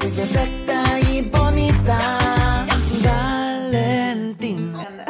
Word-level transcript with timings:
Estoy 0.00 0.12
perfecta 0.12 0.84
y 1.10 1.28
bonita. 1.28 2.18
Valentina. 3.04 5.04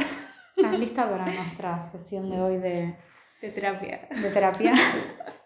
¿Estás 0.56 0.78
lista 0.78 1.10
para 1.10 1.26
nuestra 1.26 1.82
sesión 1.82 2.30
de 2.30 2.40
hoy 2.40 2.56
de, 2.56 2.96
De 3.42 3.50
terapia. 3.50 4.08
de 4.10 4.30
terapia? 4.30 4.72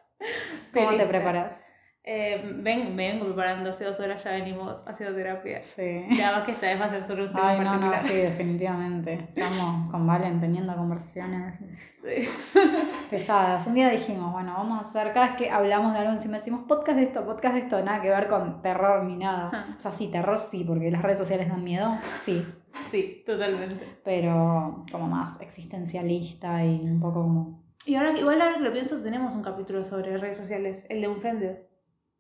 ¿Cómo 0.73 0.95
te 0.95 1.07
preparas? 1.07 1.57
Eh, 2.05 2.43
ven, 2.57 2.97
me 2.97 3.13
vengo 3.13 3.27
preparando 3.27 3.71
hace 3.71 3.85
dos 3.85 4.01
horas, 4.01 4.25
ya 4.25 4.33
venimos 4.33 4.83
haciendo 4.89 5.15
terapia. 5.15 5.63
Sí. 5.63 6.05
Ya 6.17 6.33
más 6.33 6.43
que 6.45 6.51
esta 6.51 6.67
vez 6.67 6.81
va 6.81 6.87
a 6.87 6.91
ser 6.91 7.05
sobre 7.07 7.23
un 7.27 7.29
tema 7.33 7.51
Ay, 7.51 7.59
no, 7.61 7.65
particular. 7.67 7.99
sí, 8.01 8.15
definitivamente. 8.15 9.13
Estamos 9.15 9.89
con 9.91 10.05
Valen 10.07 10.41
teniendo 10.41 10.75
conversaciones 10.75 11.61
Sí. 12.03 12.29
pesadas. 13.09 13.65
Un 13.69 13.75
día 13.75 13.89
dijimos, 13.91 14.33
bueno, 14.33 14.53
vamos 14.57 14.79
a 14.79 14.81
hacer, 14.81 15.13
cada 15.13 15.29
vez 15.29 15.37
que 15.37 15.51
hablamos 15.51 15.93
de 15.93 16.01
algo, 16.01 16.13
encima 16.13 16.39
decimos 16.39 16.65
podcast 16.67 16.99
de 16.99 17.05
esto, 17.05 17.25
podcast 17.25 17.55
de 17.55 17.61
esto, 17.61 17.81
nada 17.85 18.03
que 18.03 18.11
ver 18.11 18.27
con 18.27 18.61
terror 18.63 19.05
ni 19.05 19.15
nada. 19.17 19.77
O 19.77 19.81
sea, 19.81 19.93
sí, 19.93 20.09
terror 20.11 20.41
sí, 20.41 20.65
porque 20.65 20.91
las 20.91 21.03
redes 21.03 21.19
sociales 21.19 21.49
dan 21.49 21.63
miedo, 21.63 21.95
sí, 22.21 22.45
Sí, 22.91 23.23
totalmente. 23.25 23.87
pero 24.05 24.85
como 24.91 25.07
más 25.07 25.41
existencialista 25.41 26.65
y 26.65 26.81
un 26.81 26.99
poco 26.99 27.23
como... 27.23 27.63
Y 27.87 27.95
ahora, 27.95 28.19
igual 28.19 28.41
ahora 28.41 28.55
que 28.57 28.65
lo 28.65 28.73
pienso, 28.73 29.01
tenemos 29.03 29.35
un 29.35 29.43
capítulo 29.43 29.85
sobre 29.85 30.17
redes 30.19 30.39
sociales, 30.39 30.85
el 30.89 31.01
de 31.01 31.07
Unfriended. 31.09 31.57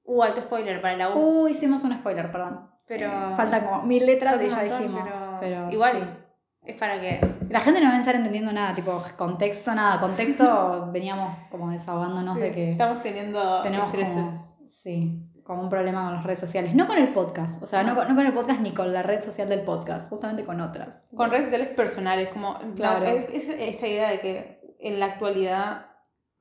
Uh, 0.04 0.22
alto 0.22 0.40
spoiler 0.42 0.80
para 0.82 0.96
la 0.96 1.10
U. 1.10 1.42
Uh, 1.44 1.48
hicimos 1.48 1.82
un 1.84 1.92
spoiler, 1.94 2.30
perdón. 2.32 2.68
pero. 2.86 3.06
Eh, 3.06 3.34
faltan 3.36 3.64
como 3.64 3.82
mil 3.82 4.04
letras 4.04 4.40
y 4.42 4.48
ya 4.48 4.62
dijimos, 4.62 5.08
pero, 5.40 5.70
igual 5.70 5.92
sí. 5.92 6.70
es 6.70 6.76
para 6.78 7.00
que. 7.00 7.20
La 7.48 7.60
gente 7.60 7.80
no 7.80 7.88
va 7.88 7.96
a 7.96 7.98
estar 7.98 8.14
entendiendo 8.14 8.52
nada, 8.52 8.74
tipo 8.74 9.02
contexto, 9.16 9.74
nada. 9.74 10.00
Contexto, 10.00 10.88
veníamos 10.92 11.34
como 11.50 11.70
desahogándonos 11.70 12.36
sí, 12.36 12.40
de 12.42 12.50
que 12.52 12.70
Estamos 12.72 13.02
teniendo 13.02 13.62
tenemos 13.62 13.90
como, 13.92 14.58
sí, 14.66 15.22
como 15.44 15.62
un 15.62 15.68
problema 15.68 16.04
con 16.04 16.14
las 16.14 16.24
redes 16.24 16.38
sociales. 16.40 16.74
No 16.74 16.86
con 16.86 16.98
el 16.98 17.12
podcast, 17.12 17.62
o 17.62 17.66
sea, 17.66 17.82
no, 17.82 17.94
con- 17.94 18.08
no 18.08 18.14
con 18.14 18.26
el 18.26 18.32
podcast 18.32 18.60
ni 18.60 18.72
con 18.72 18.92
la 18.92 19.02
red 19.02 19.20
social 19.20 19.48
del 19.48 19.60
podcast, 19.62 20.08
justamente 20.08 20.44
con 20.44 20.60
otras. 20.60 21.04
Con 21.14 21.30
redes 21.30 21.44
sociales 21.44 21.68
personales, 21.68 22.28
como. 22.30 22.54
no, 22.54 22.74
Claro. 22.74 23.04
es, 23.06 23.28
es 23.30 23.48
esta 23.58 23.86
idea 23.86 24.08
de 24.10 24.20
que 24.20 24.60
en 24.80 24.98
la 24.98 25.06
actualidad 25.06 25.86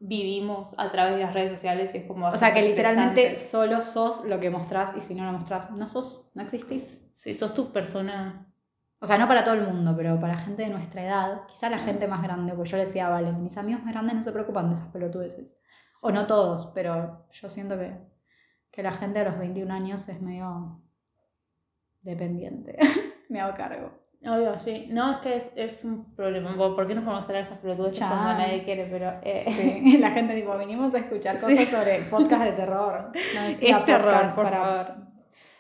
vivimos 0.02 0.74
a 0.78 0.92
través 0.92 1.16
de 1.16 1.22
las 1.22 1.34
redes 1.34 1.54
sociales 1.54 1.94
y 1.94 2.00
es 2.00 2.06
como. 2.06 2.28
O 2.28 2.38
sea, 2.38 2.54
que 2.54 2.62
literalmente 2.64 3.36
solo 3.36 3.82
sos 3.82 4.26
lo 4.28 4.40
que 4.40 4.50
mostrás 4.50 4.94
y 4.98 5.02
si 5.02 5.14
no 5.16 5.26
lo 5.26 5.34
mostrás, 5.34 5.72
no 5.72 5.88
sos, 5.88 6.30
no 6.34 6.42
existís. 6.42 7.08
Sí, 7.16 7.36
sos 7.36 7.54
tu 7.54 7.72
persona. 7.72 8.48
O 9.00 9.08
sea, 9.08 9.18
no 9.18 9.28
para 9.28 9.44
todo 9.44 9.56
el 9.56 9.64
mundo, 9.64 9.96
pero 9.96 10.20
para 10.20 10.38
gente 10.38 10.64
de 10.64 10.70
nuestra 10.70 11.04
edad, 11.04 11.48
quizá 11.48 11.70
la 11.70 11.80
gente 11.80 12.08
más 12.08 12.22
grande, 12.22 12.54
pues 12.54 12.70
yo 12.70 12.78
le 12.78 12.86
decía, 12.86 13.10
vale, 13.10 13.32
mis 13.32 13.58
amigos 13.58 13.84
más 13.84 13.94
grandes 13.94 14.16
no 14.16 14.24
se 14.24 14.32
preocupan 14.32 14.68
de 14.70 14.76
esas 14.76 14.90
pelotudeces. 14.90 15.58
O 16.02 16.12
no 16.12 16.28
todos, 16.28 16.68
pero 16.76 17.28
yo 17.32 17.50
siento 17.50 17.78
que, 17.78 17.98
que 18.72 18.84
la 18.84 18.92
gente 18.92 19.20
a 19.20 19.24
los 19.24 19.40
21 19.40 19.74
años 19.74 20.08
es 20.08 20.22
medio 20.22 20.84
dependiente. 22.02 22.78
Me 23.30 23.40
hago 23.40 23.56
cargo. 23.56 24.01
Obvio, 24.24 24.60
sí. 24.60 24.88
No, 24.92 25.10
es 25.12 25.18
que 25.18 25.36
es, 25.36 25.52
es 25.56 25.84
un 25.84 26.14
problema. 26.16 26.56
¿Por 26.56 26.76
por 26.76 26.88
qué 26.88 26.94
no 26.94 27.02
podemos 27.04 27.24
hablar 27.24 27.38
de 27.38 27.44
estas 27.44 27.58
pelotudes 27.60 27.98
Chan. 27.98 28.10
cuando 28.10 28.34
nadie 28.44 28.64
quiere? 28.64 28.86
Pero. 28.86 29.14
eh, 29.24 29.82
Sí, 29.84 29.98
La 30.00 30.12
gente 30.12 30.36
tipo, 30.36 30.56
vinimos 30.60 30.94
a 30.94 31.00
escuchar 31.00 31.40
cosas 31.40 31.68
sobre 31.68 32.00
podcast 32.10 32.44
de 32.44 32.52
terror. 32.52 33.12
No 33.36 33.42
Es 33.48 33.60
terror, 33.60 34.26
por 34.36 34.44
para 34.44 34.58
favor. 34.64 34.96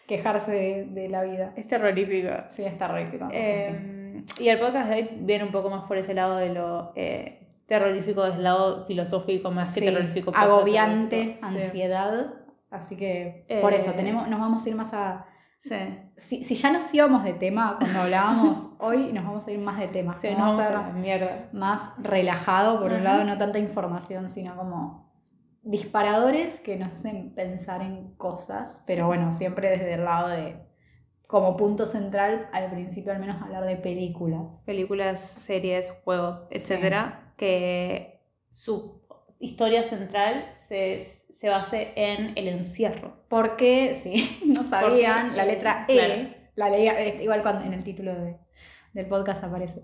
quejarse 0.07 0.51
de, 0.51 0.85
de 0.91 1.09
la 1.09 1.23
vida. 1.23 1.53
Es 1.55 1.67
terrorífico. 1.67 2.29
Sí, 2.49 2.63
es 2.63 2.77
terrorífico. 2.77 3.25
sí. 3.29 3.35
Eh, 3.35 4.23
Y 4.39 4.49
el 4.49 4.59
podcast 4.59 4.89
de 4.89 4.95
hoy 4.95 5.09
viene 5.21 5.43
un 5.45 5.51
poco 5.51 5.69
más 5.71 5.85
por 5.85 5.97
ese 5.97 6.13
lado 6.13 6.37
de 6.37 6.49
lo 6.53 6.91
eh, 6.95 7.47
terrorífico, 7.65 8.23
desde 8.23 8.37
el 8.37 8.43
lado 8.43 8.85
filosófico, 8.85 9.49
más 9.49 9.73
que 9.73 9.81
terrorífico. 9.81 10.31
agobiante, 10.35 11.37
ansiedad. 11.41 12.33
Así 12.69 12.95
que 12.95 13.45
por 13.61 13.73
Eh, 13.73 13.77
eso 13.77 13.91
tenemos, 13.93 14.27
nos 14.27 14.39
vamos 14.39 14.63
a 14.65 14.69
ir 14.69 14.75
más 14.75 14.93
a. 14.93 15.25
Sí. 15.61 15.75
Si, 16.15 16.43
si 16.43 16.55
ya 16.55 16.71
nos 16.71 16.91
íbamos 16.93 17.23
de 17.23 17.33
tema 17.33 17.77
cuando 17.77 18.01
hablábamos, 18.01 18.69
hoy 18.79 19.13
nos 19.13 19.23
vamos 19.23 19.47
a 19.47 19.51
ir 19.51 19.59
más 19.59 19.79
de 19.79 19.87
tema. 19.87 20.17
Sí, 20.21 20.27
vamos, 20.27 20.57
nos 20.57 20.57
vamos 20.57 20.85
a 20.85 20.89
a 20.89 20.93
mierda. 20.93 21.49
más 21.53 21.93
relajado, 21.99 22.79
por 22.79 22.91
un 22.91 23.03
lado, 23.03 23.23
no 23.23 23.37
tanta 23.37 23.59
información, 23.59 24.27
sino 24.27 24.55
como 24.55 25.11
disparadores 25.63 26.59
que 26.59 26.75
nos 26.77 26.91
hacen 26.93 27.33
pensar 27.35 27.81
en 27.81 28.15
cosas, 28.15 28.83
pero 28.87 29.05
bueno, 29.05 29.31
siempre 29.31 29.69
desde 29.69 29.93
el 29.93 30.03
lado 30.03 30.29
de, 30.29 30.55
como 31.27 31.55
punto 31.55 31.85
central, 31.85 32.49
al 32.51 32.71
principio 32.71 33.11
al 33.11 33.19
menos 33.19 33.41
hablar 33.41 33.65
de 33.65 33.75
películas. 33.77 34.63
Películas, 34.65 35.19
series, 35.21 35.91
juegos, 36.03 36.43
etcétera, 36.49 37.33
que 37.37 38.21
su 38.49 39.01
historia 39.39 39.87
central 39.89 40.49
se, 40.53 41.20
se 41.41 41.49
base 41.49 41.91
en 41.95 42.33
el 42.37 42.47
encierro. 42.47 43.25
Porque, 43.27 43.93
si 43.93 44.39
no 44.45 44.63
sabían, 44.63 45.29
Porque, 45.29 45.37
la 45.37 45.43
eh, 45.43 45.47
letra 45.47 45.85
E, 45.87 45.93
claro. 45.93 46.29
la 46.55 46.69
leía, 46.69 47.01
eh, 47.01 47.17
igual 47.21 47.41
cuando 47.41 47.65
en 47.65 47.73
el 47.73 47.83
título 47.83 48.13
de- 48.15 48.37
del 48.93 49.07
podcast 49.07 49.43
aparece. 49.43 49.81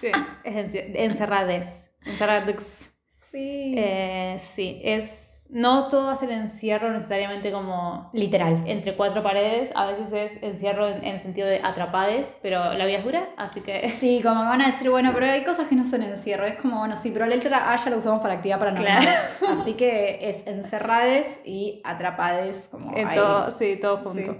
Sí. 0.00 0.08
es 0.44 0.74
encerrades. 0.94 1.90
Encerrades. 2.06 2.90
Sí. 3.30 3.74
Eh, 3.76 4.36
sí, 4.38 4.80
es. 4.84 5.26
No 5.52 5.88
todo 5.88 6.06
va 6.06 6.12
a 6.12 6.16
ser 6.16 6.30
encierro 6.30 6.90
necesariamente 6.90 7.50
como 7.50 8.08
Literal. 8.12 8.62
entre 8.66 8.96
cuatro 8.96 9.22
paredes, 9.22 9.70
a 9.74 9.86
veces 9.86 10.12
es 10.12 10.42
encierro 10.42 10.86
en, 10.86 10.98
en 11.04 11.14
el 11.14 11.20
sentido 11.20 11.48
de 11.48 11.60
atrapades, 11.62 12.38
pero 12.40 12.72
la 12.74 12.86
vida 12.86 12.98
es 12.98 13.04
dura, 13.04 13.28
así 13.36 13.60
que. 13.60 13.88
Sí, 14.00 14.20
como 14.22 14.42
que 14.42 14.48
van 14.48 14.62
a 14.62 14.66
decir, 14.66 14.88
bueno, 14.90 15.10
pero 15.12 15.26
hay 15.26 15.42
cosas 15.44 15.66
que 15.66 15.74
no 15.74 15.84
son 15.84 16.02
encierro. 16.04 16.46
Es 16.46 16.56
como, 16.58 16.78
bueno, 16.78 16.94
sí, 16.94 17.10
pero 17.12 17.26
la 17.26 17.34
letra 17.34 17.72
A 17.72 17.76
ya 17.76 17.90
la 17.90 17.96
usamos 17.96 18.20
para 18.20 18.34
actividad 18.34 18.58
paranormal. 18.60 19.02
Claro. 19.02 19.20
Así 19.48 19.74
que 19.74 20.18
es 20.30 20.46
encerrades 20.46 21.40
y 21.44 21.80
atrapades, 21.84 22.68
como 22.70 22.96
En 22.96 23.08
ahí. 23.08 23.16
todo, 23.16 23.50
sí, 23.58 23.76
todo 23.80 23.96
junto. 23.98 24.32
Sí. 24.32 24.38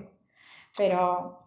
Pero 0.77 1.40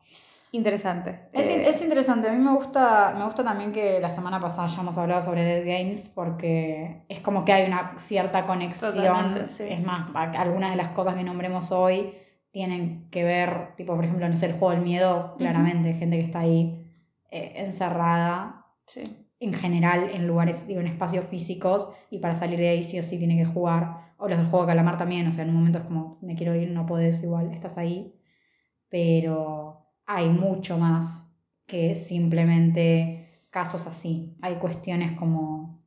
Interesante. 0.53 1.29
es, 1.33 1.47
Eh, 1.47 1.67
es 1.67 1.81
interesante. 1.81 2.29
A 2.29 2.31
mí 2.31 2.37
me 2.37 2.53
gusta, 2.53 3.15
me 3.17 3.25
gusta 3.25 3.43
también 3.43 3.71
que 3.71 3.99
la 3.99 4.11
semana 4.11 4.39
pasada 4.39 4.67
ya 4.67 4.81
hemos 4.81 4.95
hablado 4.99 5.23
sobre 5.23 5.43
Dead 5.43 5.65
Games 5.65 6.09
porque 6.09 7.05
es 7.09 7.21
como 7.21 7.43
que 7.43 7.53
hay 7.53 7.65
una 7.65 7.95
cierta 7.97 8.45
conexión. 8.45 9.47
Sí. 9.49 9.63
Es 9.67 9.83
más, 9.83 10.11
algunas 10.13 10.69
de 10.69 10.77
las 10.77 10.89
cosas 10.89 11.15
que 11.15 11.23
nombremos 11.23 11.71
hoy 11.71 12.13
tienen 12.51 13.09
que 13.09 13.23
ver, 13.23 13.73
tipo, 13.77 13.95
por 13.95 14.05
ejemplo, 14.05 14.29
no 14.29 14.37
sé, 14.37 14.45
el 14.45 14.53
juego 14.53 14.75
del 14.75 14.83
miedo, 14.83 15.33
claramente, 15.39 15.93
gente 15.93 16.17
que 16.17 16.25
está 16.25 16.41
ahí 16.41 16.85
eh, 17.31 17.53
encerrada 17.55 18.67
sí. 18.85 19.01
en 19.39 19.53
general 19.53 20.11
en 20.13 20.27
lugares, 20.27 20.67
digo, 20.67 20.81
en 20.81 20.87
espacios 20.87 21.25
físicos 21.25 21.89
y 22.11 22.19
para 22.19 22.35
salir 22.35 22.59
de 22.59 22.69
ahí 22.69 22.83
sí 22.83 22.99
o 22.99 23.03
sí 23.03 23.17
tiene 23.17 23.37
que 23.37 23.45
jugar. 23.45 24.13
O 24.17 24.27
los 24.27 24.37
del 24.37 24.47
juego 24.49 24.67
de 24.67 24.73
calamar 24.73 24.99
también, 24.99 25.25
o 25.27 25.31
sea, 25.31 25.45
en 25.45 25.49
un 25.49 25.55
momento 25.55 25.79
es 25.79 25.85
como, 25.85 26.19
me 26.21 26.35
quiero 26.35 26.53
ir, 26.53 26.69
no 26.69 26.85
podés, 26.85 27.23
igual, 27.23 27.51
estás 27.51 27.79
ahí. 27.79 28.13
Pero 28.89 29.72
hay 30.15 30.29
mucho 30.29 30.77
más 30.77 31.27
que 31.65 31.95
simplemente 31.95 33.45
casos 33.49 33.87
así. 33.87 34.35
Hay 34.41 34.55
cuestiones 34.55 35.11
como 35.13 35.83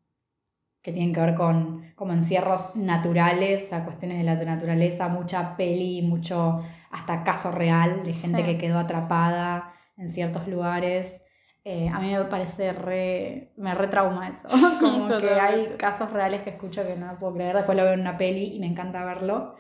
que 0.82 0.92
tienen 0.92 1.12
que 1.12 1.20
ver 1.20 1.34
con 1.34 1.84
como 1.96 2.12
encierros 2.12 2.76
naturales, 2.76 3.64
o 3.64 3.68
sea, 3.70 3.84
cuestiones 3.84 4.18
de 4.18 4.24
la 4.24 4.34
naturaleza, 4.36 5.08
mucha 5.08 5.56
peli, 5.56 6.02
mucho 6.02 6.62
hasta 6.90 7.24
caso 7.24 7.50
real 7.50 8.04
de 8.04 8.14
gente 8.14 8.38
Sí. 8.38 8.44
que 8.44 8.58
quedó 8.58 8.78
atrapada 8.78 9.72
en 9.96 10.10
ciertos 10.10 10.46
lugares. 10.46 11.22
Eh, 11.64 11.88
a 11.88 11.98
mí 11.98 12.12
me 12.12 12.24
parece 12.26 12.72
re, 12.72 13.52
me 13.56 13.74
retrauma 13.74 14.28
eso, 14.28 14.46
como 14.80 15.08
que 15.18 15.30
hay 15.40 15.74
casos 15.78 16.12
reales 16.12 16.42
que 16.42 16.50
escucho 16.50 16.86
que 16.86 16.94
no 16.96 17.18
puedo 17.18 17.34
creer, 17.34 17.56
después 17.56 17.76
lo 17.76 17.82
veo 17.84 17.94
en 17.94 18.00
una 18.00 18.16
peli 18.18 18.54
y 18.54 18.60
me 18.60 18.66
encanta 18.66 19.04
verlo, 19.04 19.56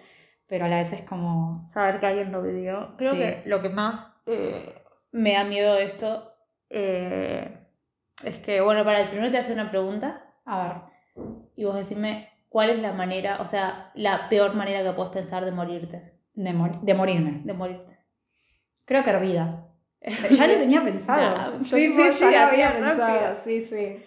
pero 0.46 0.66
a 0.66 0.68
la 0.68 0.76
vez 0.76 0.92
es 0.92 1.00
como, 1.02 1.68
Saber 1.72 1.98
que 1.98 2.06
alguien 2.06 2.30
lo 2.30 2.42
vivió. 2.42 2.94
Creo 2.96 3.12
Sí. 3.12 3.18
que 3.18 3.42
lo 3.46 3.60
que 3.62 3.70
más 3.70 4.06
eh, 4.26 4.74
me 5.12 5.32
da 5.34 5.44
miedo 5.44 5.76
esto 5.78 6.32
eh, 6.70 7.58
es 8.24 8.36
que, 8.38 8.60
bueno, 8.60 8.84
para 8.84 9.00
el 9.00 9.08
primero 9.08 9.30
te 9.30 9.38
hace 9.38 9.52
una 9.52 9.70
pregunta 9.70 10.22
a 10.44 10.62
ver, 11.16 11.26
y 11.56 11.64
vos 11.64 11.74
decime 11.76 12.28
cuál 12.48 12.70
es 12.70 12.78
la 12.80 12.92
manera, 12.92 13.40
o 13.40 13.46
sea, 13.48 13.90
la 13.94 14.28
peor 14.28 14.54
manera 14.54 14.82
que 14.82 14.92
puedes 14.96 15.12
pensar 15.12 15.44
de 15.44 15.50
morirte. 15.52 16.12
de, 16.34 16.52
mor- 16.52 16.80
de 16.82 16.94
morirme. 16.94 17.40
De 17.44 17.52
morirte. 17.52 17.98
Creo 18.84 19.02
que 19.04 19.10
hervida. 19.10 19.62
Ya 20.30 20.46
lo 20.46 20.54
tenía 20.54 20.82
pensado. 20.84 21.58
Yo, 21.62 21.76
sí, 21.76 21.92
sí, 21.92 21.96
ya 21.96 22.12
sí, 22.12 22.24
lo 22.30 22.38
había 22.38 22.72
pensado. 22.76 23.34
Sí, 23.44 23.60
sí. 23.62 24.02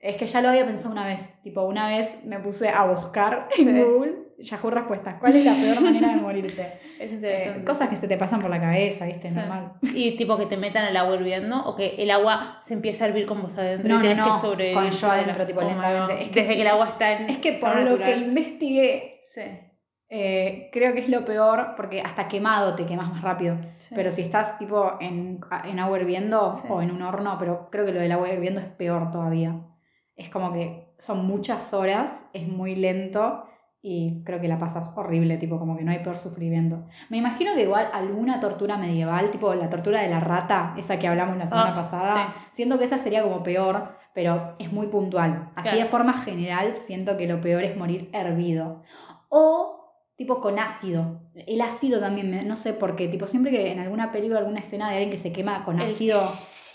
Es 0.00 0.16
que 0.16 0.26
ya 0.26 0.42
lo 0.42 0.48
había 0.50 0.66
pensado 0.66 0.92
una 0.92 1.06
vez. 1.06 1.40
Tipo, 1.42 1.62
una 1.62 1.88
vez 1.88 2.24
me 2.24 2.38
puse 2.38 2.68
a 2.68 2.84
buscar 2.84 3.48
Sí. 3.54 3.62
en 3.62 3.82
Google 3.84 4.14
Yahoo 4.38 4.70
Respuestas. 4.70 5.16
¿Cuál 5.20 5.36
es 5.36 5.44
la 5.44 5.52
peor 5.54 5.80
manera 5.80 6.08
de 6.14 6.16
morirte? 6.16 6.72
Eh, 7.00 7.62
cosas 7.64 7.88
que 7.88 7.94
se 7.94 8.08
te 8.08 8.16
pasan 8.16 8.40
por 8.40 8.50
la 8.50 8.60
cabeza, 8.60 9.06
¿viste? 9.06 9.30
Normal. 9.30 9.74
Y 9.94 10.16
tipo 10.16 10.36
que 10.36 10.46
te 10.46 10.56
metan 10.56 10.84
al 10.84 10.96
agua 10.96 11.14
hirviendo 11.14 11.64
o 11.64 11.76
que 11.76 11.94
el 11.96 12.10
agua 12.10 12.60
se 12.64 12.74
empieza 12.74 13.04
a 13.04 13.08
hervir 13.08 13.24
con 13.24 13.40
vos 13.40 13.56
adentro 13.56 13.88
No, 13.88 13.94
y 13.94 13.98
no, 13.98 14.02
tenés 14.02 14.16
no, 14.18 14.24
que 14.24 14.40
sobrevivir. 14.40 14.74
con 14.74 14.90
yo 14.90 15.08
adentro, 15.08 15.46
tipo, 15.46 15.60
Oh 15.60 15.64
lentamente. 15.68 16.24
Es 16.24 16.30
que 16.30 16.40
Desde 16.40 16.50
sí. 16.50 16.56
que 16.56 16.62
el 16.62 16.68
agua 16.68 16.88
está 16.88 17.12
en. 17.12 17.30
Es 17.30 17.38
que 17.38 17.52
por 17.52 17.80
lo 17.82 17.98
que 17.98 18.16
investigué, 18.16 19.20
Sí. 19.32 19.42
eh, 20.08 20.70
creo 20.72 20.92
que 20.94 21.00
es 21.00 21.08
lo 21.08 21.24
peor 21.24 21.74
porque 21.76 22.00
hasta 22.00 22.26
quemado 22.26 22.74
te 22.74 22.84
quemas 22.84 23.10
más 23.12 23.22
rápido. 23.22 23.56
sí. 23.78 23.94
Pero 23.94 24.10
si 24.10 24.22
estás 24.22 24.58
tipo 24.58 24.94
en, 25.00 25.38
en 25.66 25.78
agua 25.78 26.00
hirviendo 26.00 26.60
o 26.68 26.82
en 26.82 26.90
un 26.90 27.02
horno, 27.02 27.36
pero 27.38 27.68
creo 27.70 27.84
que 27.86 27.92
lo 27.92 28.00
del 28.00 28.10
agua 28.10 28.28
hirviendo 28.28 28.60
es 28.60 28.66
peor 28.66 29.12
todavía. 29.12 29.54
Es 30.16 30.30
como 30.30 30.52
que 30.52 30.94
son 30.98 31.24
muchas 31.26 31.72
horas, 31.74 32.24
es 32.32 32.48
muy 32.48 32.74
lento 32.74 33.44
y 33.80 34.22
creo 34.24 34.40
que 34.40 34.48
la 34.48 34.58
pasas 34.58 34.92
horrible, 34.96 35.36
tipo 35.38 35.58
como 35.58 35.76
que 35.76 35.84
no 35.84 35.92
hay 35.92 36.00
peor 36.00 36.16
sufrimiento. 36.18 36.84
Me 37.10 37.16
imagino 37.18 37.54
que 37.54 37.62
igual 37.62 37.88
alguna 37.92 38.40
tortura 38.40 38.76
medieval, 38.76 39.30
tipo 39.30 39.54
la 39.54 39.68
tortura 39.70 40.00
de 40.02 40.08
la 40.08 40.20
rata, 40.20 40.74
esa 40.76 40.98
que 40.98 41.06
hablamos 41.08 41.36
la 41.36 41.46
semana 41.46 41.72
Ah, 41.72 41.76
pasada, 41.76 42.34
siento 42.52 42.78
que 42.78 42.84
esa 42.86 42.98
sería 42.98 43.22
como 43.22 43.42
peor, 43.42 43.96
pero 44.14 44.56
es 44.58 44.72
muy 44.72 44.88
puntual. 44.88 45.50
Así 45.54 45.68
Claro. 45.68 45.78
de 45.78 45.86
forma 45.86 46.12
general, 46.14 46.74
siento 46.74 47.16
que 47.16 47.28
lo 47.28 47.40
peor 47.40 47.62
es 47.62 47.76
morir 47.76 48.10
hervido. 48.12 48.82
O 49.28 49.76
tipo 50.16 50.40
con 50.40 50.58
ácido. 50.58 51.20
El 51.34 51.60
ácido 51.60 52.00
también, 52.00 52.48
no 52.48 52.56
sé 52.56 52.72
por 52.72 52.96
qué, 52.96 53.06
tipo 53.06 53.28
siempre 53.28 53.52
que 53.52 53.70
en 53.70 53.78
alguna 53.78 54.10
película, 54.10 54.40
alguna 54.40 54.58
escena 54.58 54.88
de 54.88 54.94
alguien 54.94 55.10
que 55.10 55.16
se 55.16 55.32
quema 55.32 55.64
con 55.64 55.78
El- 55.80 55.86
ácido, 55.86 56.18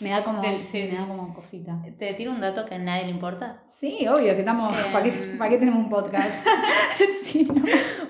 me 0.01 0.09
da 0.09 0.23
como, 0.23 0.41
sí. 0.57 0.89
me 0.91 0.97
da 0.97 1.07
como 1.07 1.33
cosita. 1.33 1.79
Te 1.97 2.13
tiro 2.13 2.31
un 2.31 2.41
dato 2.41 2.65
que 2.65 2.75
a 2.75 2.79
nadie 2.79 3.05
le 3.05 3.11
importa. 3.11 3.61
Sí, 3.65 4.07
obvio, 4.07 4.33
si 4.33 4.39
estamos, 4.39 4.77
¿para, 4.91 5.03
qué, 5.03 5.09
Em. 5.09 5.37
para 5.37 5.49
qué 5.49 5.57
tenemos 5.57 5.79
un 5.85 5.89
podcast? 5.89 6.45
sí, 7.23 7.45
¿no? 7.45 7.63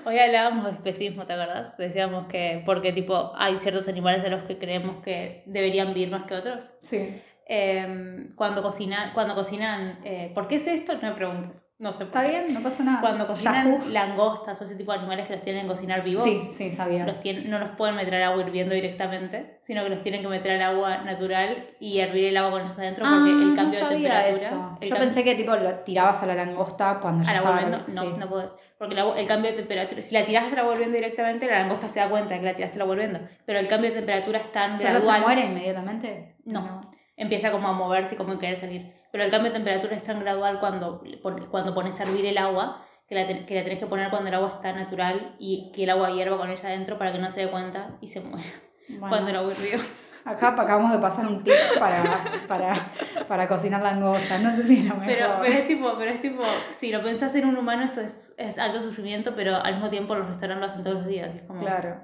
Hoy 0.06 0.18
hablábamos 0.18 0.66
de 0.66 0.70
especismo, 0.72 1.26
¿te 1.26 1.32
acordás? 1.32 1.76
Decíamos 1.76 2.26
que 2.26 2.62
porque 2.66 2.92
tipo 2.92 3.32
hay 3.36 3.56
ciertos 3.58 3.88
animales 3.88 4.24
a 4.24 4.28
los 4.28 4.44
que 4.44 4.58
creemos 4.58 5.02
que 5.02 5.42
deberían 5.46 5.94
vivir 5.94 6.10
más 6.10 6.24
que 6.24 6.34
otros. 6.34 6.64
Sí. 6.82 7.16
Eh, 7.46 8.28
cuando 8.34 8.62
cocinan, 8.62 9.12
cuando 9.12 9.34
cocinan, 9.34 10.00
eh, 10.04 10.30
¿por 10.34 10.48
qué 10.48 10.56
es 10.56 10.66
esto? 10.66 10.94
No 10.94 11.02
me 11.02 11.14
preguntes. 11.14 11.63
No 11.76 11.92
sé. 11.92 12.04
Está 12.04 12.22
bien, 12.22 12.54
no 12.54 12.60
pasa 12.62 12.84
nada. 12.84 13.00
Cuando 13.00 13.26
cocinan 13.26 13.66
Yahoo. 13.80 13.88
langostas 13.90 14.60
o 14.60 14.64
ese 14.64 14.76
tipo 14.76 14.92
de 14.92 14.98
animales 14.98 15.26
que 15.26 15.34
los 15.34 15.42
tienen 15.42 15.62
que 15.62 15.72
cocinar 15.72 16.04
vivos, 16.04 16.22
Sí, 16.22 16.48
sí, 16.52 16.70
sabía. 16.70 17.04
los 17.04 17.18
tienen- 17.20 17.50
no 17.50 17.58
los 17.58 17.70
pueden 17.70 17.96
meter 17.96 18.14
al 18.14 18.22
agua 18.22 18.42
hirviendo 18.44 18.74
directamente, 18.76 19.58
sino 19.66 19.82
que 19.82 19.88
los 19.88 20.02
tienen 20.04 20.22
que 20.22 20.28
meter 20.28 20.52
al 20.52 20.62
agua 20.62 20.98
natural 20.98 21.70
y 21.80 21.98
hervir 21.98 22.26
el 22.26 22.36
agua 22.36 22.52
con 22.52 22.60
ellos 22.62 22.78
adentro 22.78 23.04
porque 23.04 23.30
Ah, 23.30 23.42
el 23.42 23.56
cambio 23.56 23.80
no 23.80 23.88
de 23.88 23.94
sabía 23.94 24.22
temperatura. 24.24 24.28
eso. 24.48 24.78
Yo 24.82 24.94
cam- 24.94 24.98
pensé 25.00 25.24
que 25.24 25.34
tipo 25.34 25.56
lo 25.56 25.70
tirabas 25.80 26.22
a 26.22 26.26
la 26.26 26.34
langosta 26.36 27.00
cuando 27.00 27.24
ya 27.24 27.34
estaba. 27.34 27.60
no, 27.62 27.78
sí. 27.88 28.14
no 28.18 28.28
podés. 28.28 28.54
Porque 28.78 28.94
el, 28.94 29.26
cambio 29.26 29.50
de 29.50 29.56
temperatura, 29.56 30.00
si 30.02 30.14
la 30.14 30.24
tiraste 30.24 30.52
al 30.52 30.58
agua 30.60 30.74
hirviendo 30.74 30.94
directamente, 30.96 31.46
la 31.46 31.58
langosta 31.60 31.88
se 31.88 31.98
da 32.00 32.08
cuenta 32.08 32.34
de 32.34 32.40
que 32.40 32.46
la 32.46 32.54
tiraste 32.54 32.76
al 32.76 32.82
agua 32.82 32.94
hirviendo. 32.94 33.20
Pero 33.46 33.58
el 33.58 33.66
cambio 33.66 33.90
de 33.90 33.96
temperatura 33.96 34.38
es 34.38 34.52
tan 34.52 34.78
¿Pero 34.78 34.90
no 34.92 35.00
se 35.00 35.06
gradual. 35.06 35.22
muere 35.22 35.46
inmediatamente? 35.48 36.36
No. 36.44 36.92
Empieza 37.16 37.50
como 37.50 37.68
a 37.68 37.72
moverse 37.72 38.14
y 38.14 38.18
como 38.18 38.32
a 38.34 38.38
querer 38.38 38.56
salir. 38.58 38.92
Pero 39.14 39.22
el 39.26 39.30
cambio 39.30 39.52
de 39.52 39.58
temperatura 39.58 39.94
es 39.94 40.02
tan 40.02 40.18
gradual 40.18 40.58
cuando, 40.58 41.00
cuando 41.52 41.72
pones 41.72 42.00
a 42.00 42.02
hervir 42.02 42.26
el 42.26 42.36
agua 42.36 42.84
que 43.08 43.14
la, 43.14 43.28
ten- 43.28 43.46
que 43.46 43.54
la 43.54 43.62
tenés 43.62 43.78
que 43.78 43.86
poner 43.86 44.10
cuando 44.10 44.28
el 44.28 44.34
agua 44.34 44.48
está 44.56 44.72
natural 44.72 45.36
y 45.38 45.70
que 45.72 45.84
el 45.84 45.90
agua 45.90 46.10
hierva 46.10 46.36
con 46.36 46.50
ella 46.50 46.66
adentro 46.68 46.98
para 46.98 47.12
que 47.12 47.20
no 47.20 47.30
se 47.30 47.42
dé 47.42 47.48
cuenta 47.48 47.90
y 48.00 48.08
se 48.08 48.20
muera 48.20 48.44
Bueno, 48.88 49.08
cuando 49.08 49.30
el 49.30 49.36
agua 49.36 49.52
hirvió. 49.52 49.78
acá 50.24 50.48
acabamos 50.48 50.90
de 50.90 50.98
pasar 50.98 51.28
un 51.28 51.44
tip 51.44 51.54
para, 51.78 52.02
para, 52.48 52.74
para 53.28 53.46
cocinar 53.46 53.82
langosta. 53.82 54.38
No 54.38 54.50
sé 54.56 54.64
si 54.64 54.80
lo 54.82 54.96
mejor. 54.96 55.06
Pero, 55.06 55.28
pero 55.42 55.54
es 55.54 55.66
tipo, 55.68 55.94
pero 55.96 56.10
es 56.10 56.20
tipo, 56.20 56.42
si 56.78 56.90
lo 56.90 57.00
pensás 57.04 57.32
en 57.36 57.44
un 57.46 57.56
humano, 57.56 57.84
eso 57.84 58.00
es, 58.00 58.34
es 58.36 58.58
alto 58.58 58.80
sufrimiento, 58.80 59.34
pero 59.36 59.54
al 59.62 59.74
mismo 59.74 59.90
tiempo 59.90 60.16
los 60.16 60.26
restaurantes 60.26 60.60
lo 60.66 60.72
hacen 60.72 60.82
todos 60.82 60.96
los 60.96 61.06
días. 61.06 61.32
Es 61.36 61.42
como, 61.42 61.60
Claro. 61.60 62.00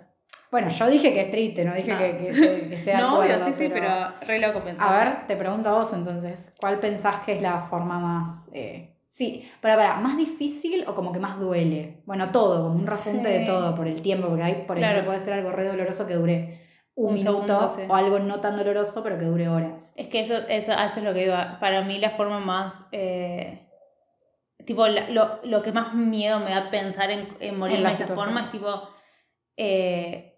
Bueno, 0.51 0.69
yo 0.69 0.89
dije 0.89 1.13
que 1.13 1.21
es 1.23 1.31
triste, 1.31 1.65
no 1.65 1.75
dije 1.75 1.93
No. 1.93 1.99
que, 1.99 2.17
que, 2.19 2.31
esté- 2.31 2.69
que 2.69 2.75
esté 2.75 2.91
de 2.91 2.97
No, 3.03 3.19
obvio, 3.21 3.45
sí, 3.45 3.53
sí, 3.57 3.71
pero 3.73 4.13
re 4.21 4.39
loco 4.41 4.63
pensar. 4.65 4.89
A 4.89 5.05
ver, 5.05 5.27
te 5.27 5.37
pregunto 5.37 5.69
a 5.71 5.75
vos 5.79 5.93
entonces, 5.93 6.55
¿cuál 6.61 6.79
pensás 6.81 7.21
que 7.21 7.33
es 7.35 7.43
la 7.43 7.61
forma 7.63 7.99
más... 7.99 8.51
eh, 8.53 8.97
Sí, 9.09 9.51
pero 9.61 9.75
para, 9.77 9.97
¿más 9.97 10.17
difícil 10.17 10.85
o 10.87 10.95
como 10.95 11.11
que 11.13 11.19
más 11.19 11.39
duele? 11.41 12.01
Bueno, 12.07 12.31
todo, 12.31 12.63
como 12.63 12.77
un 12.77 12.87
repunte 12.87 13.29
Sí. 13.29 13.39
de 13.41 13.45
todo 13.45 13.75
por 13.75 13.89
el 13.89 14.01
tiempo, 14.03 14.29
porque 14.29 14.43
hay, 14.45 14.55
por 14.67 14.79
ejemplo, 14.79 15.03
Claro. 15.03 15.05
puede 15.07 15.21
ser 15.21 15.33
algo 15.33 15.51
re 15.51 15.67
doloroso 15.67 16.07
que 16.07 16.15
dure 16.15 16.61
un, 16.95 17.09
Un 17.11 17.15
minuto 17.15 17.47
segundo, 17.49 17.69
sí. 17.71 17.83
o 17.89 17.95
algo 17.97 18.19
no 18.21 18.41
tan 18.41 18.57
doloroso 18.57 19.03
pero 19.03 19.19
que 19.19 19.25
dure 19.25 19.49
horas. 19.49 19.93
Es 19.97 20.07
que 20.09 20.21
eso, 20.21 20.35
eso, 20.49 20.73
eso 20.73 20.99
es 20.99 21.03
lo 21.05 21.13
que 21.15 21.21
digo. 21.25 21.35
Para 21.61 21.83
mí 21.83 21.99
la 21.99 22.11
forma 22.11 22.39
más... 22.41 22.87
eh, 22.93 23.67
tipo, 24.65 24.87
la- 24.87 25.09
lo, 25.11 25.41
lo 25.45 25.63
que 25.63 25.73
más 25.73 25.93
miedo 25.95 26.39
me 26.41 26.51
da 26.51 26.71
pensar 26.71 27.11
en, 27.11 27.29
en 27.41 27.59
morir 27.59 27.79
En 27.79 27.83
de 27.85 27.89
esa 27.89 27.99
situación. 27.99 28.27
forma 28.27 28.41
es 28.43 28.51
tipo... 28.53 28.89
eh, 29.57 30.30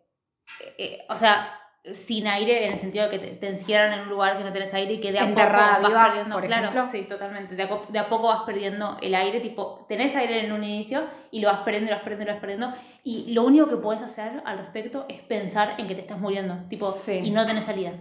eh, 0.79 1.05
o 1.09 1.17
sea, 1.17 1.59
sin 1.85 2.29
aire 2.29 2.67
en 2.67 2.75
el 2.75 2.79
sentido 2.79 3.09
de 3.09 3.11
que 3.11 3.19
te, 3.19 3.35
te 3.35 3.49
encierran 3.49 3.93
en 3.95 4.01
un 4.05 4.09
lugar 4.11 4.39
que 4.39 4.45
no 4.45 4.53
tenés 4.53 4.73
aire 4.73 4.93
y 4.95 5.01
que 5.01 5.11
de 5.11 5.19
a 5.19 5.25
Enterrada 5.25 5.79
poco 5.79 5.83
vas 5.83 5.91
viva, 5.91 6.05
perdiendo... 6.07 6.35
por 6.37 6.47
claro, 6.47 6.69
ejemplo. 6.69 6.87
sí, 6.93 7.03
totalmente. 7.09 7.57
De 7.57 7.63
a, 7.65 7.69
de 7.89 7.99
a 7.99 8.09
poco 8.09 8.29
vas 8.29 8.43
perdiendo 8.47 8.97
el 9.03 9.15
aire, 9.17 9.41
tipo, 9.41 9.85
tenés 9.89 10.15
aire 10.15 10.45
en 10.47 10.53
un 10.53 10.63
inicio 10.63 11.03
y 11.33 11.41
lo 11.41 11.49
vas 11.49 11.61
perdiendo, 11.63 11.91
lo 11.91 11.97
vas 11.97 12.05
perdiendo, 12.05 12.27
lo 12.27 12.33
vas 12.35 12.41
perdiendo. 12.41 12.73
Y 13.03 13.33
lo 13.33 13.43
único 13.43 13.69
que 13.69 13.77
puedes 13.79 14.01
hacer 14.03 14.43
al 14.45 14.59
respecto 14.59 15.07
es 15.09 15.21
pensar 15.23 15.75
en 15.79 15.89
que 15.89 15.95
te 15.97 16.03
estás 16.03 16.21
muriendo, 16.21 16.55
tipo, 16.69 16.91
Sí. 16.93 17.21
y 17.25 17.31
no 17.31 17.45
tenés 17.47 17.65
salida 17.65 17.93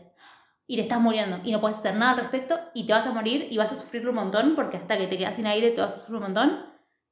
y 0.67 0.75
te 0.75 0.83
estás 0.83 1.01
muriendo 1.01 1.39
y 1.43 1.51
no 1.51 1.59
puedes 1.59 1.77
hacer 1.79 1.95
nada 1.95 2.11
al 2.11 2.17
respecto 2.19 2.57
y 2.75 2.85
te 2.85 2.93
vas 2.93 3.05
a 3.05 3.11
morir 3.11 3.47
y 3.49 3.57
vas 3.57 3.73
a 3.73 3.75
sufrir 3.75 4.07
un 4.07 4.15
montón 4.15 4.53
porque 4.55 4.77
hasta 4.77 4.95
que 4.97 5.07
te 5.07 5.17
quedas 5.17 5.35
sin 5.35 5.47
aire 5.47 5.71
te 5.71 5.81
vas 5.81 5.91
a 5.91 5.95
sufrir 5.95 6.15
un 6.17 6.21
montón 6.21 6.65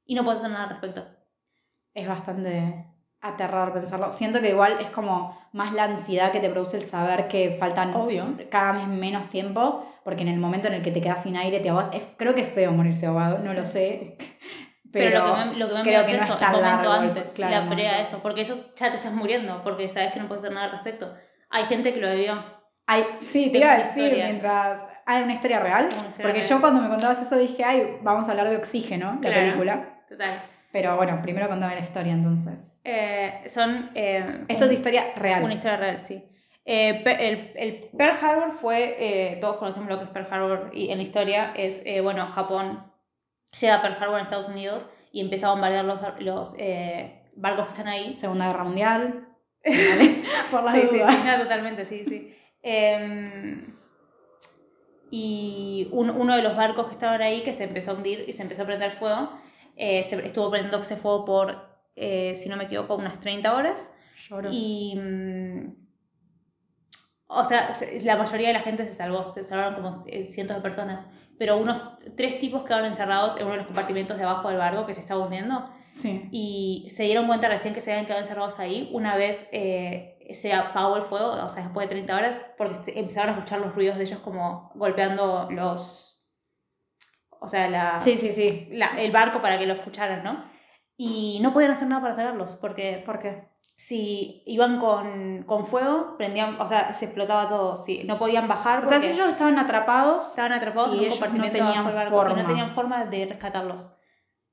y 0.06 0.14
no 0.16 0.24
puedes 0.24 0.40
hacer 0.40 0.52
nada 0.52 0.64
al 0.66 0.70
respecto. 0.70 1.04
Es 1.94 2.08
bastante 2.08 2.86
aterrador 3.22 3.74
pensarlo. 3.74 4.10
Siento 4.12 4.40
que 4.42 4.50
igual 4.50 4.78
es 4.80 4.90
como 4.92 5.38
más 5.54 5.74
la 5.74 5.84
ansiedad 5.86 6.32
que 6.32 6.40
te 6.40 6.50
produce 6.50 6.78
el 6.78 6.84
saber 6.84 7.28
que 7.28 7.58
faltan 7.60 7.94
Obvio. 7.96 8.38
cada 8.50 8.74
vez 8.74 8.88
menos 8.88 9.28
tiempo, 9.30 9.86
porque 10.04 10.22
en 10.22 10.30
el 10.30 10.40
momento 10.40 10.68
en 10.68 10.76
el 10.76 10.82
que 10.82 10.92
te 10.92 11.02
quedas 11.02 11.24
sin 11.24 11.36
aire 11.38 11.60
te 11.60 11.70
ahogas. 11.70 11.90
Es- 11.94 12.04
creo 12.18 12.34
que 12.34 12.42
es 12.42 12.50
feo 12.50 12.72
morirse 12.72 13.06
ahogado, 13.08 13.40
no 13.40 13.54
lo 13.54 13.64
sé. 13.64 14.18
Pero, 14.92 15.12
Pero, 15.12 15.20
lo 15.28 15.36
que 15.36 15.46
me, 15.46 15.56
lo 15.58 15.68
que 15.70 15.74
me 15.76 15.82
creo 15.82 15.94
miedo 16.02 16.06
que 16.06 16.12
es 16.14 16.18
no 16.18 16.24
eso, 16.26 16.34
es 16.34 16.40
tan 16.40 16.56
el 16.56 16.62
momento 16.62 16.90
largo 16.90 17.10
antes, 17.10 17.40
la 17.40 17.58
el 17.58 17.70
pre 17.70 17.88
a 17.90 18.00
eso, 18.02 18.20
porque 18.24 18.42
eso 18.42 18.56
ya 18.76 18.90
te 18.90 18.98
estás 18.98 19.14
muriendo, 19.14 19.62
porque 19.64 19.88
sabes 19.88 20.14
que 20.14 20.20
no 20.20 20.28
puedes 20.28 20.44
hacer 20.44 20.54
nada 20.54 20.66
al 20.66 20.72
respecto. 20.72 21.14
Hay 21.52 21.66
gente 21.66 21.94
que 21.94 22.00
lo 22.00 22.10
vivió. 22.10 22.44
Ay, 22.88 23.04
sí, 23.20 23.52
te 23.52 23.60
iba 23.60 23.72
a 23.74 23.78
decir 23.78 24.04
historia. 24.06 24.26
mientras... 24.26 24.82
Hay 25.06 25.24
una 25.24 25.34
historia 25.34 25.60
real. 25.60 25.86
Una 25.86 25.92
historia 25.96 26.16
Porque 26.18 26.40
real. 26.40 26.50
yo 26.50 26.60
cuando 26.62 26.82
me 26.82 26.90
contabas 26.90 27.22
eso 27.22 27.36
dije, 27.36 27.64
ay, 27.64 27.98
vamos 28.02 28.28
a 28.28 28.32
hablar 28.32 28.50
de 28.50 28.58
Oxígeno, 28.58 29.14
la 29.14 29.20
Claro. 29.20 29.36
película. 29.42 30.00
Total. 30.08 30.42
Pero 30.72 30.96
bueno, 30.98 31.20
primero 31.22 31.48
contame 31.50 31.76
la 31.76 31.82
historia 31.82 32.14
entonces. 32.14 32.82
Eh, 32.84 33.44
son... 33.50 33.90
eh, 33.96 34.46
Esto 34.48 34.66
es 34.66 34.74
historia 34.74 35.14
real. 35.16 35.44
Una 35.44 35.54
historia 35.56 35.78
real, 35.78 36.00
sí. 36.00 36.24
Eh, 36.66 37.02
el, 37.06 37.52
el 37.56 37.90
Pearl 37.98 38.18
Harbor 38.24 38.52
fue, 38.62 38.96
eh, 39.00 39.38
todos 39.42 39.58
conocemos 39.58 39.90
lo 39.90 39.98
que 39.98 40.04
es 40.06 40.10
Pearl 40.12 40.28
Harbor 40.32 40.70
y 40.74 40.92
en 40.92 40.98
la 40.98 41.04
historia 41.04 41.54
es, 41.56 41.82
eh, 41.86 42.02
bueno, 42.02 42.28
Japón 42.28 42.84
llega 43.60 43.76
a 43.78 43.82
Pearl 43.82 43.96
Harbor 44.00 44.20
en 44.20 44.26
Estados 44.26 44.50
Unidos 44.50 44.88
y 45.12 45.22
empieza 45.22 45.48
a 45.48 45.52
bombardear 45.52 45.86
los, 45.86 46.00
los 46.20 46.54
eh, 46.60 47.24
barcos 47.36 47.66
que 47.66 47.72
están 47.72 47.88
ahí. 47.88 48.16
Segunda 48.16 48.46
Guerra 48.48 48.64
Mundial. 48.66 49.28
Por 50.52 50.64
las 50.64 50.76
Sí, 50.76 50.82
sí, 50.92 50.98
dudas. 51.00 51.16
sí, 51.16 51.28
no, 51.28 51.38
totalmente, 51.44 51.86
sí, 51.86 52.06
sí. 52.08 52.36
Em, 52.62 53.76
y 55.12 55.88
un- 55.92 56.12
uno 56.12 56.36
de 56.36 56.44
los 56.44 56.56
barcos 56.56 56.88
que 56.88 56.94
estaban 56.94 57.22
ahí, 57.22 57.42
que 57.42 57.54
se 57.54 57.64
empezó 57.64 57.92
a 57.92 57.94
hundir 57.96 58.26
y 58.28 58.34
se 58.34 58.44
empezó 58.44 58.62
a 58.64 58.66
prender 58.66 58.92
fuego, 58.92 59.32
eh, 59.80 60.04
se 60.08 60.16
estuvo 60.26 60.52
prendiéndose 60.52 60.96
fuego 60.98 61.26
por, 61.26 61.56
eh, 61.96 62.36
si 62.36 62.50
no 62.50 62.58
me 62.58 62.66
equivoco, 62.66 62.96
unas 62.96 63.20
30 63.20 63.56
horas. 63.56 63.90
Lloro. 64.30 64.50
Y. 64.52 64.96
mm, 64.96 65.76
O 67.32 67.46
sea, 67.46 67.74
se- 67.74 68.02
la 68.02 68.16
mayoría 68.18 68.48
de 68.48 68.54
la 68.56 68.62
gente 68.62 68.86
se 68.86 68.94
salvó, 68.96 69.24
se 69.34 69.44
salvaron 69.44 69.76
como 69.76 70.04
eh, 70.08 70.28
cientos 70.32 70.56
de 70.58 70.62
personas. 70.64 71.06
Pero 71.38 71.58
unos 71.58 71.82
tres 72.18 72.40
tipos 72.40 72.64
quedaron 72.64 72.88
encerrados 72.88 73.36
en 73.38 73.44
uno 73.44 73.52
de 73.54 73.58
los 73.60 73.68
compartimentos 73.68 74.18
de 74.18 74.24
abajo 74.24 74.50
del 74.50 74.58
barco 74.58 74.86
que 74.86 74.94
se 74.96 75.02
estaba 75.02 75.24
hundiendo. 75.24 75.70
Sí. 75.94 76.28
Y 76.32 76.88
se 76.96 77.04
dieron 77.04 77.28
cuenta 77.28 77.48
recién 77.48 77.74
que 77.74 77.82
se 77.82 77.92
habían 77.92 78.06
quedado 78.06 78.22
encerrados 78.22 78.60
ahí 78.60 78.90
una 78.94 79.16
vez 79.16 79.48
eh, 79.52 80.18
se 80.34 80.54
apagó 80.54 80.98
el 80.98 81.04
fuego, 81.04 81.32
o 81.32 81.50
sea, 81.50 81.64
después 81.64 81.88
de 81.88 81.96
30 81.96 82.16
horas, 82.16 82.40
porque 82.58 82.94
empezaron 83.00 83.30
a 83.30 83.34
escuchar 83.38 83.60
los 83.62 83.74
ruidos 83.74 83.98
de 83.98 84.04
ellos 84.04 84.20
como 84.20 84.72
golpeando 84.76 85.48
los. 85.52 86.09
O 87.40 87.48
sea, 87.48 87.70
la, 87.70 88.00
Sí, 88.00 88.16
sí, 88.18 88.32
sí. 88.32 88.68
la- 88.72 89.00
el 89.02 89.12
barco 89.12 89.42
para 89.42 89.58
que 89.58 89.66
lo 89.66 89.74
escucharan, 89.74 90.24
¿no? 90.24 90.44
Y 90.98 91.40
no 91.42 91.54
podían 91.54 91.72
hacer 91.72 91.88
nada 91.88 92.02
para 92.02 92.14
sacarlos, 92.16 92.56
porque 92.56 93.02
¿Por 93.06 93.20
qué? 93.20 93.48
si 93.78 94.44
iban 94.46 94.78
con, 94.78 95.44
con 95.44 95.66
fuego, 95.66 96.18
prendían, 96.18 96.60
o 96.60 96.68
sea, 96.68 96.94
se 96.94 97.06
explotaba 97.06 97.48
todo. 97.48 97.78
Si 97.78 98.04
no 98.04 98.20
podían 98.20 98.50
bajar 98.50 98.84
O 98.84 98.86
sea, 98.86 98.98
porque 98.98 99.14
si 99.14 99.16
ellos 99.18 99.30
estaban 99.30 99.58
atrapados, 99.58 100.28
estaban 100.32 100.52
atrapados 100.52 100.90
y 100.90 100.92
en 100.96 101.00
un 101.00 101.06
ellos 101.06 101.16
no 101.16 101.26
compartimento 101.28 101.58
tenían 101.66 101.86
barco 101.86 102.02
y 102.02 102.10
forma. 102.18 102.42
no 102.42 102.48
tenían 102.48 102.76
forma 102.76 103.06
de 103.06 103.26
rescatarlos. 103.26 103.90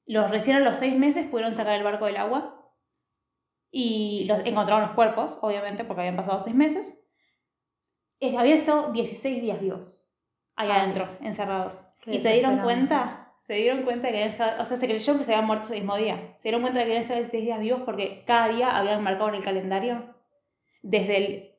Los 0.07 0.31
recién 0.31 0.57
a 0.57 0.61
los 0.61 0.79
seis 0.79 0.97
meses 0.97 1.27
pudieron 1.29 1.57
sacar 1.57 1.75
el 1.75 1.83
barco 1.83 2.07
del 2.07 2.19
agua 2.19 2.71
y 3.73 4.27
los, 4.29 4.47
encontraron 4.47 4.83
los 4.87 4.93
cuerpos, 4.95 5.37
obviamente, 5.43 5.83
porque 5.83 6.03
habían 6.03 6.17
pasado 6.17 6.39
seis 6.41 6.55
meses. 6.55 6.97
Habían 8.23 8.59
estado 8.59 8.93
16 8.93 9.43
días 9.43 9.61
vivos 9.61 9.99
ahí 10.55 10.71
Ay, 10.71 10.79
adentro, 10.81 11.09
encerrados. 11.21 11.77
Y 12.07 12.21
se 12.21 12.33
dieron 12.33 12.59
cuenta, 12.59 13.33
se 13.47 13.55
dieron 13.55 13.83
cuenta 13.83 14.09
de 14.09 14.13
que 14.15 14.25
estado, 14.27 14.63
o 14.63 14.67
sea, 14.67 14.77
se 14.77 14.87
creyeron 14.87 15.19
que 15.19 15.25
se 15.25 15.33
habían 15.35 15.47
muerto 15.47 15.67
ese 15.67 15.75
mismo 15.75 15.97
día. 15.97 16.17
Se 16.39 16.43
dieron 16.45 16.63
cuenta 16.63 16.79
de 16.81 16.85
que 16.87 16.91
habían 16.93 17.03
estado 17.03 17.21
16 17.21 17.45
días 17.45 17.61
vivos 17.61 17.83
porque 17.85 18.25
cada 18.27 18.49
día 18.49 18.77
habían 18.77 19.03
marcado 19.03 19.29
en 19.31 19.35
el 19.37 19.43
calendario. 19.45 20.15
Desde 20.83 21.17
el 21.17 21.53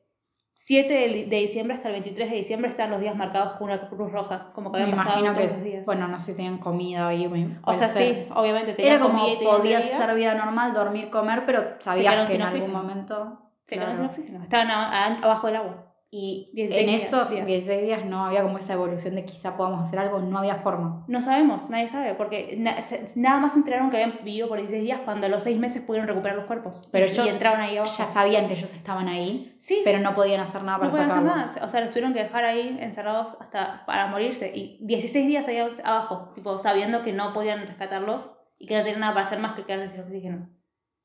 7 0.64 0.92
de, 0.92 1.24
diciembre 1.40 1.74
hasta 1.76 1.88
el 1.88 1.94
23 1.94 2.30
de 2.30 2.36
diciembre 2.36 2.70
están 2.70 2.90
los 2.90 3.00
días 3.00 3.16
marcados 3.16 3.52
con 3.54 3.70
una 3.70 3.88
cruz 3.88 4.12
roja, 4.12 4.48
como 4.54 4.70
que 4.70 4.78
me 4.78 4.82
habían 4.84 4.98
pasado 4.98 5.20
imagino 5.20 5.34
todos 5.34 5.48
que, 5.50 5.54
los 5.56 5.64
días. 5.64 5.84
bueno, 5.86 6.08
no 6.08 6.18
sé 6.20 6.32
si 6.32 6.36
tenían 6.36 6.58
comida 6.58 7.08
ahí. 7.08 7.26
me- 7.26 7.58
o 7.64 7.74
sea, 7.74 7.88
ser. 7.88 8.02
sí, 8.14 8.26
obviamente 8.34 8.74
tenían 8.74 8.96
Era 8.96 9.04
como 9.06 9.18
comida 9.24 9.50
podías 9.50 9.84
ser 9.84 10.14
vida 10.14 10.34
normal, 10.34 10.74
dormir, 10.74 11.08
comer, 11.08 11.44
pero 11.46 11.76
sabías 11.78 12.12
quedaron 12.12 12.26
que 12.28 12.34
en 12.34 12.42
algún 12.42 12.72
momento. 12.72 13.50
Se 13.64 13.74
quedaron 13.76 13.96
claro. 13.96 14.12
sin 14.12 14.22
oxígeno. 14.24 14.44
Estaban 14.44 14.70
a- 14.70 15.06
a- 15.06 15.18
abajo 15.22 15.46
del 15.46 15.56
agua. 15.56 15.87
Y 16.10 16.50
16 16.54 16.82
en 16.88 16.94
esos 16.94 17.30
días. 17.30 17.46
16 17.46 17.82
días 17.82 18.04
no 18.06 18.24
había 18.24 18.42
como 18.42 18.56
esa 18.56 18.72
evolución 18.72 19.14
de 19.14 19.26
quizá 19.26 19.58
podamos 19.58 19.82
hacer 19.86 19.98
algo, 19.98 20.20
no 20.20 20.38
había 20.38 20.54
forma. 20.54 21.04
No 21.06 21.20
sabemos, 21.20 21.68
nadie 21.68 21.86
sabe, 21.88 22.14
porque 22.14 22.56
na- 22.58 22.80
se- 22.80 23.08
nada 23.14 23.38
más 23.40 23.54
enteraron 23.54 23.90
que 23.90 24.02
habían 24.02 24.18
vivido 24.24 24.48
por 24.48 24.56
16 24.56 24.82
días 24.84 25.00
cuando 25.04 25.26
a 25.26 25.28
los 25.28 25.42
6 25.42 25.58
meses 25.58 25.82
pudieron 25.82 26.08
recuperar 26.08 26.38
los 26.38 26.46
cuerpos. 26.46 26.88
Pero 26.90 27.04
y, 27.04 27.10
ellos 27.10 27.26
y 27.26 27.28
entraron 27.28 27.60
ahí 27.60 27.76
abajo. 27.76 27.92
Ya 27.98 28.06
sabían 28.06 28.46
que 28.46 28.54
ellos 28.54 28.72
estaban 28.72 29.06
ahí, 29.06 29.54
sí, 29.60 29.82
pero 29.84 29.98
no 30.00 30.14
podían 30.14 30.40
hacer 30.40 30.62
nada 30.62 30.78
para 30.78 30.86
no 30.86 30.92
pueden 30.92 31.10
hacer 31.10 31.22
sacarlos. 31.26 31.54
nada. 31.56 31.66
O 31.66 31.68
sea, 31.68 31.80
los 31.82 31.90
tuvieron 31.90 32.14
que 32.14 32.22
dejar 32.22 32.44
ahí 32.46 32.78
encerrados 32.80 33.36
hasta 33.38 33.84
para 33.84 34.06
morirse. 34.06 34.50
Y 34.54 34.78
16 34.86 35.26
días 35.26 35.46
ahí 35.46 35.58
abajo, 35.84 36.32
tipo, 36.34 36.56
sabiendo 36.56 37.02
que 37.02 37.12
no 37.12 37.34
podían 37.34 37.66
rescatarlos 37.66 38.30
y 38.58 38.66
que 38.66 38.76
no 38.78 38.80
tenían 38.82 39.00
nada 39.00 39.12
para 39.12 39.26
hacer 39.26 39.40
más 39.40 39.52
que 39.52 39.64
quedarse 39.64 39.92
sin 39.92 40.00
oxígeno. 40.04 40.48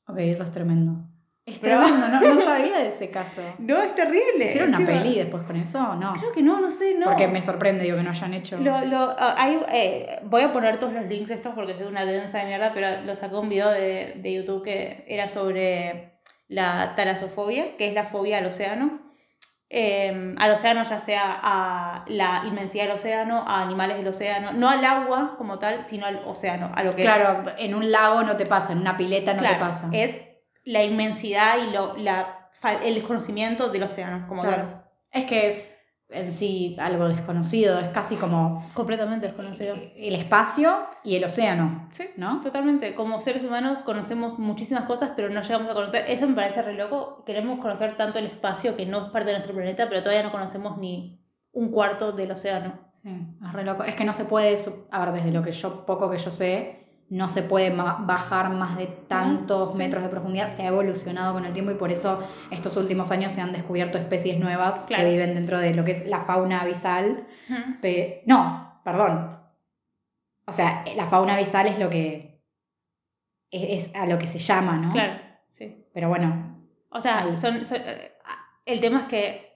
Ok, 0.07 0.17
eso 0.19 0.43
es 0.43 0.51
tremendo. 0.51 1.09
Es 1.45 1.59
Pero- 1.59 1.79
tremendo, 1.79 2.07
no, 2.07 2.21
no 2.35 2.41
sabía 2.41 2.77
de 2.77 2.87
ese 2.87 3.09
caso. 3.09 3.41
No, 3.59 3.81
es 3.83 3.93
terrible. 3.95 4.45
¿Hicieron 4.45 4.69
una 4.75 4.85
peli 4.85 5.15
después 5.15 5.43
con 5.43 5.57
eso? 5.57 5.95
No. 5.95 6.13
Creo 6.13 6.31
que 6.31 6.41
no, 6.41 6.61
no 6.61 6.71
sé, 6.71 6.95
no. 6.97 7.05
Porque 7.07 7.27
me 7.27 7.41
sorprende 7.41 7.83
digo, 7.83 7.97
que 7.97 8.03
no 8.03 8.11
hayan 8.11 8.33
hecho. 8.33 8.57
Lo, 8.57 8.85
lo, 8.85 9.13
ah, 9.19 9.35
hay, 9.37 9.59
eh, 9.73 10.19
voy 10.23 10.41
a 10.43 10.53
poner 10.53 10.79
todos 10.79 10.93
los 10.93 11.05
links 11.05 11.29
estos 11.31 11.53
porque 11.53 11.73
soy 11.73 11.87
una 11.87 12.05
densa 12.05 12.39
de 12.39 12.45
mierda, 12.45 12.71
pero 12.73 13.01
lo 13.05 13.15
sacó 13.15 13.41
un 13.41 13.49
video 13.49 13.69
de, 13.69 14.13
de 14.15 14.33
YouTube 14.33 14.63
que 14.63 15.03
era 15.07 15.27
sobre 15.27 16.13
la 16.47 16.93
talasofobia, 16.95 17.75
que 17.77 17.87
es 17.87 17.93
la 17.93 18.05
fobia 18.05 18.37
al 18.37 18.45
océano. 18.45 18.99
Eh, 19.69 20.35
al 20.37 20.51
océano, 20.51 20.83
ya 20.83 20.99
sea 20.99 21.39
a 21.41 22.05
la 22.07 22.43
inmensidad 22.45 22.83
del 22.85 22.93
océano, 22.95 23.43
a 23.47 23.61
animales 23.63 23.97
del 23.97 24.07
océano, 24.07 24.53
no 24.53 24.69
al 24.69 24.85
agua 24.85 25.33
como 25.37 25.57
tal, 25.57 25.83
sino 25.87 26.05
al 26.05 26.21
océano, 26.25 26.71
a 26.75 26.83
lo 26.83 26.95
que 26.95 27.01
es. 27.01 27.07
Claro, 27.07 27.51
en 27.57 27.73
un 27.73 27.91
lago 27.91 28.21
no 28.23 28.37
te 28.37 28.45
pasa, 28.45 28.71
en 28.71 28.77
una 28.77 28.95
pileta 28.95 29.33
no 29.33 29.39
Claro, 29.39 29.55
te 29.55 29.59
pasa. 29.61 29.89
Es 29.91 30.15
la 30.65 30.83
inmensidad 30.83 31.57
y 31.67 31.71
lo, 31.71 31.97
la, 31.97 32.49
el 32.83 32.95
desconocimiento 32.95 33.69
del 33.69 33.83
océano 33.83 34.25
como 34.27 34.41
Claro. 34.43 34.63
tal. 34.63 34.83
Es 35.11 35.25
que 35.25 35.47
es 35.47 35.69
en 36.09 36.31
sí 36.31 36.75
algo 36.79 37.07
desconocido, 37.09 37.79
es 37.79 37.87
casi 37.89 38.15
como 38.17 38.69
Completamente 38.75 39.25
desconocido. 39.27 39.75
el 39.95 40.13
espacio 40.15 40.85
y 41.03 41.15
el 41.15 41.23
océano, 41.23 41.89
Sí, 41.91 42.05
¿no? 42.17 42.39
Totalmente. 42.41 42.93
Como 42.93 43.19
seres 43.21 43.43
humanos 43.43 43.79
conocemos 43.79 44.37
muchísimas 44.37 44.85
cosas, 44.85 45.11
pero 45.15 45.29
no 45.29 45.41
llegamos 45.41 45.71
a 45.71 45.73
conocer. 45.73 46.05
Eso 46.07 46.27
me 46.27 46.35
parece 46.35 46.61
re 46.61 46.73
loco. 46.75 47.23
Queremos 47.25 47.59
conocer 47.59 47.97
tanto 47.97 48.19
el 48.19 48.27
espacio 48.27 48.75
que 48.75 48.85
no 48.85 49.05
es 49.05 49.11
parte 49.11 49.27
de 49.31 49.33
nuestro 49.37 49.55
planeta, 49.55 49.89
pero 49.89 50.01
todavía 50.03 50.23
no 50.23 50.31
conocemos 50.31 50.77
ni 50.77 51.19
un 51.51 51.71
cuarto 51.71 52.11
del 52.11 52.31
océano. 52.31 52.79
Sí, 52.97 53.09
es 53.43 53.53
re 53.53 53.63
loco. 53.63 53.83
Es 53.83 53.95
que 53.95 54.05
no 54.05 54.13
se 54.13 54.25
puede, 54.25 54.55
a 54.91 55.05
ver, 55.05 55.13
desde 55.15 55.31
lo 55.31 55.41
que 55.41 55.51
yo, 55.51 55.85
poco 55.85 56.09
que 56.11 56.17
yo 56.19 56.29
sé, 56.31 56.82
no 57.15 57.27
se 57.27 57.43
puede 57.43 57.69
bajar 57.69 58.49
más 58.49 58.75
de 58.77 58.87
tantos 58.87 59.75
metros 59.75 60.01
de 60.01 60.09
profundidad. 60.09 60.47
Se 60.47 60.63
ha 60.63 60.67
evolucionado 60.69 61.33
con 61.33 61.45
el 61.45 61.53
tiempo 61.53 61.71
y 61.71 61.75
por 61.75 61.91
eso 61.91 62.23
estos 62.49 62.75
últimos 62.75 63.11
años 63.11 63.31
se 63.33 63.41
han 63.41 63.51
descubierto 63.51 63.97
especies 63.99 64.39
nuevas 64.39 64.79
Claro. 64.87 65.03
que 65.03 65.09
viven 65.11 65.35
dentro 65.35 65.59
de 65.59 65.73
lo 65.75 65.85
que 65.85 65.91
es 65.91 66.07
la 66.07 66.21
fauna 66.21 66.61
abisal. 66.61 67.27
No, 68.25 68.81
perdón. 68.83 69.37
O 70.45 70.51
sea, 70.51 70.83
la 70.95 71.05
fauna 71.05 71.35
abisal 71.35 71.67
es 71.67 71.77
lo 71.77 71.89
que. 71.89 72.41
Es, 73.51 73.85
es 73.89 73.95
a 73.95 74.05
lo 74.07 74.17
que 74.17 74.25
se 74.25 74.39
llama, 74.39 74.77
¿no? 74.77 74.91
Claro, 74.93 75.21
sí. 75.49 75.85
Pero 75.93 76.09
bueno, 76.09 76.57
O 76.89 76.99
sea, 76.99 77.35
son- 77.37 77.61
eh, 77.75 78.11
el 78.65 78.79
tema 78.81 78.99
es 79.01 79.05
que 79.05 79.52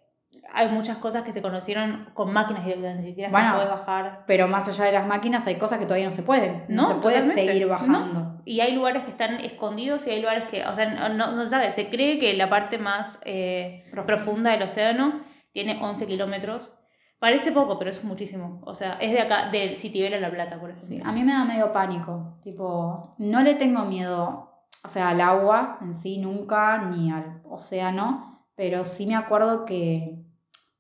hay 0.54 0.70
muchas 0.70 0.98
cosas 0.98 1.24
que 1.24 1.34
se 1.34 1.42
conocieron 1.42 2.10
con 2.13 2.32
máquinas 2.34 2.63
directamente, 2.66 3.01
ni 3.04 3.10
siquiera 3.10 3.30
Bueno. 3.32 3.50
se 3.51 3.56
puede 3.66 3.70
bajar. 3.80 4.24
pero 4.27 4.48
más 4.48 4.68
allá 4.68 4.86
de 4.86 4.92
las 4.92 5.06
máquinas 5.08 5.46
hay 5.48 5.56
cosas 5.56 5.80
que 5.80 5.86
todavía 5.86 6.08
no 6.08 6.12
se 6.13 6.24
pueden. 6.24 6.66
No, 6.70 6.84
No, 6.84 6.88
se 6.89 6.96
puede 6.96 7.22
seguir 7.22 7.68
bajando. 7.68 8.42
Y 8.46 8.60
hay 8.62 8.74
lugares 8.74 9.04
que 9.04 9.12
están 9.12 9.36
escondidos 9.36 10.08
y 10.08 10.12
hay 10.12 10.22
lugares 10.22 10.46
que, 10.50 10.66
o 10.66 10.74
sea, 10.75 11.10
no, 11.10 11.32
no, 11.34 11.44
se 11.44 11.50
sabe. 11.50 11.72
Se 11.72 11.89
cree 11.89 12.18
que 12.20 12.34
la 12.36 12.50
parte 12.50 12.77
más 12.77 13.20
eh, 13.25 13.84
Profunda. 14.06 14.51
del 14.51 14.63
océano 14.63 15.22
tiene 15.51 15.80
11 15.82 16.06
kilómetros. 16.08 16.74
Parece 17.20 17.51
poco, 17.51 17.77
pero 17.80 17.89
es 17.89 18.04
muchísimo. 18.04 18.62
O 18.63 18.75
sea, 18.75 18.94
es 19.01 19.12
de 19.12 19.20
acá, 19.22 19.50
del 19.50 19.80
Citibel 19.80 20.13
a 20.13 20.20
La 20.20 20.30
Plata, 20.30 20.60
por 20.60 20.75
Sí, 20.77 20.94
ejemplo. 20.96 21.10
a 21.10 21.13
mí 21.13 21.24
me 21.24 21.34
da 21.34 21.44
medio 21.44 21.74
pánico. 21.74 22.38
Tipo, 22.44 23.16
no 23.18 23.42
le 23.42 23.56
tengo 23.56 23.86
miedo, 23.86 24.51
o 24.84 24.88
sea, 24.88 25.10
al 25.10 25.20
agua 25.22 25.80
en 25.82 25.94
sí 25.96 26.20
nunca, 26.20 26.77
ni 26.77 27.12
al 27.12 27.42
océano, 27.50 28.46
pero 28.56 28.86
sí 28.86 29.08
me 29.08 29.16
acuerdo 29.16 29.66
que. 29.66 30.24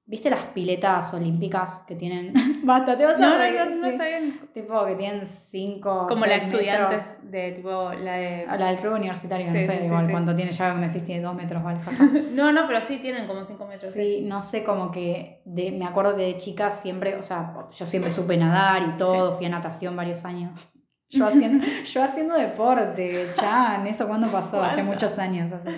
¿Viste 0.09 0.29
las 0.29 0.43
piletas 0.53 1.13
olímpicas 1.13 1.83
que 1.85 1.93
tienen? 1.93 2.33
Basta, 2.63 2.97
te 2.97 3.03
vas 3.03 3.15
a 3.15 3.19
No, 3.19 3.37
reír, 3.37 3.59
no, 3.59 3.75
no, 3.75 3.83
sí. 3.87 3.89
está 3.89 4.05
bien. 4.05 4.39
Tipo, 4.53 4.85
que 4.85 4.95
tienen 4.95 5.25
cinco. 5.25 6.07
Como 6.07 6.25
la 6.25 6.35
estudiantes 6.37 7.05
metros. 7.05 7.31
de 7.31 7.51
tipo 7.51 7.91
la 7.91 8.13
de. 8.13 8.45
A 8.47 8.55
la 8.57 8.67
del 8.67 8.77
club 8.77 8.93
universitario, 8.93 9.47
Sí, 9.47 9.51
no 9.53 9.59
sé, 9.65 9.79
sí, 9.79 9.85
igual 9.85 10.09
cuánto 10.09 10.33
tiene, 10.33 10.51
ya 10.51 10.73
me 10.73 10.87
decís 10.87 11.05
tiene 11.05 11.21
dos 11.21 11.35
metros, 11.35 11.61
vale. 11.61 11.79
No, 12.31 12.53
no, 12.53 12.67
pero 12.67 12.79
sí 12.81 12.99
tienen 12.99 13.27
como 13.27 13.43
5 13.43 13.67
metros. 13.67 13.91
Sí, 13.93 14.21
no 14.23 14.41
sé, 14.41 14.63
como 14.63 14.91
que 14.91 15.41
de, 15.43 15.71
me 15.73 15.85
acuerdo 15.85 16.15
que 16.15 16.23
de 16.23 16.37
chica 16.37 16.71
siempre, 16.71 17.15
o 17.17 17.23
sea, 17.23 17.53
yo 17.77 17.85
siempre 17.85 18.09
supe 18.09 18.37
nadar 18.37 18.83
y 18.93 18.97
todo, 18.97 19.35
fui 19.35 19.45
a 19.45 19.49
natación 19.49 19.95
varios 19.97 20.23
años. 20.23 20.69
Yo 21.09 21.25
haciendo, 21.25 21.65
yo 21.85 22.03
haciendo 22.03 22.33
deporte, 22.35 23.27
Chan, 23.33 23.87
¿eso 23.87 24.07
cuándo 24.09 24.27
pasó? 24.29 24.61
Hace 24.61 24.83
muchos 24.83 25.17
años. 25.17 25.51
hace- 25.53 25.77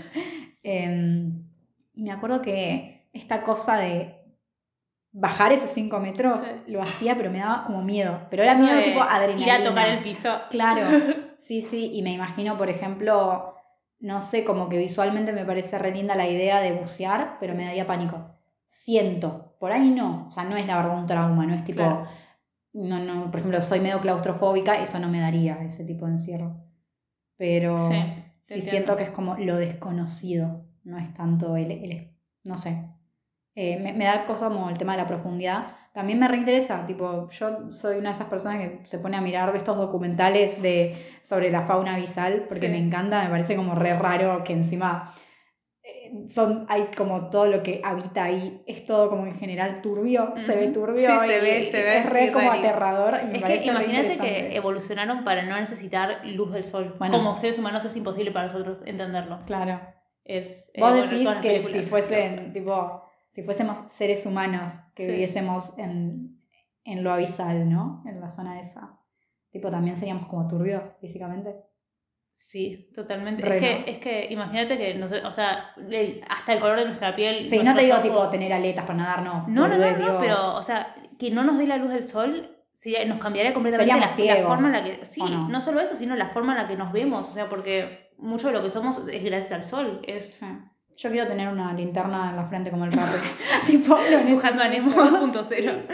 Em, 0.64 1.44
y 1.94 2.04
me 2.04 2.12
acuerdo 2.12 2.42
que 2.42 3.08
esta 3.14 3.44
cosa 3.44 3.78
de 3.78 4.19
bajar 5.12 5.52
esos 5.52 5.70
cinco 5.72 6.00
metros 6.00 6.44
Sí. 6.44 6.72
lo 6.72 6.82
hacía, 6.82 7.16
pero 7.16 7.32
me 7.32 7.40
daba 7.40 7.66
como 7.66 7.82
miedo. 7.82 8.28
Pero 8.30 8.44
era 8.44 8.54
Eso 8.54 8.62
miedo 8.64 8.82
tipo 8.84 9.02
adrenalina. 9.02 9.58
Ir 9.60 9.62
a 9.66 9.70
tocar 9.70 9.88
el 9.90 10.00
piso. 10.00 10.30
Claro, 10.50 10.82
sí, 11.40 11.62
sí, 11.62 11.92
y 11.94 12.02
me 12.04 12.14
imagino, 12.14 12.58
por 12.58 12.70
ejemplo, 12.70 13.56
no 14.00 14.22
sé, 14.22 14.46
como 14.46 14.70
que 14.70 14.78
visualmente 14.78 15.34
me 15.34 15.46
parece 15.46 15.78
re 15.80 15.92
linda 15.92 16.16
la 16.16 16.28
idea 16.28 16.60
de 16.62 16.74
bucear, 16.74 17.36
pero 17.40 17.54
Sí. 17.54 17.58
me 17.58 17.66
daría 17.66 17.88
pánico. 17.88 18.36
Siento, 18.68 19.56
por 19.60 19.72
ahí 19.72 19.90
no, 19.92 20.28
o 20.28 20.32
sea, 20.32 20.44
no 20.44 20.56
es 20.56 20.68
la 20.68 20.78
verdad 20.78 20.98
un 21.00 21.08
trauma, 21.08 21.46
no 21.46 21.56
es 21.56 21.64
tipo, 21.64 21.82
Claro. 21.82 22.08
no, 22.74 23.00
no, 23.00 23.32
por 23.32 23.40
ejemplo, 23.40 23.62
soy 23.64 23.80
medio 23.80 24.00
claustrofóbica, 24.00 24.80
eso 24.80 25.00
no 25.00 25.08
me 25.10 25.20
daría 25.20 25.56
ese 25.64 25.84
tipo 25.84 26.06
de 26.06 26.12
encierro. 26.14 26.56
Pero 27.36 27.90
Sí, 27.90 28.04
sí, 28.42 28.62
siento 28.62 28.96
que 28.96 29.04
es 29.04 29.10
como 29.10 29.36
lo 29.38 29.56
desconocido, 29.58 30.66
no 30.84 30.98
es 31.00 31.12
tanto 31.14 31.56
el, 31.56 31.72
el- 31.72 32.12
no 32.44 32.58
sé. 32.58 32.86
Eh, 33.62 33.78
me, 33.78 33.92
me 33.92 34.06
da 34.06 34.24
cosa 34.24 34.48
como 34.48 34.70
el 34.70 34.78
tema 34.78 34.94
de 34.94 35.00
la 35.02 35.08
profundidad. 35.08 35.76
También 35.94 36.18
me 36.18 36.30
reinteresa, 36.30 36.86
tipo, 36.86 37.28
yo 37.30 37.74
soy 37.74 37.98
una 37.98 38.10
de 38.12 38.16
esas 38.16 38.28
personas 38.28 38.60
que 38.62 38.80
se 38.86 39.00
pone 39.00 39.18
a 39.18 39.22
mirar 39.22 39.54
estos 39.54 39.76
documentales 39.76 40.62
de, 40.62 40.96
sobre 41.24 41.52
la 41.52 41.64
fauna 41.64 41.96
abisal, 41.96 42.46
porque 42.48 42.68
Sí. 42.68 42.72
me 42.72 42.78
encanta, 42.78 43.22
me 43.24 43.30
parece 43.30 43.58
como 43.58 43.76
re 43.76 43.94
raro 43.96 44.44
que 44.46 44.54
encima 44.54 45.14
eh, 45.84 46.28
son, 46.30 46.68
hay 46.70 46.86
como 46.96 47.30
todo 47.30 47.48
lo 47.48 47.62
que 47.62 47.82
habita 47.84 48.24
ahí, 48.24 48.64
es 48.66 48.86
todo 48.86 49.10
como 49.10 49.26
en 49.26 49.36
general 49.38 49.82
turbio, 49.82 50.34
se 50.38 50.56
ve 50.56 50.68
turbio 50.70 51.10
Sí, 51.10 51.28
se 51.28 51.38
y- 51.38 51.42
ve, 51.42 51.60
y 51.62 51.66
se 51.66 51.84
ve, 51.84 51.98
es 52.00 52.06
re 52.10 52.28
sí, 52.28 52.32
como 52.32 52.52
aterrador. 52.52 53.20
y 53.24 53.26
me 53.32 53.36
Es 53.38 53.42
parece 53.42 53.64
que 53.66 53.70
imagínate 53.72 54.18
que 54.20 54.56
evolucionaron 54.56 55.26
para 55.26 55.44
no 55.44 55.60
necesitar 55.60 56.22
luz 56.26 56.54
del 56.54 56.64
sol. 56.64 56.96
Bueno. 56.98 57.18
Como 57.18 57.36
seres 57.36 57.60
humanos 57.60 57.84
es 57.84 57.96
imposible 57.98 58.32
para 58.32 58.46
nosotros 58.48 58.78
entenderlo. 58.86 59.40
Claro. 59.46 59.82
Es, 60.24 60.70
eh, 60.76 60.80
Vos 60.80 60.92
bueno, 60.92 61.08
decís 61.08 61.28
que 61.42 61.60
si 61.60 61.82
fuesen, 61.82 62.54
tipo, 62.54 63.04
si 63.30 63.44
fuésemos 63.44 63.78
seres 63.90 64.26
humanos 64.26 64.74
que 64.96 65.06
Sí. 65.06 65.12
viviésemos 65.12 65.78
en, 65.78 66.40
en 66.84 67.04
lo 67.04 67.14
abisal, 67.14 67.70
¿no? 67.70 68.04
En 68.08 68.20
la 68.22 68.30
zona 68.30 68.60
esa. 68.60 68.98
Tipo, 69.52 69.70
también 69.72 69.98
seríamos 69.98 70.28
como 70.28 70.48
turbios 70.48 70.94
físicamente. 71.02 71.56
Sí, 72.34 72.90
totalmente. 72.96 73.44
Es, 73.44 73.62
que, 73.62 73.92
es 73.92 73.98
que 74.00 74.28
imagínate 74.32 74.78
que, 74.78 74.96
no 74.96 75.10
sé, 75.10 75.24
o 75.26 75.32
sea, 75.32 75.72
hasta 76.30 76.54
el 76.54 76.60
color 76.60 76.80
de 76.80 76.86
nuestra 76.86 77.14
piel. 77.16 77.50
Sí, 77.50 77.60
no 77.60 77.76
te 77.76 77.82
digo 77.84 77.96
ojos- 77.96 78.04
tipo 78.04 78.30
tener 78.30 78.54
aletas 78.54 78.86
para 78.86 78.98
nadar, 78.98 79.24
no. 79.24 79.46
No, 79.48 79.68
no, 79.68 79.78
no, 79.78 79.98
digo- 79.98 80.18
pero, 80.22 80.56
o 80.56 80.64
sea, 80.64 80.96
que 81.18 81.32
no 81.32 81.44
nos 81.44 81.58
dé 81.58 81.68
la 81.68 81.76
luz 81.78 81.92
del 81.92 82.08
sol 82.08 82.56
sería- 82.72 83.04
nos 83.06 83.20
cambiaría 83.20 83.54
completamente 83.54 83.94
la, 83.94 84.00
la 84.40 84.48
forma 84.48 84.68
en 84.68 84.72
la 84.74 84.84
que. 84.86 85.06
Sí, 85.06 85.20
¿o 85.22 85.28
no? 85.28 85.50
no? 85.50 85.60
solo 85.62 85.82
eso, 85.82 85.98
sino 85.98 86.16
la 86.16 86.30
forma 86.30 86.54
en 86.54 86.60
la 86.64 86.68
que 86.70 86.78
nos 86.78 86.94
vemos. 86.94 87.28
O 87.30 87.34
sea, 87.34 87.50
porque 87.50 88.10
mucho 88.18 88.48
de 88.48 88.54
lo 88.54 88.64
que 88.64 88.70
somos 88.70 89.06
es 89.10 89.22
gracias 89.24 89.52
al 89.52 89.64
sol. 89.64 90.02
Es 90.08 90.36
Sí. 90.36 90.46
Yo 91.02 91.10
quiero 91.10 91.28
tener 91.30 91.48
una 91.48 91.72
linterna 91.72 92.30
en 92.30 92.36
la 92.36 92.44
frente 92.46 92.72
como 92.72 92.84
el 92.84 92.92
rato. 92.92 93.18
tipo, 93.66 93.98
dibujando 94.26 94.62
a 94.64 94.68
Nemo 94.68 94.90
necesito. 95.28 95.50
2.0. 95.50 95.86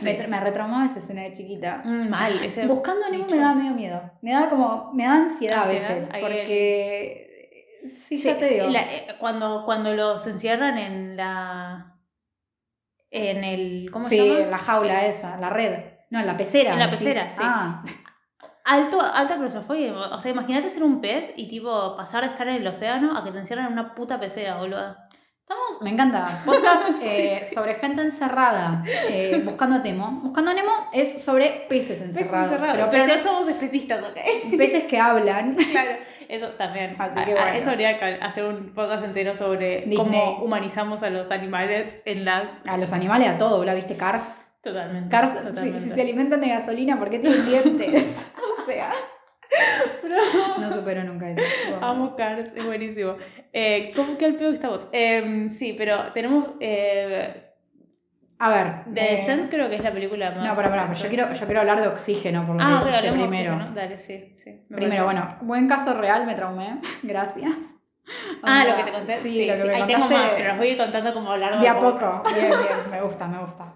Me, 0.00 0.26
me 0.26 0.40
retraumaba 0.40 0.86
esa 0.86 1.00
escena 1.00 1.20
de 1.22 1.32
chiquita. 1.34 1.82
Mm, 1.84 2.08
Mal, 2.08 2.42
ese. 2.42 2.66
Buscando 2.66 3.04
a 3.04 3.10
Nemo 3.10 3.26
me 3.28 3.36
daba 3.36 3.54
medio 3.54 3.72
miedo. 3.72 4.00
Me 4.22 4.32
daba 4.32 4.48
como. 4.48 4.90
Me 4.94 5.04
daba 5.04 5.16
ansiedad, 5.16 5.64
Ansiedad, 5.68 5.90
a 5.90 5.94
veces. 5.94 6.10
Porque. 6.18 7.80
Sí, 7.84 8.16
Sí, 8.16 8.28
ya 8.28 8.38
te 8.38 8.48
sí, 8.48 8.54
digo. 8.54 8.68
la- 8.68 8.80
eh, 8.80 9.06
cuando, 9.18 9.64
cuando 9.66 9.92
los 9.92 10.26
encierran 10.26 10.78
en 10.78 11.16
la. 11.18 11.96
En 13.10 13.44
el. 13.44 13.90
¿Cómo 13.92 14.08
sí, 14.08 14.16
se 14.16 14.26
llama? 14.26 14.40
en 14.40 14.50
la 14.50 14.58
jaula 14.58 15.04
esa, 15.06 15.36
la 15.36 15.50
red. 15.50 15.78
No, 16.08 16.20
en 16.20 16.26
la 16.26 16.36
pecera. 16.38 16.72
En 16.72 16.78
la 16.78 16.90
pecera, 16.90 17.30
sí. 17.30 17.36
Ah, 17.42 17.82
Alto, 18.64 18.98
alta 19.00 19.36
claustrofobia. 19.36 19.92
O 19.92 20.20
sea, 20.20 20.30
imagínate 20.30 20.70
ser 20.70 20.82
un 20.82 21.00
pez 21.00 21.32
y 21.36 21.48
tipo 21.48 21.96
pasar 21.96 22.22
de 22.24 22.28
estar 22.30 22.48
en 22.48 22.54
el 22.56 22.66
océano 22.66 23.16
a 23.16 23.22
que 23.22 23.30
te 23.30 23.38
encierran 23.38 23.66
en 23.66 23.72
una 23.74 23.94
puta 23.94 24.18
pecera, 24.18 24.56
boludo. 24.56 24.96
Estamos, 25.42 25.82
me 25.82 25.90
encanta. 25.90 26.40
Podcast 26.46 26.88
eh, 27.02 27.42
sobre 27.54 27.74
gente 27.74 28.00
encerrada, 28.00 28.82
eh, 29.10 29.42
buscando 29.44 29.78
Nemo. 29.80 30.20
Buscando 30.22 30.54
Nemo 30.54 30.70
es 30.94 31.22
sobre 31.22 31.66
peces 31.68 32.00
encerrados. 32.00 32.52
Encerrado, 32.52 32.78
pero 32.78 32.90
pero, 32.90 33.04
peces, 33.04 33.22
no 33.26 33.30
somos 33.30 33.48
especistas, 33.48 34.02
¿ok? 34.02 34.16
peces 34.56 34.84
que 34.84 34.98
hablan. 34.98 35.54
claro, 35.70 35.90
eso 36.30 36.46
también. 36.56 36.96
Así 36.98 37.18
A- 37.18 37.24
que 37.26 37.32
a- 37.32 37.42
bueno. 37.42 37.58
Eso 37.58 37.70
habría 37.70 37.98
que 37.98 38.04
hacer 38.22 38.44
un 38.44 38.72
podcast 38.74 39.04
entero 39.04 39.36
sobre 39.36 39.80
Disney. 39.80 39.98
cómo 39.98 40.38
humanizamos 40.42 41.02
a 41.02 41.10
los 41.10 41.30
animales 41.30 42.00
en 42.06 42.24
las... 42.24 42.44
A 42.66 42.78
los 42.78 42.94
animales, 42.94 43.28
a 43.28 43.36
todo. 43.36 43.62
¿La 43.66 43.74
viste 43.74 43.98
Cars? 43.98 44.34
Totalmente. 44.62 45.10
Cars, 45.10 45.30
si, 45.32 45.36
totalmente. 45.46 45.80
si 45.80 45.90
se 45.90 46.00
alimentan 46.00 46.40
de 46.40 46.48
gasolina, 46.48 46.98
¿por 46.98 47.10
qué 47.10 47.18
tienen 47.18 47.44
dientes? 47.44 48.32
Sea, 48.66 48.92
no 50.60 50.70
supero 50.70 51.04
nunca 51.04 51.30
eso. 51.30 51.42
Amo 51.80 52.16
Cars, 52.16 52.50
es 52.54 52.64
buenísimo. 52.66 53.16
Eh, 53.52 53.92
¿Cómo 53.94 54.16
que 54.18 54.24
al 54.26 54.34
pedo 54.36 54.50
que 54.50 54.56
estamos? 54.56 54.88
Em, 54.92 55.48
sí, 55.50 55.74
pero 55.76 56.12
tenemos... 56.12 56.48
Eh, 56.60 57.50
A 58.38 58.48
ver. 58.50 58.84
The 58.92 59.00
eh, 59.00 59.16
Descent 59.16 59.50
creo 59.50 59.68
que 59.68 59.76
es 59.76 59.82
la 59.84 59.92
película 59.92 60.30
más... 60.32 60.46
No, 60.46 60.54
pará, 60.56 60.68
pará. 60.70 60.92
Yo 60.92 61.08
quiero, 61.08 61.32
yo 61.32 61.44
quiero 61.46 61.60
hablar 61.60 61.80
de 61.80 61.88
oxígeno, 61.88 62.46
por 62.46 62.56
lo 62.56 62.62
Ah, 62.62 62.80
que 62.82 62.86
dijiste 62.90 63.12
primero. 63.12 63.52
oxígeno. 63.54 63.74
Dale, 63.74 63.98
sí, 63.98 64.34
sí. 64.42 64.50
me 64.68 64.76
Primero, 64.76 65.06
parece. 65.06 65.22
bueno, 65.22 65.38
buen 65.42 65.68
caso 65.68 65.94
real, 65.94 66.26
me 66.26 66.34
traumé. 66.34 66.80
Gracias. 67.02 67.54
Ah, 68.42 68.64
lo 68.68 68.76
que 68.76 68.82
te 68.84 68.92
conté. 68.92 69.14
Sí, 69.18 69.46
lo 69.46 69.54
que 69.56 69.64
me 69.64 69.74
Ahí 69.74 69.80
contaste. 69.80 69.92
tengo 69.94 70.08
más, 70.10 70.32
pero 70.36 70.48
los 70.48 70.56
voy 70.58 70.66
a 70.68 70.70
ir 70.72 70.76
contando 70.78 71.14
como 71.14 71.36
largo 71.38 71.60
De 71.60 71.68
a 71.68 71.74
poco. 71.74 72.22
Bien, 72.34 72.48
bien, 72.50 72.90
me 72.90 73.00
gusta, 73.00 73.28
me 73.28 73.38
gusta. 73.38 73.72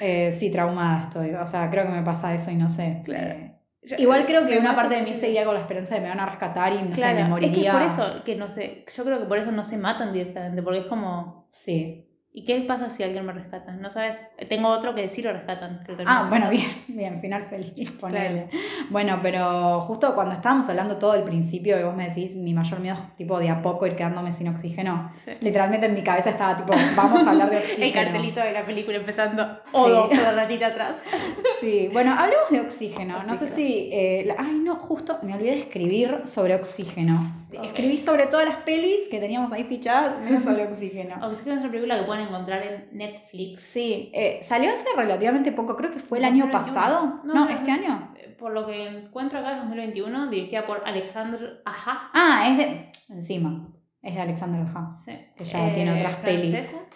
Eh, 0.00 0.32
sí, 0.32 0.50
traumada 0.50 1.02
estoy. 1.02 1.34
O 1.34 1.46
sea, 1.46 1.70
creo 1.70 1.84
que 1.84 1.90
me 1.90 2.02
pasa 2.02 2.34
eso 2.34 2.50
y 2.50 2.56
no 2.56 2.68
sé. 2.68 3.02
Claro. 3.04 3.49
Eh, 3.82 3.88
Yo- 3.88 3.96
igual 3.98 4.26
creo 4.26 4.46
que 4.46 4.58
una 4.58 4.74
parte 4.76 4.96
de 4.96 5.02
mí 5.02 5.14
seguía 5.14 5.44
con 5.44 5.54
la 5.54 5.60
esperanza 5.60 5.94
de 5.94 6.00
me 6.02 6.08
van 6.08 6.20
a 6.20 6.26
rescatar 6.26 6.72
y 6.74 6.82
no 6.82 6.94
Claro, 6.94 7.16
sé, 7.16 7.22
me 7.24 7.28
moriría. 7.30 7.58
Es 7.86 7.92
que 7.92 7.96
por 7.98 8.06
eso, 8.08 8.24
que 8.24 8.36
no 8.36 8.48
sé, 8.48 8.84
yo 8.94 9.04
creo 9.04 9.18
que 9.20 9.24
por 9.26 9.38
eso 9.38 9.52
no 9.52 9.64
se 9.64 9.76
matan 9.78 10.12
directamente, 10.12 10.62
porque 10.62 10.80
es 10.80 10.86
como, 10.86 11.48
Sí. 11.50 12.06
¿Y 12.32 12.44
qué 12.44 12.60
pasa 12.60 12.88
si 12.90 13.02
alguien 13.02 13.26
me 13.26 13.32
rescata? 13.32 13.72
No 13.72 13.90
sabes, 13.90 14.16
tengo 14.48 14.68
otro 14.68 14.94
que 14.94 15.02
decir 15.02 15.24
lo 15.24 15.32
rescatan. 15.32 15.82
que 15.84 15.94
Ah, 16.06 16.26
bueno, 16.28 16.48
bien, 16.50 16.66
bien, 16.88 17.20
final 17.20 17.44
feliz, 17.46 17.90
ponele. 17.92 18.48
Bueno, 18.90 19.18
pero 19.22 19.80
justo 19.82 20.14
cuando 20.14 20.34
estábamos 20.34 20.68
hablando 20.68 20.96
todo 20.96 21.12
al 21.12 21.24
principio 21.24 21.78
y 21.78 21.82
vos 21.82 21.94
me 21.96 22.08
decís, 22.08 22.34
mi 22.36 22.54
mayor 22.54 22.80
miedo 22.80 22.96
es 22.96 23.16
tipo 23.16 23.38
de 23.38 23.50
a 23.50 23.62
poco 23.62 23.86
ir 23.86 23.96
quedándome 23.96 24.30
sin 24.32 24.48
oxígeno. 24.48 25.10
Sí. 25.24 25.32
Literalmente 25.40 25.86
en 25.86 25.94
mi 25.94 26.02
cabeza 26.02 26.30
estaba 26.30 26.56
tipo, 26.56 26.72
vamos 26.96 27.26
a 27.26 27.30
hablar 27.30 27.50
de 27.50 27.56
oxígeno. 27.58 27.86
El 27.86 27.92
cartelito 27.92 28.40
de 28.40 28.52
la 28.52 28.64
película 28.64 28.96
empezando, 28.98 29.58
Odo, 29.72 30.08
Sí. 30.10 30.16
la 30.16 30.32
ratita 30.32 30.68
atrás. 30.68 30.94
Sí, 31.60 31.90
bueno, 31.92 32.14
hablemos 32.18 32.48
de 32.50 32.60
oxígeno. 32.60 33.22
No 33.24 33.36
sé 33.36 33.46
si. 33.46 33.90
eh, 33.92 34.24
la- 34.26 34.36
ay, 34.38 34.60
no, 34.64 34.76
justo 34.76 35.18
me 35.22 35.34
olvidé 35.34 35.50
de 35.50 35.58
escribir 35.60 36.22
sobre 36.24 36.54
oxígeno. 36.54 37.34
Escribí 37.62 37.98
sobre 37.98 38.26
todas 38.28 38.46
las 38.48 38.56
pelis 38.62 39.08
que 39.10 39.18
teníamos 39.18 39.52
ahí 39.52 39.64
fichadas, 39.64 40.18
menos 40.20 40.44
sobre 40.44 40.64
oxígeno. 40.64 41.16
Oxígeno 41.26 41.56
es 41.56 41.60
una 41.62 41.70
película 41.70 41.98
que 41.98 42.04
pueden 42.04 42.19
encontrar 42.22 42.62
en 42.62 42.88
Netflix. 42.96 43.62
Sí, 43.62 44.10
eh, 44.14 44.40
salió 44.42 44.72
hace 44.72 44.86
relativamente 44.96 45.52
poco, 45.52 45.76
creo 45.76 45.90
que 45.90 46.00
fue 46.00 46.18
el 46.18 46.24
2021. 46.24 46.44
año 46.44 46.52
pasado. 46.52 47.20
No, 47.24 47.34
No, 47.34 47.44
no, 47.46 47.50
este 47.50 47.66
no. 47.70 47.74
año. 47.74 48.14
Eh, 48.16 48.36
Por 48.38 48.52
lo 48.52 48.66
que 48.66 48.86
encuentro 48.88 49.38
acá 49.38 49.52
es 49.52 49.58
2021, 49.58 50.30
dirigida 50.30 50.66
por 50.66 50.82
Alexandre 50.86 51.60
Aja. 51.64 52.10
Ah, 52.14 52.48
es 52.50 52.58
de. 52.58 52.90
Encima. 53.14 53.68
Es 54.02 54.14
de 54.14 54.20
Alexander 54.20 54.62
Aja. 54.62 54.98
Sí. 55.04 55.12
Que 55.36 55.44
ya 55.44 55.72
tiene 55.74 55.92
otras 55.92 56.16
pelis. 56.16 56.86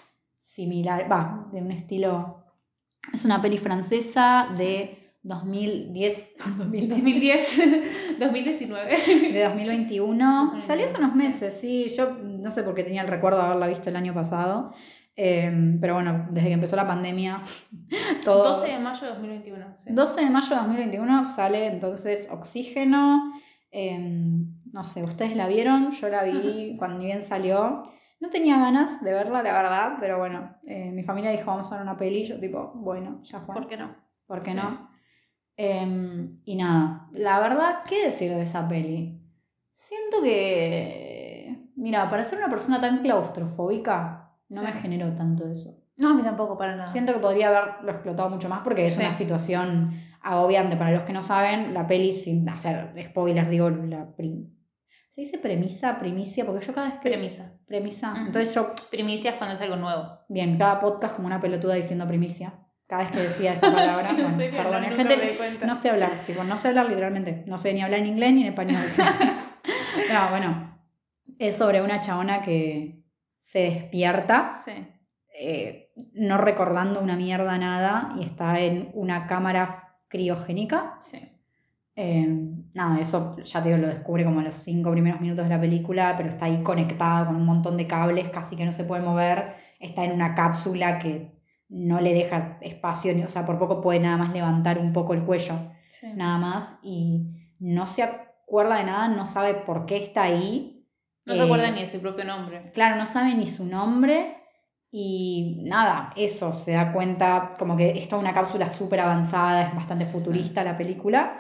Similar. 0.41 1.11
Va, 1.11 1.47
de 1.53 1.61
un 1.61 1.71
estilo. 1.71 2.45
Es 3.13 3.25
una 3.25 3.43
peli 3.43 3.59
francesa 3.59 4.47
de 4.57 4.99
2010. 5.23 6.37
2010 6.57 6.89
2010, 6.89 8.19
2019. 8.19 8.97
de 9.33 9.43
2021. 9.45 10.45
Ujú. 10.53 10.61
Salió 10.61 10.87
hace 10.87 10.97
unos 10.99 11.15
meses, 11.15 11.55
sí. 11.61 11.89
Yo 11.97 12.13
no 12.23 12.51
sé 12.51 12.63
por 12.63 12.75
qué 12.75 12.85
tenía 12.85 13.03
el 13.03 13.09
recuerdo 13.09 13.39
de 13.39 13.45
haberla 13.45 13.67
visto 13.67 13.91
el 13.91 13.97
año 13.97 14.15
pasado. 14.15 14.73
Eh, 15.17 15.77
pero 15.81 15.95
bueno, 15.95 16.27
desde 16.31 16.49
que 16.49 16.55
empezó 16.55 16.77
la 16.77 16.87
pandemia, 16.87 17.43
todo. 18.25 18.57
12 18.57 18.73
de 18.73 18.79
mayo 18.79 19.03
de 19.03 19.09
2021. 19.13 19.67
sí. 19.77 19.91
12 19.93 20.21
de 20.25 20.31
mayo 20.31 20.49
de 20.49 20.57
2021 20.57 21.25
sale 21.25 21.67
entonces 21.67 22.29
Oxígeno. 22.31 23.33
Eh, 23.71 23.99
no 24.73 24.85
sé, 24.85 25.03
¿ustedes 25.05 25.37
la 25.37 25.47
vieron? 25.49 25.91
Yo 25.93 26.09
la 26.09 26.23
vi 26.25 26.77
cuando 26.79 26.99
ni 26.99 27.07
bien 27.07 27.23
salió. 27.23 27.85
No 28.21 28.31
tenía 28.31 28.59
ganas 28.59 29.03
de 29.03 29.13
verla, 29.13 29.43
la 29.43 29.53
verdad, 29.53 29.93
pero 30.01 30.19
bueno, 30.19 30.57
eh, 30.67 30.91
mi 30.93 31.03
familia 31.03 31.31
dijo 31.31 31.47
vamos 31.47 31.71
a 31.71 31.75
ver 31.77 31.83
una 31.83 31.97
peli. 31.97 32.25
Yo 32.25 32.39
tipo, 32.41 32.73
bueno, 32.75 33.21
ya 33.23 33.41
fue. 33.41 33.55
¿Por 33.55 33.67
qué 33.69 33.77
no? 33.77 33.95
¿Por 34.27 34.41
qué 34.43 34.53
Sí. 34.53 34.57
no? 34.57 34.89
Em, 35.57 36.41
y 36.45 36.57
nada, 36.57 37.09
la 37.13 37.39
verdad, 37.39 37.83
¿qué 37.89 38.07
decir 38.07 38.33
de 38.35 38.43
esa 38.43 38.67
peli? 38.67 39.21
Siento 39.77 40.23
que, 40.23 41.69
mira, 41.77 42.09
para 42.11 42.25
ser 42.25 42.39
una 42.39 42.49
persona 42.49 42.81
tan 42.81 43.03
claustrofóbica, 43.03 44.24
no 44.55 44.61
Sí. 44.63 44.67
me 44.67 44.73
generó 44.75 45.13
tanto 45.13 45.49
eso. 45.49 45.71
No, 45.97 46.11
a 46.11 46.15
mí 46.15 46.23
tampoco, 46.23 46.57
para 46.59 46.75
nada. 46.77 46.89
Siento 46.89 47.13
que 47.13 47.19
podría 47.21 47.49
haberlo 47.49 47.93
explotado 47.93 48.31
mucho 48.31 48.49
más 48.49 48.61
porque 48.63 48.87
es 48.87 48.95
Sí. 48.95 49.01
una 49.01 49.13
situación 49.13 49.93
agobiante. 50.23 50.77
Para 50.77 50.91
los 50.93 51.03
que 51.05 51.13
no 51.13 51.23
saben, 51.23 51.75
la 51.75 51.87
peli, 51.87 52.17
sin 52.17 52.49
hacer 52.49 52.93
spoilers, 53.11 53.49
digo, 53.51 53.71
la 53.71 54.07
prim- 54.17 54.51
¿Se 55.11 55.21
dice 55.21 55.39
premisa, 55.39 56.01
primicia? 56.01 56.45
Porque 56.45 56.67
yo 56.67 56.73
cada 56.73 56.89
vez 56.89 56.97
que... 56.99 57.09
Premisa. 57.09 57.53
Premisa. 57.69 58.15
Entonces 58.17 58.53
yo, 58.53 58.73
Primicia 58.91 59.31
es 59.31 59.39
cuando 59.39 59.55
es 59.55 59.61
algo 59.61 59.77
nuevo. 59.77 60.19
bien, 60.29 60.59
cada 60.59 60.81
podcast 60.81 61.15
como 61.15 61.29
una 61.29 61.41
pelotuda 61.41 61.75
diciendo 61.75 62.09
primicia. 62.09 62.55
Cada 62.89 63.03
vez 63.05 63.13
que 63.13 63.21
decía 63.21 63.53
esa 63.53 63.61
palabra, 63.73 64.13
No 64.13 64.31
bueno, 64.31 64.39
perdón, 64.57 64.73
no, 64.83 64.89
nunca 64.91 64.97
gente, 64.97 65.67
no 65.67 65.75
sé 65.77 65.91
hablar, 65.91 66.25
tipo, 66.27 66.43
no 66.43 66.57
sé 66.59 66.69
hablar 66.69 66.87
literalmente. 66.89 67.45
No 67.47 67.59
sé 67.59 67.73
ni 67.73 67.81
hablar 67.83 68.01
en 68.01 68.07
inglés 68.07 68.33
ni 68.35 68.41
en 68.43 68.49
español. 68.49 68.83
no, 70.13 70.31
bueno. 70.31 70.75
Es 71.39 71.57
sobre 71.57 71.81
una 71.83 72.01
chabona 72.01 72.43
que 72.43 73.04
se 73.45 73.59
despierta, 73.59 74.63
Sí. 74.65 74.73
eh, 75.39 75.91
no 76.15 76.39
recordando 76.39 77.01
una 77.01 77.15
mierda 77.15 77.59
nada, 77.59 78.15
y 78.19 78.25
está 78.25 78.59
en 78.59 78.91
una 78.95 79.27
cámara 79.27 79.97
criogénica. 80.09 80.99
Sí. 81.03 81.19
Eh, 81.95 82.27
nada, 82.73 82.99
eso 83.01 83.37
ya 83.45 83.61
te 83.61 83.69
digo, 83.69 83.83
lo 83.83 83.89
descubre 83.89 84.25
como 84.25 84.41
a 84.41 84.45
los 84.45 84.57
cinco 84.57 84.91
primeros 84.93 85.21
minutos 85.21 85.45
de 85.45 85.51
la 85.51 85.61
película, 85.61 86.15
pero 86.17 86.31
está 86.31 86.47
ahí 86.47 86.63
conectada 86.63 87.27
con 87.27 87.37
un 87.37 87.45
montón 87.45 87.77
de 87.77 87.87
cables, 87.87 88.31
casi 88.31 88.57
que 88.57 88.65
no 88.65 88.73
se 88.73 88.85
puede 88.85 89.03
mover. 89.03 89.57
Está 89.79 90.05
en 90.05 90.13
una 90.13 90.35
cápsula 90.35 90.99
que 90.99 91.31
no 91.69 92.01
le 92.01 92.15
deja 92.15 92.57
espacio, 92.63 93.13
o 93.27 93.29
sea, 93.29 93.45
por 93.45 93.59
poco 93.59 93.83
puede 93.83 94.01
nada 94.01 94.17
más 94.17 94.33
levantar 94.33 94.79
un 94.79 94.93
poco 94.95 95.13
el 95.13 95.23
cuello, 95.25 95.71
sí. 96.01 96.07
nada 96.15 96.39
más, 96.39 96.79
y 96.83 97.27
no 97.59 97.87
se 97.87 98.03
acuerda 98.05 98.79
de 98.79 98.85
nada, 98.85 99.09
no 99.09 99.27
sabe 99.27 99.53
por 99.53 99.85
qué 99.85 99.99
está 100.03 100.23
ahí. 100.23 100.74
No 101.27 101.35
se 101.35 101.41
Eh, 101.41 101.45
acuerda 101.45 101.71
ni 101.71 101.83
de 101.83 101.91
su 101.91 102.01
propio 102.01 102.25
nombre. 102.25 102.71
Claro, 102.73 102.97
no 102.97 103.07
sabe 103.07 103.35
ni 103.35 103.47
su 103.47 103.65
nombre 103.65 104.37
y 104.91 105.63
nada, 105.65 106.13
eso 106.17 106.53
se 106.53 106.73
da 106.73 106.93
cuenta, 106.93 107.57
como 107.59 107.77
que 107.77 107.99
está 107.99 108.17
una 108.17 108.33
cápsula 108.33 108.69
súper 108.69 109.01
avanzada, 109.01 109.69
es 109.69 109.75
bastante 109.75 110.07
futurista 110.07 110.63
la 110.63 110.77
película 110.77 111.39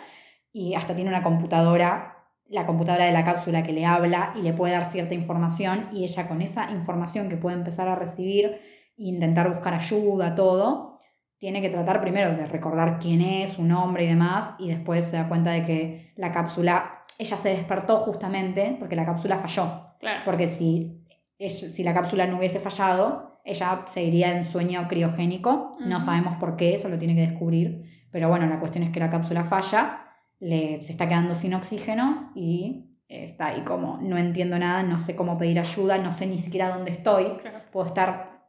y 0.52 0.74
hasta 0.74 0.94
tiene 0.94 1.10
una 1.10 1.22
computadora, 1.22 2.16
la 2.48 2.66
computadora 2.66 3.04
de 3.06 3.12
la 3.12 3.24
cápsula 3.24 3.62
que 3.62 3.72
le 3.72 3.86
habla 3.86 4.32
y 4.36 4.42
le 4.42 4.52
puede 4.54 4.72
dar 4.72 4.86
cierta 4.86 5.14
información 5.14 5.88
y 5.92 6.02
ella 6.04 6.26
con 6.28 6.42
esa 6.42 6.70
información 6.70 7.28
que 7.28 7.36
puede 7.36 7.56
empezar 7.56 7.88
a 7.88 7.94
recibir 7.94 8.46
e 8.46 9.04
intentar 9.04 9.48
buscar 9.50 9.74
ayuda, 9.74 10.34
todo, 10.34 10.98
tiene 11.38 11.60
que 11.60 11.68
tratar 11.70 12.00
primero 12.00 12.30
de 12.30 12.46
recordar 12.46 12.98
quién 12.98 13.20
es, 13.20 13.50
su 13.50 13.62
nombre 13.64 14.04
y 14.04 14.08
demás 14.08 14.54
y 14.58 14.68
después 14.70 15.04
se 15.04 15.16
da 15.16 15.28
cuenta 15.28 15.50
de 15.50 15.62
que 15.64 16.12
la 16.16 16.32
cápsula, 16.32 17.03
ella 17.18 17.36
se 17.36 17.48
despertó 17.50 17.98
justamente 17.98 18.76
porque 18.78 18.96
la 18.96 19.04
cápsula 19.04 19.38
falló. 19.38 19.94
Claro. 20.00 20.22
Porque 20.24 20.46
si, 20.46 21.04
si 21.38 21.82
la 21.82 21.94
cápsula 21.94 22.26
no 22.26 22.38
hubiese 22.38 22.60
fallado, 22.60 23.40
ella 23.44 23.84
seguiría 23.86 24.36
en 24.36 24.44
sueño 24.44 24.86
criogénico. 24.88 25.76
No 25.80 26.00
sabemos 26.00 26.36
por 26.36 26.56
qué, 26.56 26.74
eso 26.74 26.88
lo 26.88 26.98
tiene 26.98 27.14
que 27.14 27.28
descubrir. 27.28 28.06
Pero 28.10 28.28
bueno, 28.28 28.46
la 28.46 28.58
cuestión 28.58 28.84
es 28.84 28.90
que 28.90 29.00
la 29.00 29.10
cápsula 29.10 29.44
falla, 29.44 30.06
le, 30.40 30.82
se 30.82 30.92
está 30.92 31.08
quedando 31.08 31.34
sin 31.34 31.54
oxígeno 31.54 32.32
y 32.34 32.94
eh, 33.08 33.24
está 33.24 33.46
ahí 33.46 33.62
como, 33.62 33.98
no 34.00 34.18
entiendo 34.18 34.58
nada, 34.58 34.82
no 34.82 34.98
sé 34.98 35.14
cómo 35.16 35.36
pedir 35.36 35.58
ayuda, 35.58 35.98
no 35.98 36.12
sé 36.12 36.26
ni 36.26 36.38
siquiera 36.38 36.68
dónde 36.68 36.92
estoy. 36.92 37.24
Claro. 37.40 37.58
Puedo 37.70 37.86
estar 37.86 38.48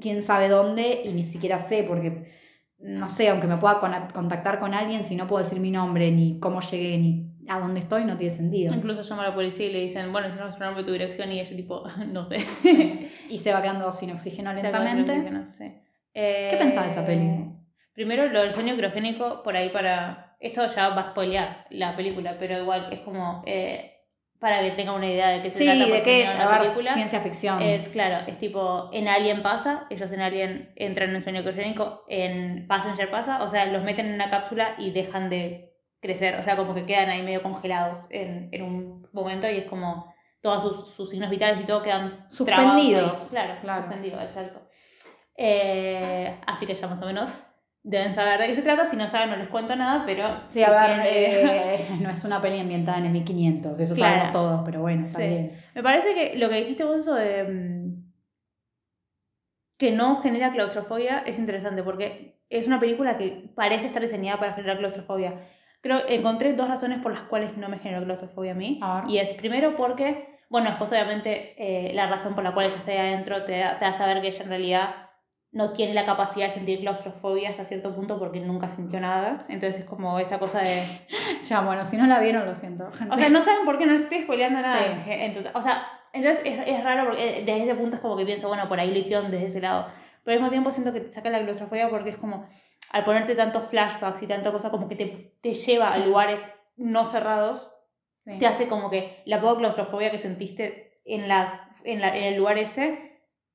quién 0.00 0.22
sabe 0.22 0.48
dónde 0.48 1.02
y 1.04 1.12
ni 1.12 1.22
siquiera 1.22 1.58
sé 1.58 1.84
porque, 1.84 2.30
no 2.78 3.08
sé, 3.08 3.28
aunque 3.28 3.46
me 3.46 3.56
pueda 3.56 3.80
contactar 4.12 4.58
con 4.60 4.74
alguien, 4.74 5.04
si 5.04 5.16
no 5.16 5.26
puedo 5.26 5.42
decir 5.42 5.60
mi 5.60 5.70
nombre, 5.70 6.10
ni 6.10 6.38
cómo 6.38 6.60
llegué, 6.60 6.98
ni 6.98 7.27
a 7.48 7.58
dónde 7.58 7.80
estoy, 7.80 8.04
no 8.04 8.16
tiene 8.16 8.30
sentido. 8.32 8.74
Incluso 8.74 9.02
llama 9.02 9.22
a 9.24 9.28
la 9.28 9.34
policía 9.34 9.66
y 9.66 9.72
le 9.72 9.80
dicen, 9.80 10.12
bueno, 10.12 10.28
si 10.30 10.36
no 10.36 10.44
nuestro 10.44 10.64
nombre, 10.66 10.84
tu 10.84 10.92
dirección, 10.92 11.32
y 11.32 11.40
ella 11.40 11.56
tipo, 11.56 11.84
no 12.06 12.24
sé. 12.24 12.40
Sí. 12.58 13.10
Y 13.30 13.38
se 13.38 13.52
va 13.52 13.60
quedando 13.62 13.90
sin 13.92 14.10
oxígeno 14.12 14.54
de 14.54 14.62
lentamente. 14.62 15.12
decir 15.12 15.24
que 15.24 15.30
no 15.30 15.48
sé. 15.48 15.82
Eh, 16.14 16.48
¿Qué 16.50 16.56
pensás 16.56 16.84
de 16.84 16.88
esa 16.90 17.04
peli? 17.06 17.44
Primero, 17.94 18.26
lo 18.28 18.40
del 18.42 18.52
sueño 18.52 18.76
criogénico, 18.76 19.42
por 19.42 19.56
ahí 19.56 19.70
para... 19.70 20.36
Esto 20.40 20.66
ya 20.72 20.90
va 20.90 21.00
a 21.02 21.10
spoilear 21.10 21.66
la 21.70 21.96
película, 21.96 22.36
pero 22.38 22.58
igual 22.60 22.88
es 22.92 23.00
como... 23.00 23.42
eh, 23.46 23.94
para 24.40 24.62
que 24.62 24.70
tengan 24.70 24.94
una 24.94 25.08
idea 25.08 25.30
de 25.30 25.42
qué 25.42 25.50
se 25.50 25.56
Sí, 25.56 25.64
trata 25.64 25.84
de 25.84 25.90
por 25.90 26.02
qué 26.04 26.22
es, 26.22 26.28
a 26.30 26.38
la 26.38 26.46
ver, 26.48 26.60
película. 26.60 26.94
ciencia 26.94 27.18
ficción. 27.20 27.60
Es 27.60 27.88
claro, 27.88 28.24
es 28.28 28.38
tipo, 28.38 28.88
en 28.92 29.08
Alien 29.08 29.42
pasa, 29.42 29.86
ellos 29.90 30.12
en 30.12 30.20
Alien 30.20 30.70
entran 30.76 31.12
en 31.16 31.24
sueño 31.24 31.42
criogénico, 31.42 32.04
en 32.08 32.68
Passenger 32.68 33.10
pasa, 33.10 33.42
o 33.42 33.50
sea, 33.50 33.66
los 33.66 33.82
meten 33.82 34.06
en 34.06 34.14
una 34.14 34.30
cápsula 34.30 34.76
y 34.78 34.92
dejan 34.92 35.28
de 35.28 35.67
crecer, 36.00 36.36
o 36.38 36.42
sea, 36.42 36.56
como 36.56 36.74
que 36.74 36.86
quedan 36.86 37.08
ahí 37.10 37.22
medio 37.22 37.42
congelados 37.42 38.06
en, 38.10 38.48
en 38.52 38.62
un 38.62 39.08
momento 39.12 39.48
y 39.50 39.56
es 39.58 39.64
como, 39.64 40.14
todos 40.40 40.62
sus, 40.62 40.88
sus 40.94 41.10
signos 41.10 41.30
vitales 41.30 41.60
y 41.60 41.66
todo 41.66 41.82
quedan 41.82 42.24
Suspendidos. 42.28 43.00
trabados. 43.02 43.28
Claro, 43.30 43.60
Claro. 43.60 43.82
suspendidos, 43.82 44.22
exacto. 44.22 44.60
Eh, 45.36 46.36
así 46.46 46.66
que 46.66 46.74
ya 46.74 46.86
más 46.88 47.00
o 47.02 47.06
menos 47.06 47.28
deben 47.82 48.12
saber 48.14 48.40
de 48.40 48.46
qué 48.48 48.54
se 48.54 48.62
trata. 48.62 48.86
Si 48.86 48.96
no 48.96 49.08
saben, 49.08 49.30
no 49.30 49.36
les 49.36 49.48
cuento 49.48 49.74
nada, 49.76 50.04
pero. 50.06 50.42
Sí, 50.50 50.62
a 50.62 50.70
ver, 50.70 51.02
tienen- 51.02 51.06
eh, 51.10 51.88
no 52.00 52.10
es 52.10 52.24
una 52.24 52.40
peli 52.42 52.60
ambientada 52.60 52.98
en 52.98 53.06
el 53.06 53.12
1500, 53.12 53.78
eso 53.80 53.94
Claro. 53.94 54.12
sabemos 54.14 54.32
todos, 54.32 54.62
pero 54.64 54.80
bueno, 54.80 55.06
está 55.06 55.18
Sí. 55.20 55.26
bien. 55.28 55.60
Me 55.74 55.82
parece 55.82 56.14
que 56.14 56.38
lo 56.38 56.48
que 56.48 56.56
dijiste 56.60 56.84
vos, 56.84 56.96
eso 56.98 57.14
de. 57.14 57.44
mm, 57.44 58.08
que 59.78 59.92
no 59.92 60.20
genera 60.22 60.52
claustrofobia, 60.52 61.18
es 61.24 61.38
interesante 61.38 61.82
porque 61.84 62.40
es 62.50 62.66
una 62.66 62.80
película 62.80 63.16
que 63.16 63.50
parece 63.54 63.86
estar 63.86 64.02
diseñada 64.02 64.38
para 64.40 64.54
generar 64.54 64.78
claustrofobia. 64.78 65.34
Creo 65.80 66.00
encontré 66.08 66.54
dos 66.54 66.68
razones 66.68 66.98
por 67.00 67.12
las 67.12 67.22
cuales 67.22 67.56
no 67.56 67.68
me 67.68 67.78
generó 67.78 68.04
claustrofobia 68.04 68.52
a 68.52 68.54
mí. 68.54 68.80
A. 68.82 69.04
Y 69.08 69.18
es 69.18 69.30
primero 69.34 69.76
porque, 69.76 70.38
bueno, 70.48 70.68
después 70.70 70.90
obviamente 70.90 71.54
eh, 71.56 71.92
la 71.94 72.08
razón 72.08 72.34
por 72.34 72.44
la 72.44 72.52
cual 72.52 72.66
ella 72.66 72.76
está 72.76 72.92
ahí 72.92 72.98
adentro 72.98 73.44
te 73.44 73.58
da, 73.58 73.78
te 73.78 73.84
da 73.84 73.92
a 73.92 73.94
saber 73.94 74.20
que 74.20 74.28
ella 74.28 74.42
en 74.42 74.48
realidad 74.48 75.08
no 75.50 75.72
tiene 75.72 75.94
la 75.94 76.04
capacidad 76.04 76.48
de 76.48 76.54
sentir 76.54 76.80
claustrofobia 76.80 77.50
hasta 77.50 77.64
cierto 77.64 77.94
punto 77.94 78.18
porque 78.18 78.40
nunca 78.40 78.68
sintió 78.68 79.00
nada. 79.00 79.46
Entonces 79.48 79.80
es 79.80 79.86
como 79.86 80.18
esa 80.18 80.38
cosa 80.38 80.60
de... 80.60 80.82
Ya, 81.44 81.60
bueno, 81.60 81.84
si 81.84 81.96
no 81.96 82.06
la 82.06 82.20
vieron, 82.20 82.44
lo 82.44 82.54
siento. 82.54 82.90
gente. 82.92 83.14
O 83.14 83.18
sea, 83.18 83.28
no 83.28 83.40
saben 83.40 83.64
por 83.64 83.78
qué 83.78 83.86
no 83.86 83.94
estoy 83.94 84.22
spoileando 84.22 84.60
nada. 84.60 85.02
Sí. 85.04 85.10
Entonces, 85.10 85.52
o 85.54 85.62
sea, 85.62 85.86
entonces 86.12 86.42
es, 86.44 86.58
es 86.66 86.84
raro 86.84 87.06
porque 87.06 87.38
eh, 87.38 87.42
desde 87.44 87.64
ese 87.64 87.74
punto 87.74 87.96
es 87.96 88.02
como 88.02 88.16
que 88.16 88.26
pienso, 88.26 88.48
bueno, 88.48 88.68
por 88.68 88.78
ahí 88.80 88.90
lo 88.90 88.98
hicieron 88.98 89.30
desde 89.30 89.46
ese 89.46 89.60
lado. 89.60 89.86
Pero 90.24 90.34
al 90.34 90.40
mismo 90.40 90.50
tiempo 90.50 90.70
siento 90.70 90.92
que 90.92 91.00
te 91.00 91.10
saca 91.10 91.30
la 91.30 91.40
claustrofobia 91.40 91.88
porque 91.88 92.10
es 92.10 92.16
como, 92.16 92.46
al 92.92 93.04
ponerte 93.04 93.34
tantos 93.34 93.68
flashbacks 93.68 94.22
y 94.22 94.26
tanta 94.26 94.50
cosa 94.52 94.70
como 94.70 94.88
que 94.88 94.96
te, 94.96 95.34
te 95.42 95.54
lleva 95.54 95.88
a 95.88 95.94
Sí. 95.96 96.02
lugares 96.04 96.40
no 96.76 97.06
cerrados, 97.06 97.70
Sí. 98.14 98.38
te 98.38 98.46
hace 98.46 98.68
como 98.68 98.90
que 98.90 99.22
la 99.24 99.40
poca 99.40 99.58
claustrofobia 99.58 100.10
que 100.10 100.18
sentiste 100.18 101.00
en, 101.04 101.28
la, 101.28 101.70
en, 101.84 102.00
la, 102.00 102.16
en 102.16 102.24
el 102.24 102.36
lugar 102.36 102.58
ese 102.58 103.06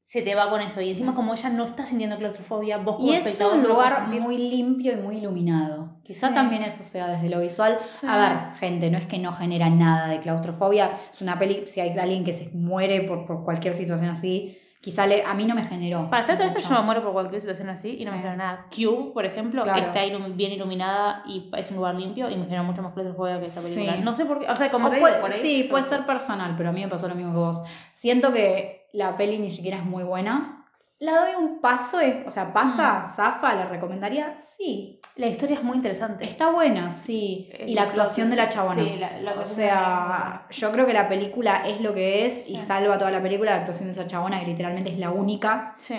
se 0.06 0.22
te 0.22 0.36
va 0.36 0.50
con 0.50 0.60
eso. 0.60 0.82
Y 0.82 0.90
encima 0.90 1.16
como 1.16 1.34
ella 1.34 1.50
no 1.50 1.64
está 1.64 1.86
sintiendo 1.86 2.18
claustrofobia, 2.18 2.78
vos 2.78 2.98
como 2.98 3.08
Y 3.08 3.14
es 3.16 3.26
espectador 3.26 3.54
un 3.56 3.62
no 3.64 3.70
lo 3.70 3.76
puedes 3.76 3.90
lugar 3.92 4.02
sentir. 4.04 4.22
muy 4.22 4.38
limpio 4.38 4.92
y 4.92 4.96
muy 4.98 5.18
iluminado. 5.18 5.98
Quizá 6.04 6.28
Sí. 6.30 6.34
también 6.34 6.64
eso 6.64 6.84
sea 6.84 7.08
desde 7.08 7.30
lo 7.30 7.40
visual. 7.40 7.80
Sí. 7.86 8.06
A 8.10 8.18
ver, 8.18 8.58
gente, 8.60 8.90
no 8.92 8.98
es 8.98 9.06
que 9.06 9.18
no 9.18 9.32
genera 9.32 9.70
nada 9.70 10.10
de 10.10 10.20
claustrofobia. 10.20 10.92
Es 11.14 11.22
una 11.22 11.40
peli, 11.40 11.66
si 11.68 11.80
hay 11.80 11.98
alguien 11.98 12.26
que 12.26 12.34
se 12.34 12.50
muere 12.54 13.02
por, 13.02 13.26
por 13.26 13.46
cualquier 13.46 13.76
situación 13.76 14.10
así, 14.10 14.60
quizá 14.84 15.08
le, 15.08 15.24
a 15.24 15.34
mí 15.34 15.46
no 15.46 15.56
me 15.56 15.64
generó. 15.64 16.10
Para 16.10 16.26
ser 16.26 16.42
esto, 16.42 16.60
yo 16.60 16.76
me 16.76 16.82
muero 16.82 17.02
por 17.02 17.14
cualquier 17.14 17.40
situación 17.40 17.70
así 17.70 17.96
y 18.02 18.04
no 18.04 18.12
me 18.12 18.18
Sí. 18.18 18.24
genera 18.24 18.36
nada. 18.36 18.66
Cube, 18.70 19.14
por 19.14 19.24
ejemplo, 19.26 19.64
Claro. 19.64 19.80
está 19.80 20.04
ilum- 20.06 20.36
bien 20.36 20.52
iluminada 20.52 21.24
y 21.26 21.50
es 21.56 21.70
un 21.72 21.78
lugar 21.78 21.96
limpio 21.96 22.30
y 22.30 22.36
me 22.36 22.44
genera 22.44 22.64
mucho 22.64 22.82
más 22.82 22.92
claustrofobia 22.94 23.40
que 23.40 23.46
esta 23.46 23.62
película. 23.62 23.96
Sí. 23.96 24.02
No 24.04 24.14
sé 24.14 24.26
por 24.26 24.40
qué, 24.42 24.50
o 24.52 24.56
sea, 24.58 24.70
como 24.70 24.88
O 24.88 24.90
te 24.90 24.98
digo, 24.98 25.08
puede- 25.08 25.22
por 25.22 25.32
ahí. 25.32 25.40
sí, 25.40 25.68
puede 25.70 25.86
ser 25.86 26.06
personal, 26.06 26.56
pero 26.58 26.70
a 26.70 26.72
mí 26.74 26.82
me 26.82 26.90
pasó 26.90 27.08
lo 27.08 27.16
mismo 27.16 27.32
que 27.32 27.38
vos. 27.40 27.62
Siento 27.94 28.34
que 28.34 28.88
la 28.92 29.16
peli 29.16 29.38
ni 29.40 29.52
siquiera 29.52 29.78
es 29.78 29.86
muy 29.86 30.04
buena. 30.04 30.63
La 31.04 31.20
doy 31.20 31.32
un 31.38 31.60
paso, 31.60 31.98
o 32.26 32.32
sea, 32.32 32.54
pasa, 32.54 33.04
zafa, 33.14 33.56
la 33.56 33.66
recomendaría, 33.66 34.36
sí. 34.38 35.02
La 35.18 35.28
historia 35.28 35.58
es 35.58 35.64
muy 35.64 35.76
interesante. 35.76 36.24
Está 36.24 36.50
buena, 36.52 36.92
sí. 36.92 37.50
Eh, 37.52 37.66
Y 37.68 37.74
la 37.74 37.84
actuación 37.84 38.30
de 38.30 38.38
la 38.38 38.48
chabona. 38.48 38.82
Sí, 38.84 38.96
la, 38.98 39.20
la 39.20 39.34
O 39.34 39.46
sea, 39.46 40.48
yo 40.50 40.72
creo 40.72 40.86
que 40.86 40.94
la 40.94 41.10
película 41.10 41.64
es 41.68 41.82
lo 41.82 41.94
que 41.94 42.26
es 42.26 42.50
y 42.50 42.56
Sí. 42.56 42.66
salva 42.66 42.98
toda 42.98 43.12
la 43.12 43.22
película. 43.22 43.52
La 43.52 43.58
actuación 43.58 43.88
de 43.88 43.92
esa 43.92 44.08
chabona, 44.08 44.40
que 44.40 44.46
literalmente 44.48 44.92
es 44.92 44.98
la 44.98 45.12
única. 45.12 45.76
Sí. 45.78 45.96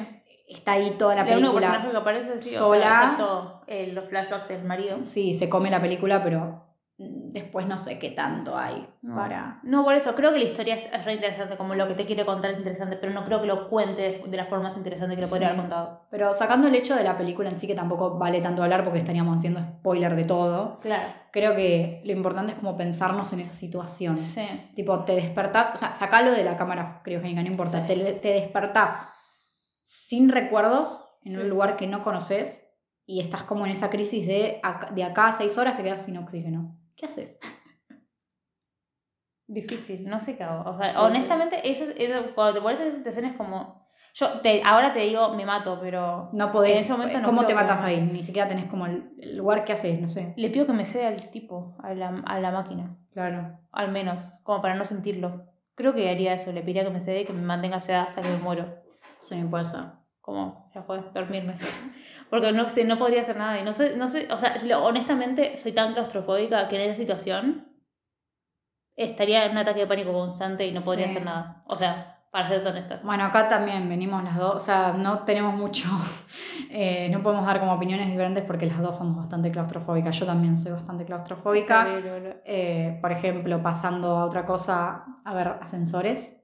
Está 0.48 0.72
ahí 0.72 0.94
toda 0.98 1.14
la 1.16 1.22
El 1.22 1.38
único 1.38 1.54
película. 1.54 1.66
personaje 1.82 1.90
que 1.90 1.96
aparece 1.98 2.40
sí, 2.40 2.48
o 2.48 2.50
sea, 2.52 2.58
sola. 2.60 3.00
excepto 3.02 3.60
eh, 3.66 3.86
los 3.92 4.08
flashbacks 4.08 4.48
del 4.48 4.64
marido. 4.64 4.98
Sí, 5.04 5.34
se 5.34 5.48
come 5.50 5.70
la 5.70 5.80
película, 5.82 6.22
pero 6.24 6.40
mm, 6.40 6.73
después 6.96 7.66
no 7.66 7.76
sé 7.76 7.98
qué 7.98 8.10
tanto 8.10 8.56
hay 8.56 8.86
No. 9.02 9.16
para. 9.16 9.58
No, 9.64 9.82
por 9.82 9.94
eso, 9.94 10.14
creo 10.14 10.32
que 10.32 10.38
la 10.38 10.44
historia 10.44 10.76
es, 10.76 10.88
es 10.92 11.04
re 11.04 11.14
interesante, 11.14 11.56
como 11.56 11.74
lo 11.74 11.88
que 11.88 11.94
te 11.94 12.06
quiere 12.06 12.24
contar 12.24 12.52
es 12.52 12.58
interesante, 12.58 12.96
pero 12.96 13.12
no 13.12 13.24
creo 13.24 13.40
que 13.40 13.48
lo 13.48 13.68
cuente 13.68 14.22
de 14.24 14.36
la 14.36 14.44
forma 14.46 14.68
más 14.68 14.76
interesante 14.76 15.16
que 15.16 15.22
lo 15.22 15.28
podría 15.28 15.48
Sí. 15.48 15.52
haber 15.54 15.60
contado. 15.62 16.02
Pero 16.10 16.32
sacando 16.34 16.68
el 16.68 16.74
hecho 16.76 16.94
de 16.94 17.02
la 17.02 17.18
película 17.18 17.48
en 17.50 17.56
sí, 17.56 17.66
que 17.66 17.74
tampoco 17.74 18.16
vale 18.16 18.40
tanto 18.40 18.62
hablar 18.62 18.84
porque 18.84 19.00
estaríamos 19.00 19.36
haciendo 19.38 19.58
spoiler 19.60 20.14
de 20.14 20.24
todo, 20.24 20.78
Claro. 20.80 21.12
creo 21.32 21.56
que 21.56 22.00
lo 22.04 22.12
importante 22.12 22.52
es 22.52 22.58
como 22.58 22.76
pensarnos 22.76 23.32
en 23.32 23.40
esa 23.40 23.52
situación. 23.52 24.16
Sí. 24.18 24.46
Tipo, 24.76 25.00
te 25.00 25.16
despertás, 25.16 25.72
o 25.74 25.76
sea, 25.78 25.92
sacalo 25.92 26.30
de 26.30 26.44
la 26.44 26.56
cámara 26.56 27.00
criogénica, 27.02 27.42
no 27.42 27.48
importa, 27.48 27.86
Sí. 27.88 27.94
te, 27.94 28.12
te 28.12 28.28
despertás 28.34 29.08
sin 29.82 30.28
recuerdos 30.28 31.04
en 31.24 31.40
un 31.40 31.48
lugar 31.48 31.76
que 31.76 31.86
no 31.88 32.02
conoces 32.02 32.60
y 33.06 33.20
estás 33.20 33.42
como 33.42 33.66
en 33.66 33.72
esa 33.72 33.90
crisis 33.90 34.26
de, 34.26 34.60
de 34.94 35.04
acá 35.04 35.28
a 35.28 35.32
seis 35.32 35.58
horas 35.58 35.74
te 35.76 35.82
quedas 35.82 36.02
sin 36.02 36.16
oxígeno. 36.18 36.76
¿Qué 36.96 37.06
haces? 37.06 37.38
Difícil, 39.46 40.08
no 40.08 40.20
sé 40.20 40.36
qué 40.36 40.44
hago. 40.44 40.70
O 40.70 40.78
sea, 40.78 40.90
Sí. 40.92 40.96
honestamente, 40.98 41.60
eso, 41.70 41.84
eso- 41.96 42.34
cuando 42.34 42.54
te 42.54 42.60
pones 42.62 42.80
en 42.80 42.86
esas 42.88 42.98
situaciones 42.98 43.36
como... 43.36 43.84
Yo 44.14 44.40
te, 44.40 44.62
ahora 44.64 44.92
te 44.94 45.00
digo, 45.00 45.34
me 45.34 45.44
mato, 45.44 45.78
pero 45.80 46.30
No 46.32 46.52
podés. 46.52 46.72
En 46.72 46.78
ese 46.78 46.92
momento 46.92 47.18
no 47.18 47.24
¿Cómo 47.26 47.46
te 47.46 47.54
matas 47.54 47.82
ahí? 47.82 48.00
Ni 48.00 48.22
siquiera 48.22 48.48
tenés 48.48 48.66
como 48.66 48.86
el, 48.86 49.10
el 49.18 49.36
lugar 49.36 49.64
que 49.64 49.72
haces, 49.72 50.00
no 50.00 50.08
sé. 50.08 50.32
le 50.36 50.50
pido 50.50 50.66
que 50.66 50.72
me 50.72 50.86
ceda 50.86 51.08
el 51.08 51.30
tipo 51.30 51.76
a 51.82 51.92
la, 51.94 52.22
a 52.24 52.38
la 52.38 52.52
máquina. 52.52 52.96
Claro. 53.12 53.58
Al 53.72 53.90
menos, 53.90 54.22
como 54.44 54.62
para 54.62 54.76
no 54.76 54.84
sentirlo. 54.84 55.46
Creo 55.74 55.94
que 55.94 56.08
haría 56.08 56.32
eso, 56.34 56.52
le 56.52 56.60
pediría 56.60 56.84
que 56.84 56.90
me 56.90 57.00
cede 57.04 57.22
y 57.22 57.24
que 57.26 57.32
me 57.32 57.42
mantenga 57.42 57.80
sedada 57.80 58.04
hasta 58.04 58.22
que 58.22 58.28
me 58.28 58.36
muero. 58.38 58.72
Sí, 59.20 59.42
puede 59.50 59.64
ser. 59.64 59.80
Como, 60.20 60.70
ya 60.72 60.82
fue, 60.84 61.00
dormirme. 61.12 61.58
Porque 62.34 62.50
no, 62.50 62.66
no 62.86 62.98
podría 62.98 63.22
hacer 63.22 63.36
nada. 63.36 63.60
Y 63.60 63.62
no 63.62 63.72
sé, 63.74 63.96
no 63.96 64.08
sé, 64.08 64.26
o 64.32 64.38
sea, 64.38 64.60
honestamente 64.80 65.56
soy 65.56 65.70
tan 65.70 65.92
claustrofóbica 65.92 66.66
que 66.66 66.74
en 66.76 66.82
esa 66.90 66.96
situación 66.96 67.68
estaría 68.96 69.44
en 69.44 69.52
un 69.52 69.58
ataque 69.58 69.80
de 69.80 69.86
pánico 69.86 70.12
constante 70.12 70.66
y 70.66 70.72
no 70.72 70.80
podría 70.80 71.04
Sí. 71.06 71.10
hacer 71.12 71.24
nada. 71.24 71.62
O 71.66 71.76
sea, 71.76 72.22
para 72.32 72.48
ser 72.48 72.66
honesta. 72.66 73.00
Bueno, 73.04 73.22
acá 73.24 73.46
también 73.46 73.88
venimos 73.88 74.24
las 74.24 74.36
dos, 74.36 74.56
o 74.56 74.60
sea, 74.60 74.92
no 74.98 75.20
tenemos 75.20 75.54
mucho, 75.54 75.88
eh, 76.70 77.08
no 77.12 77.22
podemos 77.22 77.46
dar 77.46 77.60
como 77.60 77.72
opiniones 77.74 78.08
diferentes 78.10 78.42
porque 78.44 78.66
las 78.66 78.80
dos 78.80 78.96
somos 78.98 79.16
bastante 79.16 79.52
claustrofóbicas. 79.52 80.18
Yo 80.18 80.26
también 80.26 80.56
soy 80.56 80.72
bastante 80.72 81.04
claustrofóbica. 81.04 81.86
Eh, 82.44 82.98
por 83.00 83.12
ejemplo, 83.12 83.62
pasando 83.62 84.16
a 84.18 84.24
otra 84.24 84.44
cosa, 84.44 85.04
a 85.24 85.34
ver, 85.34 85.46
ascensores. 85.62 86.36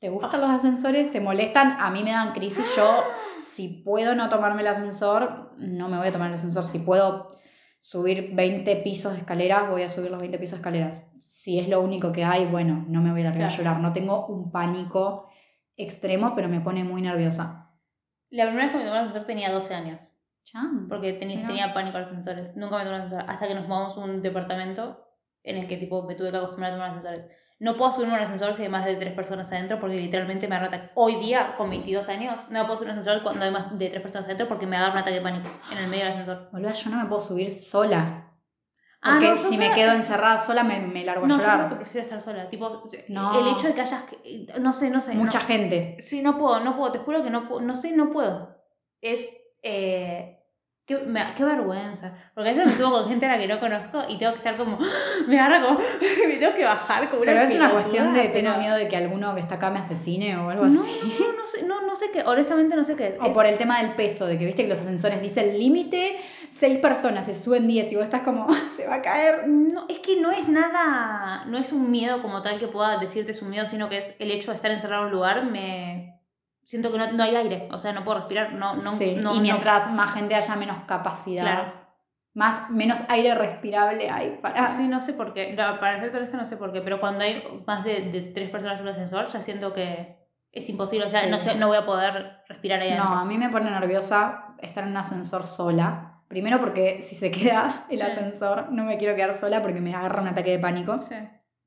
¿Te 0.00 0.08
gustan 0.08 0.40
los 0.40 0.50
ascensores? 0.50 1.10
¿Te 1.10 1.20
molestan? 1.20 1.76
A 1.78 1.90
mí 1.90 2.02
me 2.02 2.12
dan 2.12 2.32
crisis. 2.32 2.74
Yo, 2.76 3.02
si 3.44 3.82
puedo 3.84 4.14
no 4.14 4.28
tomarme 4.28 4.62
el 4.62 4.68
ascensor, 4.68 5.52
no 5.58 5.88
me 5.88 5.98
voy 5.98 6.08
a 6.08 6.12
tomar 6.12 6.28
el 6.28 6.34
ascensor. 6.34 6.64
Si 6.64 6.78
puedo 6.78 7.30
subir 7.78 8.34
20 8.34 8.76
pisos 8.76 9.12
de 9.12 9.18
escaleras, 9.18 9.68
voy 9.70 9.82
a 9.82 9.88
subir 9.88 10.10
los 10.10 10.20
20 10.20 10.38
pisos 10.38 10.52
de 10.52 10.56
escaleras. 10.60 11.02
Si 11.20 11.58
es 11.58 11.68
lo 11.68 11.80
único 11.80 12.12
que 12.12 12.24
hay, 12.24 12.46
bueno, 12.46 12.84
no 12.88 13.00
me 13.02 13.10
voy 13.12 13.20
a 13.20 13.24
largar 13.24 13.44
a 13.44 13.48
Claro. 13.48 13.62
llorar. 13.62 13.80
No 13.80 13.92
tengo 13.92 14.26
un 14.26 14.50
pánico 14.50 15.28
extremo, 15.76 16.34
pero 16.34 16.48
me 16.48 16.60
pone 16.60 16.84
muy 16.84 17.02
nerviosa. 17.02 17.70
La 18.30 18.46
primera 18.46 18.64
vez 18.66 18.72
que 18.72 18.78
me 18.78 18.84
tomé 18.84 18.96
el 18.98 19.04
ascensor 19.06 19.26
tenía 19.26 19.52
12 19.52 19.74
años. 19.74 20.00
Chan. 20.42 20.86
Porque 20.88 21.12
tenía, 21.14 21.36
Mira. 21.36 21.48
tenía 21.48 21.74
pánico 21.74 21.96
a 21.96 22.00
los 22.00 22.08
ascensores. 22.10 22.54
Nunca 22.56 22.78
me 22.78 22.84
tomé 22.84 22.96
un 22.96 23.02
ascensor. 23.02 23.30
Hasta 23.30 23.48
que 23.48 23.54
nos 23.54 23.68
mudamos 23.68 23.96
a 23.96 24.00
un 24.00 24.22
departamento 24.22 25.06
en 25.42 25.56
el 25.58 25.68
que 25.68 25.76
tipo 25.76 26.02
me 26.04 26.14
tuve 26.14 26.30
que 26.30 26.36
acostumbrar 26.36 26.72
a 26.72 26.74
tomar 26.74 26.90
ascensores. 26.90 27.26
No 27.60 27.76
puedo 27.76 27.92
subirme 27.92 28.14
a 28.14 28.18
un 28.18 28.24
ascensor 28.24 28.56
si 28.56 28.62
hay 28.62 28.68
más 28.68 28.84
de 28.84 28.96
tres 28.96 29.12
personas 29.14 29.46
adentro 29.46 29.78
porque 29.80 29.96
literalmente 29.96 30.48
me 30.48 30.56
agarra 30.56 30.74
ataque. 30.76 30.90
Hoy 30.96 31.16
día, 31.16 31.54
con 31.56 31.70
22 31.70 32.08
años, 32.08 32.50
no 32.50 32.62
puedo 32.66 32.78
subir 32.78 32.90
a 32.90 32.92
un 32.94 32.98
ascensor 32.98 33.22
cuando 33.22 33.44
hay 33.44 33.50
más 33.50 33.78
de 33.78 33.88
tres 33.90 34.02
personas 34.02 34.24
adentro 34.26 34.48
porque 34.48 34.66
me 34.66 34.76
agarra 34.76 34.92
un 34.94 34.98
ataque 34.98 35.16
de 35.16 35.22
pánico 35.22 35.48
en 35.72 35.78
el 35.78 35.88
medio 35.88 36.04
del 36.04 36.12
ascensor. 36.14 36.48
Boluda, 36.52 36.72
yo 36.72 36.90
no 36.90 36.96
me 36.98 37.04
puedo 37.06 37.20
subir 37.20 37.50
sola. 37.50 38.20
Ah, 39.06 39.18
Porque 39.20 39.30
no, 39.42 39.48
si 39.50 39.56
me 39.58 39.64
sola- 39.66 39.74
quedo 39.74 39.92
encerrada 39.92 40.38
sola, 40.38 40.64
me, 40.64 40.80
me 40.80 41.04
largo 41.04 41.26
a 41.26 41.28
No, 41.28 41.36
yo 41.36 41.40
llorar. 41.42 41.58
creo 41.58 41.68
que 41.70 41.76
prefiero 41.84 42.04
estar 42.06 42.20
sola. 42.22 42.48
Tipo, 42.48 42.84
No. 43.08 43.38
el 43.38 43.54
hecho 43.54 43.68
de 43.68 43.74
que 43.74 43.80
hayas... 43.82 44.04
No 44.60 44.72
sé, 44.72 44.90
no 44.90 45.00
sé. 45.00 45.14
Mucha 45.14 45.40
no. 45.40 45.44
gente. 45.46 45.98
Sí, 46.04 46.22
no 46.22 46.38
puedo, 46.38 46.60
no 46.60 46.76
puedo, 46.76 46.90
te 46.92 46.98
juro 47.00 47.22
que 47.22 47.30
no 47.30 47.46
puedo, 47.46 47.60
no 47.60 47.74
sé, 47.76 47.92
no 47.94 48.10
puedo. 48.10 48.56
Es, 49.02 49.28
eh, 49.62 50.43
qué, 50.86 50.96
me 50.98 51.24
qué 51.36 51.44
vergüenza. 51.44 52.12
Porque 52.34 52.50
a 52.50 52.52
veces 52.52 52.66
me 52.66 52.72
subo 52.72 52.92
con 53.00 53.08
gente 53.08 53.26
a 53.26 53.30
la 53.32 53.38
que 53.38 53.46
no 53.48 53.58
conozco 53.60 54.02
y 54.08 54.18
tengo 54.18 54.32
que 54.32 54.38
estar 54.38 54.56
como, 54.56 54.78
me 55.28 55.38
agarra 55.40 55.64
como, 55.64 55.78
me 56.28 56.34
tengo 56.36 56.54
que 56.54 56.64
bajar 56.64 57.08
como 57.10 57.22
una 57.22 57.32
Pero 57.32 57.44
es 57.44 57.56
una 57.56 57.70
cuestión 57.70 58.12
de 58.14 58.22
tengo 58.28 58.50
pero- 58.50 58.58
miedo 58.58 58.76
de 58.76 58.88
que 58.88 58.96
alguno 58.96 59.34
que 59.34 59.40
está 59.40 59.56
acá 59.56 59.70
me 59.70 59.78
asesine 59.80 60.36
o 60.36 60.50
algo 60.50 60.66
No, 60.66 60.82
así. 60.82 61.00
no, 61.20 61.32
no 61.32 61.46
sé, 61.46 61.62
no, 61.66 61.80
no 61.82 61.96
sé 61.96 62.10
qué, 62.12 62.22
honestamente 62.22 62.76
no 62.76 62.84
sé 62.84 62.96
qué. 62.96 63.16
O 63.20 63.26
Es- 63.26 63.32
por 63.32 63.46
el 63.46 63.56
tema 63.58 63.80
del 63.82 63.92
peso, 63.94 64.26
de 64.26 64.38
que 64.38 64.44
viste 64.46 64.62
que 64.64 64.68
los 64.68 64.80
ascensores 64.80 65.20
dicen 65.22 65.58
límite, 65.58 66.18
seis 66.50 66.78
personas, 66.78 67.26
se 67.26 67.34
suben 67.34 67.66
10 67.66 67.90
y 67.92 67.96
vos 67.96 68.04
estás 68.04 68.22
como, 68.22 68.46
se 68.76 68.86
va 68.86 68.96
a 68.96 69.02
caer. 69.02 69.48
No, 69.48 69.86
es 69.88 69.98
que 70.00 70.20
no 70.20 70.30
es 70.30 70.48
nada, 70.48 71.44
no 71.46 71.58
es 71.58 71.72
un 71.72 71.90
miedo 71.90 72.22
como 72.22 72.42
tal 72.42 72.58
que 72.58 72.68
pueda 72.68 72.98
decirte 72.98 73.32
es 73.32 73.42
un 73.42 73.50
miedo, 73.50 73.66
sino 73.66 73.88
que 73.88 73.98
es 73.98 74.14
el 74.18 74.30
hecho 74.30 74.50
de 74.50 74.56
estar 74.56 74.70
encerrado 74.70 75.02
en 75.02 75.06
un 75.08 75.12
lugar, 75.14 75.44
me 75.46 76.13
siento 76.64 76.90
que 76.92 76.98
no, 76.98 77.12
no 77.12 77.22
hay 77.22 77.36
aire, 77.36 77.68
o 77.72 77.78
sea, 77.78 77.92
no 77.92 78.04
puedo 78.04 78.18
respirar, 78.18 78.52
no, 78.54 78.74
no, 78.76 78.92
Sí, 78.92 79.16
no, 79.20 79.32
y 79.32 79.36
no- 79.36 79.42
mientras 79.42 79.90
más 79.90 80.12
gente 80.12 80.34
haya, 80.34 80.56
menos 80.56 80.78
capacidad. 80.86 81.42
Claro. 81.44 81.84
Más, 82.34 82.68
menos 82.70 83.00
aire 83.08 83.32
respirable 83.36 84.10
hay 84.10 84.38
para. 84.42 84.76
Sí, 84.76 84.88
no 84.88 85.00
sé 85.00 85.12
por 85.12 85.34
qué. 85.34 85.50
No, 85.54 85.78
para 85.78 86.00
ser 86.00 86.14
esto 86.22 86.36
no 86.36 86.46
sé 86.46 86.56
por 86.56 86.72
qué, 86.72 86.80
pero 86.80 86.98
cuando 86.98 87.22
hay 87.22 87.44
más 87.64 87.84
de, 87.84 88.10
de 88.10 88.22
tres 88.22 88.50
personas 88.50 88.80
en 88.80 88.86
un 88.86 88.92
ascensor, 88.92 89.28
ya 89.28 89.40
siento 89.40 89.72
que 89.72 90.18
es 90.50 90.68
imposible. 90.68 91.06
O 91.06 91.08
sea, 91.08 91.20
Sí. 91.22 91.30
no, 91.30 91.38
sé, 91.38 91.54
no 91.54 91.68
voy 91.68 91.76
a 91.76 91.86
poder 91.86 92.38
respirar 92.48 92.80
ahí 92.80 92.90
No, 92.90 92.96
adentro. 93.04 93.18
a 93.20 93.24
mí 93.24 93.38
me 93.38 93.50
pone 93.50 93.70
nerviosa 93.70 94.56
estar 94.58 94.82
en 94.82 94.90
un 94.90 94.96
ascensor 94.96 95.46
sola. 95.46 96.22
Primero 96.26 96.58
porque 96.58 97.02
si 97.02 97.14
se 97.14 97.30
queda 97.30 97.84
el 97.88 97.98
Sí. 98.00 98.02
ascensor, 98.04 98.72
no 98.72 98.82
me 98.82 98.98
quiero 98.98 99.14
quedar 99.14 99.32
sola 99.34 99.62
porque 99.62 99.80
me 99.80 99.94
agarra 99.94 100.20
un 100.20 100.26
ataque 100.28 100.50
de 100.50 100.58
pánico. 100.58 101.04
Sí. 101.08 101.14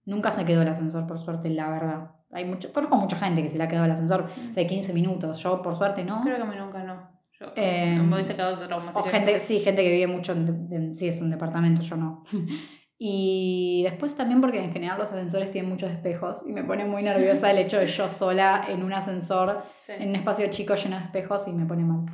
Nunca 0.04 0.32
se 0.32 0.44
quedó 0.44 0.64
el 0.64 0.68
ascensor, 0.68 1.08
por 1.08 1.20
suerte, 1.20 1.50
la 1.50 1.70
verdad. 1.70 2.12
Hay 2.32 2.46
mucho, 2.46 2.72
conozco 2.74 2.96
mucha 2.98 3.18
gente 3.18 3.42
que 3.44 3.50
se 3.50 3.58
le 3.58 3.63
ha 3.63 3.68
quedado 3.68 3.86
el 3.86 3.92
ascensor 3.92 4.30
hace 4.50 4.68
15 4.68 4.94
minutos. 4.94 5.40
Yo, 5.40 5.62
por 5.62 5.76
suerte, 5.76 6.04
no. 6.04 6.22
Creo 6.24 6.38
que 6.38 6.44
mí 6.44 6.56
nunca 6.58 6.84
no. 6.84 7.10
Yo 7.40 7.48
Eh, 7.56 7.96
me 8.02 8.16
hubiese 8.16 8.36
quedado 8.36 8.68
trauma. 8.68 8.92
O 8.96 9.04
que- 9.04 9.10
gente, 9.12 9.40
sí, 9.40 9.60
gente 9.60 9.84
que 9.84 9.92
vive 9.92 10.08
mucho 10.08 10.32
en, 10.34 10.68
en- 10.72 10.96
sí, 10.96 11.08
es 11.08 11.22
un 11.22 11.30
departamento, 11.30 11.82
yo 11.82 11.96
no. 11.96 12.24
Y 13.00 13.84
después 13.84 14.16
también 14.16 14.42
porque 14.42 14.63
en 14.63 14.72
general 14.72 14.98
los 14.98 15.12
ascensores 15.12 15.52
tienen 15.52 15.70
muchos 15.70 15.92
espejos 15.92 16.44
y 16.48 16.52
me 16.52 16.63
pone 16.63 16.84
muy 16.84 17.04
nerviosa 17.04 17.52
el 17.52 17.60
hecho 17.60 17.78
de 17.78 17.86
yo 17.86 18.10
sola 18.10 18.66
en 18.70 18.82
un 18.82 18.92
ascensor, 18.92 19.63
Sí. 19.86 19.92
en 20.00 20.10
un 20.10 20.16
espacio 20.16 20.48
chico 20.50 20.74
lleno 20.74 20.98
de 20.98 21.04
espejos 21.04 21.48
y 21.48 21.52
me 21.52 21.66
pone 21.68 21.84
mal. 21.84 22.06
No 22.06 22.12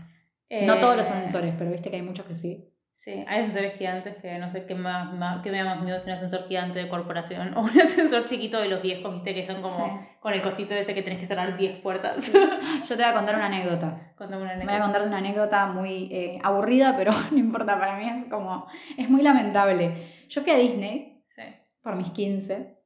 Eh, 0.49 0.78
todos 0.82 0.97
los 0.97 1.08
ascensores, 1.10 1.56
pero 1.58 1.71
viste 1.71 1.89
que 1.89 1.95
hay 1.95 2.02
muchos 2.02 2.26
que 2.26 2.36
sí. 2.36 2.69
Sí, 3.03 3.11
hay 3.27 3.39
ascensores 3.41 3.73
gigantes 3.77 4.15
que 4.21 4.37
no 4.37 4.49
sé 4.53 4.65
qué, 4.65 4.75
más, 4.75 5.11
más- 5.13 5.41
qué 5.41 5.51
me 5.51 5.57
da 5.57 5.75
más 5.75 5.83
miedo 5.83 5.99
si 5.99 6.05
un 6.09 6.15
ascensor 6.15 6.47
gigante 6.47 6.79
de 6.79 6.87
corporación 6.87 7.53
o 7.57 7.61
un 7.61 7.69
ascensor 7.81 8.27
chiquito 8.27 8.61
de 8.61 8.69
los 8.69 8.81
viejos, 8.81 9.13
viste, 9.15 9.35
que 9.35 9.45
son 9.45 9.61
como 9.61 9.75
Sí. 9.75 10.05
con 10.21 10.33
el 10.33 10.41
cosito 10.41 10.73
ese 10.73 10.93
que 10.95 11.01
tenés 11.03 11.19
que 11.19 11.27
cerrar 11.27 11.57
10 11.57 11.79
puertas. 11.81 12.31
Yo 12.83 12.95
te 12.95 13.03
voy 13.03 13.11
a 13.11 13.13
contar 13.13 13.35
una 13.35 13.47
anécdota. 13.47 14.13
Contame 14.15 14.43
una 14.43 14.55
Me 14.55 14.63
voy 14.65 14.73
a 14.75 14.79
contar 14.81 15.01
una 15.01 15.17
anécdota 15.17 15.65
muy 15.65 16.07
eh, 16.13 16.39
aburrida, 16.43 16.95
pero 16.95 17.11
no 17.31 17.37
importa, 17.37 17.77
para 17.77 17.97
mí 17.97 18.07
es 18.07 18.25
como, 18.31 18.67
es 18.97 19.09
muy 19.09 19.21
lamentable. 19.21 19.95
Yo 20.29 20.41
fui 20.41 20.51
a 20.51 20.57
Disney 20.57 21.21
Sí. 21.35 21.41
por 21.81 21.95
mis 21.97 22.09
15 22.11 22.77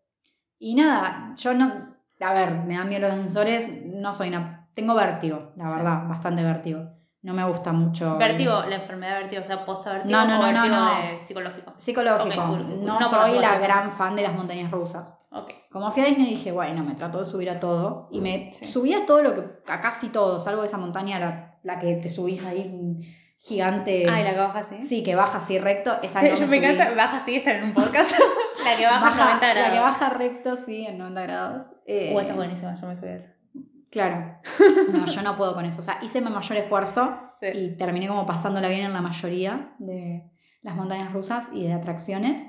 y 0.58 0.74
nada, 0.74 1.34
yo 1.36 1.54
no, 1.54 1.96
a 2.22 2.34
ver, 2.34 2.54
me 2.56 2.76
dan 2.76 2.90
miedo 2.90 3.08
los 3.08 3.18
ascensores, 3.18 3.70
no 3.86 4.14
soy 4.14 4.30
una, 4.30 4.68
tengo 4.74 4.96
vértigo, 4.96 5.52
la 5.58 5.70
verdad, 5.70 6.08
bastante 6.08 6.42
vértigo. 6.42 6.97
No 7.28 7.34
me 7.34 7.44
gusta 7.44 7.74
mucho. 7.74 8.18
Vértigo, 8.18 8.64
la 8.70 8.76
enfermedad 8.76 9.16
de 9.16 9.20
vértigo, 9.24 9.42
o 9.44 9.46
sea, 9.46 9.66
posta 9.66 9.92
vértigo 9.92 10.18
No, 10.18 10.26
no, 10.26 10.36
o 10.40 10.42
no, 10.44 10.52
no, 10.54 10.62
vértigo 10.62 10.76
no. 10.78 10.96
de 11.12 11.18
psicológico. 11.20 11.74
Psicológico. 11.78 12.36
No, 12.36 13.00
No 13.00 13.10
soy 13.10 13.40
la 13.40 13.60
gran 13.60 13.92
fan 13.92 14.16
de 14.16 14.22
las 14.24 14.34
montañas 14.34 14.72
rusas. 14.72 15.20
Ok. 15.32 15.52
Como 15.70 15.92
fui 15.92 16.04
a 16.04 16.06
Disney 16.06 16.30
dije, 16.30 16.54
bueno, 16.54 16.84
me 16.86 16.96
trato 16.96 17.20
de 17.20 17.26
subir 17.26 17.50
a 17.50 17.60
todo. 17.60 18.08
Y 18.12 18.22
me 18.22 18.52
Sí. 18.54 18.66
subí 18.72 18.94
a 18.94 19.06
todo 19.06 19.22
lo 19.24 19.36
que, 19.36 19.44
a 19.72 19.82
casi 19.82 20.08
todo, 20.08 20.40
salvo 20.40 20.64
esa 20.64 20.78
montaña, 20.78 21.20
la, 21.20 21.58
la 21.64 21.80
que 21.80 21.96
te 21.98 22.08
subís 22.08 22.46
ahí 22.46 22.98
gigante. 23.40 24.06
Ah, 24.10 24.22
y 24.22 24.24
la 24.24 24.32
que 24.32 24.40
baja 24.40 24.60
así. 24.60 24.82
Sí, 24.82 25.04
que 25.04 25.16
baja 25.16 25.38
así 25.40 25.60
recto. 25.60 25.98
Esa 26.02 26.22
no 26.22 26.30
me, 26.32 26.36
Yo 26.40 26.48
me 26.48 26.58
encanta, 26.58 26.94
baja 26.96 27.18
así, 27.18 27.36
estar 27.36 27.56
en 27.56 27.66
un 27.66 27.74
podcast. 27.74 28.14
la 28.64 28.78
que 28.78 28.86
baja, 28.86 29.00
Baja- 29.02 29.24
90 29.26 29.48
grados. 29.54 29.68
La 29.68 29.74
que 29.74 29.80
baja 29.82 30.10
recto, 30.12 30.56
sí, 30.56 30.86
en 30.86 30.98
90 30.98 31.22
grados. 31.24 31.64
Eh, 31.86 32.14
Uh, 32.16 32.20
esa 32.22 32.30
es 32.32 32.36
buenísima, 32.36 32.76
yo 32.80 32.88
me 32.88 32.96
subí 32.96 33.10
a 33.10 33.16
esa. 33.16 33.34
Claro. 33.92 34.40
No, 34.92 35.06
yo 35.06 35.22
no 35.22 35.36
puedo 35.38 35.54
con 35.54 35.66
eso. 35.66 35.80
O 35.80 35.84
sea, 35.84 36.00
hice 36.02 36.22
mi 36.22 36.30
mayor 36.30 36.58
esfuerzo 36.58 37.18
Sí. 37.40 37.48
y 37.54 37.78
terminé 37.78 38.08
como 38.08 38.26
pasándola 38.26 38.68
bien 38.68 38.82
en 38.86 38.94
la 38.94 39.02
mayoría 39.02 39.76
de 39.80 40.24
las 40.64 40.76
montañas 40.76 41.14
rusas 41.14 41.50
y 41.54 41.66
de 41.68 41.74
atracciones. 41.74 42.44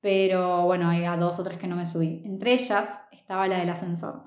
Pero 0.00 0.62
bueno, 0.64 0.90
había 0.90 1.16
dos 1.16 1.38
o 1.38 1.42
tres 1.44 1.58
que 1.58 1.66
no 1.66 1.76
me 1.76 1.86
subí. 1.86 2.22
Entre 2.24 2.52
ellas 2.52 3.00
estaba 3.12 3.48
la 3.48 3.58
del 3.58 3.70
ascensor. 3.70 4.22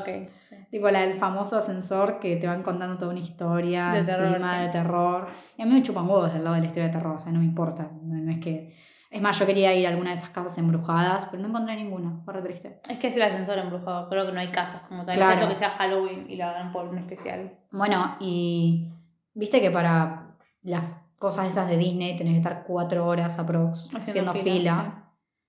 Ok. 0.00 0.08
sí. 0.48 0.56
Tipo 0.70 0.88
la 0.90 1.00
del 1.02 1.18
famoso 1.18 1.58
ascensor 1.58 2.18
que 2.18 2.36
te 2.36 2.46
van 2.46 2.62
contando 2.62 2.96
toda 2.96 3.10
una 3.10 3.20
historia 3.20 3.90
De 3.90 3.98
encima 3.98 4.16
terror, 4.18 4.40
sí. 4.42 4.58
de 4.62 4.68
terror. 4.70 5.28
Y 5.58 5.62
a 5.62 5.66
mí 5.66 5.72
me 5.72 5.82
chupan 5.82 6.04
huevos 6.08 6.32
del 6.32 6.42
lado 6.42 6.54
de 6.54 6.62
la 6.62 6.66
historia 6.66 6.86
de 6.86 6.92
terror, 6.94 7.16
o 7.16 7.20
sea, 7.20 7.32
no 7.32 7.40
me 7.40 7.44
importa. 7.44 7.90
No, 8.02 8.14
no 8.14 8.30
es 8.30 8.38
que. 8.38 8.74
Es 9.14 9.22
más, 9.22 9.38
yo 9.38 9.46
quería 9.46 9.72
ir 9.72 9.86
a 9.86 9.90
alguna 9.90 10.10
de 10.10 10.16
esas 10.16 10.30
casas 10.30 10.58
embrujadas, 10.58 11.26
pero 11.26 11.40
no 11.40 11.48
encontré 11.48 11.76
ninguna. 11.76 12.20
Fue 12.24 12.34
re 12.34 12.42
triste. 12.42 12.80
Es 12.90 12.98
que 12.98 13.06
es 13.06 13.14
el 13.14 13.22
ascensor 13.22 13.56
embrujado, 13.58 14.08
creo 14.08 14.26
que 14.26 14.32
no 14.32 14.40
hay 14.40 14.50
casas 14.50 14.82
como 14.88 15.04
tal. 15.04 15.14
Claro. 15.14 15.34
Excepto 15.34 15.54
que 15.54 15.58
sea 15.60 15.70
Halloween 15.70 16.26
y 16.28 16.34
la 16.34 16.50
hagan 16.50 16.72
por 16.72 16.86
un 16.86 16.98
especial. 16.98 17.52
Bueno, 17.70 18.16
y 18.18 18.90
viste 19.32 19.60
que 19.60 19.70
para 19.70 20.34
las 20.62 20.82
cosas 21.16 21.46
esas 21.46 21.68
de 21.68 21.76
Disney 21.76 22.16
tenés 22.16 22.32
que 22.32 22.38
estar 22.38 22.64
cuatro 22.66 23.06
horas 23.06 23.38
aprox 23.38 23.84
Haciendo 23.94 24.00
haciendo 24.00 24.32
fila, 24.32 24.44
fila. 24.52 25.03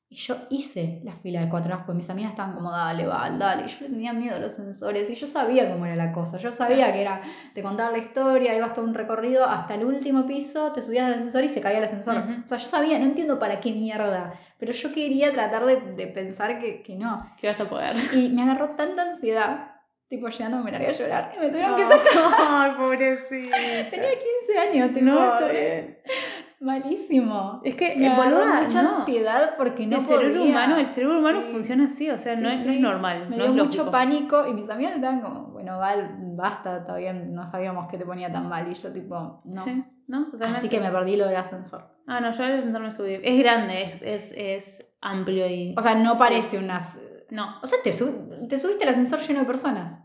Y 0.08 0.18
yo 0.18 0.36
hice 0.52 1.02
la 1.04 1.14
fila 1.14 1.42
de 1.42 1.50
cuatro 1.50 1.74
horas 1.74 1.84
porque 1.86 1.98
mis 1.98 2.10
amigas 2.10 2.32
estaban 2.32 2.54
como, 2.54 2.72
dale, 2.72 3.08
Val, 3.08 3.40
dale. 3.40 3.66
Y 3.66 3.68
yo 3.68 3.80
tenía 3.80 4.14
miedo 4.14 4.36
a 4.36 4.40
los 4.40 4.54
ascensores 4.54 5.10
y 5.10 5.16
yo 5.16 5.26
sabía 5.26 5.70
cómo 5.72 5.86
era 5.88 5.96
la 5.96 6.12
cosa. 6.12 6.38
Yo 6.38 6.52
sabía 6.52 6.94
que 6.94 7.02
era, 7.02 7.22
te 7.54 7.64
contaba 7.64 7.92
la 7.92 7.98
historia, 7.98 8.56
ibas 8.56 8.74
todo 8.74 8.86
un 8.86 8.94
recorrido 8.94 9.46
hasta 9.46 9.74
el 9.74 9.84
último 9.84 10.26
piso, 10.28 10.72
te 10.72 10.84
subías 10.84 11.06
al 11.06 11.16
ascensor 11.16 11.44
y 11.44 11.50
se 11.50 11.60
caía 11.60 11.80
el 11.80 11.86
ascensor. 11.86 12.18
O 12.46 12.48
sea, 12.48 12.58
yo 12.60 12.68
sabía, 12.68 13.00
no 13.00 13.06
entiendo 13.06 13.40
para 13.40 13.60
qué 13.60 13.72
mierda, 13.72 14.40
pero 14.60 14.72
yo 14.74 14.94
quería 14.94 15.34
tratar 15.34 15.66
de, 15.66 15.82
de 15.82 16.08
pensar 16.08 16.60
que, 16.60 16.84
que 16.84 16.96
no. 16.96 17.32
¿Qué 17.38 17.48
vas 17.48 17.60
a 17.60 17.68
poder? 17.68 17.96
Y 18.14 18.30
me 18.30 18.44
agarró 18.44 18.70
tanta 18.70 19.02
ansiedad, 19.02 19.72
tipo 20.08 20.28
llegando 20.30 20.60
me 20.60 20.72
largué 20.72 20.90
a 20.90 20.92
llorar 20.92 21.34
y 21.36 21.40
me 21.40 21.50
tuvieron 21.50 21.76
que 21.76 21.84
sacar. 21.90 22.32
Ay, 22.38 22.72
pobrecita. 22.78 23.58
Tenía 23.90 24.10
15 24.48 24.60
años, 24.60 24.94
tipo, 24.94 25.06
No, 25.06 25.34
está 25.34 25.48
bien. 25.52 25.98
Malísimo. 26.62 27.62
Es 27.64 27.76
que, 27.76 27.96
Me 27.96 28.08
agarró 28.08 28.38
boluda, 28.38 28.62
mucha 28.62 28.84
no. 28.84 28.96
ansiedad 28.98 29.56
porque 29.58 29.86
no 29.88 29.98
el 29.98 30.06
cerebro 30.06 30.44
humano, 30.44 30.78
el 30.78 30.88
cerebro 30.88 31.20
humano 31.20 31.42
Sí. 31.42 31.48
funciona 31.52 31.86
así, 31.86 32.10
o 32.10 32.18
sea, 32.20 32.36
no, 32.36 32.50
Sí, 32.50 32.56
es, 32.56 32.66
no 32.66 32.72
es 32.74 32.80
normal, 32.80 33.30
Me 33.30 33.38
no 33.38 33.44
dio 33.46 33.54
es 33.56 33.64
mucho 33.64 33.92
pánico 33.92 34.48
y 34.48 34.54
mis 34.54 34.70
amigas 34.70 34.96
estaban 34.96 35.22
como, 35.22 35.48
bueno, 35.52 35.78
Val, 35.80 36.16
basta, 36.36 36.86
todavía 36.86 37.14
no 37.14 37.46
sabíamos 37.48 37.88
que 37.90 37.98
te 37.98 38.06
ponía 38.06 38.32
tan 38.32 38.48
mal. 38.50 38.70
Y 38.70 38.74
yo, 38.76 38.92
tipo, 38.92 39.42
no. 39.46 39.66
Así 40.42 40.70
que 40.70 40.80
me 40.80 40.92
perdí 40.92 41.16
lo 41.16 41.26
del 41.28 41.36
ascensor. 41.38 41.84
Ah, 42.08 42.20
no, 42.20 42.32
yo 42.32 42.44
al 42.44 42.60
ascensor 42.60 42.82
me 42.82 42.92
subí. 42.92 43.20
Es 43.24 43.40
grande, 43.40 43.82
es, 43.84 44.02
es, 44.02 44.34
es 44.36 44.88
amplio 45.02 45.48
y... 45.50 45.74
O 45.78 45.82
sea, 45.82 45.96
no 45.96 46.18
parece 46.18 46.58
unas. 46.60 47.00
no, 47.32 47.60
O 47.64 47.68
sea, 47.68 47.80
te, 47.84 47.92
sub- 47.94 48.48
te 48.48 48.60
subiste 48.60 48.84
al 48.84 48.92
ascensor 48.92 49.20
lleno 49.20 49.40
de 49.42 49.46
personas. 49.48 50.02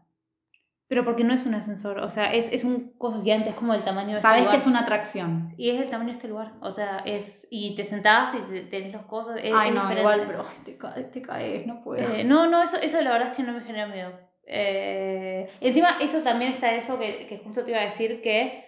Pero 0.90 1.04
porque 1.04 1.22
no 1.22 1.32
es 1.32 1.46
un 1.46 1.54
ascensor, 1.54 2.00
o 2.00 2.10
sea, 2.10 2.34
es, 2.34 2.52
es 2.52 2.64
un 2.64 2.94
coso 2.98 3.22
gigante, 3.22 3.50
es 3.50 3.54
como 3.54 3.74
el 3.74 3.84
tamaño 3.84 4.08
de 4.08 4.14
este 4.16 4.22
Sabes 4.22 4.40
lugar. 4.40 4.56
que 4.56 4.60
es 4.60 4.66
una 4.66 4.80
atracción. 4.80 5.54
Y 5.56 5.70
es 5.70 5.80
el 5.80 5.88
tamaño 5.88 6.08
de 6.10 6.14
este 6.16 6.26
lugar, 6.26 6.54
o 6.60 6.72
sea, 6.72 6.98
es... 7.04 7.46
Y 7.48 7.76
te 7.76 7.84
sentás 7.84 8.34
y 8.34 8.38
te- 8.38 8.62
tenés 8.62 8.92
los 8.92 9.06
cosas, 9.06 9.38
es, 9.42 9.52
Ay, 9.54 9.68
es 9.68 9.74
no, 9.76 9.82
diferente. 9.82 10.00
igual, 10.00 10.24
pero 10.26 10.44
te, 10.64 10.76
ca- 10.76 10.94
te 11.12 11.22
caes, 11.22 11.64
no 11.64 11.80
puedo. 11.80 12.02
Eh, 12.14 12.24
no, 12.24 12.48
no, 12.48 12.60
eso, 12.62 12.76
eso 12.82 13.00
la 13.02 13.12
verdad 13.12 13.28
es 13.28 13.36
que 13.36 13.44
no 13.44 13.52
me 13.52 13.60
genera 13.60 13.86
miedo. 13.86 14.10
Eh, 14.46 15.48
encima, 15.60 15.90
eso 16.00 16.18
también 16.22 16.52
está 16.54 16.74
eso 16.74 16.98
que, 16.98 17.24
que 17.28 17.38
justo 17.38 17.62
te 17.64 17.70
iba 17.70 17.80
a 17.80 17.84
decir, 17.84 18.20
que 18.20 18.64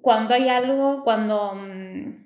cuando 0.00 0.32
hay 0.32 0.48
algo, 0.48 1.02
cuando 1.04 1.54
mm, 1.54 2.24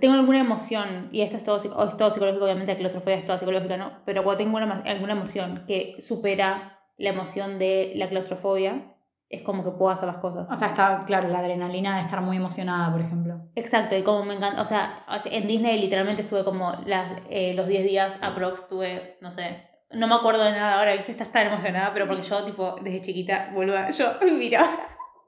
tengo 0.00 0.14
alguna 0.14 0.40
emoción, 0.40 1.08
y 1.12 1.22
esto 1.22 1.38
es 1.38 1.44
todo, 1.44 1.56
es 1.88 1.96
todo 1.96 2.10
psicológico, 2.10 2.44
obviamente 2.44 2.72
la 2.72 2.78
claustrofobia 2.78 3.16
es 3.16 3.24
toda 3.26 3.38
psicológica, 3.38 3.76
¿no? 3.76 4.02
Pero 4.04 4.22
cuando 4.22 4.38
tengo 4.44 4.56
una- 4.58 4.82
alguna 4.84 5.12
emoción 5.14 5.64
que 5.66 5.96
supera 6.00 6.77
la 6.98 7.10
emoción 7.10 7.58
de 7.58 7.92
la 7.96 8.08
claustrofobia, 8.08 8.94
es 9.30 9.42
como 9.42 9.62
que 9.64 9.70
puedo 9.70 9.90
hacer 9.90 10.06
las 10.08 10.16
cosas. 10.18 10.46
O 10.50 10.56
sea, 10.56 10.68
está, 10.68 11.00
claro, 11.06 11.28
la 11.28 11.40
adrenalina 11.40 11.96
de 11.96 12.02
estar 12.02 12.20
muy 12.22 12.36
emocionada, 12.38 12.90
por 12.90 13.00
ejemplo. 13.00 13.40
Exacto, 13.54 13.96
y 13.96 14.02
como 14.02 14.24
me 14.24 14.34
encanta, 14.34 14.60
o 14.62 14.64
sea, 14.64 15.04
en 15.26 15.46
Disney 15.46 15.78
literalmente 15.78 16.22
estuve 16.22 16.44
como 16.44 16.72
las, 16.86 17.12
eh, 17.30 17.52
los 17.54 17.66
10 17.66 17.84
días 17.84 18.18
aprox, 18.22 18.60
estuve, 18.60 19.16
no 19.20 19.30
sé, 19.30 19.62
no 19.90 20.06
me 20.06 20.14
acuerdo 20.14 20.44
de 20.44 20.52
nada 20.52 20.78
ahora, 20.78 20.92
viste, 20.94 21.12
estás 21.12 21.30
tan 21.30 21.46
emocionada, 21.46 21.92
pero 21.92 22.06
porque 22.06 22.22
yo, 22.22 22.42
tipo, 22.44 22.76
desde 22.82 23.02
chiquita, 23.02 23.50
boluda, 23.54 23.90
yo 23.90 24.12
miraba, 24.38 24.70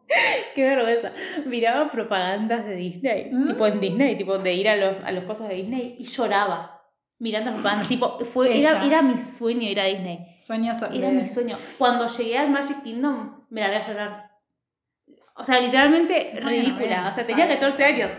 qué 0.55 0.63
vergüenza, 0.65 1.13
miraba 1.47 1.91
propagandas 1.91 2.65
de 2.65 2.75
Disney, 2.77 3.31
Mm. 3.33 3.49
tipo 3.49 3.67
en 3.67 3.81
Disney, 3.81 4.17
tipo 4.17 4.39
de 4.39 4.53
ir 4.55 4.69
a 4.69 4.77
los, 4.77 4.99
a 5.05 5.13
los 5.13 5.25
cosas 5.25 5.49
de 5.49 5.57
Disney, 5.57 5.97
y 5.99 6.05
lloraba 6.05 6.80
mirando 7.21 7.51
las 7.51 7.61
propagandas, 7.61 7.89
tipo, 7.89 8.19
fue, 8.33 8.59
era, 8.59 8.85
era 8.85 9.03
mi 9.03 9.17
sueño 9.19 9.69
ir 9.69 9.79
a 9.81 9.85
Disney. 9.85 10.27
Sueños 10.39 10.77
Era 10.83 10.91
de- 10.91 11.23
mi 11.23 11.29
sueño. 11.29 11.57
Cuando 11.79 12.09
llegué 12.09 12.37
al 12.39 12.51
Magic 12.51 12.83
Kingdom, 12.83 13.45
me 13.51 13.61
largué 13.61 13.77
a 13.77 13.87
llorar. 13.87 14.31
O 15.37 15.45
sea, 15.45 15.59
literalmente 15.61 16.31
Bueno, 16.35 16.49
ridícula. 16.51 16.87
bien. 16.87 17.01
O 17.01 17.15
sea, 17.15 17.27
tenía 17.27 17.47
Vale. 17.47 17.59
14 17.59 17.85
años. 17.85 18.11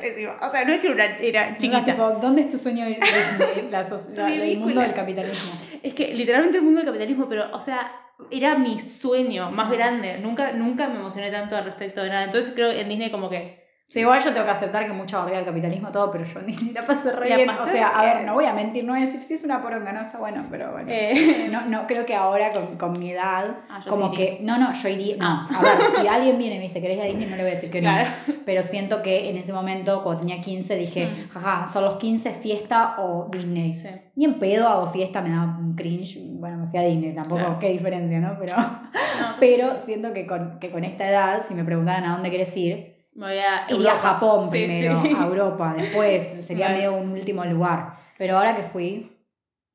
O 0.41 0.49
sea, 0.49 0.65
no 0.65 0.73
es 0.73 0.79
que 0.81 0.87
era, 0.91 1.17
era 1.17 1.57
Chiquita. 1.57 1.83
tipo, 1.85 2.09
¿dónde 2.21 2.41
es 2.41 2.49
tu 2.49 2.57
sueño 2.57 2.85
de 2.85 2.91
Disney? 2.95 3.67
La, 3.71 3.83
Ridícula. 4.27 4.65
mundo 4.65 4.81
del 4.81 4.93
capitalismo. 4.93 5.51
Es 5.83 5.93
que 5.93 6.13
literalmente 6.15 6.57
el 6.57 6.63
mundo 6.63 6.79
del 6.79 6.87
capitalismo, 6.87 7.27
pero, 7.29 7.55
o 7.55 7.61
sea, 7.61 7.91
era 8.31 8.55
mi 8.57 8.79
sueño 8.79 9.49
más 9.51 9.69
Sí. 9.69 9.75
grande. 9.77 10.17
Nunca, 10.19 10.51
nunca 10.53 10.87
me 10.87 10.95
emocioné 10.99 11.29
tanto 11.31 11.55
al 11.55 11.65
respecto 11.65 12.01
de 12.01 12.09
nada. 12.09 12.23
Entonces 12.25 12.53
creo 12.55 12.71
que 12.71 12.81
en 12.81 12.89
Disney 12.89 13.11
como 13.11 13.29
que... 13.29 13.60
Sí, 13.91 13.99
igual 13.99 14.21
yo 14.23 14.31
tengo 14.31 14.45
que 14.45 14.51
aceptar 14.53 14.87
que 14.87 14.93
mucha 14.93 15.17
barriga 15.17 15.39
del 15.39 15.45
capitalismo, 15.47 15.91
todo, 15.91 16.09
pero 16.11 16.23
yo 16.23 16.41
ni, 16.43 16.53
ni 16.55 16.71
la 16.71 16.85
pasé 16.85 17.11
re 17.11 17.27
La 17.27 17.35
bien. 17.35 17.49
O 17.49 17.65
sea, 17.65 17.89
a 17.89 18.05
ver, 18.05 18.25
no 18.25 18.35
voy 18.35 18.45
a 18.45 18.53
mentir, 18.53 18.85
no 18.85 18.93
voy 18.93 19.01
a 19.01 19.05
decir 19.05 19.19
si 19.19 19.33
es 19.33 19.43
una 19.43 19.61
poronga, 19.61 19.91
no 19.91 19.99
está 19.99 20.17
bueno, 20.17 20.45
pero 20.49 20.71
bueno. 20.71 20.87
eh, 20.89 21.49
No, 21.51 21.65
no, 21.65 21.87
creo 21.87 22.05
que 22.05 22.15
ahora 22.15 22.51
con, 22.53 22.77
con 22.77 22.97
mi 22.97 23.11
edad, 23.11 23.53
Ah, 23.69 23.81
como 23.89 24.11
sí 24.11 24.15
que, 24.15 24.39
no, 24.43 24.57
no, 24.57 24.71
yo 24.71 24.87
iría, 24.87 25.17
no, 25.17 25.25
Ah. 25.27 25.49
a 25.53 25.61
ver, 25.61 25.71
si 25.99 26.07
alguien 26.07 26.37
viene 26.37 26.55
y 26.55 26.57
me 26.59 26.63
dice, 26.63 26.79
¿querés 26.79 26.95
ir 26.99 27.03
a 27.03 27.05
Disney? 27.07 27.27
No 27.29 27.35
le 27.35 27.41
voy 27.43 27.51
a 27.51 27.55
decir 27.55 27.69
que 27.69 27.81
Claro. 27.81 28.07
no, 28.29 28.33
pero 28.45 28.63
siento 28.63 29.01
que 29.01 29.29
en 29.29 29.35
ese 29.35 29.51
momento, 29.51 30.01
cuando 30.03 30.21
tenía 30.21 30.39
15, 30.39 30.77
dije, 30.77 31.07
Mm. 31.07 31.27
jaja, 31.29 31.67
son 31.67 31.83
los 31.83 31.97
15, 31.97 32.31
fiesta 32.35 32.95
o 32.97 33.27
Disney. 33.29 33.73
sí. 33.75 33.89
Ni 34.15 34.23
en 34.23 34.39
pedo 34.39 34.69
hago 34.69 34.87
fiesta, 34.87 35.21
me 35.21 35.31
da 35.31 35.41
un 35.59 35.75
cringe, 35.75 36.17
bueno, 36.39 36.59
me 36.59 36.67
fui 36.67 36.79
a 36.79 36.83
Disney, 36.83 37.13
tampoco, 37.13 37.39
Claro. 37.41 37.59
qué 37.59 37.69
diferencia, 37.71 38.19
¿no? 38.21 38.37
Pero, 38.39 38.55
No, 38.55 38.79
pero 39.41 39.79
siento 39.79 40.13
que 40.13 40.25
con, 40.25 40.59
que 40.61 40.71
con 40.71 40.85
esta 40.85 41.09
edad, 41.09 41.43
si 41.45 41.55
me 41.55 41.65
preguntaran 41.65 42.05
a 42.05 42.13
dónde 42.13 42.31
querés 42.31 42.55
ir, 42.55 43.00
me 43.13 43.27
voy 43.27 43.37
a 43.37 43.65
iría 43.69 43.91
a. 43.91 43.95
Japón 43.95 44.45
Sí, 44.45 44.65
primero, 44.65 45.01
sí. 45.01 45.13
a 45.17 45.23
Europa, 45.25 45.73
después 45.77 46.45
sería 46.45 46.67
Vale. 46.67 46.77
medio 46.77 46.93
un 46.95 47.11
último 47.11 47.43
lugar. 47.45 47.95
Pero 48.17 48.37
ahora 48.37 48.55
que 48.55 48.63
fui, 48.63 49.17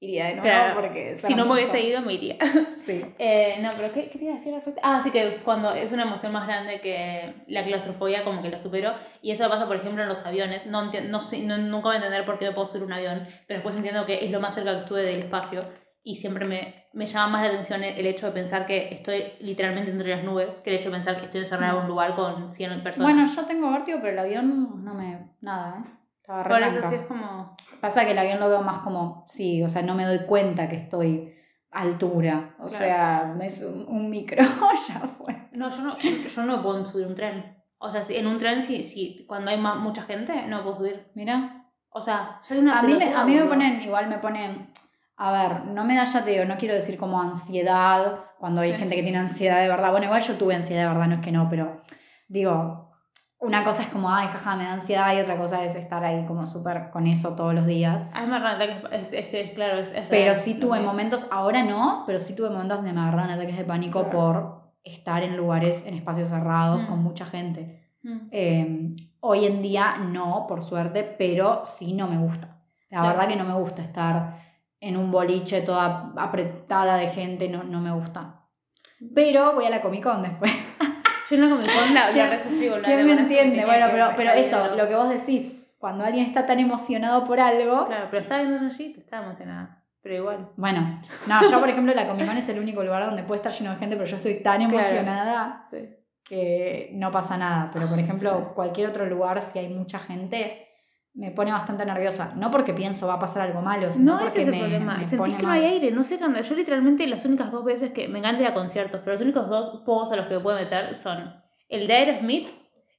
iría 0.00 0.26
de 0.26 0.34
nuevo 0.36 0.42
Claro. 0.48 0.74
porque 0.80 1.16
Si 1.16 1.34
no 1.34 1.46
me 1.46 1.52
hubiese 1.54 1.80
ido, 1.80 2.00
me 2.02 2.14
iría. 2.14 2.36
Sí. 2.86 3.04
Eh, 3.18 3.56
no, 3.62 3.70
pero 3.76 3.92
¿qué, 3.92 4.08
¿qué 4.08 4.16
te 4.18 4.24
iba 4.26 4.34
a 4.34 4.36
decir 4.36 4.50
al 4.54 4.60
respecto? 4.60 4.80
Ah, 4.84 5.00
sí 5.02 5.10
que 5.10 5.38
cuando 5.44 5.72
es 5.74 5.90
una 5.90 6.04
emoción 6.04 6.32
más 6.32 6.46
grande 6.46 6.80
que 6.80 7.34
la 7.48 7.64
claustrofobia, 7.64 8.22
como 8.22 8.42
que 8.42 8.48
lo 8.50 8.60
supero. 8.60 8.94
Y 9.22 9.32
eso 9.32 9.48
pasa, 9.48 9.66
por 9.66 9.74
ejemplo, 9.74 10.04
en 10.04 10.08
los 10.08 10.24
aviones. 10.24 10.66
No, 10.66 10.84
no, 10.84 11.20
sé- 11.20 11.40
no- 11.42 11.58
nunca 11.58 11.88
voy 11.88 11.94
a 11.94 11.96
entender 11.96 12.24
por 12.24 12.38
qué 12.38 12.44
me 12.46 12.52
puedo 12.52 12.68
subir 12.68 12.84
un 12.84 12.92
avión, 12.92 13.26
pero 13.48 13.58
después 13.58 13.74
entiendo 13.74 14.06
que 14.06 14.24
es 14.24 14.30
lo 14.30 14.38
más 14.40 14.54
cerca 14.54 14.72
que 14.74 14.78
estuve 14.82 15.02
del 15.02 15.18
espacio. 15.18 15.60
Y 16.08 16.14
siempre 16.14 16.44
me, 16.46 16.84
me 16.92 17.04
llama 17.04 17.32
más 17.32 17.42
la 17.42 17.48
atención 17.48 17.82
el 17.82 18.06
hecho 18.06 18.26
de 18.26 18.32
pensar 18.32 18.64
que 18.64 18.94
estoy 18.94 19.24
literalmente 19.40 19.90
entre 19.90 20.14
las 20.14 20.22
nubes 20.22 20.54
que 20.60 20.70
el 20.70 20.76
hecho 20.76 20.88
de 20.88 20.94
pensar 20.98 21.18
que 21.18 21.24
estoy 21.24 21.40
encerrada 21.40 21.72
en 21.72 21.80
un 21.80 21.88
lugar 21.88 22.14
con 22.14 22.54
100 22.54 22.84
personas. 22.84 23.12
Bueno, 23.12 23.28
yo 23.28 23.44
tengo 23.44 23.72
vértigo, 23.72 23.98
pero 24.00 24.12
el 24.12 24.18
avión 24.20 24.84
no 24.84 24.94
me. 24.94 25.32
Nada, 25.40 25.82
¿eh? 25.84 25.90
Estaba 26.20 26.44
re 26.44 26.48
por 26.48 26.62
eso 26.62 26.88
sí 26.90 26.94
es 26.94 27.06
como... 27.06 27.56
Pasa 27.80 28.04
que 28.04 28.12
el 28.12 28.18
avión 28.18 28.38
lo 28.38 28.48
veo 28.48 28.62
más 28.62 28.78
como. 28.78 29.24
Sí, 29.26 29.64
o 29.64 29.68
sea, 29.68 29.82
no 29.82 29.96
me 29.96 30.04
doy 30.04 30.20
cuenta 30.26 30.68
que 30.68 30.76
estoy 30.76 31.34
a 31.72 31.80
altura. 31.80 32.54
O 32.60 32.66
Claro. 32.68 32.78
sea, 32.78 33.36
es 33.42 33.62
un, 33.62 33.84
un 33.88 34.08
micro, 34.08 34.44
ya 34.88 35.00
fue. 35.00 35.48
No, 35.50 35.70
yo 35.70 35.82
no, 35.82 35.96
yo, 35.96 36.42
no 36.44 36.62
puedo 36.62 36.86
subir 36.86 37.08
un 37.08 37.16
tren. 37.16 37.56
O 37.78 37.90
sea, 37.90 38.04
en 38.08 38.28
un 38.28 38.38
tren, 38.38 38.62
si, 38.62 38.84
si, 38.84 39.26
cuando 39.26 39.50
hay 39.50 39.58
más, 39.58 39.78
mucha 39.78 40.02
gente, 40.02 40.46
no 40.46 40.62
puedo 40.62 40.76
subir. 40.76 41.08
Mira. 41.14 41.64
O 41.90 42.00
sea, 42.00 42.38
soy 42.44 42.58
una 42.58 42.78
A 42.78 42.82
mí, 42.84 42.92
a 42.92 43.24
mí 43.24 43.34
me 43.34 43.44
ponen, 43.46 43.82
igual 43.82 44.06
me 44.08 44.18
ponen. 44.18 44.70
A 45.18 45.32
ver, 45.32 45.64
no 45.66 45.84
me 45.84 45.94
da 45.96 46.04
ya 46.04 46.24
te 46.24 46.32
digo, 46.32 46.44
no 46.44 46.56
quiero 46.58 46.74
decir 46.74 46.98
como 46.98 47.20
ansiedad, 47.20 48.20
cuando 48.38 48.60
hay 48.60 48.72
Sí. 48.72 48.78
gente 48.80 48.96
que 48.96 49.02
tiene 49.02 49.18
ansiedad 49.18 49.60
de 49.62 49.68
verdad. 49.68 49.90
Bueno, 49.90 50.06
igual 50.06 50.20
yo 50.22 50.34
tuve 50.36 50.54
ansiedad 50.54 50.82
de 50.82 50.88
verdad, 50.88 51.06
no 51.08 51.14
es 51.16 51.20
que 51.22 51.32
no, 51.32 51.48
pero 51.48 51.80
digo, 52.28 52.90
una 53.38 53.64
cosa 53.64 53.82
es 53.82 53.88
como, 53.88 54.10
ay, 54.10 54.28
jaja, 54.28 54.56
me 54.56 54.64
da 54.64 54.72
ansiedad, 54.74 55.16
y 55.16 55.20
otra 55.20 55.38
cosa 55.38 55.64
es 55.64 55.74
estar 55.74 56.04
ahí 56.04 56.24
como 56.26 56.44
súper 56.46 56.90
con 56.90 57.06
eso 57.06 57.34
todos 57.34 57.54
los 57.54 57.66
días. 57.66 58.06
A 58.12 58.20
mí 58.22 58.26
me 58.26 58.36
agarran 58.36 58.56
ataques, 58.56 58.82
es, 58.92 59.12
es, 59.12 59.32
es- 59.34 59.54
claro, 59.54 59.78
es, 59.78 59.88
es 59.92 60.04
Pero 60.10 60.24
real, 60.32 60.36
sí 60.36 60.54
tuve 60.60 60.80
momentos, 60.80 61.26
ahora 61.30 61.62
no, 61.62 62.04
pero 62.06 62.18
sí 62.20 62.34
tuve 62.36 62.50
momentos 62.50 62.78
donde 62.78 62.92
me 62.92 63.00
ataques 63.00 63.56
de 63.56 63.64
pánico 63.64 64.02
Claro. 64.04 64.18
por 64.18 64.72
estar 64.84 65.22
en 65.22 65.36
lugares, 65.36 65.82
en 65.86 65.94
espacios 65.94 66.28
cerrados, 66.28 66.82
Mm. 66.82 66.86
con 66.86 67.02
mucha 67.02 67.24
gente. 67.24 67.90
Mm. 68.02 68.18
Eh, 68.30 68.96
hoy 69.20 69.44
en 69.46 69.62
día 69.62 69.96
no, 69.98 70.46
por 70.46 70.62
suerte, 70.62 71.02
pero 71.18 71.62
sí 71.64 71.94
no 71.94 72.06
me 72.06 72.18
gusta. 72.18 72.48
La 72.90 73.00
Claro. 73.00 73.08
verdad 73.16 73.28
que 73.28 73.36
no 73.36 73.44
me 73.44 73.54
gusta 73.60 73.82
estar 73.82 74.45
en 74.88 74.96
un 74.96 75.10
boliche 75.10 75.62
toda 75.62 76.12
apretada 76.16 76.96
de 76.96 77.08
gente, 77.08 77.48
no, 77.48 77.64
no 77.64 77.80
me 77.80 77.92
gusta. 77.92 78.42
Pero 79.14 79.52
voy 79.54 79.64
a 79.66 79.70
la 79.70 79.82
Comic 79.82 80.02
Con 80.02 80.22
después. 80.22 80.52
Yo 81.28 81.36
en 81.36 81.42
la 81.42 81.48
Comic 81.56 81.70
Con 81.74 81.94
la, 81.94 82.06
la 82.06 82.12
¿Quién- 82.12 82.30
resufrí, 82.30 82.70
¿Quién 82.84 82.98
la 83.08 83.14
me 83.14 83.20
entiende? 83.20 83.64
Bueno, 83.64 83.86
pero, 83.90 84.10
pero 84.16 84.30
eso, 84.32 84.66
los- 84.68 84.76
lo 84.76 84.88
que 84.88 84.94
vos 84.94 85.08
decís, 85.10 85.52
cuando 85.78 86.04
alguien 86.04 86.26
está 86.26 86.46
tan 86.46 86.58
emocionado 86.60 87.24
por 87.24 87.40
algo, 87.40 87.86
Claro, 87.86 88.06
pero 88.10 88.22
estaba 88.22 88.40
viendo 88.42 88.66
allí, 88.66 88.94
estaba 88.98 89.26
emocionada. 89.26 89.82
Pero 90.02 90.14
igual. 90.14 90.50
Bueno, 90.56 91.00
no, 91.26 91.50
yo 91.50 91.58
por 91.58 91.68
ejemplo 91.68 91.92
la 91.92 92.06
Comic 92.06 92.26
Con 92.26 92.36
es 92.36 92.48
el 92.48 92.60
único 92.60 92.82
lugar 92.84 93.04
donde 93.06 93.24
puede 93.24 93.38
estar 93.38 93.52
lleno 93.52 93.72
de 93.72 93.76
gente, 93.78 93.96
pero 93.96 94.08
yo 94.08 94.16
estoy 94.16 94.40
tan 94.40 94.58
Claro. 94.68 94.78
emocionada 94.78 95.66
Sí. 95.72 95.78
que 96.24 96.90
no 96.94 97.10
pasa 97.10 97.36
nada. 97.36 97.70
Pero 97.72 97.88
por 97.88 97.98
ejemplo, 97.98 98.52
cualquier 98.54 98.88
otro 98.88 99.04
lugar, 99.06 99.40
si 99.40 99.58
hay 99.58 99.68
mucha 99.68 99.98
gente, 99.98 100.65
me 101.16 101.30
pone 101.30 101.50
bastante 101.50 101.84
nerviosa. 101.86 102.30
No 102.36 102.50
porque 102.50 102.74
pienso 102.74 103.06
va 103.06 103.14
a 103.14 103.18
pasar 103.18 103.42
algo 103.42 103.62
malo, 103.62 103.90
sino 103.92 104.12
No, 104.12 104.16
ese 104.18 104.24
porque 104.26 104.40
es 104.42 104.46
el 104.48 104.52
me, 104.52 104.58
problema. 104.60 104.96
me 104.98 105.04
Sentís 105.04 105.34
que 105.36 105.42
no 105.42 105.48
mal. 105.48 105.58
hay 105.58 105.64
aire, 105.64 105.90
no 105.90 106.04
sé 106.04 106.18
qué 106.18 106.24
onda. 106.24 106.40
Yo 106.42 106.54
literalmente 106.54 107.06
las 107.06 107.24
únicas 107.24 107.50
dos 107.50 107.64
veces 107.64 107.92
que 107.92 108.06
me 108.06 108.18
encanta 108.18 108.42
ir 108.42 108.48
a 108.48 108.54
conciertos, 108.54 109.00
pero 109.02 109.12
los 109.14 109.22
únicos 109.22 109.48
dos 109.48 109.82
juegos 109.84 110.12
a 110.12 110.16
los 110.16 110.26
que 110.26 110.34
me 110.34 110.40
puedo 110.40 110.58
meter 110.58 110.94
son 110.94 111.34
el 111.68 111.86
de 111.86 111.94
Aerosmith 111.94 112.50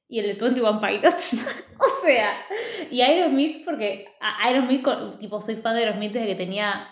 y 0.09 0.19
el 0.19 0.27
de 0.27 0.33
21 0.45 0.81
Pilots. 0.81 1.33
o 1.79 2.05
sea, 2.05 2.33
y 2.89 3.01
Aerosmith 3.01 3.63
porque 3.63 4.07
Aerosmith, 4.43 4.85
tipo, 5.19 5.39
soy 5.41 5.55
fan 5.57 5.75
de 5.75 5.81
Aerosmith 5.83 6.13
desde 6.13 6.27
que 6.27 6.35
tenía 6.35 6.87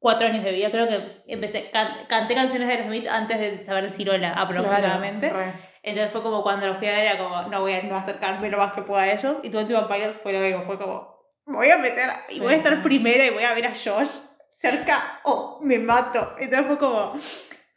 cuatro 0.00 0.26
años 0.26 0.42
de 0.44 0.52
vida. 0.52 0.70
Creo 0.70 0.88
que 0.88 1.22
empecé, 1.28 1.70
can- 1.70 2.06
canté 2.08 2.34
canciones 2.34 2.66
de 2.66 2.74
Aerosmith 2.74 3.06
antes 3.08 3.38
de 3.38 3.64
saber 3.64 3.92
Cirola 3.92 4.32
aproximadamente. 4.32 5.30
Claro. 5.30 5.52
Entonces 5.82 6.12
fue 6.12 6.22
como 6.22 6.42
cuando 6.42 6.66
los 6.66 6.78
fui 6.78 6.86
a 6.88 6.92
ver, 6.92 7.06
era 7.06 7.18
como, 7.18 7.42
no 7.42 7.60
voy 7.60 7.72
a 7.72 7.82
no 7.82 7.96
acercarme 7.96 8.50
lo 8.50 8.58
más 8.58 8.72
que 8.72 8.82
pueda 8.82 9.02
a 9.02 9.12
ellos. 9.12 9.36
Y 9.42 9.48
21 9.48 9.88
Pilots 9.88 10.18
fue 10.22 10.32
lo 10.32 10.40
mismo, 10.40 10.64
fue 10.64 10.78
como, 10.78 11.16
voy 11.46 11.70
a 11.70 11.78
meter 11.78 12.10
y 12.28 12.34
Sí, 12.34 12.40
voy 12.40 12.54
a 12.54 12.56
estar 12.56 12.74
sí. 12.76 12.82
primera 12.82 13.24
y 13.26 13.30
voy 13.30 13.44
a 13.44 13.54
ver 13.54 13.66
a 13.66 13.70
Josh 13.74 14.10
cerca 14.58 15.20
o 15.24 15.60
me 15.62 15.78
mato. 15.78 16.34
Entonces 16.38 16.66
fue 16.66 16.78
como, 16.78 17.14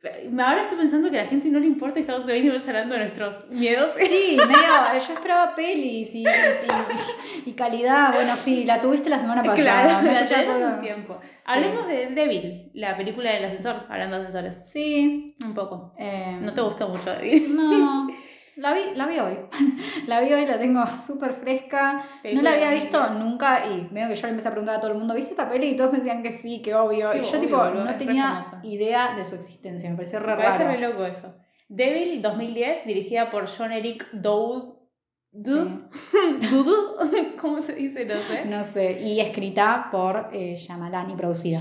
ahora 0.04 0.64
estoy 0.64 0.78
pensando 0.78 1.12
que 1.12 1.20
a 1.20 1.24
la 1.24 1.30
gente 1.30 1.50
no 1.50 1.60
le 1.60 1.68
importa 1.68 2.00
y 2.00 2.02
estamos 2.02 2.26
20 2.26 2.48
minutos 2.50 2.68
hablando 2.68 2.96
de 2.96 3.02
nuestros 3.02 3.48
miedos. 3.50 3.92
Sí, 3.92 4.36
medio, 4.48 5.00
yo 5.08 5.14
esperaba 5.14 5.54
pelis 5.56 6.16
y, 6.16 6.24
y, 7.46 7.54
calidad. 7.54 8.14
Bueno, 8.14 8.36
sí, 8.36 8.64
la 8.66 8.82
tuviste 8.82 9.10
la 9.10 9.20
semana 9.20 9.44
pasada. 9.44 9.62
Claro, 10.02 10.12
la 10.12 10.26
todo. 10.26 10.54
hace 10.56 10.66
un 10.66 10.82
tiempo. 10.82 11.20
Hablemos 11.46 11.88
de 11.88 12.08
Devil, 12.08 12.72
la 12.74 12.98
película 12.98 13.32
del 13.32 13.46
ascensor, 13.46 13.86
hablando 13.90 14.18
de 14.18 14.22
ascensores. 14.28 14.68
Sí. 14.70 15.36
Un 15.44 15.54
poco. 15.54 15.94
eh, 15.98 16.38
No 16.42 16.54
te 16.54 16.62
gustó 16.62 16.90
mucho 16.90 17.12
Devil. 17.14 17.56
No, 17.56 18.08
la 18.58 18.74
vi, 18.74 18.82
la 18.96 19.06
vi 19.08 19.20
hoy. 19.20 19.38
La 20.08 20.20
vi 20.20 20.34
hoy, 20.34 20.46
la 20.48 20.58
tengo 20.60 20.86
súper 20.88 21.34
fresca. 21.34 22.04
No 22.34 22.42
la 22.42 22.54
había 22.54 22.72
visto 22.72 23.14
nunca 23.14 23.66
y 23.68 23.88
veo 23.92 24.08
que 24.10 24.16
yo 24.16 24.24
le 24.24 24.30
empecé 24.32 24.48
a 24.48 24.52
preguntar 24.52 24.76
a 24.78 24.80
todo 24.82 24.92
el 24.92 24.98
mundo, 24.98 25.14
¿viste 25.14 25.32
esta 25.32 25.48
peli? 25.50 25.68
Y 25.70 25.76
todos 25.76 25.92
me 25.92 26.00
decían 26.00 26.24
que 26.24 26.32
sí, 26.32 26.62
que 26.62 26.74
obvio. 26.74 27.12
Sí, 27.12 27.20
y 27.20 27.22
yo 27.22 27.30
obvio, 27.30 27.40
tipo 27.42 27.58
boludo, 27.58 27.84
no 27.86 27.96
tenía 27.96 28.46
idea 28.64 29.16
de 29.16 29.24
su 29.26 29.36
existencia, 29.36 29.90
me 29.90 29.96
pareció 29.96 30.20
re 30.20 30.36
Me 30.36 30.44
parece 30.44 30.64
raro. 30.64 30.72
re 30.72 30.80
loco 30.80 31.06
eso. 31.06 31.36
Devil 31.70 32.22
2010, 32.22 32.86
dirigida 32.86 33.30
por 33.30 33.48
John 33.48 33.72
Eric 33.72 34.08
Dowd. 34.12 34.80
Dud- 35.34 35.90
¿Dudu? 36.52 36.76
¿Cómo 37.40 37.62
se 37.62 37.74
dice? 37.74 38.04
No 38.06 38.16
sé. 38.28 38.46
No 38.46 38.64
sé, 38.64 39.00
y 39.02 39.20
escrita 39.22 39.88
por 39.92 40.30
eh, 40.34 40.56
Shyamalan 40.58 41.10
y 41.12 41.16
producida. 41.16 41.60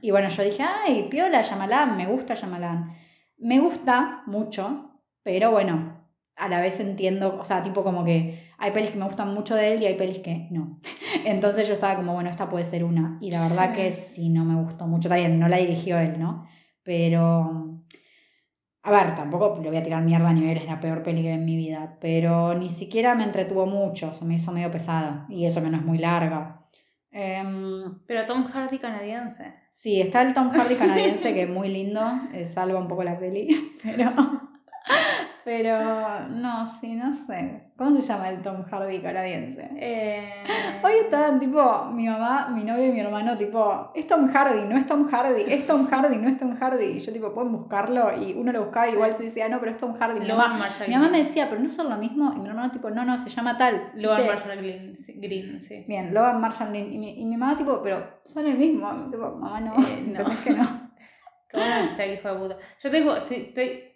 Y 0.00 0.10
bueno, 0.10 0.28
yo 0.28 0.42
dije, 0.42 0.62
ay, 0.62 1.08
piola 1.10 1.42
Shyamalan, 1.42 1.96
me 1.96 2.06
gusta 2.06 2.34
Shyamalan. 2.34 2.94
Me 3.38 3.58
gusta 3.58 4.22
mucho, 4.26 5.00
pero 5.22 5.50
bueno, 5.50 5.93
a 6.36 6.48
la 6.48 6.60
vez 6.60 6.80
entiendo, 6.80 7.38
o 7.40 7.44
sea, 7.44 7.62
tipo 7.62 7.84
como 7.84 8.04
que 8.04 8.48
hay 8.58 8.72
pelis 8.72 8.90
que 8.90 8.98
me 8.98 9.04
gustan 9.04 9.32
mucho 9.34 9.54
de 9.54 9.74
él 9.74 9.82
y 9.82 9.86
hay 9.86 9.94
pelis 9.94 10.18
que 10.18 10.48
no. 10.50 10.80
Entonces 11.24 11.68
yo 11.68 11.74
estaba 11.74 11.96
como, 11.96 12.14
bueno, 12.14 12.30
esta 12.30 12.48
puede 12.48 12.64
ser 12.64 12.84
una. 12.84 13.18
Y 13.20 13.30
la 13.30 13.42
verdad 13.48 13.74
que 13.74 13.90
sí, 13.90 14.28
no 14.28 14.44
me 14.44 14.60
gustó 14.62 14.86
mucho. 14.86 15.08
Está 15.08 15.16
bien, 15.16 15.38
no 15.38 15.48
la 15.48 15.58
dirigió 15.58 15.98
él, 15.98 16.18
¿no? 16.18 16.46
Pero, 16.82 17.80
a 18.82 18.90
ver, 18.90 19.14
tampoco 19.14 19.58
le 19.62 19.68
voy 19.68 19.78
a 19.78 19.82
tirar 19.82 20.02
mierda 20.02 20.28
a 20.28 20.32
nivel, 20.32 20.58
es 20.58 20.66
la 20.66 20.80
peor 20.80 21.02
peli 21.02 21.22
que 21.22 21.32
en 21.32 21.44
mi 21.44 21.56
vida. 21.56 21.98
Pero 22.00 22.54
ni 22.54 22.68
siquiera 22.68 23.14
me 23.14 23.24
entretuvo 23.24 23.66
mucho, 23.66 24.12
se 24.14 24.24
me 24.24 24.34
hizo 24.34 24.52
medio 24.52 24.70
pesada. 24.70 25.26
Y 25.28 25.46
eso 25.46 25.62
que 25.62 25.70
no 25.70 25.76
es 25.76 25.84
muy 25.84 25.98
larga. 25.98 26.64
Em, 27.10 28.00
Pero 28.06 28.26
Tom 28.26 28.44
Hardy 28.44 28.78
canadiense. 28.78 29.54
Sí, 29.70 30.00
está 30.00 30.22
el 30.22 30.34
Tom 30.34 30.50
Hardy 30.50 30.74
canadiense 30.78 31.32
que 31.32 31.42
es 31.42 31.48
muy 31.48 31.68
lindo, 31.68 32.00
eh, 32.32 32.44
salva 32.44 32.78
un 32.80 32.88
poco 32.88 33.04
la 33.04 33.18
peli, 33.18 33.72
pero, 33.82 34.10
pero 35.44 36.28
no, 36.28 36.66
sí, 36.66 36.94
no 36.94 37.14
sé. 37.14 37.72
¿Cómo 37.76 37.96
se 37.96 38.02
llama 38.02 38.30
el 38.30 38.42
Tom 38.42 38.64
Hardy 38.64 39.00
canadiense? 39.00 39.68
Eh... 39.76 40.44
Hoy 40.82 40.92
estaban 41.04 41.40
tipo, 41.40 41.86
mi 41.86 42.06
mamá, 42.06 42.48
mi 42.48 42.62
novio 42.64 42.88
y 42.88 42.92
mi 42.92 43.00
hermano, 43.00 43.36
tipo, 43.36 43.90
es 43.94 44.06
Tom 44.06 44.28
Hardy, 44.32 44.62
no 44.68 44.76
es 44.76 44.86
Tom 44.86 45.08
Hardy, 45.10 45.44
es 45.48 45.66
Tom 45.66 45.86
Hardy, 45.88 46.16
no 46.16 46.28
es 46.28 46.38
Tom 46.38 46.56
Hardy. 46.56 46.84
Y 46.84 46.98
yo 46.98 47.12
tipo, 47.12 47.32
pueden 47.32 47.52
buscarlo 47.52 48.16
y 48.22 48.34
uno 48.34 48.52
lo 48.52 48.64
buscaba 48.64 48.88
y 48.88 48.92
igual 48.92 49.12
se 49.12 49.24
decía, 49.24 49.48
no, 49.48 49.58
pero 49.58 49.72
es 49.72 49.78
Tom 49.78 49.94
Hardy. 49.98 50.20
Mi 50.20 50.28
mamá, 50.28 50.48
Marshall 50.48 50.88
mi 50.88 50.94
mamá 50.94 51.08
me 51.08 51.18
decía, 51.18 51.48
pero 51.48 51.60
no 51.62 51.68
son 51.68 51.90
lo 51.90 51.96
mismo. 51.96 52.32
Y 52.36 52.40
mi 52.40 52.48
hermano 52.48 52.70
tipo, 52.70 52.90
no, 52.90 53.04
no, 53.04 53.18
se 53.18 53.28
llama 53.30 53.58
tal. 53.58 53.90
Logan 53.94 54.18
Dice, 54.18 54.30
Marshall 54.30 54.58
Green, 54.58 54.98
sí, 55.04 55.14
Green, 55.16 55.60
sí. 55.60 55.84
Bien, 55.88 56.14
Logan 56.14 56.40
Marshall 56.40 56.70
Green. 56.70 56.92
Y 56.92 56.98
mi, 56.98 57.20
y 57.20 57.24
mi 57.24 57.36
mamá 57.36 57.56
tipo, 57.56 57.82
pero 57.82 58.20
son 58.24 58.46
el 58.46 58.58
mismo. 58.58 59.10
Tipo, 59.10 59.30
mamá 59.32 59.60
no, 59.60 59.74
Eh, 59.74 60.04
no. 60.06 60.20
¿entendés 60.20 60.38
que 60.38 60.50
no? 60.50 60.64
¿Cómo 61.50 61.64
está 61.64 62.04
el 62.04 62.14
hijo 62.14 62.28
de 62.28 62.38
puta? 62.38 62.56
Yo 62.82 62.90
tengo, 62.90 63.16
estoy, 63.16 63.36
estoy... 63.36 63.93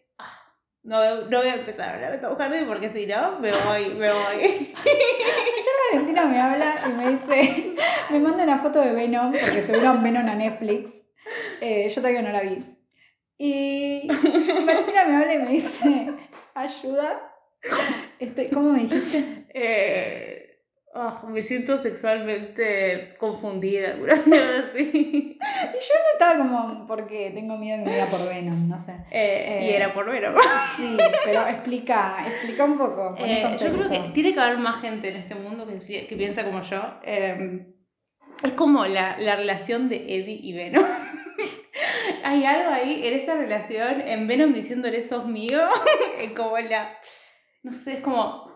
No, 0.83 1.23
no 1.27 1.39
voy 1.39 1.49
a 1.49 1.57
empezar 1.57 1.89
a 1.89 1.95
hablar 1.95 2.13
de 2.13 2.19
Tom 2.19 2.37
Hardy 2.39 2.65
porque 2.65 2.91
si 2.91 3.07
no, 3.07 3.39
me 3.41 3.51
voy, 3.51 3.95
me 3.95 4.13
voy. 4.13 4.43
Ayer 4.85 5.75
Valentina 5.93 6.25
me 6.27 6.41
habla 6.41 6.83
y 6.87 6.93
me 6.93 7.11
dice, 7.11 7.75
me 8.11 8.21
manda 8.21 8.45
una 8.45 8.59
foto 8.59 8.81
de 8.81 8.93
Venom, 8.93 9.33
porque 9.33 9.67
subieron 9.67 10.03
Venom 10.03 10.29
a 10.29 10.35
Netflix. 10.35 10.91
Eh, 11.61 11.89
yo 11.89 11.97
todavía 11.97 12.23
no 12.23 12.31
la 12.31 12.43
vi. 12.43 12.65
Y 13.37 14.09
Valentina 14.09 15.05
me 15.05 15.17
habla 15.17 15.35
y 15.35 15.39
me 15.39 15.51
dice, 15.51 16.13
ayuda. 16.55 17.35
Estoy, 18.19 18.49
¿Cómo 18.49 18.73
me 18.73 18.83
dijiste? 18.83 19.47
Eh, 19.53 20.38
ah, 20.95 21.23
me 21.29 21.43
siento 21.43 21.79
sexualmente 21.79 23.15
confundida, 23.19 23.97
cosa 23.99 24.15
así. 24.15 24.91
Y 24.95 25.39
yo 25.39 25.95
no 25.95 26.13
estaba 26.13 26.39
como, 26.39 26.87
porque 26.87 27.31
tengo 27.35 27.57
miedo 27.57 27.79
en 27.79 27.85
mi 27.85 27.91
vida 27.93 28.07
por 28.07 28.27
Venom, 28.29 28.69
no 28.69 28.79
sé. 28.79 28.93
Eh, 29.11 29.61
y 29.65 29.69
Eh, 29.71 29.77
era 29.77 29.93
por 29.95 30.11
Venom. 30.11 30.35
Sí, 30.77 30.97
pero 31.25 31.47
explica, 31.47 32.25
explica 32.27 32.65
un 32.65 32.79
poco. 32.79 33.15
Eh, 33.19 33.57
yo 33.61 33.73
creo 33.73 33.89
que 33.89 33.99
tiene 34.15 34.35
que 34.35 34.41
haber 34.41 34.59
más 34.59 34.81
gente 34.81 35.09
en 35.09 35.17
este 35.17 35.35
mundo 35.35 35.67
que, 35.67 35.75
pi- 35.77 36.07
que 36.07 36.17
piensa 36.17 36.45
como 36.45 36.63
yo. 36.63 36.83
Eh, 37.05 37.67
es 38.43 38.53
como 38.53 38.87
la, 38.87 39.19
la 39.19 39.37
relación 39.37 39.89
de 39.89 39.97
Eddie 39.97 40.39
y 40.43 40.53
Venom. 40.53 40.85
Hay 42.25 42.45
algo 42.45 42.71
ahí 42.73 43.07
en 43.07 43.15
esa 43.15 43.35
relación, 43.35 44.01
en 44.01 44.27
Venom 44.27 44.53
diciéndole 44.53 45.03
sos 45.03 45.27
mío, 45.27 45.61
como 46.37 46.59
la... 46.59 46.97
No 47.63 47.73
sé, 47.73 47.95
es 47.95 48.01
como... 48.01 48.48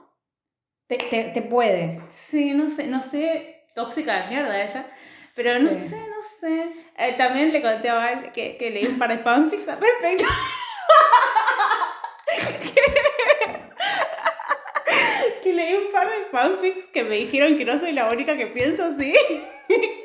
Te, 0.92 0.98
te, 1.06 1.24
te 1.24 1.42
puede. 1.42 2.00
Sí, 2.28 2.52
no 2.52 2.68
sé, 2.68 2.86
no 2.86 3.02
sé, 3.02 3.62
tóxica 3.74 4.22
de 4.22 4.28
mierda 4.28 4.62
ella. 4.62 4.86
Pero 5.34 5.58
no 5.58 5.70
Sí. 5.72 5.88
sé, 5.88 5.96
no 5.96 6.22
sé. 6.40 6.66
Eh, 6.98 7.14
también 7.16 7.52
le 7.52 7.62
conté 7.62 7.88
a 7.88 7.94
Val 7.94 8.32
que, 8.32 8.56
que 8.58 8.70
leí 8.70 8.86
un 8.86 8.98
par 8.98 9.08
de 9.10 9.18
fanfics 9.22 9.66
al 9.68 9.80
respecto. 9.80 10.26
que 15.42 15.52
leí 15.52 15.74
un 15.74 15.92
par 15.92 16.08
de 16.10 16.24
fanfics 16.30 16.86
que 16.88 17.04
me 17.04 17.16
dijeron 17.16 17.56
que 17.56 17.64
no 17.64 17.78
soy 17.78 17.92
la 17.92 18.10
única 18.10 18.36
que 18.36 18.46
pienso 18.48 18.84
así. 18.84 19.14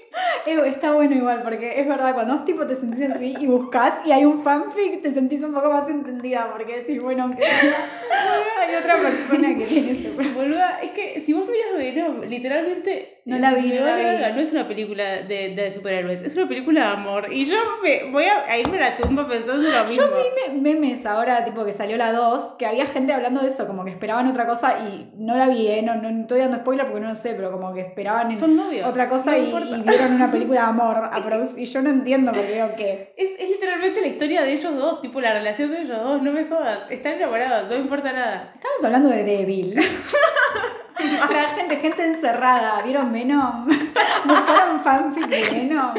Está 0.48 0.92
bueno 0.94 1.14
igual, 1.16 1.42
porque 1.44 1.80
es 1.80 1.88
verdad, 1.88 2.14
cuando 2.14 2.34
vos 2.34 2.46
tipo 2.46 2.66
te 2.66 2.76
sentís 2.76 3.10
así 3.12 3.36
y 3.40 3.48
buscas 3.48 3.96
y 4.06 4.12
hay 4.12 4.24
un 4.26 4.44
fanfic, 4.44 5.02
te 5.02 5.14
sentís 5.14 5.42
un 5.44 5.54
poco 5.54 5.70
más 5.70 5.88
entendida, 5.90 6.50
porque 6.52 6.78
decís, 6.80 7.02
bueno, 7.02 7.24
aunque 7.24 7.44
hay 8.60 8.76
otra 8.76 8.96
persona 8.96 9.56
que 9.58 9.66
tiene 9.66 9.92
ese. 9.92 10.10
Boluda, 10.36 10.80
es 10.82 10.92
que 10.92 11.22
si 11.26 11.34
vos 11.34 11.44
miras 11.48 11.78
Venom, 11.96 12.22
literalmente. 12.22 13.14
No 13.26 13.38
la 13.40 13.54
vi, 13.54 13.74
no 13.74 13.86
la 13.86 13.96
vi. 13.98 14.34
no 14.36 14.40
es 14.42 14.52
una 14.54 14.68
película 14.70 15.04
de, 15.24 15.50
de 15.54 15.72
superhéroes, 15.74 16.22
es 16.22 16.34
una 16.38 16.48
película 16.48 16.80
de 16.82 16.88
amor. 16.94 17.28
Y 17.30 17.46
yo 17.46 17.58
me 17.84 18.10
voy 18.10 18.24
a, 18.24 18.50
a 18.50 18.58
irme 18.58 18.78
a 18.82 18.92
la 18.92 18.98
tumba 18.98 19.28
pensando 19.28 19.68
lo 19.70 19.84
mismo. 19.84 20.02
Yo 20.02 20.08
vi 20.16 20.54
me- 20.62 20.62
memes 20.62 21.06
ahora, 21.06 21.44
tipo 21.44 21.66
que 21.66 21.74
salió 21.74 21.98
la 21.98 22.14
2, 22.14 22.56
que 22.58 22.66
había 22.66 22.86
gente 22.86 23.12
hablando 23.12 23.42
de 23.42 23.48
eso, 23.48 23.68
como 23.68 23.84
que 23.84 23.92
esperaban 23.92 24.28
otra 24.28 24.48
cosa 24.48 24.80
y 24.88 25.12
no 25.18 25.36
la 25.36 25.50
vi, 25.50 25.68
¿eh? 25.68 25.82
No, 25.82 25.96
no 25.96 26.08
estoy 26.22 26.40
dando 26.40 26.58
spoiler 26.60 26.86
porque 26.86 27.02
no 27.02 27.10
lo 27.10 27.16
sé, 27.16 27.34
pero 27.34 27.52
como 27.52 27.74
que 27.74 27.82
esperaban 27.82 28.40
Son 28.40 28.56
novios. 28.56 28.88
otra 28.88 29.10
cosa 29.10 29.32
No 29.32 29.38
y, 29.40 29.74
y 29.74 29.82
vieron 29.82 30.14
una 30.14 30.32
película 30.32 30.37
de 30.46 30.60
amor. 30.60 31.10
y 31.58 31.66
yo 31.66 31.82
no 31.82 31.90
entiendo 31.90 32.32
porque 32.32 32.54
digo 32.54 32.76
que. 32.76 33.14
Es, 33.18 33.30
es 33.40 33.50
literalmente 33.50 34.02
la 34.02 34.08
historia 34.08 34.42
de 34.44 34.54
ellos 34.54 34.76
dos, 34.76 35.02
tipo 35.02 35.20
la 35.22 35.34
relación 35.34 35.72
de 35.72 35.82
ellos 35.82 35.98
dos, 36.02 36.22
no 36.22 36.32
me 36.32 36.46
jodas. 36.46 36.80
Están 36.90 37.14
enamorados, 37.14 37.70
no 37.70 37.76
importa 37.76 38.12
nada. 38.12 38.52
Estamos 38.56 38.84
hablando 38.84 39.10
de 39.10 39.24
débil. 39.24 39.80
La 41.32 41.50
gente, 41.50 41.78
gente 41.78 42.06
encerrada, 42.06 42.82
¿vieron 42.84 43.12
Venom? 43.14 43.68
¿Buscaron 44.26 44.80
fanfic 44.80 45.28
de 45.28 45.42
Venom? 45.52 45.94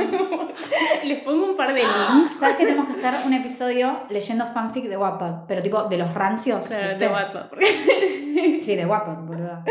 Les 1.05 1.21
pongo 1.23 1.47
un 1.47 1.57
par 1.57 1.73
de 1.73 1.83
links. 1.83 2.39
¿Sabes 2.39 2.57
que 2.57 2.67
tenemos 2.67 2.87
que 2.87 2.93
hacer 2.93 3.27
un 3.27 3.33
episodio 3.35 4.01
leyendo 4.09 4.47
fanfic 4.47 4.85
de 4.87 4.97
Wattpad? 4.97 5.47
Pero 5.47 5.63
tipo 5.63 5.83
de 5.85 5.99
los 5.99 6.13
rancios. 6.15 6.67
Claro, 6.67 6.89
¿viste? 6.89 7.05
de 7.07 7.13
Wattpad. 7.13 7.49
porque- 7.49 8.61
Sí, 8.63 8.77
de 8.77 8.87
Wattpad, 8.87 9.17
boluda. 9.25 9.65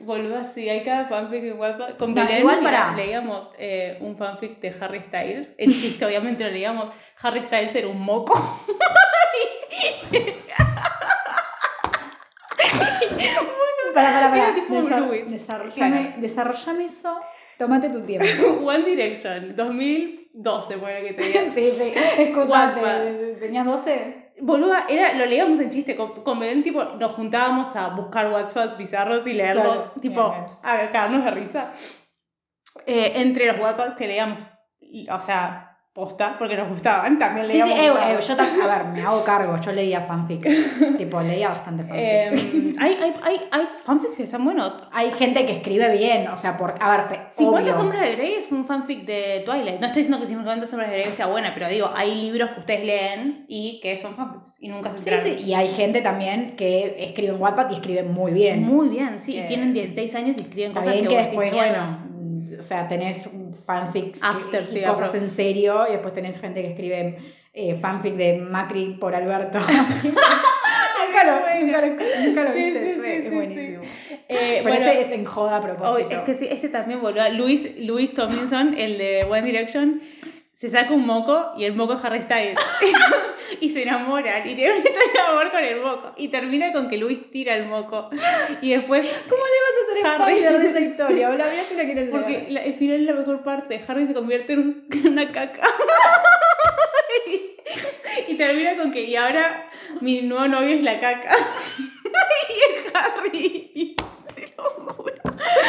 Boluda, 0.00 0.46
sí, 0.54 0.68
hay 0.68 0.82
cada 0.82 1.06
fanfic 1.06 1.44
en 1.44 1.58
Wattpad. 1.58 1.96
Con 1.98 2.14
No, 2.14 2.22
Belén, 2.22 2.40
igual 2.40 2.58
mira, 2.60 2.70
para- 2.70 2.96
leíamos 2.96 3.48
eh, 3.58 3.98
un 4.00 4.16
fanfic 4.16 4.60
de 4.60 4.74
Harry 4.80 5.00
Styles. 5.08 5.48
El 5.58 5.72
chiste, 5.72 6.04
obviamente, 6.04 6.44
lo 6.44 6.50
leíamos. 6.50 6.86
Harry 7.22 7.42
Styles 7.42 7.74
era 7.74 7.88
un 7.88 8.00
moco. 8.00 8.34
Para, 13.94 14.10
para, 14.12 14.30
para. 14.30 14.54
Tipo 14.54 14.74
Desa- 14.74 15.00
Louis. 15.00 15.30
desarrollame, 15.30 16.14
desarrollame 16.18 16.84
eso. 16.86 17.20
Tómate 17.58 17.90
tu 17.90 18.00
tiempo. 18.02 18.26
One 18.64 18.84
Direction, 18.84 19.54
2012, 19.56 20.76
bueno 20.76 21.06
que 21.06 21.12
te 21.14 21.22
diga. 21.22 21.40
Sí, 21.54 21.72
sí. 21.78 21.92
Excusate. 22.18 23.36
¿Tenías 23.40 23.66
12? 23.66 24.32
Boluda, 24.40 24.86
era, 24.88 25.12
lo 25.14 25.26
leíamos 25.26 25.60
en 25.60 25.70
chiste. 25.70 25.94
Con, 25.94 26.24
con 26.24 26.40
Belén, 26.40 26.62
tipo, 26.64 26.82
nos 26.82 27.12
juntábamos 27.12 27.76
a 27.76 27.88
buscar 27.90 28.32
WhatsApps 28.32 28.76
bizarros 28.76 29.24
y 29.26 29.34
leerlos, 29.34 29.64
Claro, 29.76 29.92
tipo, 30.00 30.30
bien, 30.30 30.44
bien. 30.44 30.56
a 30.62 30.76
cagarnos 30.90 31.24
de 31.24 31.30
risa. 31.30 31.72
Eh, 32.86 33.12
entre 33.16 33.46
los 33.46 33.58
WhatsApps 33.60 33.96
que 33.96 34.06
leíamos, 34.08 34.38
y- 34.80 35.08
o 35.08 35.20
sea, 35.20 35.71
posta, 35.92 36.36
porque 36.38 36.56
nos 36.56 36.70
gustaban, 36.70 37.18
también 37.18 37.46
Sí, 37.46 37.60
sí, 37.60 37.68
leíamos. 37.68 38.00
eh, 38.00 38.14
eh, 38.14 38.18
yo 38.26 38.34
también, 38.36 38.62
a 38.62 38.66
ver, 38.78 38.86
me 38.86 39.02
hago 39.02 39.22
cargo, 39.24 39.60
yo 39.60 39.72
leía 39.72 40.00
fanfic. 40.00 40.48
tipo, 40.96 41.20
leía 41.20 41.50
bastante 41.50 41.84
fanfic. 41.84 42.02
Eh, 42.02 42.74
hay, 42.80 42.94
hay, 42.94 43.14
hay, 43.22 43.36
hay 43.50 43.60
fanfics 43.84 44.14
que 44.16 44.22
están 44.22 44.42
buenos. 44.42 44.74
Hay 44.90 45.10
gente 45.12 45.44
que 45.44 45.52
escribe 45.52 45.90
bien, 45.96 46.28
o 46.28 46.36
sea, 46.38 46.56
por, 46.56 46.74
a 46.80 46.96
ver, 46.96 47.08
pe- 47.08 47.20
50 47.36 47.60
obvio. 47.60 47.74
sombras 47.74 48.02
de 48.02 48.16
Grey 48.16 48.32
es 48.34 48.50
un 48.50 48.64
fanfic 48.64 49.04
de 49.04 49.42
Twilight. 49.44 49.80
No 49.80 49.86
estoy 49.86 50.02
diciendo 50.02 50.18
que 50.24 50.30
50 50.32 50.66
sombras 50.66 50.90
de 50.90 50.98
Grey 51.00 51.12
sea 51.12 51.26
buena, 51.26 51.52
pero 51.52 51.68
digo, 51.68 51.90
hay 51.94 52.14
libros 52.14 52.50
que 52.52 52.60
ustedes 52.60 52.84
leen 52.86 53.44
y 53.48 53.78
que 53.82 53.98
son 53.98 54.14
fanfics 54.14 54.44
y 54.60 54.68
nunca 54.68 54.92
se 54.96 55.18
Sí, 55.18 55.30
sí, 55.36 55.42
y 55.44 55.54
hay 55.54 55.68
gente 55.68 56.00
también 56.00 56.54
que 56.56 56.94
escribe 57.04 57.34
en 57.34 57.40
Wattpad 57.42 57.70
y 57.70 57.74
escribe 57.74 58.04
muy 58.04 58.32
bien. 58.32 58.62
Muy 58.62 58.88
bien, 58.88 59.20
sí. 59.20 59.36
Eh, 59.36 59.42
y 59.44 59.48
tienen 59.48 59.74
16 59.74 60.14
años 60.14 60.36
y 60.38 60.42
escriben 60.42 60.72
cosas 60.72 60.94
que, 60.94 61.06
que 61.08 61.16
después, 61.18 61.52
bueno, 61.52 61.98
o 62.58 62.62
sea, 62.62 62.88
tenés 62.88 63.28
fanfics 63.66 64.22
After, 64.22 64.62
y 64.62 64.66
sí, 64.66 64.82
cosas 64.82 65.14
en 65.14 65.28
serio, 65.28 65.86
y 65.88 65.92
después 65.92 66.14
tenés 66.14 66.40
gente 66.40 66.62
que 66.62 66.68
escribe 66.68 67.18
eh, 67.52 67.74
fanfic 67.76 68.14
de 68.14 68.38
Macri 68.38 68.96
por 68.98 69.14
Alberto. 69.14 69.58
nunca, 70.02 71.24
lo, 71.24 71.60
nunca, 71.60 71.80
lo, 71.80 71.86
nunca 72.24 72.44
lo 72.44 72.52
viste, 72.54 72.80
sí, 72.80 72.90
ese, 72.90 73.02
sí, 73.02 73.26
es 73.26 73.34
buenísimo. 73.34 73.82
Eh, 74.28 74.60
Pero 74.62 74.62
bueno, 74.62 74.90
ese 74.90 75.00
es 75.00 75.10
en 75.10 75.24
joda 75.24 75.56
a 75.56 75.60
oh, 75.60 75.62
propósito. 75.62 76.10
es 76.10 76.18
que 76.20 76.34
sí, 76.34 76.48
este 76.50 76.68
también, 76.68 77.00
boludo. 77.00 77.28
Luis, 77.30 77.78
Luis 77.80 78.14
Tomlinson, 78.14 78.74
el 78.78 78.98
de 78.98 79.26
One 79.28 79.42
Direction, 79.42 80.00
se 80.62 80.70
saca 80.70 80.94
un 80.94 81.04
moco 81.04 81.52
y 81.58 81.64
el 81.64 81.74
moco 81.74 81.94
es 81.94 82.04
Harry 82.04 82.22
Styles. 82.22 82.56
y 83.60 83.70
se 83.70 83.82
enamoran 83.82 84.48
y 84.48 84.54
tienen 84.54 84.82
de 84.82 85.20
amor 85.28 85.50
con 85.50 85.64
el 85.64 85.80
moco. 85.80 86.12
Y 86.16 86.28
termina 86.28 86.72
con 86.72 86.88
que 86.88 86.98
Luis 86.98 87.30
tira 87.30 87.56
el 87.56 87.66
moco. 87.66 88.10
Y 88.60 88.70
después 88.70 89.06
¿Cómo 89.28 89.42
le 89.44 89.50
vas 89.50 89.68
a 89.68 89.71
hacer 89.71 89.71
Harry. 90.04 90.40
de 90.40 90.68
esa 90.70 90.80
historia? 90.80 91.30
Hola, 91.30 91.46
mira 91.50 91.64
si 91.64 91.74
la 91.74 91.84
quiero 91.84 92.00
leer. 92.00 92.10
Porque 92.10 92.46
la- 92.50 92.62
el 92.62 92.74
final 92.74 92.96
es 93.00 93.06
la 93.06 93.12
mejor 93.14 93.42
parte. 93.42 93.82
Harry 93.86 94.06
se 94.06 94.14
convierte 94.14 94.52
en, 94.54 94.58
un- 94.60 94.86
en 94.92 95.08
una 95.12 95.30
caca. 95.32 95.60
y, 97.26 97.52
y 98.32 98.36
termina 98.36 98.76
con 98.76 98.92
que, 98.92 99.04
y 99.04 99.16
ahora 99.16 99.70
mi 100.00 100.22
nuevo 100.22 100.48
novio 100.48 100.76
es 100.76 100.82
la 100.82 101.00
caca. 101.00 101.30
y 102.48 102.52
es 102.52 102.94
Harry. 102.94 103.96
Te 104.34 104.54
lo 104.56 104.62
juro. 104.64 105.12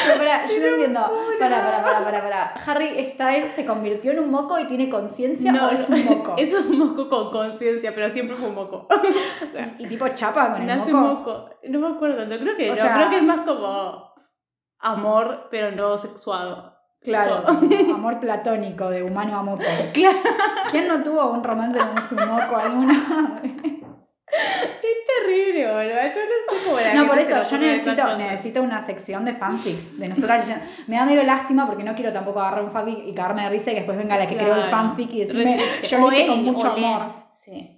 Pero 0.05 0.17
pará, 0.17 0.45
yo 0.45 0.59
no 0.59 0.65
entiendo. 0.67 0.99
Pará, 1.39 1.63
pará, 1.63 1.83
pará, 1.83 2.03
pará, 2.03 2.21
pará. 2.21 2.53
Harry 2.65 3.09
Styles 3.09 3.51
se 3.55 3.65
convirtió 3.65 4.11
en 4.11 4.19
un 4.19 4.29
moco 4.31 4.59
y 4.59 4.65
tiene 4.65 4.89
conciencia 4.89 5.51
o 5.65 5.69
es 5.71 5.87
un 5.89 6.05
moco. 6.05 6.35
Es 6.37 6.53
un 6.53 6.77
moco 6.77 7.09
con 7.09 7.31
conciencia, 7.31 7.93
pero 7.95 8.09
siempre 8.11 8.35
fue 8.35 8.49
un 8.49 8.55
moco. 8.55 8.87
O 8.89 9.51
sea, 9.53 9.75
Y 9.79 9.87
tipo 9.87 10.07
chapa 10.09 10.51
con 10.51 10.61
el 10.61 10.67
nace 10.67 10.91
moco. 10.91 11.15
moco. 11.31 11.49
No 11.63 11.79
me 11.79 11.95
acuerdo 11.95 12.17
tanto. 12.17 12.37
Creo 12.39 12.55
que 12.57 12.71
O 12.71 12.75
no. 12.75 12.81
sea- 12.81 12.95
Creo 12.95 13.09
que 13.09 13.17
es 13.17 13.23
más 13.23 13.39
como 13.45 14.12
amor, 14.83 15.47
pero 15.49 15.71
no 15.71 15.97
sexuado. 15.97 16.71
Claro, 17.01 17.43
amor 17.93 18.19
platónico 18.19 18.89
de 18.89 19.03
humano 19.03 19.37
a 19.37 19.43
moco. 19.43 19.63
Claro. 19.93 20.17
¿Quién 20.71 20.87
no 20.87 21.01
tuvo 21.03 21.31
un 21.31 21.43
romance 21.43 21.77
con 21.79 22.01
su 22.07 22.15
moco 22.15 22.55
alguna 22.55 23.39
vez? 23.41 23.51
Es 24.31 24.97
terrible, 25.25 25.67
boludo. 25.67 25.93
Yo 25.93 26.21
no 26.21 26.59
sé 26.59 26.65
cómo 26.65 26.79
la 26.79 26.93
No, 26.95 27.07
por 27.07 27.19
eso, 27.19 27.41
yo 27.51 27.57
necesito, 27.59 28.17
necesito 28.17 28.61
una 28.63 28.81
sección 28.81 29.25
de 29.25 29.33
fanfics 29.33 29.97
de 29.99 30.07
nosotras. 30.07 30.49
Me 30.87 30.95
da 30.95 31.05
medio 31.05 31.23
lástima 31.23 31.67
porque 31.67 31.83
no 31.83 31.93
quiero 31.93 32.11
tampoco 32.13 32.39
agarrar 32.39 32.63
un 32.63 32.71
fanfic 32.71 33.05
y 33.07 33.13
cagarme 33.13 33.43
de 33.43 33.49
risa 33.49 33.71
y 33.71 33.73
que 33.73 33.79
después 33.81 33.97
venga 33.97 34.17
la 34.17 34.25
que 34.27 34.35
creó 34.37 34.55
el 34.55 34.61
Claro. 34.61 34.71
fanfic 34.77 35.11
y 35.13 35.19
decirme, 35.21 35.59
yo 35.83 35.99
lo 35.99 36.07
hice 36.11 36.27
con 36.27 36.43
mucho 36.43 36.71
amor. 36.71 37.01
Sí. 37.45 37.72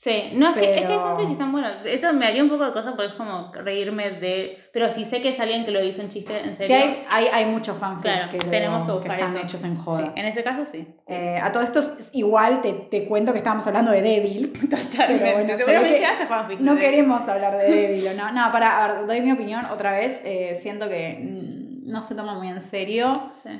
Sí, 0.00 0.30
no, 0.34 0.50
es, 0.50 0.58
que, 0.58 0.74
es 0.76 0.80
que 0.82 0.92
hay 0.92 0.96
fanfics 0.96 1.26
que 1.26 1.32
están 1.32 1.50
buenos. 1.50 1.72
Eso 1.84 2.12
me 2.12 2.24
haría 2.28 2.40
un 2.44 2.48
poco 2.48 2.64
de 2.66 2.72
cosa 2.72 2.90
porque 2.90 3.06
es 3.06 3.12
como 3.14 3.50
reírme 3.52 4.10
de. 4.12 4.56
Pero 4.72 4.92
si 4.92 5.04
sé 5.04 5.20
que 5.20 5.30
es 5.30 5.40
alguien 5.40 5.64
que 5.64 5.72
lo 5.72 5.82
hizo 5.82 6.00
en 6.02 6.08
chiste, 6.08 6.38
en 6.38 6.54
serio. 6.54 6.76
Sí, 6.76 6.82
hay, 7.10 7.26
hay, 7.26 7.26
hay 7.32 7.46
muchos 7.46 7.76
fanfics 7.78 8.02
Claro, 8.14 8.30
que, 8.30 8.38
tenemos 8.38 9.02
que 9.02 9.08
están 9.08 9.32
eso. 9.36 9.44
hechos 9.44 9.64
en 9.64 9.74
Sí, 9.76 9.82
joda. 9.84 10.12
en 10.14 10.24
ese 10.26 10.44
caso 10.44 10.64
sí. 10.70 10.86
Eh, 11.08 11.40
a 11.42 11.50
todo 11.50 11.64
esto, 11.64 11.80
igual 12.12 12.60
te, 12.60 12.72
te 12.74 13.06
cuento 13.06 13.32
que 13.32 13.38
estábamos 13.38 13.66
hablando 13.66 13.90
de 13.90 14.02
Devil. 14.02 14.52
Totalmente. 14.70 14.94
Pero 15.18 15.32
bueno, 15.34 15.58
Seguramente 15.58 15.98
que 15.98 16.06
haya 16.06 16.26
fanfics. 16.28 16.60
No 16.60 16.76
queremos 16.76 17.26
hablar 17.28 17.58
de 17.58 17.64
Devil 17.68 18.16
no. 18.16 18.30
No, 18.30 18.52
para, 18.52 18.84
a 18.84 18.92
ver, 18.98 19.06
doy 19.08 19.20
mi 19.20 19.32
opinión 19.32 19.64
otra 19.66 19.90
vez. 19.98 20.22
Eh, 20.24 20.54
siento 20.54 20.88
que 20.88 21.18
mm, 21.20 21.90
no 21.90 22.04
se 22.04 22.14
toma 22.14 22.34
muy 22.34 22.46
en 22.46 22.60
serio. 22.60 23.30
Sí. 23.32 23.50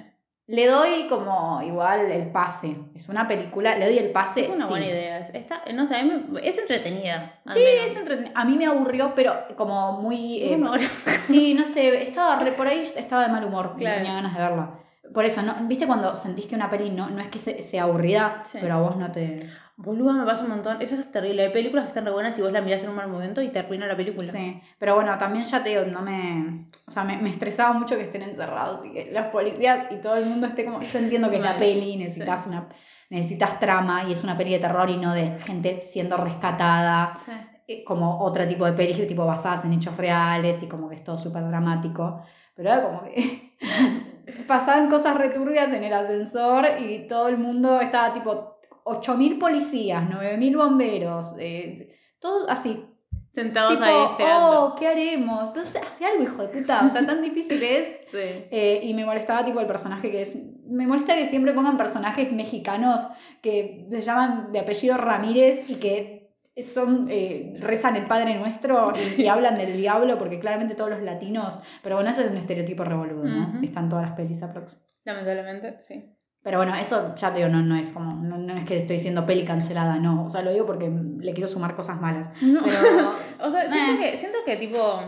Le 0.48 0.66
doy 0.66 1.06
como 1.08 1.60
igual 1.62 2.10
el 2.10 2.30
pase. 2.30 2.74
Es 2.94 3.08
una 3.10 3.28
película, 3.28 3.76
le 3.76 3.84
doy 3.84 3.98
el 3.98 4.10
pase. 4.10 4.48
Es 4.48 4.56
una 4.56 4.64
sí. 4.64 4.70
buena 4.70 4.86
idea. 4.86 5.18
Está, 5.18 5.62
no 5.74 5.86
sé, 5.86 5.94
a 5.96 6.02
mí 6.02 6.24
me- 6.30 6.48
es 6.48 6.56
entretenida. 6.58 7.34
Sí, 7.48 7.58
menos. 7.60 7.90
es 7.90 7.96
entreten- 7.98 8.32
A 8.34 8.44
mí 8.46 8.56
me 8.56 8.64
aburrió, 8.66 9.12
pero 9.14 9.34
como 9.56 10.00
muy. 10.00 10.42
eh, 10.42 10.58
sí, 11.20 11.52
no 11.52 11.64
sé, 11.66 12.02
estaba 12.02 12.38
re- 12.40 12.52
por 12.52 12.66
ahí 12.66 12.80
estaba 12.80 13.26
de 13.26 13.32
mal 13.32 13.44
humor. 13.44 13.74
Claro. 13.76 13.96
Tenía 13.98 14.14
ganas 14.14 14.34
de 14.34 14.40
verla. 14.42 14.70
Por 15.12 15.24
eso, 15.26 15.42
¿no? 15.42 15.54
¿viste 15.68 15.86
cuando 15.86 16.16
sentís 16.16 16.46
que 16.46 16.54
una 16.54 16.70
peli 16.70 16.90
no, 16.90 17.08
no 17.10 17.20
es 17.20 17.28
que 17.28 17.38
se- 17.38 17.60
sea 17.62 17.82
aburrida, 17.84 18.42
Sí. 18.46 18.58
pero 18.60 18.74
a 18.74 18.80
vos 18.80 18.96
no 18.96 19.12
te. 19.12 19.48
Boluda, 19.80 20.12
me 20.12 20.24
pasa 20.26 20.42
un 20.42 20.50
montón. 20.50 20.82
Eso 20.82 20.96
es 20.96 21.10
terrible. 21.12 21.44
Hay 21.44 21.52
películas 21.52 21.84
que 21.84 21.90
están 21.90 22.04
re 22.04 22.10
buenas 22.10 22.36
y 22.36 22.42
vos 22.42 22.50
la 22.50 22.60
mirás 22.60 22.82
en 22.82 22.90
un 22.90 22.96
mal 22.96 23.06
momento 23.08 23.40
y 23.40 23.48
te 23.50 23.60
arruina 23.60 23.86
la 23.86 23.96
película. 23.96 24.26
Sí, 24.26 24.60
pero 24.76 24.96
bueno, 24.96 25.16
también 25.18 25.44
ya 25.44 25.62
te 25.62 25.68
digo, 25.68 25.82
no 25.86 26.02
me. 26.02 26.66
O 26.88 26.90
sea, 26.90 27.04
me, 27.04 27.16
me 27.18 27.30
estresaba 27.30 27.72
mucho 27.74 27.96
que 27.96 28.02
estén 28.02 28.22
encerrados 28.22 28.84
y 28.84 28.90
que 28.92 29.10
los 29.12 29.26
policías 29.26 29.86
y 29.92 30.00
todo 30.00 30.16
el 30.16 30.26
mundo 30.26 30.48
esté 30.48 30.64
como. 30.64 30.82
Yo 30.82 30.98
entiendo 30.98 31.30
que 31.30 31.36
es 31.36 31.42
la 31.42 31.50
Mal, 31.50 31.58
peli, 31.58 31.96
necesitas 31.96 32.44
una. 32.48 32.68
Necesitas 33.08 33.60
trama 33.60 34.02
y 34.08 34.12
es 34.12 34.24
una 34.24 34.36
peli 34.36 34.50
de 34.52 34.58
terror 34.58 34.90
y 34.90 34.96
no 34.96 35.14
de 35.14 35.38
gente 35.38 35.80
siendo 35.82 36.16
rescatada, 36.18 37.16
Sí. 37.24 37.32
eh, 37.68 37.84
como 37.84 38.18
otro 38.20 38.46
tipo 38.48 38.66
de 38.66 38.72
pelis, 38.72 39.06
tipo 39.06 39.24
basadas 39.24 39.64
en 39.64 39.72
hechos 39.74 39.96
reales 39.96 40.60
y 40.62 40.66
como 40.68 40.88
que 40.88 40.96
es 40.96 41.04
todo 41.04 41.16
súper 41.18 41.46
dramático. 41.48 42.20
Pero 42.56 42.68
era 42.70 42.82
como 42.82 43.04
que 43.04 43.54
pasaban 44.48 44.88
cosas 44.90 45.16
returbias 45.16 45.72
en 45.72 45.84
el 45.84 45.92
ascensor 45.92 46.66
y 46.80 47.06
todo 47.06 47.28
el 47.28 47.38
mundo 47.38 47.80
estaba 47.80 48.12
tipo 48.12 48.57
8.000 48.90 49.38
policías, 49.38 50.04
9.000 50.08 50.56
bomberos, 50.56 51.34
eh, 51.38 51.96
todo 52.20 52.48
así, 52.50 52.84
Sentados 53.34 53.72
tipo, 53.72 53.84
ahí 53.84 54.04
esperando. 54.10 54.62
oh, 54.64 54.74
¿qué 54.74 54.88
haremos? 54.88 55.48
Entonces, 55.48 55.80
hace 55.80 56.04
algo, 56.06 56.24
hijo 56.24 56.42
de 56.42 56.48
puta. 56.48 56.84
O 56.84 56.88
sea, 56.88 57.06
tan 57.06 57.22
difícil 57.22 57.62
es. 57.62 57.96
Sí. 58.10 58.16
Eh, 58.16 58.80
y 58.84 58.94
me 58.94 59.04
molestaba, 59.04 59.44
tipo, 59.44 59.60
el 59.60 59.66
personaje 59.66 60.10
que 60.10 60.22
es. 60.22 60.34
Me 60.66 60.86
molesta 60.86 61.14
que 61.14 61.26
siempre 61.26 61.52
pongan 61.52 61.76
personajes 61.76 62.32
mexicanos 62.32 63.06
que 63.42 63.86
se 63.90 64.00
llaman 64.00 64.50
de 64.50 64.60
apellido 64.60 64.96
Ramírez 64.96 65.68
y 65.68 65.74
que 65.74 66.32
son. 66.66 67.06
eh, 67.10 67.54
rezan 67.60 67.96
el 67.96 68.06
Padre 68.06 68.34
Nuestro 68.36 68.92
y, 69.18 69.22
y 69.22 69.28
hablan 69.28 69.58
del 69.58 69.76
diablo, 69.76 70.16
porque 70.18 70.40
claramente 70.40 70.74
todos 70.74 70.90
los 70.90 71.02
latinos. 71.02 71.60
Pero 71.82 71.96
bueno, 71.96 72.10
eso 72.10 72.22
es 72.22 72.30
un 72.30 72.38
estereotipo 72.38 72.82
revoludo, 72.82 73.24
¿no? 73.24 73.60
Están 73.62 73.90
todas 73.90 74.06
las 74.06 74.16
pelis 74.16 74.42
aprox. 74.42 74.82
Lamentablemente, 75.04 75.76
sí. 75.80 76.10
Pero 76.42 76.58
bueno, 76.58 76.74
eso 76.76 77.14
ya 77.16 77.30
te 77.32 77.38
digo, 77.40 77.50
no, 77.50 77.62
no 77.62 77.76
es 77.76 77.92
como, 77.92 78.14
no, 78.22 78.38
no 78.38 78.56
es 78.56 78.64
que 78.64 78.76
estoy 78.76 78.96
diciendo 78.96 79.26
peli 79.26 79.44
cancelada, 79.44 79.96
no. 79.96 80.24
O 80.24 80.30
sea, 80.30 80.42
lo 80.42 80.52
digo 80.52 80.66
porque 80.66 80.88
le 81.20 81.32
quiero 81.32 81.48
sumar 81.48 81.74
cosas 81.76 82.00
malas. 82.00 82.30
No. 82.40 82.62
Pero 82.64 83.12
O 83.48 83.50
sea, 83.50 83.70
siento, 83.70 84.00
que, 84.02 84.16
siento 84.16 84.38
que 84.46 84.56
tipo. 84.56 85.00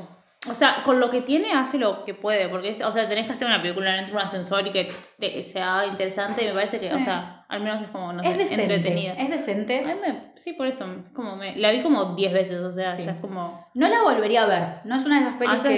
O 0.49 0.55
sea, 0.55 0.83
con 0.85 1.01
lo 1.01 1.11
que 1.11 1.21
tiene 1.21 1.53
hace 1.53 1.79
lo 1.79 2.03
que 2.07 2.15
puede, 2.15 2.49
porque, 2.49 2.71
es- 2.71 2.83
o 2.83 2.91
sea, 2.93 3.07
tenés 3.07 3.27
que 3.27 3.33
hacer 3.35 3.47
una 3.47 3.61
película 3.61 3.93
dentro 3.93 4.15
de 4.17 4.23
un 4.23 4.27
ascensor 4.27 4.67
y 4.67 4.71
que 4.71 4.91
te- 5.19 5.45
sea 5.45 5.85
interesante 5.87 6.43
y 6.43 6.47
me 6.47 6.55
parece 6.55 6.79
que, 6.81 6.95
o 6.95 6.99
sea, 6.99 7.45
al 7.47 7.63
menos 7.63 7.83
es 7.83 7.89
como, 7.91 8.11
no 8.15 8.23
es 8.23 8.31
sé, 8.33 8.39
decente. 8.39 8.63
entretenida. 8.75 9.13
Es 9.19 9.29
decente. 9.29 9.81
A 9.81 9.83
mí 9.95 10.01
me- 10.01 10.33
sí, 10.37 10.55
por 10.55 10.67
eso, 10.67 10.87
es 10.87 11.13
como 11.13 11.37
me, 11.37 11.57
la 11.57 11.71
vi 11.73 11.83
como 11.83 12.15
10 12.15 12.33
veces, 12.33 12.57
o 12.57 12.73
sea, 12.73 12.91
Sí. 12.93 13.05
ya 13.05 13.11
es 13.13 13.19
como... 13.19 13.67
No 13.75 13.87
la 13.89 14.03
volvería 14.03 14.45
a 14.45 14.47
ver. 14.47 14.65
No 14.87 14.97
es 14.97 15.05
una 15.05 15.17
de 15.21 15.27
esas 15.27 15.37
pelis 15.39 15.55
Ah, 15.63 15.69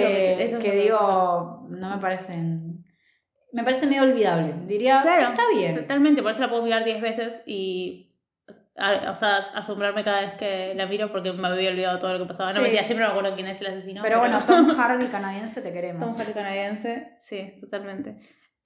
que- 0.61 0.71
digo, 0.81 1.65
no 1.69 1.89
me 1.89 1.97
parecen. 1.97 2.62
Me 3.53 3.63
parece 3.63 3.85
medio 3.87 4.03
olvidable. 4.03 4.53
Diría, 4.67 5.01
Claro, 5.03 5.27
está 5.29 5.43
bien. 5.55 5.75
Totalmente, 5.75 6.21
por 6.21 6.31
eso 6.31 6.41
la 6.41 6.49
puedo 6.49 6.63
mirar 6.63 6.83
10 6.83 7.01
veces 7.01 7.43
y... 7.45 8.09
a- 8.75 9.11
o 9.11 9.15
sea, 9.15 9.37
asombrarme 9.53 10.03
cada 10.03 10.21
vez 10.21 10.33
que 10.33 10.73
la 10.75 10.87
miro 10.87 11.11
porque 11.11 11.31
me 11.31 11.47
había 11.47 11.69
olvidado 11.69 11.99
todo 11.99 12.13
lo 12.17 12.19
que 12.25 12.29
pasaba. 12.33 12.49
No 12.49 12.55
Sí. 12.57 12.61
mentira, 12.63 12.83
siempre 12.83 13.05
me 13.05 13.11
acuerdo 13.11 13.35
quién 13.35 13.47
es 13.47 13.61
el 13.61 13.67
asesino. 13.67 14.01
pero 14.03 14.19
bueno, 14.19 14.39
Tom 14.45 14.67
Hardy 14.69 15.07
canadiense 15.11 15.61
te 15.61 15.71
queremos. 15.71 16.01
Tom 16.03 16.17
Hardy 16.19 16.33
canadiense, 16.33 17.13
sí, 17.21 17.53
totalmente. 17.61 18.15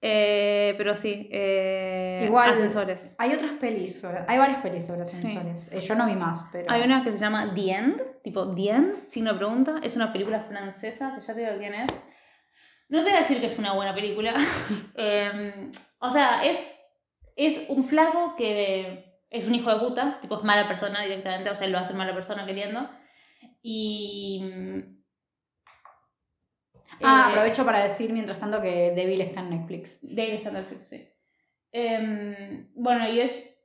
Eh, 0.00 0.74
pero 0.78 0.94
sí, 0.96 1.28
eh, 1.32 2.22
Igual- 2.24 2.52
ascensores. 2.52 3.14
Hay 3.18 3.32
otras 3.34 3.52
pelis, 3.60 4.00
sobre- 4.00 4.24
hay 4.28 4.38
varias 4.38 4.62
pelis 4.62 4.86
sobre 4.86 5.04
Sí. 5.04 5.16
ascensores. 5.26 5.68
Eh, 5.72 5.80
yo 5.80 5.94
no 5.96 6.06
vi 6.06 6.14
más, 6.14 6.46
pero. 6.52 6.70
Hay 6.70 6.82
una 6.82 7.02
que 7.04 7.10
se 7.10 7.18
llama 7.18 7.52
The 7.54 7.70
End, 7.72 8.02
tipo 8.22 8.54
The 8.54 8.70
End, 8.70 9.08
signo 9.08 9.32
de 9.32 9.38
pregunta. 9.38 9.74
Es 9.82 9.96
una 9.96 10.12
película 10.12 10.40
francesa, 10.44 11.16
que 11.16 11.26
ya 11.26 11.34
te 11.34 11.40
digo 11.40 11.52
quién 11.58 11.74
es. 11.74 11.88
No 12.88 12.98
te 12.98 13.10
voy 13.10 13.16
a 13.18 13.20
decir 13.20 13.40
que 13.40 13.46
es 13.46 13.58
una 13.58 13.74
buena 13.74 13.94
película. 13.94 14.34
Eh, 15.00 15.70
o 16.00 16.10
sea, 16.10 16.44
es, 16.44 16.58
es 17.36 17.68
un 17.68 17.84
flaco 17.84 18.34
que 18.36 19.22
es 19.30 19.44
un 19.44 19.54
hijo 19.54 19.72
de 19.72 19.78
puta, 19.78 20.18
tipo 20.20 20.36
es 20.38 20.42
mala 20.44 20.66
persona 20.66 21.02
directamente, 21.02 21.50
o 21.50 21.54
sea, 21.54 21.68
lo 21.68 21.78
hace 21.78 21.94
mala 21.94 22.14
persona 22.14 22.44
queriendo. 22.46 22.88
Y... 23.62 24.42
mm, 24.42 24.98
Ah, 27.02 27.26
eh, 27.28 27.30
aprovecho 27.30 27.64
para 27.64 27.82
decir 27.82 28.12
mientras 28.12 28.40
tanto 28.40 28.60
que 28.60 28.92
Devil 28.92 29.20
está 29.20 29.40
en 29.40 29.50
Netflix. 29.50 30.00
Daily 30.02 30.36
está 30.36 30.48
en 30.48 30.54
Netflix, 30.54 30.88
sí. 30.88 31.08
Em, 31.70 32.68
bueno, 32.74 33.08
y 33.08 33.20
es 33.20 33.56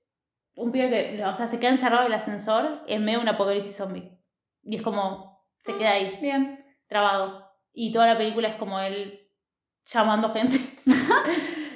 un 0.55 0.71
pibe 0.71 0.89
que, 0.89 1.23
o 1.25 1.33
sea, 1.33 1.47
se 1.47 1.59
queda 1.59 1.71
encerrado 1.71 2.05
en 2.05 2.13
el 2.13 2.19
ascensor 2.19 2.83
en 2.87 3.03
medio 3.03 3.19
de 3.19 3.23
un 3.23 3.29
apocalipsis 3.29 3.75
zombie. 3.75 4.19
Y 4.63 4.75
es 4.75 4.81
como, 4.81 5.43
se 5.65 5.75
queda 5.77 5.93
ahí, 5.93 6.17
Bien. 6.21 6.63
trabado. 6.87 7.42
Y 7.73 7.91
toda 7.91 8.07
la 8.07 8.17
película 8.17 8.47
es 8.49 8.55
como 8.55 8.79
él 8.79 9.19
llamando 9.85 10.29
gente. 10.33 10.57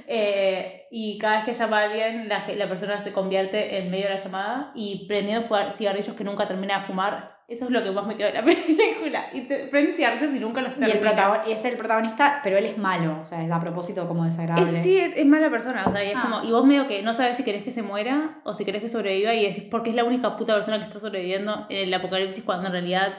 Eh, 0.10 0.86
y 0.90 1.18
cada 1.18 1.38
vez 1.38 1.46
que 1.46 1.54
llama 1.54 1.82
a 1.82 1.84
alguien, 1.84 2.30
la, 2.30 2.48
la 2.48 2.70
persona 2.70 3.04
se 3.04 3.12
convierte 3.12 3.78
en 3.78 3.92
medio 3.92 4.06
de 4.08 4.14
la 4.16 4.24
llamada 4.24 4.72
y 4.74 5.06
prendiendo 5.06 5.50
cigarrillos 5.76 6.16
que 6.16 6.24
nunca 6.24 6.48
termina 6.48 6.80
de 6.80 6.86
fumar. 6.86 7.36
Eso 7.50 7.66
es 7.66 7.72
lo 7.72 7.84
que 7.84 7.92
más 7.92 8.06
me 8.08 8.16
quedó 8.16 8.28
de 8.28 8.34
la 8.36 8.44
película. 8.46 9.28
Y 9.34 9.42
te 9.50 9.68
prende 9.68 9.96
cigarrillos 9.98 10.34
y 10.34 10.40
nunca 10.40 10.62
los 10.62 10.78
Y 10.78 10.84
el 10.84 10.92
termina. 10.94 11.12
protagon- 11.14 11.48
y 11.50 11.52
es 11.52 11.66
el 11.66 11.76
protagonista, 11.76 12.40
pero 12.42 12.58
él 12.58 12.66
es 12.68 12.78
malo. 12.78 13.20
O 13.22 13.26
sea, 13.26 13.44
es 13.44 13.52
a 13.52 13.60
propósito 13.60 14.08
como 14.08 14.24
desagradable. 14.24 14.78
Es, 14.78 14.84
sí, 14.84 14.98
es, 14.98 15.18
es 15.18 15.26
mala 15.26 15.50
persona, 15.50 15.84
o 15.86 15.92
sea, 15.92 16.02
y 16.06 16.08
es 16.12 16.16
Ah. 16.16 16.22
como, 16.22 16.44
y 16.46 16.52
vos 16.52 16.66
medio 16.66 16.88
que 16.88 17.02
no 17.04 17.14
sabes 17.14 17.36
si 17.36 17.44
querés 17.44 17.64
que 17.66 17.72
se 17.72 17.82
muera 17.84 18.40
o 18.46 18.54
si 18.54 18.64
querés 18.64 18.82
que 18.82 18.88
sobreviva 18.88 19.34
y 19.34 19.46
decís 19.46 19.66
porque 19.70 19.90
es 19.90 19.96
la 19.98 20.06
única 20.06 20.38
puta 20.38 20.54
persona 20.56 20.78
que 20.78 20.86
está 20.86 21.02
sobreviviendo 21.02 21.66
en 21.70 21.80
el 21.88 21.94
apocalipsis 21.94 22.46
cuando 22.46 22.68
en 22.68 22.72
realidad 22.72 23.14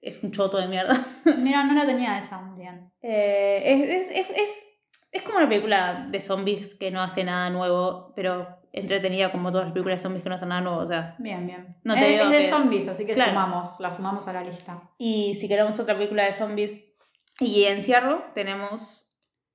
es 0.00 0.22
un 0.22 0.32
choto 0.32 0.56
de 0.58 0.68
mierda. 0.68 1.06
Mira, 1.38 1.64
no 1.64 1.74
la 1.74 1.86
tenía 1.86 2.18
esa, 2.18 2.40
bien. 2.56 2.90
Eh, 3.02 3.62
es, 3.64 4.10
es, 4.10 4.16
es, 4.28 4.36
es, 4.36 4.48
es 5.12 5.22
como 5.22 5.38
una 5.38 5.48
película 5.48 6.06
de 6.10 6.20
zombies 6.20 6.74
que 6.74 6.90
no 6.90 7.02
hace 7.02 7.24
nada 7.24 7.50
nuevo, 7.50 8.12
pero 8.14 8.58
entretenida 8.72 9.32
como 9.32 9.50
todas 9.50 9.66
las 9.66 9.72
películas 9.72 9.98
de 9.98 10.02
zombies 10.02 10.22
que 10.22 10.28
no 10.28 10.34
hacen 10.36 10.48
nada 10.48 10.60
nuevo, 10.60 10.78
o 10.78 10.86
sea. 10.86 11.16
Bien, 11.18 11.46
bien. 11.46 11.76
No 11.84 11.94
te 11.94 12.22
es, 12.22 12.30
de 12.30 12.42
zombies, 12.44 12.88
así 12.88 13.06
que 13.06 13.14
Claro. 13.14 13.30
sumamos, 13.30 13.80
la 13.80 13.90
sumamos 13.90 14.28
a 14.28 14.32
la 14.32 14.42
lista. 14.42 14.82
Y 14.98 15.36
si 15.40 15.48
queremos 15.48 15.78
otra 15.80 15.94
película 15.96 16.24
de 16.24 16.32
zombies 16.32 16.84
y 17.40 17.64
encierro, 17.64 18.24
tenemos... 18.34 19.04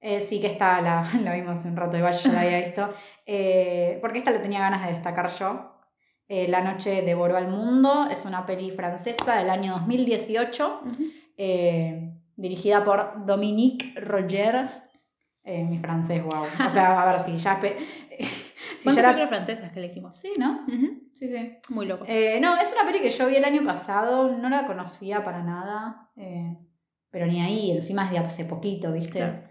Eh, 0.05 0.19
sí 0.19 0.41
que 0.41 0.47
esta 0.47 0.81
la, 0.81 1.07
la 1.21 1.33
vimos 1.33 1.63
un 1.63 1.77
rato, 1.77 1.95
igual 1.95 2.13
yo 2.13 2.23
ya 2.23 2.33
la 2.33 2.41
había 2.41 2.59
visto. 2.59 2.93
Eh, 3.25 3.99
porque 4.01 4.17
esta 4.17 4.31
le 4.31 4.39
tenía 4.39 4.59
ganas 4.59 4.83
de 4.85 4.91
destacar 4.91 5.29
yo. 5.29 5.72
Eh, 6.27 6.47
la 6.47 6.61
noche 6.61 7.01
devoró 7.01 7.35
al 7.35 7.47
mundo, 7.47 8.07
es 8.09 8.25
una 8.25 8.45
peli 8.45 8.71
francesa 8.71 9.37
del 9.37 9.49
año 9.49 9.73
2018, 9.73 10.81
eh, 11.37 12.13
dirigida 12.35 12.83
por 12.83 13.25
Dominique 13.25 13.93
Roger. 13.99 14.69
Eh, 15.43 15.63
mi 15.65 15.77
francés, 15.77 16.23
wow. 16.23 16.45
O 16.65 16.69
sea, 16.69 17.01
a 17.01 17.11
ver 17.11 17.19
si 17.19 17.35
ya... 17.35 17.59
si 17.59 18.83
¿Cuántas 18.83 18.95
ya 18.95 19.09
películas 19.09 19.29
francesas 19.29 19.71
que 19.73 19.79
elegimos? 19.79 20.17
Sí, 20.17 20.31
¿no? 20.37 20.65
Sí, 21.13 21.27
sí. 21.27 21.57
Muy 21.69 21.85
loco. 21.85 22.05
Eh, 22.07 22.39
no, 22.41 22.55
es 22.57 22.71
una 22.71 22.85
peli 22.85 23.01
que 23.01 23.09
yo 23.09 23.27
vi 23.27 23.35
el 23.35 23.45
año 23.45 23.65
pasado, 23.65 24.29
no 24.29 24.49
la 24.49 24.65
conocía 24.65 25.23
para 25.25 25.43
nada, 25.43 26.09
pero 27.09 27.27
ni 27.27 27.41
ahí, 27.41 27.71
encima 27.71 28.05
es 28.05 28.11
de 28.11 28.17
hace 28.19 28.45
poquito, 28.45 28.93
¿viste? 28.93 29.19
Claro. 29.19 29.43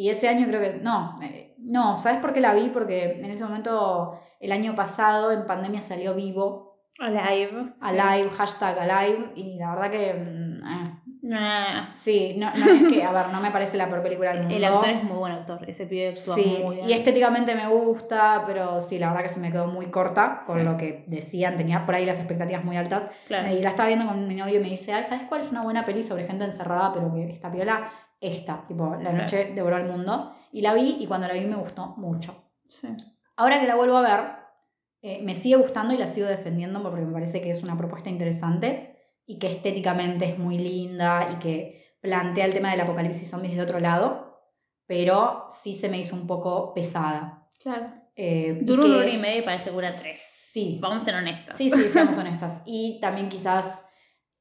Y 0.00 0.10
ese 0.10 0.28
año 0.28 0.46
creo 0.46 0.60
que, 0.60 0.74
no, 0.80 1.18
eh, 1.22 1.56
no, 1.58 1.96
¿sabes 1.96 2.20
por 2.20 2.32
qué 2.32 2.40
la 2.40 2.54
vi? 2.54 2.68
Porque 2.68 3.18
en 3.20 3.30
ese 3.32 3.42
momento, 3.42 4.16
el 4.38 4.52
año 4.52 4.76
pasado, 4.76 5.32
en 5.32 5.44
pandemia 5.44 5.80
salió 5.80 6.14
vivo, 6.14 6.68
Alive. 7.00 7.74
Alive, 7.80 8.30
hashtag 8.30 8.78
Alive, 8.78 9.32
y 9.34 9.56
la 9.58 9.74
verdad 9.74 9.90
que, 9.90 10.14
mm, 10.14 10.66
eh, 10.66 10.94
Nah. 11.22 11.92
sí, 11.92 12.36
no, 12.38 12.48
no 12.54 12.64
es 12.72 12.84
que, 12.84 13.02
a 13.02 13.10
ver, 13.10 13.28
no 13.32 13.40
me 13.40 13.50
parece 13.50 13.76
la 13.76 13.88
peor 13.88 14.02
película 14.04 14.30
del 14.30 14.40
mundo. 14.42 14.54
El 14.56 14.64
actor 14.64 14.88
es 14.88 15.02
muy 15.02 15.16
buen 15.18 15.32
actor, 15.32 15.68
ese 15.68 15.86
pibe 15.86 16.10
actúa 16.10 16.34
Sí, 16.36 16.60
muy 16.64 16.76
bien. 16.76 16.88
y 16.88 16.92
estéticamente 16.92 17.54
me 17.56 17.66
gusta, 17.68 18.44
pero 18.46 18.80
sí, 18.80 18.98
la 19.00 19.08
verdad 19.08 19.24
que 19.24 19.28
se 19.30 19.40
me 19.40 19.50
quedó 19.50 19.66
muy 19.66 19.86
corta 19.90 20.42
con 20.46 20.58
Sí. 20.60 20.64
lo 20.64 20.76
que 20.76 21.04
decían, 21.08 21.56
tenía 21.56 21.84
por 21.84 21.96
ahí 21.96 22.06
las 22.06 22.18
expectativas 22.18 22.64
muy 22.64 22.76
altas. 22.76 23.08
Claro. 23.26 23.48
Y 23.52 23.60
la 23.62 23.70
estaba 23.70 23.88
viendo 23.88 24.06
con 24.06 24.28
mi 24.28 24.36
novio 24.36 24.60
y 24.60 24.62
me 24.62 24.70
dice, 24.70 24.92
"Ay, 24.92 25.02
¿sabes 25.02 25.26
cuál 25.28 25.40
es 25.40 25.50
una 25.50 25.62
buena 25.62 25.84
peli 25.84 26.04
sobre 26.04 26.22
gente 26.24 26.44
encerrada, 26.44 26.92
pero 26.94 27.12
que 27.12 27.30
está 27.30 27.50
piola? 27.50 27.90
Esta, 28.20 28.64
tipo, 28.66 28.96
La 28.96 29.12
noche 29.12 29.52
devoró 29.54 29.76
el 29.76 29.88
mundo. 29.88 30.34
Y 30.52 30.62
la 30.62 30.74
vi 30.74 30.96
y 31.00 31.06
cuando 31.06 31.28
la 31.28 31.34
vi 31.34 31.44
me 31.44 31.56
gustó 31.56 31.94
mucho. 31.96 32.50
Sí. 32.68 32.88
Ahora 33.36 33.60
que 33.60 33.66
la 33.66 33.76
vuelvo 33.76 33.96
a 33.98 34.02
ver, 34.02 34.38
eh, 35.02 35.20
me 35.22 35.34
sigue 35.34 35.56
gustando 35.56 35.94
y 35.94 35.96
la 35.96 36.06
sigo 36.06 36.26
defendiendo 36.26 36.82
porque 36.82 37.02
me 37.02 37.12
parece 37.12 37.40
que 37.40 37.50
es 37.50 37.62
una 37.62 37.76
propuesta 37.76 38.10
interesante 38.10 38.96
y 39.26 39.38
que 39.38 39.48
estéticamente 39.48 40.24
es 40.24 40.38
muy 40.38 40.58
linda 40.58 41.30
y 41.32 41.38
que 41.38 41.96
plantea 42.00 42.46
el 42.46 42.54
tema 42.54 42.70
del 42.70 42.80
apocalipsis 42.80 43.28
zombies 43.30 43.54
de 43.54 43.62
otro 43.62 43.78
lado, 43.78 44.40
pero 44.86 45.46
sí 45.50 45.74
se 45.74 45.88
me 45.88 45.98
hizo 45.98 46.16
un 46.16 46.26
poco 46.26 46.72
pesada. 46.74 47.48
Claro. 47.60 47.86
Eh, 48.16 48.62
que 48.66 48.72
una 48.72 48.96
hora 48.96 49.08
y 49.08 49.18
media 49.18 49.38
y 49.38 49.42
parece 49.42 49.64
que 49.64 49.70
dura 49.70 49.94
tres. 49.94 50.20
Sí, 50.50 50.78
Vamos 50.80 51.02
a 51.02 51.04
ser 51.04 51.14
honestas. 51.14 51.56
Sí, 51.56 51.70
sí, 51.70 51.88
seamos 51.88 52.16
honestas. 52.18 52.62
Y 52.64 52.98
también 53.00 53.28
quizás 53.28 53.84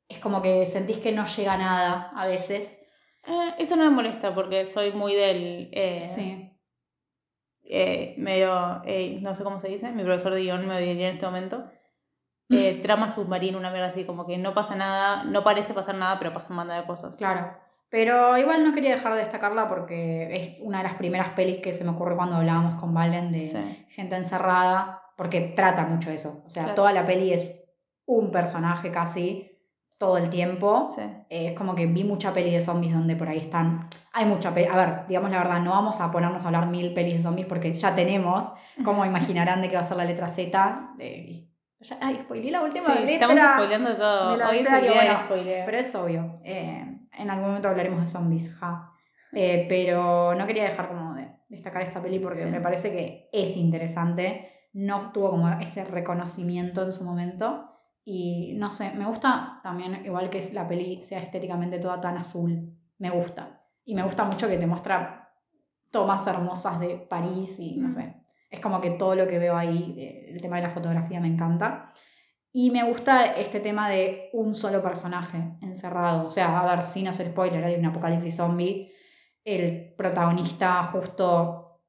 es 0.07 0.19
como 0.19 0.41
que 0.41 0.65
sentís 0.65 0.97
que 0.97 1.11
no 1.11 1.25
llega 1.25 1.57
nada 1.57 2.09
a 2.15 2.25
veces. 2.27 2.83
Eh, 3.27 3.55
eso 3.59 3.75
no 3.75 3.83
me 3.83 3.89
molesta 3.89 4.33
porque 4.33 4.65
soy 4.65 4.91
muy 4.93 5.13
del. 5.15 5.69
eh, 5.73 6.01
Sí. 6.03 6.51
eh, 7.69 8.15
medio. 8.17 8.81
no 9.21 9.35
sé 9.35 9.43
cómo 9.43 9.59
se 9.59 9.67
dice. 9.67 9.91
Mi 9.91 10.03
profesor 10.03 10.33
de 10.33 10.41
guion 10.41 10.65
me 10.67 10.79
diría 10.79 11.09
en 11.09 11.15
este 11.15 11.25
momento. 11.25 11.65
trama 12.83 13.09
submarino, 13.09 13.57
una 13.57 13.71
mierda 13.71 13.87
así, 13.89 14.05
como 14.05 14.25
que 14.25 14.37
no 14.37 14.53
pasa 14.53 14.75
nada, 14.75 15.23
no 15.25 15.43
parece 15.43 15.73
pasar 15.73 15.95
nada, 15.95 16.17
pero 16.17 16.33
pasan 16.33 16.55
banda 16.55 16.79
de 16.79 16.87
cosas. 16.87 17.17
Claro. 17.17 17.51
Pero 17.89 18.37
igual 18.37 18.63
no 18.65 18.73
quería 18.73 18.91
dejar 18.91 19.13
de 19.13 19.19
destacarla 19.19 19.67
porque 19.69 20.35
es 20.35 20.57
una 20.61 20.79
de 20.79 20.83
las 20.85 20.95
primeras 20.95 21.29
pelis 21.29 21.59
que 21.59 21.71
se 21.73 21.83
me 21.85 21.91
ocurre 21.91 22.15
cuando 22.17 22.35
hablábamos 22.35 22.75
con 22.75 22.93
Valen 22.93 23.31
de 23.31 23.47
Sí. 23.47 23.85
gente 23.89 24.15
encerrada, 24.15 25.01
porque 25.17 25.41
trata 25.55 25.83
mucho 25.85 26.09
eso. 26.11 26.43
O 26.45 26.49
sea, 26.49 26.63
Claro. 26.63 26.75
toda 26.75 26.91
la 26.93 27.05
peli 27.05 27.31
es 27.33 27.45
un 28.05 28.31
personaje 28.31 28.91
casi 28.91 29.56
todo 29.97 30.17
el 30.17 30.29
tiempo. 30.29 30.91
Sí. 30.95 31.01
Eh, 31.29 31.47
es 31.49 31.57
como 31.57 31.73
que 31.75 31.85
vi 31.87 32.03
mucha 32.03 32.33
peli 32.33 32.51
de 32.51 32.61
zombies 32.61 32.93
donde 32.93 33.15
por 33.15 33.29
ahí 33.29 33.39
están. 33.39 33.87
Hay 34.13 34.25
mucha 34.25 34.53
peli. 34.53 34.67
A 34.71 34.75
ver, 34.75 35.07
digamos 35.07 35.31
la 35.31 35.39
verdad, 35.39 35.59
no 35.61 35.71
vamos 35.71 35.99
a 36.01 36.11
ponernos 36.11 36.43
a 36.43 36.45
hablar 36.47 36.67
mil 36.67 36.93
pelis 36.93 37.15
de 37.15 37.21
zombies 37.21 37.47
porque 37.47 37.73
ya 37.73 37.95
tenemos, 37.95 38.51
como 38.83 39.05
imaginarán 39.05 39.61
de 39.61 39.69
qué 39.69 39.75
va 39.75 39.81
a 39.81 39.83
ser 39.83 39.97
la 39.97 40.05
letra 40.05 40.27
Z. 40.27 40.91
Eh, 40.99 41.47
ya- 41.79 41.97
ay, 42.01 42.19
spoileé 42.23 42.51
la 42.51 42.61
última 42.63 42.93
Sí, 42.93 42.99
letra. 43.05 43.27
estamos 43.27 43.53
spoileando 43.55 43.95
todo. 43.97 44.31
de 44.31 44.37
la 44.37 44.49
Hoy 44.49 44.63
serie, 44.63 44.91
bueno. 44.91 45.19
Pero 45.65 45.77
es 45.77 45.95
obvio. 45.95 46.39
eh, 46.43 46.83
en 47.19 47.29
algún 47.31 47.47
momento 47.47 47.67
hablaremos 47.69 48.01
de 48.01 48.07
zombies, 48.07 48.53
ja. 48.55 48.91
Eh, 49.33 49.65
pero 49.67 50.35
no 50.35 50.45
quería 50.47 50.63
dejar 50.63 50.87
como 50.87 51.13
de 51.15 51.27
destacar 51.49 51.81
esta 51.81 52.01
peli 52.01 52.19
porque 52.19 52.43
Sí. 52.43 52.49
me 52.49 52.61
parece 52.61 52.91
que 52.91 53.29
es 53.33 53.57
interesante. 53.57 54.51
No 54.73 55.11
tuvo 55.11 55.31
como 55.31 55.49
ese 55.59 55.83
reconocimiento 55.83 56.83
en 56.83 56.91
su 56.93 57.03
momento. 57.03 57.66
Y 58.09 58.53
no 58.55 58.71
sé, 58.71 58.91
me 58.91 59.05
gusta 59.05 59.59
también, 59.61 60.05
igual 60.05 60.29
que 60.29 60.41
la 60.53 60.65
peli 60.65 61.01
sea 61.01 61.19
estéticamente 61.19 61.77
toda 61.77 61.99
tan 61.99 62.17
azul. 62.17 62.73
Me 62.99 63.09
gusta. 63.09 63.61
Y 63.83 63.95
me 63.95 64.03
gusta 64.03 64.23
mucho 64.23 64.47
que 64.47 64.57
te 64.57 64.65
muestra 64.65 65.29
tomas 65.91 66.25
hermosas 66.25 66.79
de 66.79 66.95
París 67.09 67.59
y 67.59 67.75
no 67.75 67.89
Mm. 67.89 67.91
sé. 67.91 68.13
Es 68.49 68.61
como 68.61 68.79
que 68.79 68.91
todo 68.91 69.13
lo 69.13 69.27
que 69.27 69.39
veo 69.39 69.57
ahí, 69.57 69.93
eh, 69.97 70.29
el 70.31 70.39
tema 70.41 70.55
de 70.55 70.61
la 70.63 70.69
fotografía 70.69 71.19
me 71.19 71.27
encanta. 71.27 71.91
Y 72.53 72.71
me 72.71 72.81
gusta 72.83 73.25
este 73.35 73.59
tema 73.59 73.89
de 73.89 74.29
un 74.31 74.55
solo 74.55 74.81
personaje 74.81 75.57
encerrado. 75.61 76.27
O 76.27 76.29
sea, 76.29 76.61
a 76.61 76.75
ver, 76.75 76.83
sin 76.85 77.09
hacer 77.09 77.27
spoiler, 77.27 77.61
hay 77.65 77.75
un 77.75 77.85
apocalipsis 77.87 78.37
zombie. 78.37 78.89
El 79.43 79.93
protagonista 79.97 80.81
justo 80.85 81.81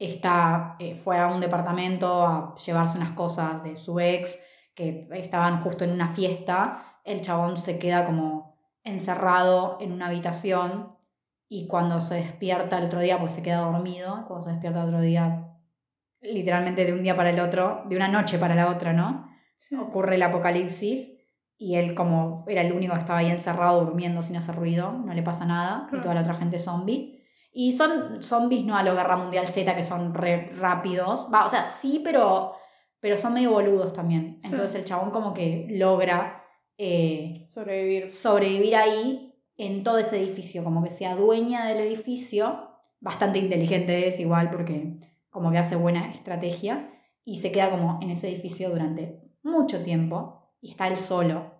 está, 0.00 0.74
eh, 0.80 0.96
fue 0.96 1.16
a 1.16 1.28
un 1.28 1.40
departamento 1.40 2.26
a 2.26 2.56
llevarse 2.56 2.98
unas 2.98 3.12
cosas 3.12 3.62
de 3.62 3.76
su 3.76 4.00
ex 4.00 4.40
que 4.74 5.08
estaban 5.12 5.62
justo 5.62 5.84
en 5.84 5.92
una 5.92 6.12
fiesta, 6.14 7.00
el 7.04 7.20
chabón 7.20 7.56
se 7.56 7.78
queda 7.78 8.04
como 8.06 8.56
encerrado 8.82 9.78
en 9.80 9.92
una 9.92 10.06
habitación 10.06 10.96
y 11.48 11.66
cuando 11.66 12.00
se 12.00 12.16
despierta 12.16 12.78
el 12.78 12.86
otro 12.86 13.00
día, 13.00 13.18
pues 13.18 13.32
se 13.32 13.42
queda 13.42 13.58
dormido, 13.58 14.24
cuando 14.26 14.42
se 14.42 14.50
despierta 14.52 14.82
el 14.82 14.88
otro 14.88 15.00
día, 15.00 15.48
literalmente 16.20 16.84
de 16.84 16.92
un 16.92 17.02
día 17.02 17.16
para 17.16 17.30
el 17.30 17.40
otro, 17.40 17.82
de 17.86 17.96
una 17.96 18.08
noche 18.08 18.38
para 18.38 18.54
la 18.54 18.70
otra, 18.70 18.92
¿no? 18.92 19.28
Ocurre 19.80 20.16
el 20.16 20.22
apocalipsis 20.22 21.14
y 21.56 21.76
él 21.76 21.94
como 21.94 22.44
era 22.48 22.62
el 22.62 22.72
único 22.72 22.94
que 22.94 23.00
estaba 23.00 23.20
ahí 23.20 23.30
encerrado 23.30 23.84
durmiendo 23.84 24.22
sin 24.22 24.36
hacer 24.36 24.56
ruido, 24.56 24.92
no 24.92 25.14
le 25.14 25.22
pasa 25.22 25.44
nada, 25.44 25.88
y 25.92 26.00
toda 26.00 26.14
la 26.14 26.22
otra 26.22 26.34
gente 26.34 26.58
zombie. 26.58 27.22
Y 27.52 27.72
son 27.72 28.22
zombies 28.22 28.64
no 28.64 28.76
a 28.76 28.82
lo 28.82 28.94
Guerra 28.94 29.16
Mundial 29.16 29.46
Z, 29.46 29.76
que 29.76 29.84
son 29.84 30.12
re 30.12 30.50
rápidos. 30.56 31.28
Va, 31.32 31.46
o 31.46 31.48
sea, 31.48 31.62
sí, 31.62 32.00
pero, 32.02 32.54
pero 33.04 33.18
son 33.18 33.34
medio 33.34 33.50
boludos 33.50 33.92
también. 33.92 34.40
Entonces 34.42 34.76
el 34.76 34.86
chabón 34.86 35.10
como 35.10 35.34
que 35.34 35.66
logra 35.68 36.42
eh, 36.78 37.44
Sobrevivir. 37.48 38.10
sobrevivir 38.10 38.76
ahí 38.76 39.34
en 39.58 39.82
todo 39.82 39.98
ese 39.98 40.18
edificio, 40.18 40.64
como 40.64 40.82
que 40.82 40.88
se 40.88 41.04
adueña 41.04 41.66
del 41.66 41.80
edificio, 41.86 42.70
bastante 43.00 43.38
inteligente 43.38 44.08
es 44.08 44.20
igual 44.20 44.50
porque 44.50 45.00
como 45.28 45.52
que 45.52 45.58
hace 45.58 45.76
buena 45.76 46.12
estrategia 46.12 46.98
y 47.26 47.40
se 47.40 47.52
queda 47.52 47.68
como 47.68 47.98
en 48.00 48.08
ese 48.08 48.30
edificio 48.30 48.70
durante 48.70 49.20
mucho 49.42 49.84
tiempo 49.84 50.54
y 50.62 50.70
está 50.70 50.88
él 50.88 50.96
solo 50.96 51.53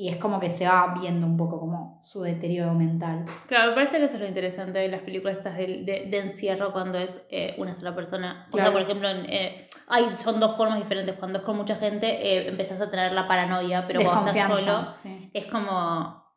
y 0.00 0.08
es 0.10 0.16
como 0.18 0.38
que 0.38 0.48
se 0.48 0.64
va 0.64 0.94
viendo 0.98 1.26
un 1.26 1.36
poco 1.36 1.58
como 1.58 2.00
su 2.04 2.22
deterioro 2.22 2.72
mental. 2.72 3.24
Claro, 3.48 3.70
me 3.70 3.74
parece 3.74 3.98
que 3.98 4.04
eso 4.04 4.14
es 4.14 4.20
lo 4.20 4.28
interesante 4.28 4.78
de 4.78 4.88
las 4.88 5.00
películas 5.00 5.38
estas 5.38 5.56
de, 5.56 5.66
de, 5.84 6.06
de 6.08 6.18
encierro 6.20 6.72
cuando 6.72 6.98
es 6.98 7.26
eh, 7.32 7.56
una 7.58 7.74
sola 7.74 7.96
persona. 7.96 8.46
O 8.48 8.52
Claro. 8.52 8.70
sea, 8.70 8.72
por 8.72 8.82
ejemplo, 8.82 9.08
en, 9.10 9.26
eh, 9.28 9.68
hay, 9.88 10.14
son 10.18 10.38
dos 10.38 10.56
formas 10.56 10.78
diferentes. 10.78 11.16
Cuando 11.18 11.40
es 11.40 11.44
con 11.44 11.56
mucha 11.56 11.74
gente, 11.74 12.06
eh, 12.06 12.46
empezás 12.48 12.80
a 12.80 12.88
tener 12.88 13.12
la 13.12 13.26
paranoia, 13.26 13.86
pero 13.88 14.00
cuando 14.02 14.30
estás 14.30 14.60
solo, 14.60 14.94
sí. 14.94 15.30
es 15.34 15.46
como. 15.46 16.27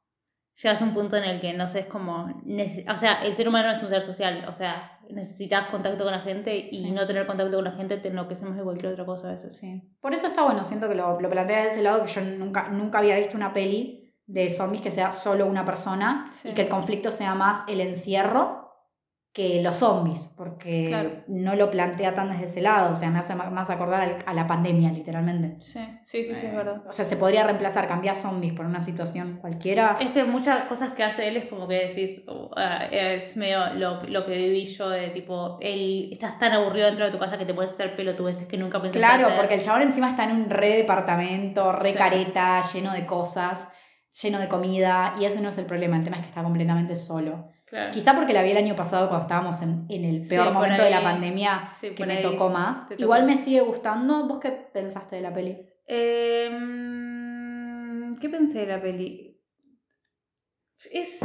Llegas 0.61 0.81
a 0.81 0.85
un 0.85 0.93
punto 0.93 1.15
en 1.17 1.23
el 1.23 1.41
que 1.41 1.53
no 1.53 1.67
sé, 1.67 1.79
es 1.79 1.85
como. 1.87 2.25
O 2.25 2.97
sea, 2.97 3.23
el 3.23 3.33
ser 3.33 3.47
humano 3.47 3.71
es 3.71 3.81
un 3.81 3.89
ser 3.89 4.01
social. 4.03 4.45
O 4.49 4.53
sea, 4.53 4.99
necesitas 5.09 5.67
contacto 5.69 6.03
con 6.03 6.11
la 6.11 6.19
gente 6.19 6.55
y 6.71 6.83
Sí. 6.83 6.91
no 6.91 7.05
tener 7.07 7.25
contacto 7.25 7.55
con 7.55 7.65
la 7.65 7.71
gente 7.71 7.97
te 7.97 8.09
enloquecemos 8.09 8.55
de 8.55 8.63
cualquier 8.63 8.93
otra 8.93 9.05
cosa 9.05 9.29
veces. 9.31 9.57
Sí. 9.57 9.81
Por 10.01 10.13
eso 10.13 10.27
está 10.27 10.43
bueno, 10.43 10.63
siento 10.63 10.87
que 10.87 10.95
lo, 10.95 11.19
lo 11.19 11.29
plantea 11.29 11.61
de 11.63 11.67
ese 11.69 11.81
lado, 11.81 12.01
que 12.03 12.07
yo 12.11 12.21
nunca, 12.21 12.69
nunca 12.69 12.99
había 12.99 13.17
visto 13.17 13.35
una 13.37 13.53
peli 13.53 14.13
de 14.27 14.49
zombies 14.49 14.81
que 14.83 14.91
sea 14.91 15.11
solo 15.11 15.45
una 15.47 15.65
persona 15.65 16.29
Sí. 16.41 16.49
y 16.49 16.53
que 16.53 16.61
el 16.61 16.69
conflicto 16.69 17.11
sea 17.11 17.33
más 17.35 17.63
el 17.67 17.81
encierro 17.81 18.70
que 19.33 19.61
los 19.61 19.77
zombies, 19.77 20.29
porque 20.35 20.87
Claro. 20.89 21.23
no 21.29 21.55
lo 21.55 21.71
plantea 21.71 22.13
tan 22.13 22.29
desde 22.31 22.43
ese 22.43 22.61
lado, 22.61 22.91
o 22.91 22.95
sea, 22.95 23.09
me 23.09 23.19
hace 23.19 23.33
más 23.33 23.69
acordar 23.69 24.17
a 24.25 24.33
la 24.33 24.45
pandemia, 24.45 24.91
literalmente. 24.91 25.55
Sí, 25.63 25.79
sí, 26.03 26.25
sí, 26.25 26.35
sí, 26.35 26.47
es 26.47 26.53
verdad. 26.53 26.83
O 26.85 26.91
sea, 26.91 27.05
se 27.05 27.15
podría 27.15 27.45
reemplazar, 27.45 27.87
cambiar 27.87 28.17
zombies 28.17 28.51
por 28.53 28.65
una 28.65 28.81
situación 28.81 29.37
cualquiera. 29.39 29.95
Es 30.01 30.09
que 30.09 30.25
muchas 30.25 30.65
cosas 30.65 30.91
que 30.95 31.03
hace 31.05 31.29
él 31.29 31.37
es 31.37 31.45
como 31.45 31.65
que 31.65 31.75
decís, 31.87 32.23
uh, 32.27 32.49
ah, 32.57 32.85
es 32.91 33.37
medio 33.37 33.73
lo, 33.75 34.03
lo 34.03 34.25
que 34.25 34.33
viví 34.33 34.65
yo 34.65 34.89
de 34.89 35.07
tipo, 35.11 35.57
él, 35.61 36.09
estás 36.11 36.37
tan 36.37 36.51
aburrido 36.51 36.87
dentro 36.87 37.05
de 37.05 37.11
tu 37.11 37.17
casa 37.17 37.37
que 37.37 37.45
te 37.45 37.53
puedes 37.53 37.71
hacer 37.71 37.95
pelotudeces 37.95 38.47
que 38.49 38.57
nunca 38.57 38.81
pensaste 38.81 38.99
Claro, 38.99 39.27
hacer. 39.27 39.37
porque 39.39 39.53
el 39.55 39.61
chabón 39.61 39.83
encima 39.83 40.09
está 40.09 40.25
en 40.25 40.35
un 40.35 40.49
re 40.49 40.75
departamento, 40.75 41.71
re 41.71 41.91
Sí. 41.93 41.97
careta, 41.97 42.59
lleno 42.73 42.91
de 42.91 43.05
cosas, 43.05 43.65
lleno 44.21 44.39
de 44.39 44.49
comida, 44.49 45.15
y 45.17 45.23
ese 45.23 45.39
no 45.39 45.47
es 45.47 45.57
el 45.57 45.65
problema, 45.65 45.95
el 45.95 46.03
tema 46.03 46.17
es 46.17 46.23
que 46.23 46.29
está 46.29 46.43
completamente 46.43 46.97
solo. 46.97 47.47
Claro. 47.71 47.91
Quizá 47.93 48.13
porque 48.15 48.33
la 48.33 48.43
vi 48.43 48.51
el 48.51 48.57
año 48.57 48.75
pasado 48.75 49.07
cuando 49.07 49.23
estábamos 49.23 49.59
en, 49.61 49.85
en 49.89 50.03
el 50.05 50.27
peor 50.27 50.47
Sí, 50.49 50.53
momento 50.53 50.83
de 50.83 50.89
la 50.91 51.01
pandemia 51.01 51.77
Sí, 51.81 51.91
que 51.95 52.05
me 52.05 52.17
ahí 52.17 52.21
tocó 52.21 52.49
más. 52.49 52.87
tocó. 52.89 53.01
Igual 53.01 53.25
me 53.25 53.37
sigue 53.37 53.61
gustando. 53.61 54.27
¿Vos 54.27 54.39
qué 54.39 54.51
pensaste 54.51 55.15
de 55.15 55.21
la 55.23 55.33
peli? 55.33 55.57
Em, 56.81 58.17
¿Qué 58.19 58.29
pensé 58.29 58.59
de 58.59 58.65
la 58.67 58.81
peli? 58.81 59.39
Es. 60.91 61.19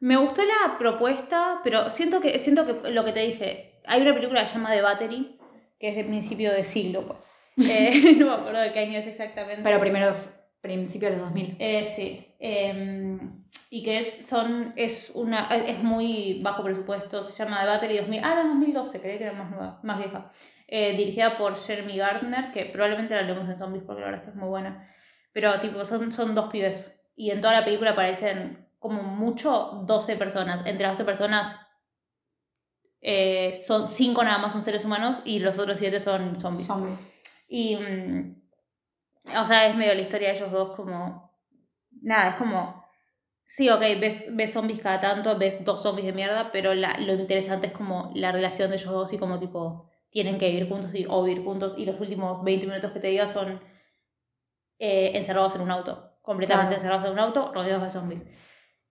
Me 0.00 0.16
gustó 0.16 0.42
la 0.42 0.76
propuesta, 0.78 1.60
pero 1.64 1.90
siento 1.90 2.20
que, 2.20 2.38
siento 2.38 2.66
que 2.66 2.90
lo 2.90 3.04
que 3.04 3.12
te 3.12 3.20
dije. 3.20 3.80
Hay 3.86 4.02
una 4.02 4.14
película 4.14 4.42
que 4.42 4.48
se 4.48 4.54
llama 4.56 4.72
The 4.72 4.82
Battery, 4.82 5.38
que 5.78 5.88
es 5.88 5.96
de 5.96 6.04
principio 6.04 6.52
de 6.52 6.64
siglo. 6.64 7.06
pues. 7.06 7.18
Eh, 7.70 8.14
no 8.18 8.26
me 8.26 8.32
acuerdo 8.34 8.60
de 8.60 8.72
qué 8.72 8.78
año 8.80 8.98
es 8.98 9.06
exactamente. 9.06 9.62
Pero 9.62 9.78
primero, 9.80 10.10
principios 10.60 11.12
de 11.12 11.16
los 11.18 11.26
2000. 11.28 11.56
Eh, 11.58 11.92
sí. 11.96 12.34
em, 12.38 13.44
y 13.70 13.82
que 13.82 13.98
es, 13.98 14.26
son, 14.26 14.72
es, 14.76 15.10
una, 15.14 15.48
es 15.54 15.82
muy 15.82 16.40
bajo 16.42 16.62
presupuesto, 16.62 17.22
se 17.22 17.32
llama 17.32 17.60
The 17.60 17.66
Battery 17.66 17.98
2000. 17.98 18.24
Ah, 18.24 18.42
no, 18.42 18.48
2012, 18.50 19.00
creí 19.00 19.18
que 19.18 19.24
era 19.24 19.32
más, 19.32 19.50
nueva, 19.50 19.80
más 19.82 19.98
vieja. 19.98 20.32
Eh, 20.66 20.96
dirigida 20.96 21.36
por 21.36 21.56
Jeremy 21.56 21.96
Gardner, 21.96 22.52
que 22.52 22.66
probablemente 22.66 23.14
la 23.14 23.22
leemos 23.22 23.48
en 23.48 23.58
Zombies 23.58 23.84
porque 23.84 24.00
la 24.00 24.06
verdad 24.06 24.20
es 24.20 24.24
que 24.24 24.30
es 24.30 24.36
muy 24.36 24.48
buena. 24.48 24.88
Pero, 25.32 25.60
tipo, 25.60 25.84
son, 25.84 26.12
son 26.12 26.34
dos 26.34 26.50
pibes. 26.50 26.96
Y 27.16 27.30
en 27.30 27.40
toda 27.40 27.54
la 27.54 27.64
película 27.64 27.90
aparecen 27.90 28.68
como 28.78 29.02
mucho 29.02 29.82
12 29.84 30.16
personas. 30.16 30.66
Entre 30.66 30.86
las 30.86 30.98
12 30.98 31.04
personas, 31.04 31.56
eh, 33.00 33.62
son 33.66 33.88
5 33.88 34.24
nada 34.24 34.38
más 34.38 34.52
son 34.52 34.62
seres 34.62 34.84
humanos 34.84 35.22
y 35.24 35.38
los 35.38 35.58
otros 35.58 35.78
7 35.78 36.00
son 36.00 36.40
zombies. 36.40 36.66
Zombies. 36.66 36.98
Y, 37.48 37.76
mm, 37.76 38.39
o 39.24 39.46
sea, 39.46 39.66
es 39.66 39.76
medio 39.76 39.94
la 39.94 40.00
historia 40.02 40.30
de 40.30 40.36
ellos 40.38 40.50
dos 40.52 40.76
como... 40.76 41.30
Nada, 42.02 42.30
es 42.30 42.36
como... 42.36 42.80
Sí, 43.46 43.68
ok, 43.68 43.80
ves, 44.00 44.24
ves 44.36 44.52
zombies 44.52 44.80
cada 44.80 45.00
tanto, 45.00 45.36
ves 45.36 45.64
dos 45.64 45.82
zombies 45.82 46.06
de 46.06 46.12
mierda, 46.12 46.52
pero 46.52 46.72
la- 46.74 46.98
lo 46.98 47.14
interesante 47.14 47.66
es 47.66 47.72
como 47.72 48.12
la 48.14 48.30
relación 48.32 48.70
de 48.70 48.76
ellos 48.76 48.92
dos 48.92 49.12
y 49.12 49.18
como 49.18 49.40
tipo 49.40 49.90
tienen 50.10 50.38
que 50.38 50.48
vivir 50.50 50.68
juntos 50.68 50.94
y, 50.94 51.06
o 51.08 51.22
vivir 51.24 51.44
juntos 51.44 51.74
y 51.76 51.84
los 51.84 52.00
últimos 52.00 52.42
20 52.44 52.66
minutos 52.66 52.92
que 52.92 53.00
te 53.00 53.08
diga 53.08 53.26
son 53.26 53.60
eh, 54.78 55.12
encerrados 55.14 55.54
en 55.54 55.60
un 55.62 55.70
auto, 55.70 56.16
completamente 56.22 56.74
Claro. 56.76 56.82
encerrados 56.82 57.06
en 57.06 57.12
un 57.12 57.18
auto, 57.18 57.52
rodeados 57.52 57.82
de 57.84 57.90
zombies. 57.90 58.24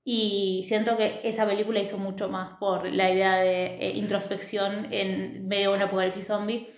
Y 0.03 0.65
siento 0.67 0.97
que 0.97 1.21
esa 1.23 1.45
película 1.45 1.79
hizo 1.79 1.97
mucho 1.97 2.29
más 2.29 2.57
por 2.59 2.85
la 2.91 3.09
idea 3.11 3.35
de 3.37 3.75
eh, 3.77 3.91
introspección 3.95 4.87
en 4.91 5.47
medio 5.47 5.71
de 5.71 5.77
un 5.77 5.83
apocalipsis 5.83 6.27
zombie 6.27 6.69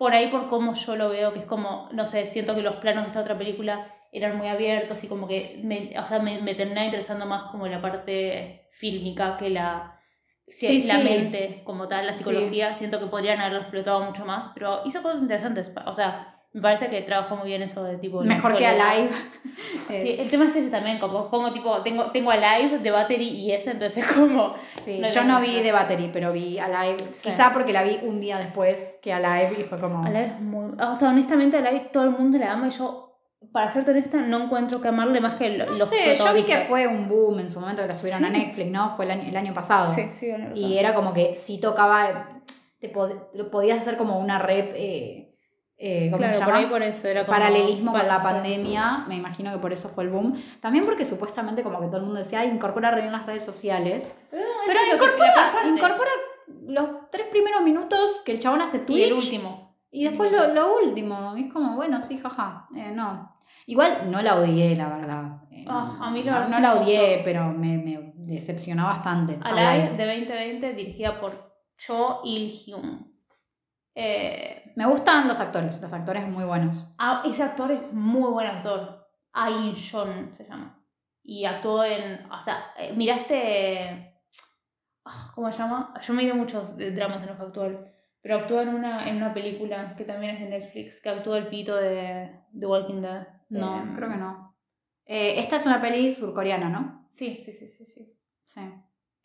por 0.00 0.14
ahí 0.14 0.28
por 0.28 0.48
cómo 0.48 0.72
yo 0.74 0.96
lo 0.96 1.10
veo, 1.10 1.34
que 1.34 1.40
es 1.40 1.44
como, 1.44 1.90
no 1.92 2.06
sé, 2.06 2.24
siento 2.32 2.54
que 2.54 2.62
los 2.62 2.76
planos 2.76 3.04
de 3.04 3.08
esta 3.08 3.20
otra 3.20 3.36
película 3.36 3.86
eran 4.12 4.38
muy 4.38 4.48
abiertos 4.48 5.04
y 5.04 5.08
como 5.08 5.28
que 5.28 5.60
me, 5.62 5.92
o 6.00 6.06
sea, 6.06 6.20
me, 6.20 6.40
me 6.40 6.54
terminaba 6.54 6.86
interesando 6.86 7.26
más 7.26 7.50
como 7.50 7.66
la 7.68 7.82
parte 7.82 8.66
fílmica 8.72 9.36
que 9.36 9.50
la, 9.50 10.00
si- 10.48 10.80
Sí, 10.80 10.88
la 10.88 10.96
sí. 10.96 11.04
mente 11.04 11.60
como 11.64 11.86
tal, 11.86 12.06
la 12.06 12.14
Sí. 12.14 12.20
psicología. 12.20 12.78
Siento 12.78 12.98
que 12.98 13.06
podrían 13.08 13.40
haberlo 13.40 13.60
explotado 13.60 14.00
mucho 14.00 14.24
más, 14.24 14.50
pero 14.54 14.80
hizo 14.86 15.02
cosas 15.02 15.20
interesantes. 15.20 15.70
O 15.84 15.92
sea, 15.92 16.29
me 16.52 16.60
parece 16.62 16.88
que 16.88 17.02
trabajó 17.02 17.36
muy 17.36 17.48
bien 17.48 17.62
eso 17.62 17.84
de 17.84 17.96
tipo... 17.98 18.22
Mejor 18.22 18.56
que. 18.56 18.66
Alive. 18.66 19.10
Sí, 19.88 20.16
el 20.18 20.30
tema 20.30 20.46
es 20.46 20.56
ese 20.56 20.70
también, 20.70 20.98
como 20.98 21.30
pongo 21.30 21.52
tipo, 21.52 21.82
tengo, 21.82 22.04
tengo 22.06 22.30
Alive, 22.30 22.78
The 22.82 22.90
Battery 22.90 23.28
y 23.28 23.52
ese, 23.52 23.72
entonces 23.72 24.04
como... 24.14 24.54
Sí, 24.80 24.98
No 25.00 25.08
yo 25.08 25.24
no 25.24 25.40
vi 25.40 25.60
The 25.62 25.72
Battery, 25.72 26.10
pero 26.12 26.32
vi 26.32 26.58
Alive. 26.58 26.98
Sí. 27.12 27.22
Quizá 27.24 27.52
porque 27.52 27.72
la 27.72 27.82
vi 27.82 27.98
un 28.02 28.20
día 28.20 28.38
después 28.38 28.98
que 29.02 29.12
Alive 29.12 29.60
y 29.60 29.64
fue 29.64 29.78
como. 29.80 30.04
Alive 30.04 30.26
es 30.26 30.40
muy... 30.40 30.72
O 30.80 30.94
sea, 30.96 31.08
honestamente 31.10 31.56
Alive 31.56 31.90
todo 31.92 32.04
el 32.04 32.10
mundo 32.10 32.38
la 32.38 32.52
ama 32.52 32.68
y 32.68 32.70
yo, 32.70 33.18
para 33.52 33.72
serte 33.72 33.90
honesta, 33.92 34.18
no 34.18 34.44
encuentro 34.44 34.80
que 34.80 34.88
amarle 34.88 35.20
más 35.20 35.34
que 35.36 35.50
No 35.50 35.64
los 35.66 35.88
sé, 35.88 36.14
yo 36.14 36.32
vi 36.34 36.44
que 36.44 36.58
fue 36.60 36.86
un 36.86 37.08
boom 37.08 37.40
en 37.40 37.50
su 37.50 37.58
momento 37.60 37.82
que 37.82 37.88
la 37.88 37.94
subieron 37.96 38.24
a 38.24 38.28
Sí. 38.30 38.32
Netflix, 38.38 38.70
¿no? 38.70 38.96
Fue 38.96 39.04
el 39.06 39.10
año, 39.12 39.24
el 39.28 39.36
año 39.36 39.54
pasado. 39.54 39.92
Sí, 39.94 40.02
sí, 40.18 40.26
el 40.30 40.42
año 40.42 40.52
Y 40.54 40.62
pasado. 40.62 40.78
era 40.80 40.94
como 40.94 41.12
que 41.14 41.34
si 41.34 41.58
tocaba, 41.60 42.40
te 42.80 42.92
pod- 42.92 43.50
podías 43.50 43.78
hacer 43.80 43.96
como 43.96 44.18
una 44.18 44.38
rep, 44.38 44.72
eh, 44.76 45.29
eh, 45.82 46.08
¿cómo 46.10 46.18
claro, 46.18 46.38
por 46.44 46.54
ahí 46.54 46.62
llama? 46.64 46.72
por 46.74 46.82
eso 46.82 47.08
era 47.08 47.24
como... 47.24 47.38
Paralelismo 47.38 47.92
con 47.92 48.06
la 48.06 48.22
pandemia, 48.22 49.04
me 49.08 49.16
imagino 49.16 49.50
que 49.50 49.58
por 49.58 49.72
eso 49.72 49.88
fue 49.88 50.04
el 50.04 50.10
boom. 50.10 50.40
También 50.60 50.84
porque 50.84 51.06
supuestamente 51.06 51.62
como 51.62 51.80
que 51.80 51.86
todo 51.86 51.96
el 51.96 52.02
mundo 52.02 52.18
decía, 52.18 52.44
incorpora 52.44 52.90
re 52.90 53.00
bien 53.00 53.12
las 53.12 53.24
redes 53.24 53.44
sociales. 53.44 54.14
Pero, 54.30 54.44
Pero 54.66 54.80
incorpora, 54.94 55.52
incorpora 55.66 56.10
los 56.66 57.10
tres 57.10 57.28
primeros 57.28 57.62
minutos 57.62 58.20
que 58.26 58.32
el 58.32 58.40
chabón 58.40 58.60
hace 58.60 58.80
Twitch. 58.80 58.98
Y 58.98 59.04
el 59.04 59.12
último. 59.14 59.76
Y 59.90 60.04
después 60.04 60.30
lo, 60.30 60.52
lo 60.52 60.76
último. 60.76 61.34
Y 61.36 61.46
es 61.46 61.52
como, 61.52 61.76
bueno, 61.76 62.00
sí, 62.02 62.18
jaja. 62.18 62.68
Eh, 62.76 62.92
no. 62.94 63.34
Igual 63.66 64.10
no 64.10 64.20
la 64.20 64.36
odié, 64.36 64.76
la 64.76 64.88
verdad. 64.88 65.42
Eh, 65.50 65.64
Ah, 65.66 65.96
a 66.00 66.10
mí 66.10 66.22
la 66.22 66.40
no, 66.40 66.48
no 66.50 66.60
la 66.60 66.74
odié, 66.74 67.22
pero 67.24 67.46
me, 67.52 67.78
me 67.78 68.12
decepcionó 68.16 68.84
bastante. 68.84 69.38
Alive. 69.42 69.96
de 69.96 70.06
2020, 70.06 70.74
dirigida 70.74 71.20
por 71.20 71.54
Cho 71.78 72.20
Il-hyun. 72.24 73.09
Eh, 73.94 74.72
Me 74.76 74.86
gustan 74.86 75.26
los 75.28 75.40
actores, 75.40 75.80
los 75.80 75.92
actores 75.92 76.26
muy 76.28 76.44
buenos. 76.44 76.88
ah, 76.98 77.22
ese 77.24 77.42
actor 77.42 77.70
es 77.72 77.92
muy 77.92 78.30
buen 78.30 78.46
actor. 78.46 79.06
Ain 79.32 79.74
Jeon 79.74 80.30
se 80.34 80.44
llama. 80.44 80.76
Y 81.22 81.44
actuó 81.44 81.84
en... 81.84 82.24
O 82.30 82.44
sea, 82.44 82.72
eh, 82.78 82.92
miraste... 82.96 84.14
ah, 85.04 85.32
¿Cómo 85.34 85.50
se 85.52 85.58
llama? 85.58 85.94
Yo 86.02 86.14
miré 86.14 86.32
muchos 86.34 86.76
dramas 86.76 87.20
en 87.22 87.26
los 87.28 87.36
que 87.36 87.42
actuó. 87.44 87.84
Pero 88.22 88.36
actuó 88.36 88.60
en 88.60 88.68
una, 88.70 89.08
en 89.08 89.16
una 89.16 89.32
película 89.32 89.94
que 89.96 90.04
también 90.04 90.34
es 90.36 90.40
de 90.40 90.48
Netflix, 90.50 91.00
que 91.00 91.08
actuó 91.08 91.36
el 91.36 91.48
pito 91.48 91.74
de 91.76 92.30
The 92.58 92.66
Walking 92.66 93.00
Dead. 93.00 93.26
No, 93.48 93.78
Eh, 93.78 93.92
creo 93.96 94.08
que 94.10 94.16
no. 94.16 94.56
Eh, 95.06 95.40
esta 95.40 95.56
es 95.56 95.66
una 95.66 95.80
peli 95.80 96.10
surcoreana, 96.12 96.68
¿no? 96.68 97.08
Sí, 97.14 97.40
sí, 97.44 97.52
sí, 97.52 97.66
sí, 97.68 97.84
sí. 97.86 98.16
Sí. 98.44 98.60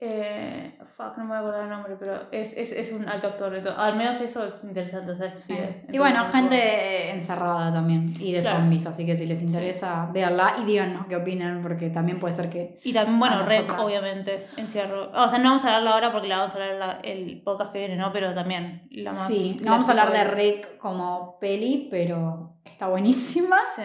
Eh, 0.02 0.78
fuck, 0.98 1.18
no 1.18 1.24
me 1.24 1.30
voy 1.30 1.38
a 1.38 1.40
acordar 1.40 1.64
el 1.64 1.70
nombre, 1.70 1.96
pero 1.98 2.20
es, 2.32 2.52
es, 2.58 2.74
es 2.74 2.92
un 2.92 3.08
alto 3.08 3.28
actor. 3.28 3.56
Al 3.78 3.96
menos 3.96 4.20
eso 4.20 4.46
es 4.46 4.62
interesante. 4.64 5.12
o 5.12 5.16
sea, 5.16 5.28
es- 5.28 5.44
Sí. 5.44 5.56
sí, 5.56 5.88
Y 5.94 5.98
bueno, 5.98 6.26
gente 6.26 7.12
encerrada 7.12 7.72
también 7.74 8.14
y 8.20 8.34
de 8.34 8.42
Claro. 8.42 8.58
zombies, 8.58 8.86
así 8.86 9.06
que 9.06 9.16
si 9.16 9.26
les 9.26 9.42
interesa, 9.42 10.10
véanla 10.12 10.58
y 10.62 10.66
díganos 10.66 11.08
qué 11.08 11.16
opinan, 11.16 11.62
porque 11.62 11.90
también 11.90 12.20
puede 12.20 12.34
ser 12.34 12.50
que... 12.50 12.80
Y 12.84 12.92
también, 12.94 13.20
bueno, 13.20 13.44
nosotras. 13.44 13.80
obviamente, 13.80 14.48
encierro. 14.58 15.12
O 15.14 15.28
sea, 15.30 15.40
no 15.40 15.50
vamos 15.50 15.64
a 15.64 15.68
hablarla 15.70 15.92
ahora 15.94 16.12
porque 16.12 16.28
la 16.28 16.38
vamos 16.40 16.52
a 16.52 16.56
hablar 16.56 16.74
la- 16.76 17.00
el 17.02 17.42
podcast 17.44 17.72
que 17.72 17.80
viene, 17.80 17.96
¿no? 17.96 18.12
Pero 18.12 18.34
también 18.34 18.88
la 18.92 19.14
más. 19.14 19.28
sí, 19.28 19.60
no 19.64 19.72
vamos 19.72 19.88
a 19.88 19.92
hablar 19.92 20.12
de 20.12 20.24
Rick 20.26 20.78
como 20.78 21.40
peli, 21.40 21.88
pero 21.90 22.58
está 22.66 22.88
buenísima. 22.88 23.58
Sí. 23.78 23.84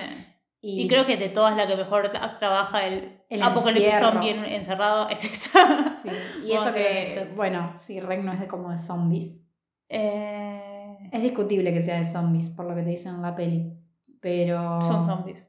Y, 0.63 0.83
Y 0.83 0.89
creo 0.89 1.07
que 1.07 1.17
de 1.17 1.31
todas 1.31 1.57
la 1.57 1.67
que 1.67 1.75
mejor 1.75 2.13
tra- 2.13 2.39
trabaja 2.39 2.85
el, 2.87 3.23
El 3.31 3.43
apocalipsis 3.43 3.99
zombie 3.99 4.31
en- 4.33 4.45
encerrado 4.45 5.09
es 5.09 5.25
esa. 5.25 5.87
Sí, 6.03 6.09
y 6.45 6.53
eso 6.53 6.73
que, 6.73 7.31
bueno, 7.37 7.75
sí, 7.79 8.01
Rick 8.01 8.21
no 8.23 8.33
es 8.33 8.41
de 8.41 8.49
como 8.49 8.71
de 8.71 8.79
zombies. 8.79 9.47
Eh, 9.89 11.09
Es 11.13 11.23
discutible 11.23 11.73
que 11.73 11.83
sea 11.83 11.99
de 11.99 12.05
zombies, 12.05 12.51
por 12.51 12.67
lo 12.67 12.75
que 12.75 12.83
te 12.83 12.91
dicen 12.91 13.15
en 13.17 13.23
la 13.23 13.35
peli. 13.35 13.73
Pero. 14.21 14.81
son 14.83 15.05
zombies. 15.05 15.47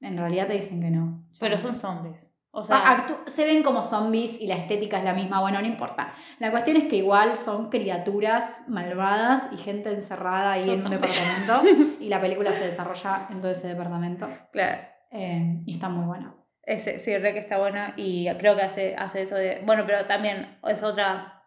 En 0.00 0.16
realidad 0.16 0.46
te 0.46 0.54
dicen 0.54 0.80
que 0.80 0.90
no. 0.90 1.24
Pero 1.38 1.58
son 1.58 1.74
zombies. 1.76 2.26
O 2.52 2.64
sea, 2.64 3.06
se 3.26 3.44
ven 3.44 3.62
como 3.62 3.82
zombies 3.84 4.40
y 4.40 4.48
la 4.48 4.56
estética 4.56 4.98
es 4.98 5.04
la 5.04 5.14
misma, 5.14 5.40
bueno, 5.40 5.60
no 5.60 5.66
importa. 5.68 6.12
La 6.40 6.50
cuestión 6.50 6.76
es 6.78 6.84
que 6.86 6.96
igual 6.96 7.36
son 7.36 7.70
criaturas 7.70 8.64
malvadas 8.66 9.44
y 9.52 9.56
gente 9.56 9.92
encerrada 9.92 10.52
ahí 10.52 10.68
en 10.68 10.84
un 10.84 10.90
departamento 10.90 11.62
y 12.00 12.08
la 12.08 12.20
película 12.20 12.52
se 12.52 12.64
desarrolla 12.66 13.28
en 13.30 13.40
todo 13.40 13.52
ese 13.52 13.68
departamento 13.68 14.28
claro. 14.52 14.82
eh, 15.12 15.62
y 15.64 15.72
está 15.74 15.88
muy 15.88 16.04
buena. 16.06 16.34
Ese, 16.70 16.98
sí, 17.00 17.16
Rec 17.18 17.36
está 17.36 17.58
buena 17.58 17.94
y 17.96 18.28
creo 18.38 18.54
que 18.54 18.62
hace, 18.62 18.94
hace 18.96 19.22
eso 19.22 19.34
de. 19.34 19.60
Bueno, 19.66 19.82
pero 19.86 20.06
también 20.06 20.58
es 20.68 20.82
otra. 20.82 21.42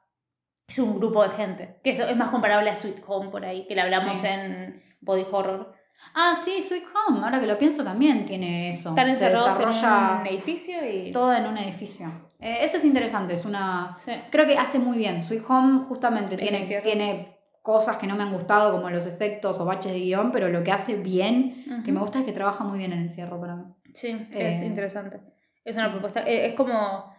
Es 0.68 0.80
un 0.80 0.98
grupo 0.98 1.24
de 1.24 1.30
gente. 1.30 1.76
Que 1.84 1.92
es, 1.92 2.00
es 2.00 2.16
más 2.18 2.30
comparable 2.30 2.70
a 2.70 2.76
Sweet 2.76 3.02
Home 3.08 3.30
por 3.30 3.46
ahí, 3.46 3.66
que 3.68 3.76
le 3.76 3.82
hablamos 3.82 4.20
Sí. 4.20 4.28
en 4.28 4.84
Body 5.02 5.26
Horror. 5.32 5.74
Ah, 6.14 6.34
sí, 6.36 6.62
Sweet 6.62 6.84
Home, 6.94 7.22
ahora 7.24 7.40
que 7.40 7.48
lo 7.48 7.58
pienso 7.58 7.84
también 7.84 8.26
tiene 8.26 8.68
eso. 8.70 8.90
Están 8.90 9.06
se 9.06 9.12
encerrados 9.14 9.58
desarrolla 9.58 10.16
en 10.16 10.22
un 10.22 10.28
edificio 10.28 10.90
y. 10.90 11.12
todo 11.12 11.34
en 11.34 11.46
un 11.48 11.58
edificio. 11.58 12.08
Eh, 12.40 12.58
eso 12.62 12.76
es 12.76 12.84
interesante, 12.84 13.36
es 13.36 13.46
una... 13.46 13.96
Sí. 14.04 14.12
Creo 14.30 14.46
que 14.46 14.58
hace 14.58 14.78
muy 14.78 14.98
bien. 14.98 15.24
Sweet 15.24 15.44
Home 15.48 15.84
justamente 15.86 16.36
tiene, 16.36 16.66
tiene 16.82 17.38
cosas 17.62 17.96
que 17.96 18.06
no 18.08 18.18
me 18.18 18.24
han 18.24 18.34
gustado, 18.34 18.74
como 18.74 18.90
los 18.90 19.06
efectos 19.06 19.58
o 19.62 19.66
baches 19.66 19.94
de 19.94 20.00
guion, 20.00 20.34
pero 20.34 20.50
lo 20.50 20.62
que 20.64 20.74
hace 20.74 20.96
bien, 20.96 21.64
que 21.86 21.94
me 21.94 22.02
gusta 22.02 22.20
es 22.20 22.26
que 22.26 22.34
trabaja 22.34 22.66
muy 22.66 22.80
bien 22.80 22.92
el 22.92 23.00
encierro 23.00 23.40
para 23.40 23.56
mí. 23.56 23.64
Sí, 23.94 24.28
es 24.32 24.62
Eh, 24.62 24.66
interesante. 24.66 25.20
Es 25.66 25.78
una 25.78 25.86
sí. 25.88 25.92
propuesta. 25.92 26.22
eh, 26.22 26.48
Es 26.48 26.56
como. 26.56 27.14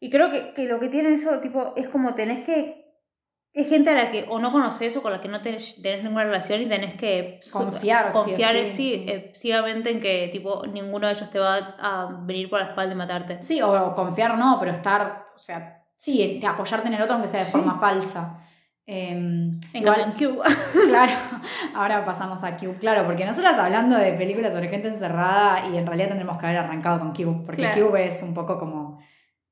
Y 0.00 0.10
creo 0.10 0.30
que, 0.30 0.54
que 0.54 0.64
lo 0.66 0.80
que 0.80 0.88
tiene 0.88 1.12
eso, 1.12 1.40
tipo, 1.40 1.74
es 1.76 1.88
como 1.88 2.14
tenés 2.14 2.44
que. 2.44 2.78
Es 3.52 3.68
gente 3.68 3.90
a 3.90 3.94
la 3.94 4.10
que 4.12 4.26
o 4.28 4.38
no 4.38 4.52
conoces 4.52 4.96
o 4.96 5.02
con 5.02 5.10
la 5.12 5.20
que 5.20 5.26
no 5.26 5.42
tenés, 5.42 5.74
tenés 5.82 6.04
ninguna 6.04 6.22
relación 6.24 6.62
y 6.62 6.68
tenés 6.68 6.94
que 6.94 7.40
Confiar, 7.50 8.12
confiar 8.12 8.54
sí, 8.54 8.66
sí, 8.66 8.72
sí. 8.76 9.06
eh, 9.08 9.32
ciegamente 9.34 9.90
en 9.90 9.98
que 10.00 10.28
tipo 10.30 10.64
ninguno 10.66 11.08
de 11.08 11.14
ellos 11.14 11.28
te 11.30 11.40
va 11.40 11.56
a 11.80 12.20
venir 12.22 12.48
por 12.48 12.60
la 12.60 12.66
espalda 12.68 12.92
y 12.92 12.96
matarte. 12.96 13.42
Sí, 13.42 13.60
o 13.60 13.92
confiar 13.96 14.38
no, 14.38 14.56
pero 14.60 14.70
estar, 14.70 15.26
o 15.34 15.38
sea, 15.40 15.82
sí, 15.96 16.40
apoyarte 16.46 16.86
en 16.86 16.94
el 16.94 17.02
otro 17.02 17.14
aunque 17.14 17.28
sea 17.28 17.40
de 17.40 17.50
forma 17.50 17.76
falsa. 17.80 18.38
Eh, 18.92 19.10
En 19.10 19.60
igual- 19.72 20.14
Cuba. 20.18 20.44
Claro, 20.88 21.12
ahora 21.76 22.04
pasamos 22.04 22.42
a 22.42 22.56
Cube, 22.56 22.74
claro, 22.80 23.06
porque 23.06 23.24
nosotras 23.24 23.56
hablando 23.56 23.96
de 23.96 24.12
películas 24.14 24.52
sobre 24.52 24.68
gente 24.68 24.88
encerrada 24.88 25.68
y 25.68 25.76
en 25.76 25.86
realidad 25.86 26.08
tendremos 26.08 26.38
que 26.38 26.46
haber 26.46 26.58
arrancado 26.58 26.98
con 26.98 27.12
Cube, 27.12 27.44
porque 27.46 27.62
Claro. 27.62 27.88
Cube 27.88 28.06
es 28.06 28.20
un 28.22 28.34
poco 28.34 28.58
como 28.58 28.98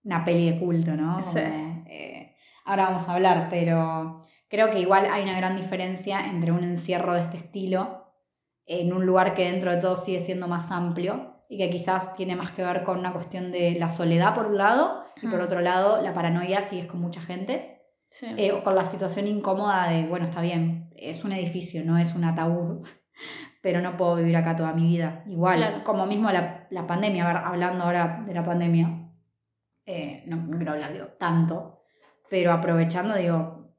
una 0.03 0.24
peli 0.24 0.51
de 0.51 0.59
culto, 0.59 0.91
¿no? 0.93 1.20
Como, 1.20 1.32
Sí. 1.32 1.39
eh, 1.39 2.34
ahora 2.64 2.86
vamos 2.89 3.09
a 3.09 3.14
hablar, 3.14 3.47
pero 3.49 4.22
creo 4.49 4.70
que 4.70 4.80
igual 4.80 5.07
hay 5.11 5.22
una 5.22 5.36
gran 5.36 5.57
diferencia 5.57 6.26
entre 6.26 6.51
un 6.51 6.64
encierro 6.64 7.14
de 7.14 7.20
este 7.22 7.36
estilo 7.36 8.07
en 8.66 8.93
un 8.93 9.07
lugar 9.07 9.34
que 9.34 9.45
dentro 9.51 9.70
de 9.70 9.80
todo 9.80 9.95
sigue 9.97 10.18
siendo 10.20 10.49
más 10.49 10.72
amplio 10.72 11.45
y 11.49 11.59
que 11.59 11.70
quizás 11.70 12.12
tiene 12.14 12.34
más 12.34 12.51
que 12.51 12.62
ver 12.64 12.82
con 12.82 12.99
una 12.99 13.12
cuestión 13.12 13.53
de 13.53 13.76
la 13.78 13.89
soledad 13.89 14.34
por 14.34 14.47
un 14.47 14.59
lado 14.59 15.05
y 15.22 15.28
por 15.28 15.41
otro 15.41 15.61
lado 15.61 16.03
la 16.03 16.12
paranoia 16.12 16.61
si 16.61 16.78
es 16.80 16.86
con 16.86 17.01
mucha 17.01 17.20
gente 17.22 17.78
Sí. 18.11 18.26
eh, 18.36 18.52
o 18.52 18.62
con 18.64 18.74
la 18.74 18.84
situación 18.84 19.26
incómoda 19.26 19.88
de, 19.90 20.06
bueno, 20.06 20.24
está 20.24 20.40
bien, 20.40 20.90
es 20.96 21.24
un 21.24 21.32
edificio, 21.32 21.84
no 21.84 21.98
es 21.98 22.14
un 22.14 22.24
ataúd, 22.24 22.84
pero 23.62 23.80
no 23.80 23.96
puedo 23.96 24.16
vivir 24.16 24.36
acá 24.36 24.56
toda 24.56 24.72
mi 24.72 24.84
vida. 24.86 25.24
Igual, 25.26 25.59
Claro. 25.59 25.84
como 25.84 26.06
mismo 26.06 26.30
la, 26.30 26.66
la 26.70 26.86
pandemia, 26.86 27.24
a 27.24 27.32
ver, 27.32 27.36
hablando 27.44 27.84
ahora 27.84 28.24
de 28.26 28.34
la 28.34 28.44
pandemia, 28.44 29.11
eh, 29.86 30.22
no, 30.26 30.36
no 30.36 30.56
quiero 30.56 30.72
hablar 30.72 30.92
digo, 30.92 31.06
tanto, 31.18 31.82
pero 32.30 32.52
aprovechando, 32.52 33.14
digo, 33.14 33.74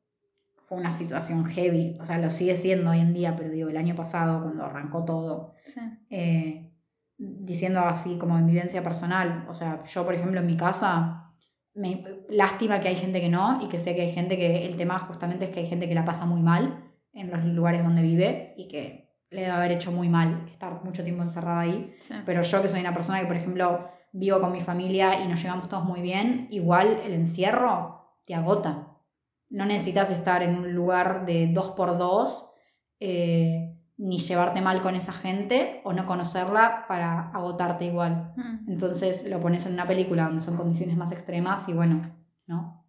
fue 0.58 0.78
una 0.78 0.92
situación 0.92 1.46
heavy, 1.46 1.98
o 2.00 2.06
sea, 2.06 2.18
lo 2.20 2.30
sigue 2.30 2.56
siendo 2.56 2.92
hoy 2.92 3.00
en 3.00 3.14
día, 3.14 3.36
pero 3.36 3.50
digo, 3.50 3.70
el 3.70 3.78
año 3.78 3.96
pasado, 3.96 4.44
cuando 4.44 4.66
arrancó 4.66 5.04
todo, 5.06 5.56
Sí. 5.64 5.82
eh, 6.12 6.72
diciendo 7.18 7.82
así 7.82 8.18
como 8.18 8.38
en 8.38 8.46
vivencia 8.48 8.82
personal. 8.84 9.46
O 9.50 9.54
sea, 9.54 9.84
yo, 9.84 10.06
por 10.06 10.14
ejemplo, 10.14 10.40
en 10.40 10.46
mi 10.46 10.56
casa, 10.56 11.29
me, 11.80 12.04
lástima 12.30 12.80
que 12.82 12.90
hay 12.90 12.96
gente 12.96 13.22
que 13.22 13.30
no 13.30 13.62
y 13.64 13.70
que 13.70 13.80
sé 13.80 13.96
que 13.96 14.02
hay 14.02 14.12
gente 14.12 14.38
que 14.38 14.66
el 14.66 14.76
tema 14.76 15.00
justamente 15.00 15.46
es 15.46 15.52
que 15.52 15.62
hay 15.62 15.68
gente 15.68 15.88
que 15.88 15.96
la 15.96 16.06
pasa 16.06 16.26
muy 16.26 16.42
mal 16.42 16.84
en 17.14 17.32
los 17.32 17.44
lugares 17.46 17.84
donde 17.84 18.02
vive 18.02 18.54
y 18.58 18.68
que 18.68 19.10
le 19.30 19.42
debe 19.42 19.54
haber 19.54 19.72
hecho 19.72 19.92
muy 19.92 20.10
mal 20.10 20.46
estar 20.52 20.84
mucho 20.84 21.04
tiempo 21.04 21.24
encerrada 21.24 21.62
ahí. 21.62 21.96
Sí. 22.02 22.16
Pero 22.26 22.42
yo 22.42 22.62
que 22.62 22.68
soy 22.68 22.82
una 22.82 22.94
persona 22.94 23.22
que, 23.22 23.28
por 23.28 23.38
ejemplo, 23.38 23.90
vivo 24.12 24.42
con 24.42 24.52
mi 24.52 24.62
familia 24.62 25.22
y 25.22 25.28
nos 25.28 25.42
llevamos 25.42 25.70
todos 25.70 25.86
muy 25.86 26.02
bien, 26.02 26.48
igual 26.52 27.00
el 27.06 27.14
encierro 27.14 28.18
te 28.26 28.36
agota. 28.36 28.98
No 29.50 29.66
necesitas 29.66 30.12
estar 30.12 30.44
en 30.44 30.56
un 30.58 30.74
lugar 30.74 31.26
de 31.26 31.48
dos 31.48 31.72
por 31.72 31.98
dos, 31.98 32.52
eh, 33.00 33.69
ni 34.00 34.18
llevarte 34.18 34.62
mal 34.62 34.82
con 34.82 34.96
esa 34.96 35.12
gente 35.12 35.82
o 35.84 35.92
no 35.92 36.06
conocerla 36.06 36.86
para 36.88 37.32
agotarte 37.32 37.84
igual. 37.84 38.32
Mm. 38.38 38.72
Entonces 38.72 39.30
lo 39.30 39.42
pones 39.42 39.66
en 39.66 39.74
una 39.74 39.86
película 39.86 40.24
donde 40.24 40.42
son 40.42 40.56
condiciones 40.56 40.96
más 40.96 41.12
extremas 41.12 41.68
y 41.68 41.74
bueno, 41.74 42.02
¿no? 42.48 42.86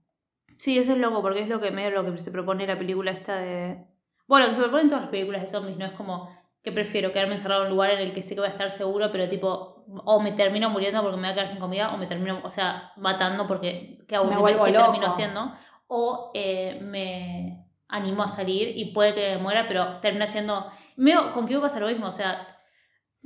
Sí, 0.57 0.79
eso 0.79 0.93
es 0.93 0.99
loco, 0.99 1.21
porque 1.21 1.43
es 1.43 1.49
lo 1.49 1.61
que 1.61 1.73
medio 1.73 1.91
lo 1.91 2.05
que 2.05 2.19
se 2.19 2.31
propone 2.31 2.65
la 2.65 2.79
película 2.79 3.11
esta 3.11 3.35
de. 3.35 3.85
Bueno, 4.29 4.47
que 4.47 4.53
se 4.53 4.61
proponen 4.61 4.89
todas 4.89 5.03
las 5.03 5.11
películas 5.11 5.43
de 5.43 5.49
zombies, 5.49 5.77
no 5.79 5.87
es 5.87 5.93
como 5.93 6.31
que 6.63 6.71
prefiero 6.71 7.13
quedarme 7.13 7.35
encerrado 7.35 7.63
en 7.63 7.69
un 7.69 7.73
lugar 7.73 7.91
en 7.91 8.01
el 8.01 8.13
que 8.13 8.23
sé 8.23 8.35
que 8.35 8.43
voy 8.43 8.49
a 8.49 8.53
estar 8.53 8.71
seguro, 8.71 9.11
pero 9.11 9.29
tipo, 9.29 9.85
o 10.05 10.21
me 10.21 10.31
termino 10.33 10.71
muriendo 10.71 11.03
porque 11.03 11.17
me 11.17 11.23
voy 11.23 11.33
a 11.33 11.35
quedar 11.35 11.49
sin 11.49 11.59
comida, 11.59 11.93
o 11.93 11.97
me 11.97 12.07
termino, 12.07 12.41
o 12.45 12.51
sea, 12.53 12.93
matando 12.97 13.49
porque 13.49 13.99
qué 14.07 14.07
¿Qué 14.07 14.17
loco. 14.17 14.65
termino 14.65 15.07
haciendo? 15.07 15.53
O 15.89 16.31
eh, 16.35 16.79
me 16.83 17.67
animo 17.89 18.23
a 18.23 18.29
salir 18.29 18.79
y 18.79 18.93
puede 18.93 19.15
que 19.15 19.37
me 19.37 19.39
muera, 19.39 19.67
pero 19.67 19.99
termina 20.01 20.29
siendo. 20.29 20.71
Medio, 21.01 21.33
con 21.33 21.47
Kibo 21.47 21.63
pasa 21.63 21.81
lo 21.81 21.89
mismo, 21.89 22.07
o 22.09 22.13
sea, 22.13 22.47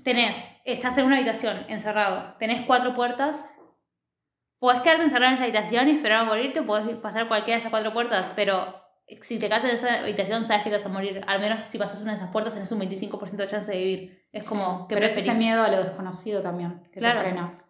tenés, 0.02 0.36
estás 0.64 0.96
en 0.98 1.06
una 1.06 1.16
habitación 1.16 1.64
encerrado, 1.68 2.34
tenés 2.38 2.64
cuatro 2.66 2.94
puertas, 2.94 3.44
Podés 4.60 4.80
quedarte 4.80 5.02
encerrado 5.02 5.28
en 5.28 5.34
esa 5.34 5.44
habitación 5.44 5.88
y 5.88 5.90
esperar 5.96 6.20
a 6.20 6.24
morirte, 6.24 6.62
podés 6.62 6.96
pasar 6.96 7.28
cualquiera 7.28 7.56
de 7.56 7.60
esas 7.60 7.70
cuatro 7.70 7.92
puertas, 7.92 8.32
pero 8.34 8.80
si 9.20 9.38
te 9.38 9.46
quedas 9.48 9.62
en 9.64 9.72
esa 9.72 10.00
habitación 10.00 10.46
sabes 10.46 10.62
que 10.62 10.70
te 10.70 10.76
vas 10.76 10.86
a 10.86 10.88
morir. 10.88 11.22
Al 11.26 11.38
menos 11.38 11.66
si 11.68 11.76
pasas 11.76 12.00
una 12.00 12.12
de 12.12 12.18
esas 12.18 12.30
puertas 12.30 12.54
tenés 12.54 12.72
un 12.72 12.80
25% 12.80 13.36
de 13.36 13.46
chance 13.46 13.70
de 13.70 13.76
vivir. 13.76 14.24
Es 14.32 14.48
como 14.48 14.88
que 14.88 14.94
Pero 14.94 15.04
es 15.06 15.12
preferís. 15.12 15.32
ese 15.32 15.38
miedo 15.38 15.62
a 15.62 15.68
lo 15.70 15.82
desconocido 15.82 16.40
también, 16.40 16.82
que 16.90 16.98
Claro. 17.00 17.18
te 17.20 17.26
frena. 17.26 17.62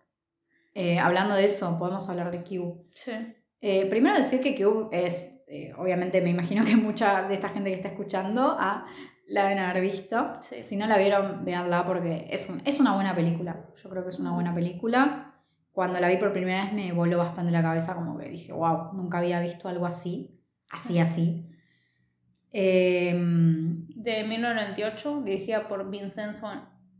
Eh, 0.74 1.00
hablando 1.00 1.34
de 1.34 1.46
eso, 1.46 1.76
podemos 1.80 2.09
hablar 2.09 2.30
de 2.30 2.44
Q. 2.44 2.86
Sí. 2.94 3.12
Eh, 3.61 3.86
primero 3.86 4.16
decir 4.16 4.40
que 4.40 4.55
Q 4.55 4.90
es, 4.92 5.18
eh, 5.48 5.72
obviamente 5.76 6.20
me 6.20 6.30
imagino 6.30 6.64
que 6.64 6.76
mucha 6.76 7.22
de 7.22 7.34
esta 7.34 7.48
gente 7.48 7.70
que 7.70 7.76
está 7.76 7.88
escuchando 7.88 8.57
ah, 8.57 8.86
la 9.27 9.45
deben 9.45 9.59
haber 9.59 9.83
visto. 9.83 10.39
Sí. 10.43 10.62
Si 10.62 10.77
no 10.77 10.87
la 10.87 10.97
vieron, 10.99 11.45
véanla 11.45 11.85
porque 11.85 12.27
es, 12.31 12.49
un- 12.49 12.62
es 12.64 12.79
una 12.81 12.95
buena 12.95 13.14
película. 13.14 13.66
Yo 13.83 13.91
creo 13.91 14.03
que 14.05 14.11
es 14.11 14.18
una 14.18 14.33
buena 14.33 14.55
película. 14.55 15.35
Cuando 15.72 15.99
la 16.01 16.09
vi 16.09 16.16
por 16.18 16.33
primera 16.33 16.64
vez 16.64 16.72
me 16.72 16.93
voló 16.93 17.18
bastante 17.18 17.51
la 17.53 17.62
cabeza, 17.62 17.95
como 17.95 18.16
que 18.18 18.29
dije, 18.29 18.53
wow, 18.53 18.93
nunca 18.95 19.18
había 19.18 19.41
visto 19.41 19.68
algo 19.68 19.87
así, 19.87 20.41
así, 20.70 20.99
así. 21.01 21.51
Em, 22.53 23.87
De 23.89 24.22
1998, 24.25 25.22
dirigida 25.22 25.66
por 25.66 25.91
Vincenzo 25.91 26.47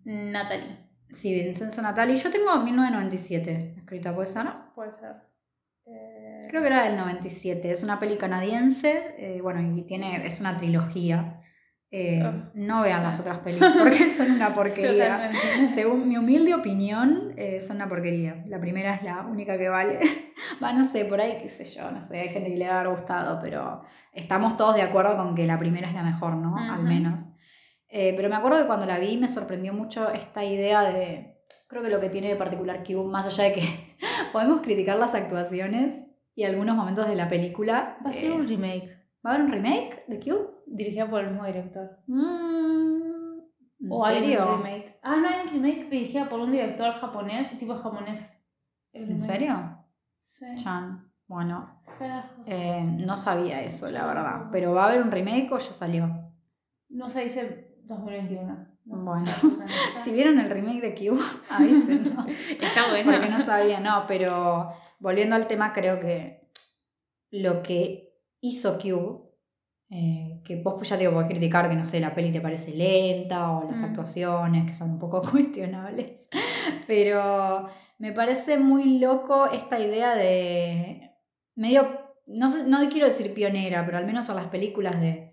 Natalie. 0.05 0.79
sí, 1.11 1.33
Vincenzo 1.33 1.81
Natali. 1.83 2.17
Yo 2.17 2.31
tengo 2.31 2.57
1997 2.57 3.75
escrita, 3.77 4.13
¿puede 4.15 4.27
ser? 4.27 4.47
Puede 4.75 4.93
ser. 4.93 5.15
Eh, 5.87 6.47
Creo 6.51 6.61
que 6.63 6.67
era 6.67 6.85
del 6.85 6.97
97. 6.97 7.71
Es 7.71 7.83
una 7.85 8.01
peli 8.01 8.17
canadiense, 8.17 9.15
eh, 9.19 9.41
bueno, 9.41 9.61
y 9.61 9.83
tiene, 9.83 10.27
es 10.27 10.41
una 10.41 10.57
trilogía. 10.57 11.41
Eh, 11.97 12.21
Ah. 12.25 12.51
no 12.55 12.83
vean 12.83 13.05
las 13.05 13.21
otras 13.21 13.39
pelis 13.39 13.63
porque 13.79 14.11
son 14.17 14.33
una 14.33 14.53
porquería. 14.53 15.31
Según 15.75 16.09
mi 16.09 16.17
humilde 16.17 16.53
opinión, 16.53 17.33
eh, 17.37 17.61
son 17.61 17.77
una 17.77 17.89
porquería. 17.89 18.43
La 18.49 18.59
primera 18.61 18.95
es 18.97 19.05
la 19.05 19.21
única 19.23 19.57
que 19.57 19.69
vale. 19.69 20.01
Va, 20.63 20.73
no 20.73 20.85
sé, 20.87 21.05
por 21.05 21.21
ahí, 21.21 21.39
qué 21.41 21.49
sé 21.49 21.65
yo, 21.65 21.89
no 21.93 22.01
sé, 22.01 22.19
hay 22.19 22.31
gente 22.31 22.51
que 22.51 22.57
le 22.57 22.67
va 22.67 22.75
a 22.75 22.81
haber 22.81 22.93
gustado, 22.93 23.39
pero 23.41 23.83
estamos 24.13 24.57
todos 24.57 24.75
de 24.75 24.83
acuerdo 24.83 25.17
con 25.17 25.37
que 25.37 25.47
la 25.47 25.57
primera 25.57 25.87
es 25.87 25.95
la 25.95 26.03
mejor, 26.03 26.35
¿no? 26.35 26.57
Al 26.57 26.83
menos. 26.83 27.27
Eh, 27.89 28.13
pero 28.17 28.29
me 28.29 28.35
acuerdo 28.35 28.59
que 28.59 28.67
cuando 28.67 28.87
la 28.87 28.99
vi 28.99 29.17
me 29.17 29.29
sorprendió 29.29 29.73
mucho 29.73 30.11
esta 30.11 30.43
idea 30.45 30.83
de. 30.83 31.37
Creo 31.69 31.81
que 31.81 31.91
lo 31.91 32.01
que 32.01 32.09
tiene 32.09 32.29
de 32.29 32.35
particular 32.37 32.83
Cube, 32.83 33.09
más 33.09 33.25
allá 33.27 33.45
de 33.45 33.53
que 33.53 33.63
podemos 34.33 34.63
criticar 34.63 34.99
las 34.99 35.15
actuaciones, 35.15 35.95
y 36.35 36.43
algunos 36.43 36.75
momentos 36.75 37.07
de 37.07 37.15
la 37.15 37.29
película. 37.29 37.99
Va 38.05 38.11
a 38.11 38.13
ser 38.13 38.33
un 38.33 38.49
remake. 38.49 39.04
¿Va 39.25 39.31
a 39.31 39.35
haber 39.35 39.47
un 39.47 39.53
remake 39.53 40.05
de 40.07 40.21
Cube? 40.21 40.51
Dirigida 40.67 41.09
por 41.09 41.21
el 41.21 41.31
mismo 41.31 41.47
director. 41.47 41.99
Mm, 42.07 43.41
¿En 43.81 43.89
¿O 43.91 44.05
hay 44.05 44.37
un 44.37 44.59
remake? 44.59 44.99
Ah, 45.03 45.17
no, 45.17 45.29
hay 45.29 45.47
un 45.47 45.53
remake 45.53 45.89
dirigida 45.89 46.29
por 46.29 46.41
un 46.41 46.53
director 46.53 46.93
japonés, 46.95 47.59
tipo 47.59 47.75
japonés. 47.75 48.21
¿En 48.93 49.19
serio? 49.19 49.79
Sí. 50.29 50.47
Chan. 50.57 51.11
Bueno, 51.27 51.81
eh, 52.45 52.83
no 52.85 53.17
sabía 53.17 53.63
eso, 53.63 53.91
la 53.91 54.07
verdad. 54.07 54.49
Pero 54.53 54.75
¿va 54.75 54.85
a 54.85 54.89
haber 54.89 55.01
un 55.01 55.11
remake 55.11 55.51
o 55.51 55.59
ya 55.59 55.73
salió? 55.73 56.07
No 56.91 57.09
se 57.09 57.25
dice 57.25 57.79
2021. 57.85 58.67
No 58.85 58.97
Bueno. 58.99 59.31
Si 59.95 60.13
vieron 60.13 60.39
el 60.39 60.51
remake 60.51 60.83
de 60.83 60.95
Cube, 60.95 61.23
avísenos. 61.51 62.27
Está 62.29 62.91
bueno. 62.91 63.11
Porque 63.11 63.31
no 63.31 63.41
sabía, 63.41 63.81
no, 63.81 64.05
pero 64.07 64.71
volviendo 64.99 65.35
al 65.35 65.47
tema, 65.47 65.73
creo 65.73 65.99
que 65.99 66.51
lo 67.31 67.63
que 67.63 68.14
hizo 68.49 68.79
Cube, 68.79 69.21
eh, 69.91 70.41
que 70.45 70.57
vos 70.63 70.75
pues 70.75 70.89
ya 70.89 70.97
te 70.97 71.01
digo, 71.03 71.13
podés 71.13 71.29
criticar 71.29 71.69
que 71.69 71.77
no 71.77 71.85
sé, 71.85 72.01
la 72.01 72.15
peli 72.15 72.33
te 72.33 72.41
parece 72.41 72.73
lenta 72.75 73.51
o 73.53 73.69
las 73.69 73.81
Mm. 73.81 73.85
actuaciones 73.85 74.67
que 74.67 74.75
son 74.75 74.91
un 74.93 74.99
poco 74.99 75.23
cuestionables, 75.31 76.29
pero 76.87 77.69
me 77.99 78.13
parece 78.13 78.59
muy 78.59 78.99
loco 78.99 79.47
esta 79.51 79.79
idea 79.79 80.15
de 80.17 81.11
medio, 81.55 81.87
no, 82.27 82.49
sé, 82.51 82.65
no 82.67 82.79
quiero 82.91 83.07
decir 83.07 83.33
pionera, 83.35 83.85
pero 83.87 83.99
al 83.99 84.07
menos 84.07 84.29
a 84.31 84.35
las 84.35 84.47
películas 84.49 85.01
de 85.01 85.33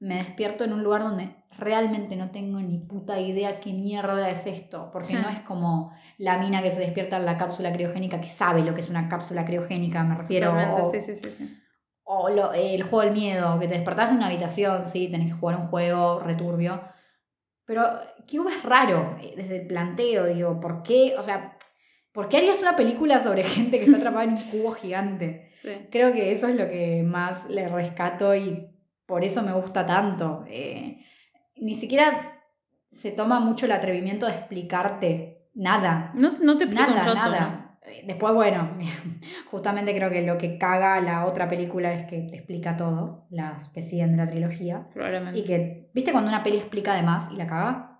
me 0.00 0.16
despierto 0.16 0.64
en 0.64 0.72
un 0.74 0.82
lugar 0.84 1.02
donde 1.02 1.34
realmente 1.56 2.14
no 2.16 2.30
tengo 2.30 2.60
ni 2.60 2.78
puta 2.78 3.18
idea 3.20 3.60
qué 3.60 3.72
mierda 3.72 4.28
es 4.28 4.44
esto, 4.46 4.90
porque 4.92 5.08
Sí. 5.08 5.14
no 5.14 5.28
es 5.30 5.40
como 5.40 5.92
la 6.18 6.36
mina 6.38 6.62
que 6.62 6.70
se 6.70 6.80
despierta 6.80 7.16
en 7.16 7.24
la 7.24 7.38
cápsula 7.38 7.72
criogénica 7.72 8.20
que 8.20 8.28
sabe 8.28 8.62
lo 8.62 8.74
que 8.74 8.80
es 8.82 8.90
una 8.90 9.08
cápsula 9.08 9.44
criogénica, 9.44 10.02
me 10.04 10.16
refiero. 10.16 10.52
O- 10.52 10.84
sí, 10.84 11.00
sí, 11.00 11.16
sí, 11.16 11.30
sí. 11.30 11.56
O 12.04 12.28
lo- 12.28 12.52
el 12.52 12.82
juego 12.82 13.02
del 13.04 13.14
miedo, 13.14 13.58
que 13.58 13.66
te 13.68 13.74
despertás 13.74 14.10
en 14.10 14.18
una 14.18 14.26
habitación, 14.26 14.86
sí, 14.86 15.08
tenés 15.08 15.28
que 15.32 15.38
jugar 15.38 15.56
un 15.56 15.68
juego 15.68 16.20
returbio. 16.20 16.82
Pero 17.66 17.82
Cube 18.30 18.50
es 18.56 18.62
raro, 18.62 19.16
eh, 19.22 19.32
desde 19.36 19.62
el 19.62 19.66
planteo, 19.66 20.26
digo, 20.26 20.60
¿por 20.60 20.82
qué? 20.82 21.14
O 21.18 21.22
sea, 21.22 21.56
¿por 22.12 22.28
qué 22.28 22.36
harías 22.38 22.60
una 22.60 22.76
película 22.76 23.18
sobre 23.20 23.42
gente 23.44 23.78
que 23.78 23.84
está 23.86 23.96
atrapada 23.98 24.24
en 24.24 24.30
un 24.32 24.42
cubo 24.50 24.72
gigante? 24.72 25.50
Sí. 25.62 25.70
Creo 25.90 26.12
que 26.12 26.30
eso 26.30 26.46
es 26.48 26.56
lo 26.56 26.68
que 26.68 27.02
más 27.02 27.48
le 27.48 27.68
rescato 27.68 28.34
y 28.36 28.68
por 29.06 29.24
eso 29.24 29.42
me 29.42 29.52
gusta 29.52 29.86
tanto. 29.86 30.44
Eh, 30.46 31.02
ni 31.56 31.74
siquiera 31.74 32.42
se 32.90 33.12
toma 33.12 33.40
mucho 33.40 33.64
el 33.66 33.72
atrevimiento 33.72 34.26
de 34.26 34.32
explicarte 34.32 35.48
nada. 35.54 36.12
No, 36.14 36.28
no 36.42 36.58
te 36.58 36.64
explico 36.64 36.90
Nada, 36.90 37.14
nada. 37.14 37.63
Eh, 37.84 38.02
Después, 38.06 38.34
bueno, 38.34 38.76
justamente 39.50 39.94
creo 39.94 40.10
que 40.10 40.22
lo 40.22 40.38
que 40.38 40.58
caga 40.58 41.00
la 41.00 41.26
otra 41.26 41.48
película 41.48 41.92
es 41.92 42.04
que 42.04 42.20
te 42.22 42.36
explica 42.36 42.76
todo, 42.76 43.26
las 43.30 43.68
que 43.70 43.82
siguen 43.82 44.12
de 44.12 44.24
la 44.24 44.30
trilogía. 44.30 44.88
Probablemente. 44.92 45.40
Y 45.40 45.44
que, 45.44 45.90
¿viste 45.94 46.12
cuando 46.12 46.30
una 46.30 46.42
peli 46.42 46.58
explica 46.58 46.94
de 46.94 47.02
más 47.02 47.30
y 47.30 47.36
la 47.36 47.46
caga? 47.46 47.90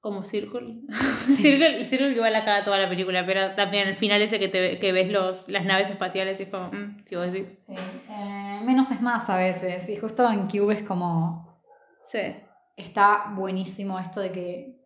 Como 0.00 0.22
Circle. 0.22 0.82
Circle, 1.18 1.86
Circle 1.86 2.10
igual 2.10 2.32
la 2.32 2.44
caga 2.44 2.64
toda 2.64 2.78
la 2.78 2.88
película, 2.90 3.24
pero 3.24 3.54
también 3.54 3.88
al 3.88 3.96
final 3.96 4.20
ese 4.20 4.38
que, 4.38 4.48
te, 4.48 4.78
que 4.78 4.92
ves 4.92 5.10
los, 5.10 5.48
las 5.48 5.64
naves 5.64 5.88
espaciales 5.88 6.38
y 6.38 6.42
es 6.42 6.48
como, 6.50 6.66
mm, 6.68 7.04
si 7.06 7.16
vos 7.16 7.32
decís. 7.32 7.58
Sí. 7.66 7.74
Eh, 8.10 8.60
menos 8.66 8.90
es 8.90 9.00
más 9.00 9.30
a 9.30 9.36
veces. 9.36 9.88
Y 9.88 9.96
justo 9.96 10.30
en 10.30 10.46
Cube 10.48 10.74
es 10.74 10.82
como. 10.82 11.58
Sí. 12.04 12.36
Está 12.76 13.32
buenísimo 13.34 13.98
esto 13.98 14.20
de 14.20 14.30
que 14.30 14.83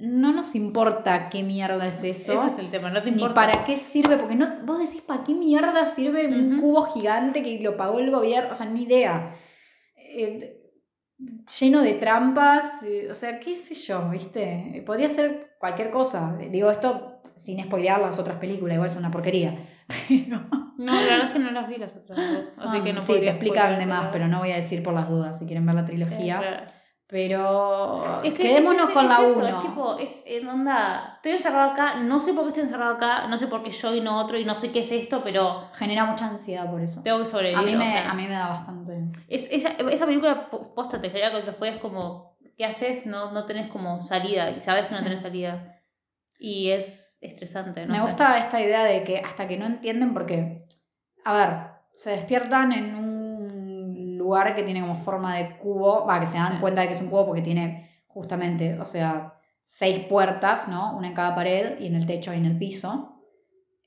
no 0.00 0.32
nos 0.32 0.54
importa 0.54 1.28
qué 1.30 1.42
mierda 1.42 1.86
es 1.86 2.02
eso. 2.02 2.32
Ese 2.34 2.46
es 2.54 2.58
el 2.58 2.70
tema, 2.70 2.90
no 2.90 3.02
te 3.02 3.10
Ni 3.10 3.16
importa. 3.22 3.34
para 3.34 3.64
qué 3.64 3.76
sirve, 3.76 4.16
porque 4.16 4.34
no, 4.34 4.48
vos 4.64 4.78
decís, 4.78 5.00
¿para 5.02 5.24
qué 5.24 5.34
mierda 5.34 5.86
sirve 5.86 6.26
un 6.28 6.60
cubo 6.60 6.82
gigante 6.84 7.42
que 7.42 7.58
lo 7.60 7.76
pagó 7.76 7.98
el 8.00 8.10
gobierno? 8.10 8.50
O 8.52 8.54
sea, 8.54 8.66
ni 8.66 8.82
idea. 8.82 9.34
Eh, 9.96 10.60
lleno 11.58 11.82
de 11.82 11.94
trampas, 11.94 12.82
eh, 12.82 13.08
o 13.10 13.14
sea, 13.14 13.38
qué 13.38 13.54
sé 13.54 13.74
yo, 13.74 14.08
¿viste? 14.10 14.76
Eh, 14.78 14.82
Podría 14.82 15.08
ser 15.08 15.56
cualquier 15.58 15.90
cosa. 15.90 16.36
Eh, 16.40 16.48
Digo 16.50 16.70
esto 16.70 17.22
sin 17.36 17.62
spoilear 17.64 18.00
las 18.00 18.18
otras 18.18 18.38
películas, 18.38 18.74
igual 18.76 18.90
son 18.90 19.00
una 19.00 19.10
porquería. 19.10 19.66
Pero... 20.08 20.40
No, 20.76 20.92
la 20.92 21.02
verdad 21.02 21.26
es 21.28 21.32
que 21.32 21.38
no 21.38 21.52
las 21.52 21.68
vi 21.68 21.76
las 21.76 21.94
otras 21.94 22.18
dos. 22.18 22.46
Así 22.58 22.60
son- 22.78 22.84
que 22.84 22.92
no 22.92 23.02
sí, 23.02 23.12
te 23.12 23.28
explican 23.28 23.68
de 23.70 23.74
spoilear, 23.84 23.88
más, 24.02 24.08
pero 24.12 24.26
no 24.26 24.40
voy 24.40 24.50
a 24.50 24.56
decir 24.56 24.82
por 24.82 24.92
las 24.92 25.08
dudas 25.08 25.38
si 25.38 25.46
quieren 25.46 25.64
ver 25.66 25.76
la 25.76 25.84
trilogía. 25.84 26.66
Pero 27.06 28.22
Es 28.22 28.32
que 28.34 28.42
quedémonos 28.44 28.88
es- 28.88 28.94
con 28.94 29.04
es 29.04 29.10
la 29.10 29.16
eso, 29.26 29.38
1. 29.38 29.46
Es 29.48 29.62
tipo, 29.62 29.98
es 29.98 30.22
en 30.26 30.48
onda, 30.48 31.12
estoy 31.16 31.32
encerrado 31.32 31.70
acá, 31.72 31.96
no 31.96 32.18
sé 32.20 32.32
por 32.32 32.42
qué 32.44 32.48
estoy 32.48 32.62
encerrado 32.64 32.94
acá, 32.94 33.26
no 33.28 33.36
sé 33.36 33.46
por 33.46 33.62
qué 33.62 33.70
yo 33.70 33.94
y 33.94 34.00
no 34.00 34.18
otro 34.18 34.38
y 34.38 34.44
no 34.44 34.58
sé 34.58 34.72
qué 34.72 34.80
es 34.80 34.90
esto, 34.90 35.22
pero 35.22 35.68
Genera 35.74 36.06
mucha 36.06 36.26
ansiedad 36.26 36.70
por 36.70 36.80
eso. 36.80 37.02
tengo 37.02 37.20
que 37.20 37.26
sobrevivir. 37.26 37.58
A 37.58 37.62
mí 37.62 37.74
o 37.74 37.78
me, 37.78 37.92
sea. 37.92 38.10
a 38.10 38.14
mí 38.14 38.22
me 38.22 38.30
da 38.34 38.48
bastante. 38.48 38.98
Es, 39.28 39.48
esa, 39.50 39.70
esa 39.70 40.06
película 40.06 40.48
po- 40.50 40.74
posta 40.74 41.00
te 41.00 41.10
genera 41.10 41.30
con 41.32 41.42
que 41.42 41.52
fue 41.52 41.68
es 41.68 41.78
como, 41.78 42.38
¿qué 42.56 42.64
haces? 42.64 43.04
No, 43.04 43.32
no 43.32 43.44
tenés 43.44 43.70
como 43.70 44.00
salida 44.00 44.50
y 44.50 44.60
sabes 44.60 44.86
que 44.86 44.92
no 44.92 44.98
Sí. 44.98 45.04
tenés 45.04 45.20
salida. 45.20 45.76
Y 46.38 46.70
es 46.70 47.18
estresante, 47.20 47.84
¿no? 47.86 47.92
me 47.92 47.98
sé. 48.00 48.04
gusta 48.06 48.38
esta 48.38 48.60
idea 48.60 48.82
de 48.84 49.04
que 49.04 49.18
hasta 49.18 49.46
que 49.46 49.56
no 49.58 49.66
entienden, 49.66 50.14
porque, 50.14 50.56
a 51.24 51.36
ver, 51.36 51.56
se 51.94 52.10
despiertan 52.10 52.72
en 52.72 52.94
un 52.96 53.23
lugar 54.24 54.56
que 54.56 54.62
tiene 54.62 54.80
como 54.80 54.96
forma 54.98 55.36
de 55.36 55.56
cubo, 55.58 56.04
va, 56.06 56.18
que 56.20 56.26
se 56.26 56.36
dan 56.38 56.54
Sí. 56.54 56.58
cuenta 56.60 56.80
de 56.80 56.88
que 56.88 56.94
es 56.94 57.00
un 57.02 57.08
cubo 57.08 57.26
porque 57.26 57.42
tiene 57.42 58.02
justamente, 58.08 58.78
o 58.80 58.84
sea, 58.84 59.34
seis 59.64 60.00
puertas, 60.06 60.68
¿no? 60.68 60.96
Una 60.96 61.08
en 61.08 61.14
cada 61.14 61.34
pared 61.34 61.78
y 61.80 61.86
en 61.86 61.94
el 61.94 62.06
techo 62.06 62.32
y 62.32 62.36
en 62.38 62.46
el 62.46 62.58
piso. 62.58 63.22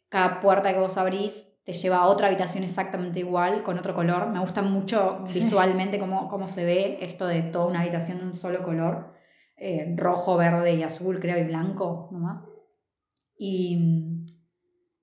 Cada 0.10 0.40
puerta 0.40 0.74
que 0.74 0.80
vos 0.80 0.98
abrís 0.98 1.54
te 1.66 1.74
lleva 1.74 1.98
a 1.98 2.08
otra 2.08 2.28
habitación 2.28 2.64
exactamente 2.64 3.20
igual, 3.20 3.62
con 3.64 3.78
otro 3.78 3.94
color. 3.94 4.28
Me 4.30 4.40
gusta 4.40 4.62
mucho 4.62 5.22
Sí. 5.26 5.40
visualmente 5.42 6.00
cómo, 6.00 6.30
cómo 6.30 6.48
se 6.48 6.64
ve 6.64 6.98
esto 7.02 7.28
de 7.28 7.42
toda 7.44 7.66
una 7.68 7.82
habitación 7.82 8.20
de 8.20 8.24
un 8.26 8.36
solo 8.36 8.64
color. 8.64 9.14
eh, 9.60 9.96
rojo, 9.98 10.38
verde 10.38 10.76
y 10.76 10.84
azul, 10.84 11.20
creo, 11.20 11.36
y 11.40 11.44
blanco 11.44 12.10
nomás. 12.12 12.44
Y 13.40 13.76
mm, 13.76 14.26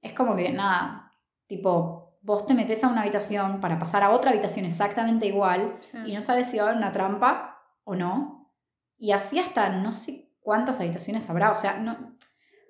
es 0.01 0.12
como 0.12 0.37
que, 0.37 0.51
nada, 0.53 1.11
tipo, 1.49 2.04
vos 2.25 2.47
te 2.47 2.55
metes 2.55 2.83
a 2.83 2.89
una 2.89 3.03
habitación 3.03 3.61
para 3.61 3.79
pasar 3.79 4.03
a 4.03 4.11
otra 4.11 4.31
habitación 4.31 4.64
exactamente 4.64 5.27
igual 5.27 5.77
Sí. 5.81 5.99
y 6.07 6.14
no 6.14 6.22
sabes 6.22 6.47
si 6.49 6.57
va 6.57 6.64
a 6.64 6.66
haber 6.68 6.79
una 6.79 6.91
trampa 6.91 7.59
o 7.85 7.95
no. 7.95 8.51
Y 8.97 9.12
así 9.12 9.39
hasta 9.39 9.68
no 9.68 9.93
sé 9.93 10.31
cuántas 10.41 10.81
habitaciones 10.81 11.29
habrá. 11.29 11.51
O 11.51 11.55
sea, 11.55 11.75
no, 11.77 11.95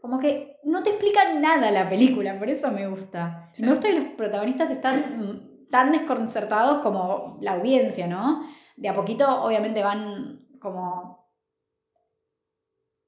como 0.02 0.18
que 0.18 0.56
no 0.64 0.82
te 0.82 0.90
explican 0.90 1.40
nada 1.40 1.70
la 1.70 1.88
película, 1.88 2.36
por 2.38 2.50
eso 2.50 2.70
me 2.72 2.86
gusta. 2.88 3.48
Sí. 3.52 3.62
Me 3.62 3.70
gusta 3.70 3.88
que 3.88 3.98
los 4.00 4.08
protagonistas 4.16 4.70
están 4.70 5.48
tan 5.70 5.92
desconcertados 5.92 6.82
como 6.82 7.38
la 7.40 7.52
audiencia, 7.52 8.06
¿no? 8.08 8.42
De 8.76 8.88
a 8.88 8.94
poquito, 8.94 9.44
obviamente, 9.44 9.82
van 9.84 10.46
como 10.60 11.23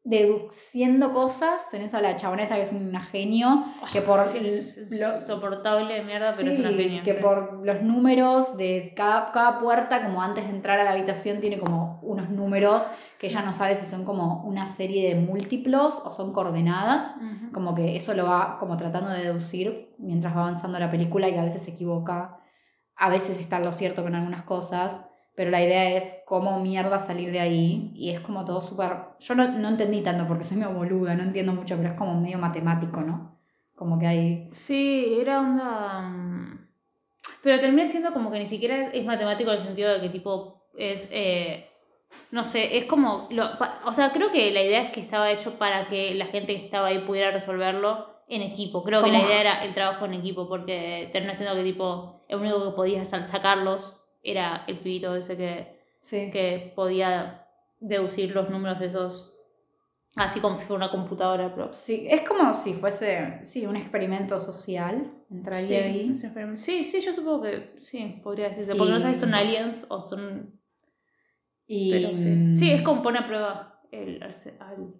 deduciendo 0.07 1.12
cosas. 1.12 1.68
Tenés 1.70 1.94
a 1.94 2.00
la 2.00 2.16
chabona 2.16 2.44
esa 2.44 2.57
que 2.57 2.62
es 2.62 2.72
una 2.72 3.02
genio, 3.02 3.64
que 3.92 4.00
por 4.00 4.20
Sí, 4.28 4.74
lo- 4.90 5.20
soportable 5.20 5.94
de 5.94 6.02
mierda, 6.04 6.32
pero 6.36 6.50
es 6.50 6.59
una 6.61 7.02
que 7.02 7.14
sí. 7.14 7.20
por 7.20 7.64
los 7.66 7.82
números 7.82 8.57
de 8.57 8.92
cada, 8.96 9.32
cada 9.32 9.59
puerta, 9.59 10.02
como 10.02 10.22
antes 10.22 10.44
de 10.44 10.50
entrar 10.50 10.78
a 10.80 10.84
la 10.84 10.92
habitación, 10.92 11.40
tiene 11.40 11.59
como 11.59 12.00
unos 12.02 12.30
números 12.30 12.88
que 13.18 13.26
ella 13.28 13.42
no 13.42 13.52
sabe 13.52 13.76
si 13.76 13.86
son 13.86 14.04
como 14.04 14.42
una 14.44 14.66
serie 14.66 15.09
de 15.09 15.20
múltiplos 15.20 16.00
o 16.04 16.11
son 16.11 16.32
coordenadas. 16.32 17.14
Como 17.52 17.74
que 17.74 17.96
eso 17.96 18.14
lo 18.14 18.24
va 18.26 18.59
como 18.59 18.76
tratando 18.76 19.11
de 19.11 19.22
deducir 19.24 19.94
mientras 19.98 20.36
va 20.36 20.40
avanzando 20.42 20.78
la 20.78 20.90
película 20.90 21.28
y 21.28 21.36
a 21.36 21.42
veces 21.44 21.62
se 21.62 21.70
equivoca. 21.72 22.38
A 22.96 23.09
veces 23.11 23.38
está 23.40 23.57
en 23.59 23.64
lo 23.64 23.72
cierto 23.72 24.02
con 24.02 24.14
algunas 24.14 24.42
cosas. 24.44 25.00
Pero 25.37 25.51
la 25.51 25.62
idea 25.62 25.91
es 25.91 26.18
cómo 26.24 26.59
mierda 26.61 26.99
salir 26.99 27.30
de 27.30 27.41
ahí. 27.41 27.93
Y 27.95 28.11
es 28.11 28.20
como 28.20 28.45
todo 28.45 28.61
súper... 28.61 28.97
Yo 29.20 29.34
no, 29.34 29.47
no 29.49 29.68
entendí 29.68 30.01
tanto 30.03 30.26
porque 30.26 30.45
soy 30.45 30.57
medio 30.57 30.72
boluda, 30.72 31.14
no 31.14 31.22
entiendo 31.22 31.53
mucho, 31.53 31.76
pero 31.76 31.91
es 31.91 31.95
como 31.95 32.18
medio 32.20 32.39
matemático, 32.39 33.01
¿no? 33.03 33.39
Como 33.74 33.99
que 33.99 34.07
hay... 34.07 34.49
Sí, 34.53 35.18
era 35.20 35.39
onda. 35.41 36.01
mm, 36.09 36.68
Pero 37.43 37.61
termina 37.61 37.87
siendo 37.87 38.12
como 38.14 38.30
que 38.30 38.39
ni 38.39 38.47
siquiera 38.49 38.89
es 38.89 39.05
matemático 39.05 39.51
en 39.53 39.59
el 39.59 39.64
sentido 39.64 39.93
de 39.93 40.01
que 40.01 40.09
tipo 40.09 40.62
es. 40.76 41.09
eh, 41.12 41.68
no 42.30 42.45
sé, 42.45 42.78
es 42.78 42.87
como. 42.87 43.28
lo- 43.30 43.51
o 43.84 43.93
sea, 43.93 44.12
creo 44.12 44.30
que 44.32 44.51
la 44.53 44.62
idea 44.62 44.80
es 44.82 44.93
que 44.93 45.01
estaba 45.01 45.30
hecho 45.30 45.59
para 45.59 45.89
que 45.89 46.14
la 46.14 46.26
gente 46.26 46.57
que 46.57 46.64
estaba 46.64 46.87
ahí 46.89 47.01
pudiera 47.01 47.30
resolverlo 47.30 48.07
en 48.28 48.41
equipo. 48.43 48.82
Creo 48.82 49.03
que 49.05 49.11
la 49.11 49.20
idea 49.20 49.41
era 49.41 49.64
el 49.64 49.74
trabajo 49.74 50.07
en 50.07 50.14
equipo, 50.14 50.49
porque 50.49 51.11
termina 51.12 51.34
siendo 51.34 51.55
que 51.55 51.62
tipo. 51.62 52.24
El 52.28 52.39
único 52.41 52.64
que 52.64 52.74
podía 52.76 53.05
sal- 53.05 53.26
sacarlos 53.26 54.03
era 54.31 54.64
el 54.66 54.79
pibito 54.79 55.14
ese 55.16 55.37
que, 55.37 55.77
Sí. 56.01 56.31
que 56.31 56.72
podía 56.74 57.47
deducir 57.81 58.35
los 58.35 58.51
números 58.51 58.79
de 58.81 58.87
esos. 58.87 59.33
Así 60.16 60.41
como 60.41 60.59
si 60.59 60.64
fuera 60.66 60.85
una 60.87 60.91
computadora, 60.91 61.55
pero. 61.55 61.74
Sí, 61.74 62.07
es 62.09 62.22
como 62.22 62.55
si 62.55 62.72
fuese, 62.74 63.39
sí, 63.43 63.66
un 63.66 63.77
experimento 63.77 64.41
social, 64.41 65.12
entraría 65.31 65.68
Sí, 65.68 65.74
ahí. 65.77 66.16
sí, 66.57 66.85
sí, 66.85 67.01
yo 67.03 67.12
supongo 67.12 67.43
que 67.43 67.77
sí, 67.83 68.20
podría 68.22 68.49
decirse. 68.49 68.74
Porque 68.77 68.93
no 68.93 69.01
sabes 69.01 69.18
si 69.18 69.24
son 69.24 69.35
aliens 69.35 69.85
o 69.91 70.01
son. 70.01 70.59
Y 71.66 71.91
Pero 71.91 72.09
sí. 72.16 72.57
sí, 72.57 72.70
es 72.72 72.83
como 72.83 73.03
poner 73.03 73.24
a 73.24 73.27
prueba 73.27 73.81
el. 73.93 74.22
al- 74.22 74.95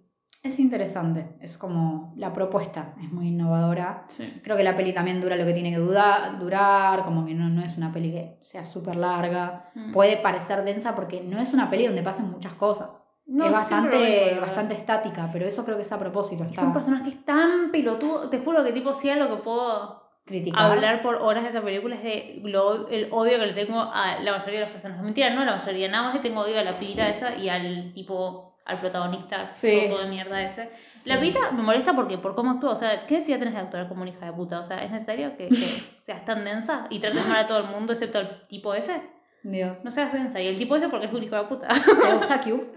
Es 0.47 0.59
interesante, 0.59 1.35
es 1.41 1.57
como 1.57 2.13
la 2.15 2.31
propuesta, 2.31 2.93
es 3.03 3.11
muy 3.11 3.27
innovadora. 3.27 4.05
Sí. 4.07 4.39
Creo 4.43 4.55
que 4.55 4.63
la 4.63 4.77
peli 4.77 4.93
también 4.93 5.19
dura 5.19 5.35
lo 5.35 5.45
que 5.45 5.53
tiene 5.53 5.71
que 5.71 5.77
dura- 5.77 6.35
durar, 6.39 7.03
como 7.03 7.25
que 7.25 7.33
no, 7.33 7.49
no 7.49 7.61
es 7.63 7.75
una 7.77 7.91
peli 7.91 8.11
que 8.11 8.39
sea 8.43 8.63
súper 8.63 8.95
larga. 8.95 9.69
Mm. 9.75 9.91
Puede 9.91 10.17
parecer 10.17 10.63
densa 10.63 10.95
porque 10.95 11.21
no 11.21 11.39
es 11.39 11.53
una 11.53 11.69
peli 11.69 11.85
donde 11.87 12.01
pasen 12.03 12.31
muchas 12.31 12.53
cosas. 12.53 13.03
No, 13.25 13.45
es 13.45 13.51
bastante, 13.51 14.37
bastante 14.39 14.73
estática, 14.75 15.29
pero 15.33 15.45
eso 15.45 15.65
creo 15.65 15.75
que 15.75 15.81
es 15.81 15.91
a 15.91 15.99
propósito. 15.99 16.43
Es 16.45 16.51
Está 16.51 16.63
un 16.63 16.71
personaje 16.73 17.11
tan 17.25 17.71
pelotudo. 17.71 18.29
Te 18.29 18.39
juro 18.39 18.63
que 18.63 18.71
tipo 18.71 18.93
sí 18.93 19.09
a 19.09 19.17
lo 19.17 19.27
que 19.29 19.43
puedo 19.43 20.01
criticado. 20.25 20.71
hablar 20.71 21.01
por 21.01 21.15
horas 21.15 21.43
de 21.43 21.49
esa 21.49 21.61
película 21.61 21.95
es 21.95 22.03
de 22.03 22.41
lo- 22.45 22.87
el 22.87 23.09
odio 23.11 23.37
que 23.37 23.47
le 23.47 23.53
tengo 23.53 23.81
a 23.81 24.17
la 24.21 24.31
mayoría 24.31 24.59
de 24.61 24.65
los 24.67 24.69
personajes. 24.71 25.03
Mentira, 25.03 25.29
no 25.35 25.41
a 25.41 25.45
la 25.45 25.57
mayoría, 25.57 25.89
nada 25.89 26.05
más 26.05 26.13
le 26.15 26.21
tengo 26.21 26.39
odio 26.39 26.57
a 26.57 26.63
la 26.63 26.77
pibita 26.79 27.09
esa 27.09 27.35
y 27.35 27.49
al 27.49 27.91
tipo, 27.93 28.46
al 28.67 28.79
protagonista 28.79 29.51
Sí. 29.53 29.85
todo 29.89 29.99
de 30.03 30.09
mierda 30.09 30.41
ese. 30.43 30.69
La 31.05 31.15
Sí. 31.15 31.21
pibita 31.21 31.51
me 31.51 31.63
molesta 31.63 31.93
porque 31.93 32.17
por 32.17 32.35
cómo 32.35 32.51
actúa, 32.51 32.71
o 32.71 32.75
sea, 32.75 33.05
¿qué 33.07 33.15
necesidad 33.15 33.39
tenés 33.39 33.53
de 33.53 33.61
actuar 33.61 33.87
como 33.87 34.01
una 34.01 34.11
hija 34.11 34.25
de 34.25 34.33
puta? 34.33 34.59
O 34.59 34.63
sea, 34.65 34.83
¿es 34.83 34.91
necesario 34.91 35.35
que, 35.37 35.47
que 35.49 35.55
seas 36.05 36.25
tan 36.25 36.43
densa 36.45 36.87
y 36.89 36.99
trates 36.99 37.25
mal 37.27 37.37
a 37.37 37.47
todo 37.47 37.59
el 37.59 37.67
mundo 37.67 37.93
excepto 37.93 38.19
al 38.19 38.47
tipo 38.47 38.73
ese? 38.73 39.01
Dios. 39.43 39.83
No 39.85 39.91
seas 39.91 40.11
densa. 40.11 40.41
Y 40.41 40.47
el 40.47 40.57
tipo 40.57 40.75
ese 40.75 40.89
porque 40.89 41.05
es 41.05 41.13
un 41.13 41.23
hijo 41.23 41.35
de 41.37 41.43
puta. 41.43 41.67
¿Te 41.69 42.13
gusta 42.15 42.41
Q? 42.43 42.67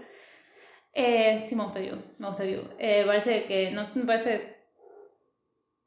Eh, 0.93 1.45
sí, 1.47 1.55
me 1.55 1.63
gusta 1.63 1.79
You. 1.81 1.95
Me 2.17 2.27
gusta 2.27 2.43
You. 2.45 2.61
Eh, 2.79 3.03
parece 3.05 3.45
que. 3.45 3.71
No 3.71 3.87
me 3.93 4.03
parece. 4.05 4.60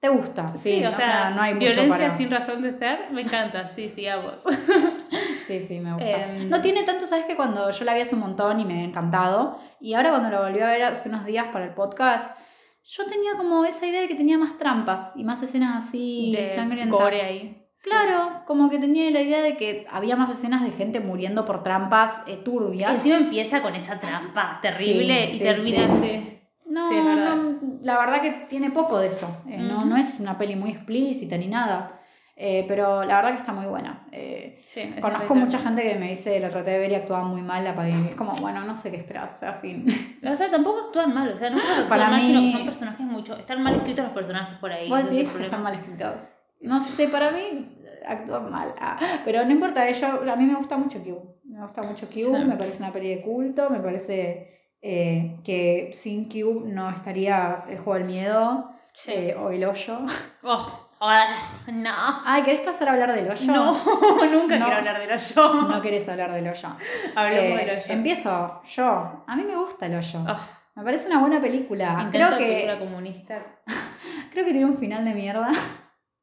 ¿Te 0.05 0.11
gusta? 0.11 0.55
Sí, 0.59 0.85
o, 0.85 0.95
sea, 0.95 1.31
no 1.31 1.41
hay 1.41 1.55
mucho 1.55 1.65
Violencia 1.65 2.09
para... 2.09 2.17
sin 2.19 2.31
razón 2.31 2.61
de 2.61 2.73
ser. 2.73 3.11
Me 3.11 3.23
encanta. 3.23 3.71
Sí, 3.75 3.91
sí, 3.95 4.07
a 4.07 4.19
vos. 4.19 4.45
Sí, 5.47 5.61
sí, 5.61 5.81
me 5.81 5.95
gusta. 5.95 6.35
Em, 6.35 6.49
no 6.51 6.61
tiene 6.61 6.83
tanto, 6.83 7.07
sabes 7.07 7.25
que 7.25 7.37
cuando 7.37 7.71
yo 7.71 7.85
la 7.87 7.95
vi 7.95 8.01
hace 8.03 8.15
un 8.15 8.21
montón 8.21 8.61
y 8.61 8.67
me 8.67 8.75
había 8.75 8.85
encantado, 8.85 9.59
y 9.81 9.95
ahora 9.95 10.11
cuando 10.11 10.29
la 10.29 10.41
volví 10.41 10.61
a 10.61 10.67
ver 10.67 10.83
hace 10.83 11.09
unos 11.09 11.25
días 11.25 11.47
para 11.53 11.65
el 11.65 11.73
podcast, 11.73 12.37
yo 12.85 13.07
tenía 13.07 13.33
como 13.39 13.65
esa 13.65 13.87
idea 13.87 14.03
de 14.03 14.09
que 14.09 14.15
tenía 14.15 14.37
más 14.37 14.59
trampas 14.59 15.13
y 15.17 15.25
más 15.25 15.43
escenas 15.43 15.87
así 15.87 16.35
de 16.37 16.51
sangrientas. 16.51 17.01
gore 17.01 17.23
ahí. 17.23 17.67
Claro, 17.79 18.43
como 18.47 18.69
que 18.69 18.79
tenía 18.79 19.11
la 19.11 19.23
idea 19.23 19.43
de 19.43 19.57
que 19.57 19.87
había 19.91 20.17
más 20.17 20.31
escenas 20.31 20.63
de 20.65 20.71
gente 20.71 21.01
muriendo 21.01 21.47
por 21.47 21.63
trampas 21.63 22.21
eh, 22.27 22.37
turbias. 22.37 22.91
Encima 22.91 23.17
empieza 23.17 23.63
con 23.63 23.75
esa 23.75 24.01
trampa 24.01 24.59
terrible 24.61 25.27
Sí, 25.29 25.35
y 25.35 25.39
sí, 25.39 25.45
termina 25.45 25.87
sí. 25.87 25.93
así. 25.93 26.34
No, 26.75 26.89
Sí, 26.89 26.95
verdad. 26.97 27.37
no, 27.37 27.59
la 27.83 27.99
verdad 27.99 28.21
que 28.23 28.31
tiene 28.49 28.71
poco 28.71 28.99
de 28.99 29.07
eso. 29.09 29.29
Eh, 29.49 29.59
no, 29.59 29.79
Ujú. 29.79 29.87
no 29.87 29.97
es 29.97 30.19
una 30.19 30.37
peli 30.37 30.57
muy 30.57 30.71
explícita 30.71 31.37
ni 31.37 31.47
nada. 31.49 32.01
Eh, 32.37 32.65
pero 32.67 33.05
la 33.05 33.15
verdad 33.17 33.31
que 33.33 33.39
está 33.39 33.53
muy 33.53 33.67
buena. 33.67 34.09
Eh, 34.11 34.61
Sí, 34.67 34.93
conozco 35.01 35.37
mucha 35.37 35.59
gente 35.61 35.85
que 35.85 35.95
me 35.95 36.09
dice 36.09 36.41
la 36.41 36.49
traté 36.49 36.73
de 36.73 36.79
ver 36.81 36.91
y 36.91 36.95
actuaba 36.97 37.23
muy 37.25 37.43
mal 37.43 37.63
la 37.63 37.77
peli. 37.77 38.09
Es 38.09 38.17
como, 38.17 38.33
bueno, 38.41 38.61
no 38.63 38.75
sé 38.75 38.91
qué 38.91 38.97
esperas, 38.97 39.31
o 39.31 39.35
sea, 39.37 39.53
fin. 39.53 39.87
O 40.29 40.35
sea, 40.37 40.51
tampoco 40.51 40.87
actúan 40.87 41.15
mal. 41.15 41.29
O 41.33 41.37
sea, 41.37 41.51
no 41.51 41.59
creo 41.61 41.85
que 41.85 41.89
Para 41.89 42.09
mal, 42.09 42.21
mí- 42.21 42.27
sino 42.29 42.41
que 42.41 42.51
son 42.53 42.65
personajes 42.65 43.07
mucho. 43.07 43.37
Están 43.37 43.63
mal 43.63 43.77
escritos 43.77 44.05
los 44.07 44.15
personajes 44.15 44.59
por 44.59 44.73
ahí. 44.73 44.89
Vos 44.91 45.09
decís 45.09 45.31
que 45.31 45.43
están 45.45 45.63
mal 45.63 45.75
escritos. 45.75 46.25
No 46.61 46.81
sé, 46.81 47.07
para 47.09 47.31
mí 47.31 47.79
actúan 48.05 48.51
mal. 48.51 48.75
Ah, 48.81 48.99
pero 49.25 49.45
no 49.45 49.53
importa, 49.53 49.89
yo, 49.93 50.07
a 50.29 50.37
mí 50.37 50.45
me 50.45 50.57
gusta 50.57 50.77
mucho 50.77 50.99
Q. 51.05 51.37
Me 51.45 51.61
gusta 51.63 51.83
mucho 51.83 52.07
Q, 52.09 52.15
Sí. 52.15 52.31
me 52.47 52.57
parece 52.57 52.79
una 52.83 52.93
peli 52.93 53.11
de 53.15 53.21
culto, 53.23 53.71
me 53.71 53.79
parece 53.79 54.54
eh, 54.87 55.37
que 55.45 55.91
sin 55.95 56.29
Q 56.29 56.65
no 56.67 56.91
estaría 56.91 57.65
el 57.71 57.79
juego 57.79 57.95
del 57.95 58.05
miedo 58.05 58.71
Sí. 58.93 59.11
eh, 59.13 59.35
o 59.35 59.51
el 59.51 59.65
hoyo. 59.65 59.99
Oh, 60.47 60.89
ah, 61.01 61.27
no. 61.73 61.91
Ay, 62.25 62.43
¿querés 62.43 62.61
pasar 62.61 62.89
a 62.89 62.93
hablar 62.93 63.13
del 63.15 63.29
hoyo? 63.31 63.53
No, 63.53 63.73
nunca 64.31 64.59
No. 64.59 64.67
quiero 64.67 64.79
hablar 64.79 65.01
del 65.01 65.11
hoyo. 65.11 65.55
No 65.69 65.81
querés 65.83 66.09
hablar 66.09 66.33
del 66.33 66.47
hoyo. 66.47 66.69
Hablemos 67.17 67.61
Eh, 67.61 67.65
del 67.67 67.79
hoyo. 67.79 67.85
Empiezo 67.93 68.61
yo. 68.65 69.25
A 69.27 69.37
mí 69.37 69.43
me 69.45 69.57
gusta 69.57 69.87
el 69.87 69.97
hoyo. 69.97 70.21
Ah, 70.27 70.47
Me 70.77 70.85
parece 70.85 71.09
una 71.09 71.19
buena 71.21 71.41
película. 71.41 71.97
intento 72.03 72.11
Creo 72.13 72.39
película 72.39 72.79
que, 72.79 72.85
comunista. 72.85 73.43
creo 74.33 74.45
que 74.45 74.53
tiene 74.53 74.67
un 74.67 74.77
final 74.79 75.05
de 75.05 75.15
mierda. 75.15 75.51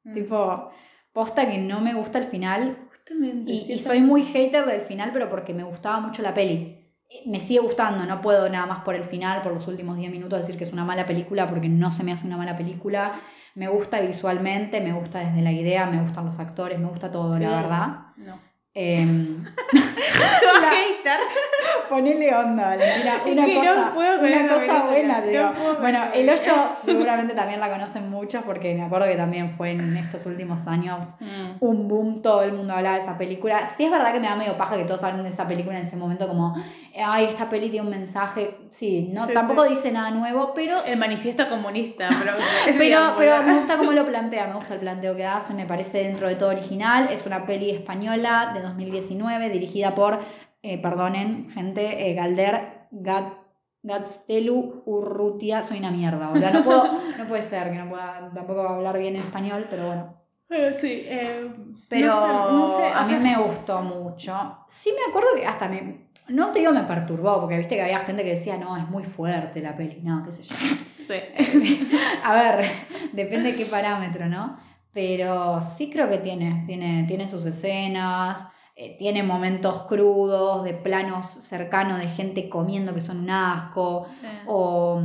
Mm. 0.03 0.13
Tipo, 0.13 0.71
posta 1.11 1.49
que 1.49 1.57
no 1.57 1.79
me 1.81 1.93
gusta 1.93 2.19
el 2.19 2.25
final. 2.25 2.77
Justamente. 2.89 3.51
Y, 3.51 3.79
soy 3.79 3.99
muy 4.01 4.23
hater 4.23 4.65
del 4.65 4.81
final, 4.81 5.09
pero 5.13 5.29
porque 5.29 5.53
me 5.53 5.63
gustaba 5.63 5.99
mucho 5.99 6.21
la 6.21 6.33
peli. 6.33 6.80
Me 7.25 7.39
sigue 7.39 7.59
gustando, 7.59 8.05
no 8.05 8.21
puedo 8.21 8.47
nada 8.49 8.65
más 8.65 8.79
por 8.83 8.95
el 8.95 9.03
final, 9.03 9.41
por 9.41 9.53
los 9.53 9.67
últimos 9.67 9.97
10 9.97 10.11
minutos 10.11 10.39
decir 10.39 10.57
que 10.57 10.63
es 10.63 10.71
una 10.73 10.85
mala 10.85 11.05
película 11.05 11.47
porque 11.49 11.67
no 11.69 11.91
se 11.91 12.03
me 12.03 12.11
hace 12.13 12.25
una 12.27 12.37
mala 12.37 12.55
película. 12.57 13.19
Me 13.55 13.67
gusta 13.67 13.99
visualmente, 13.99 14.79
me 14.79 14.93
gusta 14.93 15.19
desde 15.19 15.41
la 15.41 15.51
idea, 15.51 15.85
me 15.85 16.01
gustan 16.01 16.25
los 16.25 16.39
actores, 16.39 16.79
me 16.79 16.87
gusta 16.87 17.11
todo, 17.11 17.37
la 17.37 17.49
verdad. 17.49 17.87
No. 18.17 18.39
Em, 18.73 19.43
Te 19.43 20.45
vas 20.45 20.63
a 20.63 20.69
hater. 20.71 21.19
ponele 21.89 22.33
onda, 22.33 22.63
Valentina. 22.69 23.15
Es 23.25 23.31
Una 23.33 23.45
que 23.45 23.55
no 23.55 23.59
cosa, 23.59 23.91
puedo 23.93 24.19
con 24.21 24.29
una 24.31 24.47
cosa 24.47 24.83
buena, 24.85 25.17
no 25.17 25.23
te 25.23 25.29
digo. 25.29 25.51
puedo 25.53 25.73
con 25.73 25.81
Bueno, 25.81 26.03
El 26.13 26.29
Hoyo 26.29 26.53
seguramente 26.85 27.33
también 27.33 27.59
la 27.59 27.69
conocen 27.69 28.09
muchos 28.09 28.43
porque 28.45 28.73
me 28.73 28.83
acuerdo 28.83 29.07
que 29.07 29.15
también 29.17 29.49
fue 29.57 29.71
en 29.71 29.97
estos 29.97 30.25
últimos 30.25 30.65
años 30.67 31.05
Mm. 31.19 31.57
un 31.59 31.87
boom, 31.89 32.21
todo 32.21 32.43
el 32.43 32.53
mundo 32.53 32.73
hablaba 32.73 32.95
de 32.95 33.01
esa 33.01 33.17
película. 33.17 33.65
Sí 33.67 33.83
es 33.83 33.91
verdad 33.91 34.13
que 34.13 34.21
me 34.21 34.27
da 34.27 34.37
medio 34.37 34.57
paja 34.57 34.77
que 34.77 34.85
todos 34.85 35.03
hablen 35.03 35.23
de 35.23 35.29
esa 35.29 35.45
película 35.49 35.75
en 35.75 35.81
ese 35.83 35.97
momento 35.97 36.25
como, 36.29 36.55
ay, 36.95 37.25
esta 37.25 37.47
peli 37.49 37.69
tiene 37.69 37.85
un 37.85 37.91
mensaje. 37.91 38.57
Sí, 38.69 39.09
no, 39.13 39.25
Sí, 39.27 39.33
tampoco 39.33 39.63
sí. 39.63 39.71
dice 39.71 39.91
nada 39.91 40.11
nuevo, 40.11 40.53
pero, 40.53 40.83
El 40.83 40.97
manifiesto 40.97 41.47
comunista, 41.49 42.09
pero. 42.19 42.33
pero, 42.77 43.13
pero 43.17 43.43
me 43.43 43.55
gusta 43.57 43.77
cómo 43.77 43.91
lo 43.91 44.05
plantea, 44.05 44.47
me 44.47 44.55
gusta 44.55 44.73
el 44.73 44.79
planteo 44.79 45.15
que 45.15 45.25
hace, 45.25 45.53
me 45.53 45.65
parece 45.65 45.99
dentro 45.99 46.27
de 46.27 46.35
todo 46.35 46.49
original. 46.49 47.09
Es 47.11 47.25
una 47.25 47.45
peli 47.45 47.71
española 47.71 48.51
de 48.53 48.61
2019 48.61 49.49
dirigida 49.49 49.95
por, 49.95 50.19
eh, 50.63 50.77
perdonen, 50.81 51.49
gente, 51.51 52.09
eh, 52.09 52.13
Galder 52.13 52.87
Gat, 52.91 53.33
Gaztelu 53.83 54.83
Urrutia. 54.85 55.63
Soy 55.63 55.79
una 55.79 55.91
mierda, 55.91 56.29
boludo. 56.29 56.49
No, 56.51 56.63
puedo, 56.63 56.83
no 57.17 57.27
puede 57.27 57.41
ser 57.41 57.71
que 57.71 57.77
no 57.77 57.89
pueda 57.89 58.31
tampoco 58.33 58.61
hablar 58.61 58.97
bien 58.97 59.15
español, 59.15 59.67
pero 59.69 59.87
bueno. 59.87 60.21
Eh, 60.49 60.73
sí, 60.73 61.03
eh, 61.05 61.49
Pero 61.87 62.07
no 62.07 62.21
sé, 62.21 62.27
no 62.27 62.67
sé, 62.67 62.83
o 62.83 62.93
a 62.93 63.03
mí 63.03 63.09
sea, 63.13 63.19
me 63.19 63.37
gustó 63.37 63.81
mucho. 63.81 64.57
Sí 64.67 64.91
me 64.91 65.09
acuerdo 65.09 65.29
que 65.35 65.45
hasta 65.45 65.67
me... 65.69 66.10
No 66.31 66.51
te 66.51 66.59
digo 66.59 66.71
me 66.71 66.83
perturbó, 66.83 67.39
porque 67.39 67.57
viste 67.57 67.75
que 67.75 67.81
había 67.81 67.99
gente 67.99 68.23
que 68.23 68.31
decía, 68.31 68.57
no, 68.57 68.77
es 68.77 68.87
muy 68.89 69.03
fuerte 69.03 69.61
la 69.61 69.75
peli, 69.75 70.01
no, 70.01 70.23
qué 70.23 70.31
sé 70.31 70.43
yo. 70.43 70.55
Sí. 71.05 71.87
A 72.23 72.33
ver, 72.33 72.65
depende 73.11 73.51
de 73.51 73.57
qué 73.57 73.65
parámetro, 73.65 74.27
¿no? 74.27 74.57
Pero 74.93 75.61
sí 75.61 75.89
creo 75.89 76.09
que 76.09 76.17
tiene, 76.17 76.63
tiene, 76.67 77.05
tiene 77.07 77.27
sus 77.27 77.45
escenas, 77.45 78.45
eh, 78.75 78.97
tiene 78.97 79.23
momentos 79.23 79.83
crudos, 79.83 80.63
de 80.63 80.73
planos 80.73 81.25
cercanos 81.27 81.99
de 81.99 82.07
gente 82.07 82.49
comiendo 82.49 82.93
que 82.93 83.01
son 83.01 83.19
un 83.19 83.29
asco, 83.29 84.07
o 84.47 85.01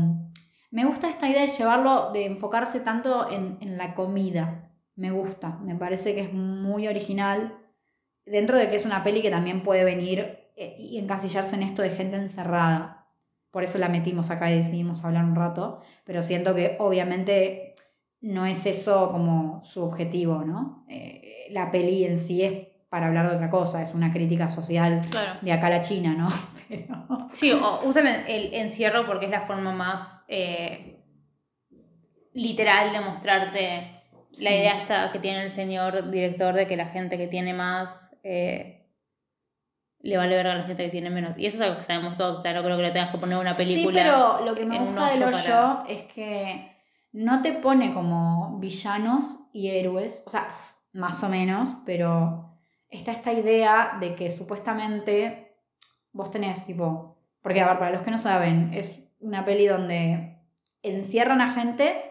me 0.71 0.85
gusta 0.85 1.09
esta 1.09 1.29
idea 1.29 1.43
de 1.43 1.49
llevarlo, 1.49 2.11
de 2.13 2.27
enfocarse 2.27 2.81
tanto 2.81 3.31
en, 3.31 3.59
en 3.61 3.79
la 3.79 3.95
comida. 3.95 4.71
Me 4.95 5.11
gusta, 5.11 5.59
me 5.63 5.75
parece 5.75 6.15
que 6.15 6.23
es 6.23 6.33
muy 6.33 6.89
original. 6.89 7.59
Dentro 8.25 8.59
de 8.59 8.69
que 8.69 8.77
es 8.77 8.85
una 8.85 9.05
peli 9.05 9.23
que 9.23 9.31
también 9.31 9.63
puede 9.63 9.85
venir 9.85 10.46
y 10.57 10.99
encasillarse 10.99 11.57
en 11.57 11.63
esto 11.63 11.83
de 11.83 11.91
gente 11.91 12.17
encerrada. 12.17 13.07
Por 13.51 13.65
eso 13.65 13.79
la 13.79 13.89
metimos 13.89 14.31
acá 14.31 14.51
y 14.51 14.57
decidimos 14.57 15.05
hablar 15.05 15.25
un 15.25 15.35
rato. 15.35 15.83
Pero 16.05 16.23
siento 16.23 16.55
que 16.55 16.77
obviamente 16.79 17.75
no 18.21 18.47
es 18.47 18.67
eso 18.67 19.11
como 19.11 19.63
su 19.65 19.83
objetivo, 19.83 20.45
¿no? 20.45 20.85
Eh, 20.89 21.47
la 21.51 21.71
peli 21.71 22.05
en 22.05 22.19
sí 22.19 22.43
es 22.43 22.67
para 22.89 23.07
hablar 23.07 23.29
de 23.29 23.37
otra 23.37 23.51
cosa, 23.51 23.83
es 23.83 23.95
una 23.95 24.13
crítica 24.13 24.49
social 24.49 25.07
Claro. 25.11 25.39
de 25.43 25.53
acá 25.53 25.67
a 25.67 25.71
la 25.71 25.81
China, 25.83 26.15
¿no? 26.17 26.29
Pero... 26.69 27.29
Sí, 27.33 27.53
o 27.53 27.81
usan 27.85 28.07
el, 28.07 28.55
encierro 28.55 29.07
porque 29.07 29.27
es 29.27 29.31
la 29.31 29.43
forma 29.43 29.73
más 29.73 30.25
eh, 30.29 30.99
literal 32.33 32.93
de 32.93 33.01
mostrarte 33.01 34.03
la 34.39 34.51
idea 34.51 34.83
esta 34.83 35.13
que 35.13 35.19
tiene 35.19 35.45
el 35.45 35.53
señor 35.53 36.11
director 36.11 36.55
de 36.55 36.67
que 36.67 36.77
la 36.77 36.87
gente 36.87 37.17
que 37.17 37.27
tiene 37.27 37.55
más 37.55 38.11
eh, 38.23 38.76
le 40.07 40.17
vale 40.17 40.37
ver 40.37 40.47
a 40.47 40.55
la 40.55 40.65
gente 40.65 40.85
que 40.85 40.91
tiene 40.91 41.11
menos. 41.11 41.37
Y 41.39 41.47
eso 41.47 41.57
es 41.57 41.63
algo 41.63 41.79
que 41.79 41.85
sabemos 41.85 42.17
todos, 42.17 42.39
o 42.39 42.41
sea, 42.43 42.53
no 42.55 42.63
creo 42.63 42.77
que 42.77 42.83
lo 42.85 42.93
tengas 42.93 43.11
que 43.11 43.19
poner 43.19 43.39
una 43.39 43.55
película. 43.55 44.01
Sí, 44.03 44.07
pero 44.09 44.45
lo 44.45 44.55
que 44.55 44.65
me 44.65 44.79
gusta 44.79 45.11
del 45.11 45.23
hoyo 45.23 45.33
para- 45.45 45.85
es 45.89 46.03
que 46.13 46.73
no 47.13 47.43
te 47.43 47.53
pone 47.53 47.93
como 47.95 48.59
villanos 48.59 49.39
y 49.53 49.69
héroes, 49.71 50.23
o 50.27 50.31
sea, 50.31 50.49
más 50.93 51.23
o 51.23 51.29
menos, 51.29 51.77
pero 51.85 52.51
está 52.89 53.13
esta 53.13 53.33
idea 53.33 53.97
de 54.01 54.15
que 54.15 54.31
supuestamente 54.31 55.55
vos 56.13 56.31
tenés 56.31 56.65
tipo, 56.65 57.17
porque 57.43 57.61
a 57.61 57.67
ver, 57.69 57.79
para 57.79 57.91
los 57.91 58.03
que 58.03 58.11
no 58.11 58.19
saben, 58.19 58.73
es 58.75 58.91
una 59.21 59.45
peli 59.45 59.67
donde 59.67 60.39
encierran 60.83 61.41
a 61.41 61.51
gente, 61.51 62.06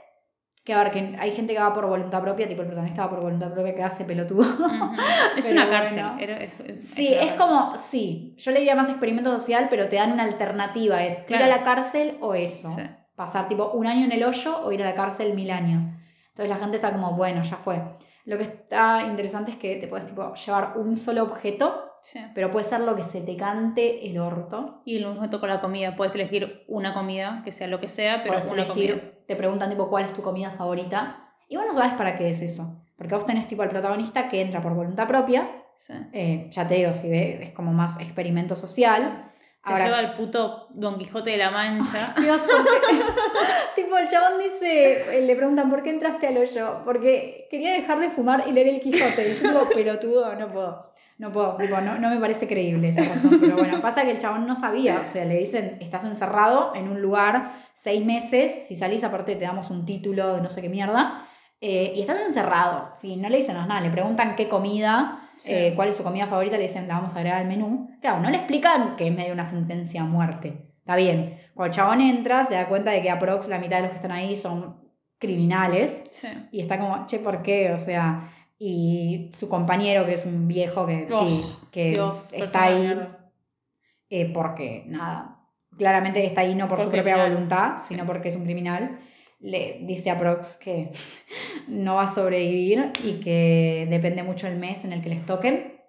que 0.66 0.74
a 0.74 0.80
ver, 0.84 0.92
que 0.92 1.16
hay 1.20 1.32
gente 1.32 1.54
que 1.54 1.60
va 1.60 1.72
por 1.74 1.86
voluntad 1.86 2.22
propia, 2.22 2.48
tipo 2.50 2.62
el 2.62 2.68
protagonista 2.68 3.04
va 3.04 3.10
por 3.12 3.22
voluntad 3.22 3.54
propia 3.54 3.74
que 3.76 3.84
hace 3.84 4.04
pelotudo. 4.04 4.44
Es 5.38 5.46
una 5.46 5.68
bueno. 5.68 5.70
cárcel. 5.70 6.06
era- 6.20 6.38
es- 6.44 6.60
es- 6.60 6.84
Sí, 6.90 7.14
es 7.14 7.34
como, 7.34 7.78
sí, 7.78 8.34
yo 8.38 8.52
le 8.52 8.60
diría 8.60 8.76
más 8.76 8.90
experimento 8.90 9.32
social, 9.40 9.68
pero 9.70 9.88
te 9.90 9.98
dan 9.98 10.12
una 10.12 10.24
alternativa, 10.24 11.04
es 11.04 11.20
Claro. 11.22 11.46
ir 11.46 11.52
a 11.54 11.58
la 11.58 11.64
cárcel 11.64 12.18
o 12.22 12.34
eso. 12.34 12.74
Sí. 12.76 12.82
Pasar 13.16 13.48
tipo 13.48 13.72
un 13.72 13.86
año 13.88 14.06
en 14.06 14.12
el 14.12 14.24
hoyo 14.24 14.60
o 14.66 14.72
ir 14.72 14.82
a 14.82 14.86
la 14.86 14.96
cárcel 14.96 15.34
mil 15.36 15.52
años. 15.52 15.84
Entonces 16.30 16.50
la 16.50 16.58
gente 16.58 16.78
está 16.78 16.92
como, 16.92 17.12
bueno, 17.14 17.44
ya 17.44 17.58
fue. 17.58 17.82
Lo 18.26 18.38
que 18.38 18.44
está 18.44 19.04
interesante 19.06 19.52
es 19.52 19.58
que 19.58 19.76
te 19.76 19.88
puedes 19.88 20.08
tipo 20.08 20.34
llevar 20.34 20.74
un 20.78 20.98
solo 20.98 21.24
objeto 21.24 21.92
Sí. 22.12 22.20
pero 22.36 22.52
puede 22.52 22.66
ser 22.66 22.82
lo 22.82 22.96
que 22.96 23.04
se 23.04 23.22
te 23.22 23.36
cante 23.36 24.08
el 24.08 24.20
orto. 24.20 24.82
Y 24.86 25.00
lo 25.00 25.12
mismo 25.14 25.40
con 25.40 25.50
la 25.50 25.60
comida. 25.60 25.96
Puedes 25.96 26.14
elegir 26.16 26.64
una 26.68 26.94
comida, 26.94 27.42
que 27.44 27.52
sea 27.52 27.68
lo 27.68 27.80
que 27.80 27.90
sea, 27.90 28.22
pero 28.22 28.34
Podés 28.36 28.52
una 28.52 28.64
elegir, 28.64 28.92
comida. 29.00 29.12
te 29.28 29.36
preguntan 29.36 29.70
tipo 29.70 29.90
cuál 29.90 30.06
es 30.06 30.14
tu 30.14 30.22
comida 30.22 30.52
favorita. 30.52 31.30
Y 31.50 31.58
vos 31.58 31.66
no 31.68 31.74
sabes 31.74 31.94
para 31.94 32.16
qué 32.16 32.30
es 32.30 32.42
eso. 32.42 32.82
Porque 32.98 33.14
vos 33.16 33.26
tenés 33.26 33.48
tipo 33.48 33.62
al 33.64 33.70
protagonista 33.70 34.30
que 34.30 34.42
entra 34.42 34.62
por 34.62 34.74
voluntad 34.74 35.08
propia. 35.08 35.50
Sí. 35.86 35.94
eh, 36.14 36.48
ya 36.52 36.66
te 36.68 36.76
digo, 36.76 36.94
si 36.94 37.10
ve, 37.10 37.44
es 37.44 37.52
como 37.52 37.72
más 37.74 38.00
experimento 38.00 38.56
social. 38.56 39.32
Se 39.64 39.72
Ahora, 39.72 39.86
lleva 39.86 40.00
el 40.00 40.14
puto 40.14 40.68
Don 40.76 40.98
Quijote 41.00 41.32
de 41.32 41.38
la 41.38 41.50
Mancha. 41.52 42.14
Dios, 42.22 42.42
porque 42.42 43.04
tipo 43.76 43.98
el 43.98 44.08
chabón 44.08 44.40
dice, 44.40 45.18
eh, 45.18 45.22
le 45.24 45.36
preguntan 45.36 45.70
¿por 45.72 45.82
qué 45.84 45.90
entraste 45.90 46.28
al 46.28 46.38
hoyo? 46.38 46.82
Porque 46.86 47.48
quería 47.50 47.74
dejar 47.74 48.00
de 48.00 48.10
fumar 48.12 48.46
y 48.48 48.52
leer 48.52 48.68
el 48.68 48.80
Quijote. 48.82 49.32
Y 49.32 49.36
yo 49.42 49.50
digo, 49.50 49.70
pelotudo, 49.74 50.36
no 50.36 50.52
puedo. 50.52 50.94
No 51.18 51.32
puedo, 51.32 51.56
tipo, 51.56 51.80
no, 51.80 51.98
no 51.98 52.10
me 52.10 52.20
parece 52.20 52.46
creíble 52.48 52.90
esa 52.90 53.04
razón. 53.04 53.38
Pero 53.40 53.56
bueno, 53.56 53.82
pasa 53.82 54.04
que 54.04 54.12
el 54.12 54.18
chabón 54.18 54.46
no 54.46 54.56
sabía. 54.56 55.00
O 55.02 55.06
sea, 55.06 55.24
le 55.26 55.38
dicen, 55.38 55.78
estás 55.80 56.04
encerrado 56.04 56.74
en 56.76 56.90
un 56.90 57.02
lugar 57.02 57.54
seis 57.74 58.06
meses. 58.06 58.68
Si 58.68 58.76
salís, 58.76 59.04
aparte 59.04 59.36
te 59.36 59.46
damos 59.46 59.70
un 59.70 59.86
título 59.86 60.36
de 60.36 60.42
no 60.42 60.50
sé 60.50 60.62
qué 60.62 60.70
mierda. 60.70 61.26
eh, 61.62 61.94
y 61.96 62.02
estás 62.02 62.20
encerrado. 62.28 62.92
Sí, 63.00 63.16
no 63.16 63.30
le 63.30 63.38
dicen 63.38 63.56
nada. 63.56 63.80
Le 63.80 63.90
preguntan 63.90 64.36
qué 64.36 64.50
comida, 64.50 65.22
Sí. 65.38 65.52
eh, 65.52 65.74
cuál 65.76 65.90
es 65.90 65.96
su 65.96 66.04
comida 66.04 66.28
favorita. 66.28 66.58
Le 66.58 66.64
dicen, 66.64 66.88
la 66.88 66.96
vamos 66.96 67.16
a 67.16 67.20
agregar 67.20 67.40
al 67.42 67.48
menú. 67.48 67.90
Claro, 68.02 68.20
no 68.20 68.30
le 68.30 68.38
explican 68.38 68.96
que 68.98 69.08
es 69.08 69.16
medio 69.16 69.32
una 69.34 69.46
sentencia 69.46 70.02
a 70.02 70.06
muerte. 70.06 70.74
Está 70.80 70.96
bien. 70.98 71.40
Cuando 71.54 71.72
el 71.72 71.76
chabón 71.76 72.02
entra, 72.02 72.44
se 72.44 72.56
da 72.56 72.68
cuenta 72.68 72.92
de 72.92 73.02
que 73.02 73.10
aprox 73.10 73.48
la 73.48 73.58
mitad 73.58 73.78
de 73.78 73.84
los 73.84 73.92
que 73.92 73.96
están 73.96 74.12
ahí 74.12 74.36
son 74.36 74.84
criminales. 75.18 76.04
Sí. 76.12 76.28
Y 76.52 76.62
está 76.62 76.78
como, 76.78 77.06
che, 77.08 77.20
¿por 77.20 77.42
qué? 77.42 77.72
O 77.74 77.78
sea, 77.78 78.30
y 78.58 79.32
su 79.34 79.50
compañero, 79.50 80.06
que 80.06 80.14
es 80.14 80.26
un 80.26 80.48
viejo 80.48 80.86
que 80.86 81.08
Oh, 81.12 81.28
sí, 81.28 81.46
que 81.72 81.92
Dios, 81.92 82.30
está 82.32 82.64
ahí 82.64 83.00
eh, 84.10 84.32
porque, 84.34 84.84
nada, 84.88 85.40
claramente 85.78 86.26
está 86.26 86.42
ahí 86.42 86.56
no 86.56 86.68
por 86.68 86.78
Por 86.78 86.86
su 86.86 86.92
propia 86.92 87.14
criminal. 87.14 87.34
voluntad, 87.34 87.78
sino 87.78 88.06
porque 88.06 88.30
es 88.30 88.36
un 88.36 88.46
criminal. 88.46 89.00
Le 89.40 89.80
dice 89.82 90.10
a 90.10 90.18
Prox 90.18 90.58
que 90.58 90.92
no 91.68 91.96
va 91.96 92.04
a 92.04 92.08
sobrevivir 92.08 92.92
y 93.04 93.20
que 93.20 93.88
depende 93.90 94.24
mucho 94.24 94.48
el 94.48 94.58
mes 94.58 94.86
en 94.86 94.94
el 94.94 95.02
que 95.02 95.10
les 95.10 95.26
toquen. 95.26 95.82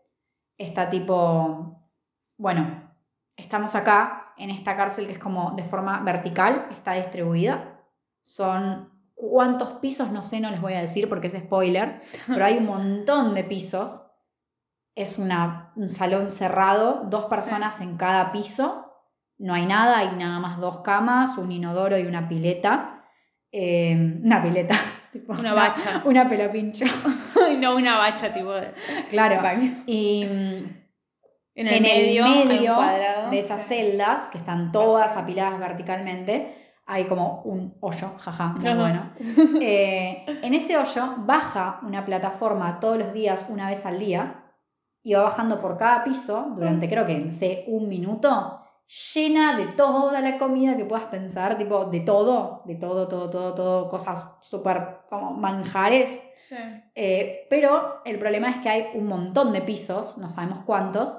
Está 0.59 0.91
tipo, 0.91 1.89
bueno, 2.37 2.91
estamos 3.37 3.75
acá 3.75 4.33
en 4.39 4.51
esta 4.51 4.77
cárcel 4.77 5.07
que 5.07 5.13
es 5.13 5.19
como 5.19 5.53
de 5.53 5.63
forma 5.65 6.01
vertical, 6.01 6.67
está 6.73 6.95
distribuida. 6.95 7.81
Son 8.23 8.91
cuántos 9.17 9.79
pisos, 9.81 10.13
no 10.13 10.23
sé, 10.23 10.39
no 10.41 10.51
les 10.51 10.61
voy 10.61 10.75
a 10.75 10.81
decir 10.81 11.09
porque 11.09 11.27
es 11.27 11.33
spoiler, 11.35 12.01
pero 12.29 12.45
hay 12.45 12.59
un 12.59 12.67
montón 12.67 13.35
de 13.35 13.43
pisos. 13.43 14.03
Es 14.95 15.19
una, 15.19 15.73
un 15.77 15.89
salón 15.91 16.31
cerrado, 16.31 17.03
dos 17.11 17.25
personas 17.27 17.81
en 17.81 17.97
cada 17.97 18.31
piso. 18.33 18.85
No 19.39 19.53
hay 19.53 19.67
nada, 19.67 19.99
hay 19.99 20.17
nada 20.17 20.39
más 20.39 20.59
dos 20.59 20.81
camas, 20.81 21.37
un 21.37 21.51
inodoro 21.53 21.99
y 21.99 22.07
una 22.07 22.29
pileta. 22.29 23.05
Eh, 23.53 23.95
una 24.23 24.43
pileta. 24.43 24.75
tipo, 25.13 25.33
Una 25.35 25.53
bacha. 25.55 26.03
Una 26.05 26.29
pelopincho. 26.29 26.85
Y 27.53 27.57
no 27.59 27.77
una 27.77 27.97
bacha, 27.99 28.33
tipo. 28.33 28.53
de 28.53 28.73
Claro. 29.11 29.43
baño. 29.43 29.83
Y 29.87 30.25
mm, 30.25 30.29
En 31.55 31.69
en 31.69 31.69
el 31.69 31.83
medio, 31.83 32.25
de 33.31 33.39
esas 33.39 33.63
celdas, 33.67 34.31
que 34.31 34.39
están 34.39 34.73
todas 34.73 35.17
apiladas 35.17 35.59
verticalmente, 35.61 36.66
hay 36.87 37.07
como 37.07 37.43
un 37.43 37.77
hoyo, 37.81 38.13
jaja, 38.19 38.47
muy 38.49 38.67
Ajá. 38.67 38.81
bueno. 38.81 39.11
Eh, 39.61 40.25
en 40.43 40.55
ese 40.55 40.79
hoyo 40.79 41.15
baja 41.19 41.81
una 41.83 42.05
plataforma 42.05 42.79
todos 42.79 42.99
los 42.99 43.13
días, 43.13 43.47
una 43.49 43.69
vez 43.69 43.85
al 43.85 43.99
día, 43.99 44.45
y 45.03 45.15
va 45.15 45.23
bajando 45.23 45.61
por 45.61 45.77
cada 45.77 46.05
piso 46.05 46.53
durante 46.55 46.89
creo 46.89 47.05
que, 47.05 47.19
no 47.19 47.33
sé, 47.33 47.65
un 47.69 47.89
minuto, 47.89 48.61
llena 49.15 49.57
de 49.57 49.69
toda 49.69 50.21
la 50.21 50.39
comida 50.39 50.77
que 50.77 50.85
puedas 50.85 51.07
pensar, 51.07 51.59
tipo 51.59 51.87
de 51.87 52.01
todo, 52.01 52.63
de 52.65 52.77
todo, 52.77 53.09
todo, 53.09 53.31
todo, 53.31 53.55
todo, 53.55 53.89
cosas 53.89 54.37
súper 54.41 55.01
como 55.09 55.33
manjares. 55.33 56.23
Sí. 56.39 56.57
Eh, 56.95 57.47
pero 57.51 58.03
el 58.05 58.19
problema 58.19 58.51
es 58.51 58.59
que 58.59 58.69
hay 58.69 58.87
un 58.95 59.09
montón 59.09 59.53
de 59.53 59.63
pisos, 59.63 60.17
no 60.19 60.29
sabemos 60.29 60.61
cuántos, 60.65 61.17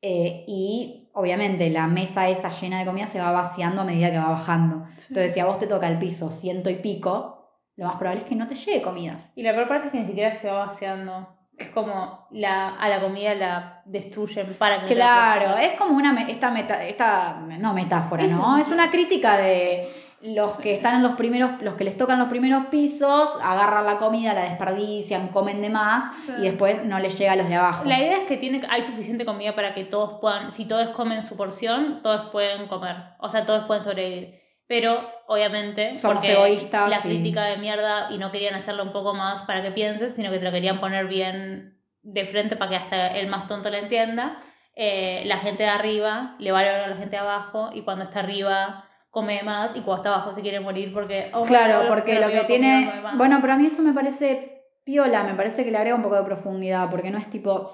eh, 0.00 0.44
y 0.46 1.07
obviamente 1.18 1.68
la 1.68 1.88
mesa 1.88 2.28
esa 2.28 2.48
llena 2.48 2.78
de 2.78 2.86
comida 2.86 3.06
se 3.06 3.20
va 3.20 3.32
vaciando 3.32 3.82
a 3.82 3.84
medida 3.84 4.12
que 4.12 4.18
va 4.18 4.28
bajando. 4.28 4.86
Entonces, 5.08 5.34
si 5.34 5.40
a 5.40 5.46
vos 5.46 5.58
te 5.58 5.66
toca 5.66 5.88
el 5.88 5.98
piso 5.98 6.30
ciento 6.30 6.70
y 6.70 6.76
pico, 6.76 7.58
lo 7.74 7.86
más 7.86 7.96
probable 7.96 8.22
es 8.22 8.28
que 8.28 8.36
no 8.36 8.46
te 8.46 8.54
llegue 8.54 8.82
comida. 8.82 9.32
Y 9.34 9.42
la 9.42 9.52
peor 9.52 9.66
parte 9.66 9.86
es 9.86 9.92
que 9.92 9.98
ni 9.98 10.06
siquiera 10.06 10.32
se 10.32 10.48
va 10.48 10.66
vaciando. 10.66 11.36
Es 11.56 11.70
como 11.70 12.28
la, 12.30 12.76
a 12.76 12.88
la 12.88 13.00
comida 13.00 13.34
la 13.34 13.82
destruyen 13.84 14.54
para 14.54 14.82
que 14.82 14.94
Claro, 14.94 15.56
es 15.56 15.72
como 15.72 15.96
una 15.96 16.22
esta 16.28 16.52
meta, 16.52 16.84
esta 16.84 17.40
no 17.40 17.74
metáfora, 17.74 18.24
¿no? 18.28 18.56
Es 18.56 18.68
una 18.68 18.88
crítica 18.88 19.38
de 19.38 19.88
los 20.20 20.56
que 20.58 20.74
están 20.74 20.96
en 20.96 21.02
los 21.02 21.12
primeros, 21.12 21.62
los 21.62 21.74
que 21.74 21.84
les 21.84 21.96
tocan 21.96 22.18
los 22.18 22.28
primeros 22.28 22.66
pisos, 22.66 23.30
agarran 23.42 23.86
la 23.86 23.98
comida, 23.98 24.34
la 24.34 24.42
desperdician, 24.42 25.28
comen 25.28 25.62
de 25.62 25.70
más 25.70 26.04
Sí. 26.26 26.32
y 26.38 26.42
después 26.42 26.84
no 26.84 26.98
les 26.98 27.16
llega 27.18 27.32
a 27.32 27.36
los 27.36 27.48
de 27.48 27.54
abajo. 27.54 27.84
La 27.84 27.98
idea 27.98 28.18
es 28.18 28.24
que 28.26 28.36
tiene, 28.36 28.62
hay 28.68 28.82
suficiente 28.82 29.24
comida 29.24 29.54
para 29.54 29.74
que 29.74 29.84
todos 29.84 30.18
puedan, 30.20 30.50
si 30.50 30.64
todos 30.64 30.88
comen 30.90 31.22
su 31.22 31.36
porción, 31.36 32.00
todos 32.02 32.30
pueden 32.30 32.66
comer. 32.66 32.96
O 33.20 33.30
sea, 33.30 33.46
todos 33.46 33.66
pueden 33.66 33.84
sobrevivir. 33.84 34.38
Pero, 34.66 35.08
obviamente, 35.28 35.96
Somos 35.96 36.22
egoístas 36.24 36.90
la 36.90 37.00
crítica 37.00 37.44
de 37.44 37.56
mierda 37.56 38.08
y 38.10 38.18
no 38.18 38.30
querían 38.30 38.54
hacerlo 38.54 38.82
un 38.82 38.92
poco 38.92 39.14
más 39.14 39.42
para 39.44 39.62
que 39.62 39.70
pienses, 39.70 40.14
sino 40.14 40.30
que 40.30 40.38
te 40.38 40.44
lo 40.44 40.50
querían 40.50 40.78
poner 40.80 41.06
bien 41.06 41.78
de 42.02 42.26
frente 42.26 42.56
para 42.56 42.70
que 42.70 42.76
hasta 42.76 43.06
el 43.16 43.28
más 43.28 43.46
tonto 43.46 43.70
lo 43.70 43.76
entienda. 43.78 44.42
Eh, 44.74 45.22
la 45.26 45.38
gente 45.38 45.62
de 45.62 45.68
arriba 45.70 46.34
le 46.38 46.52
vale 46.52 46.68
a 46.68 46.86
la 46.88 46.96
gente 46.96 47.10
de 47.16 47.18
abajo 47.18 47.70
y 47.72 47.82
cuando 47.82 48.04
está 48.04 48.20
arriba 48.20 48.84
come 49.10 49.42
más 49.42 49.70
y 49.74 49.80
cuando 49.80 50.02
está 50.02 50.14
abajo 50.14 50.34
se 50.34 50.42
quiere 50.42 50.60
morir 50.60 50.92
porque... 50.92 51.30
oh, 51.32 51.44
Claro, 51.44 51.84
no, 51.84 51.88
porque 51.88 52.18
lo 52.18 52.28
que 52.28 52.44
tiene. 52.44 53.02
Bueno, 53.16 53.38
pero 53.40 53.54
a 53.54 53.56
mí 53.56 53.66
eso 53.66 53.82
me 53.82 53.92
parece 53.92 54.58
piola, 54.84 55.22
me 55.22 55.34
parece 55.34 55.64
que 55.64 55.70
le 55.70 55.78
agrega 55.78 55.96
un 55.96 56.02
poco 56.02 56.16
de 56.16 56.24
profundidad, 56.24 56.90
porque 56.90 57.10
no 57.10 57.18
es 57.18 57.28
tipo. 57.28 57.64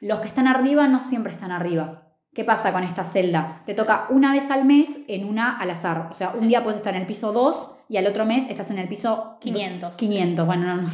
Los 0.00 0.20
que 0.20 0.28
están 0.28 0.46
arriba 0.46 0.86
no 0.86 1.00
siempre 1.00 1.32
están 1.32 1.50
arriba. 1.50 2.04
¿Qué 2.34 2.44
pasa 2.44 2.72
con 2.72 2.84
esta 2.84 3.04
celda? 3.04 3.62
Te 3.64 3.74
toca 3.74 4.06
una 4.10 4.32
vez 4.32 4.50
al 4.50 4.64
mes 4.64 4.98
en 5.08 5.26
una 5.26 5.58
al 5.58 5.70
azar. 5.70 6.08
O 6.10 6.14
sea, 6.14 6.30
un 6.30 6.46
día 6.46 6.62
puedes 6.62 6.76
estar 6.76 6.94
en 6.94 7.00
el 7.00 7.06
piso 7.06 7.32
2 7.32 7.70
y 7.88 7.96
al 7.96 8.06
otro 8.06 8.26
mes 8.26 8.48
estás 8.50 8.70
en 8.70 8.78
el 8.78 8.86
piso 8.86 9.38
500. 9.40 9.96
500. 9.96 10.46
Bueno, 10.46 10.66
no, 10.66 10.82
no, 10.82 10.88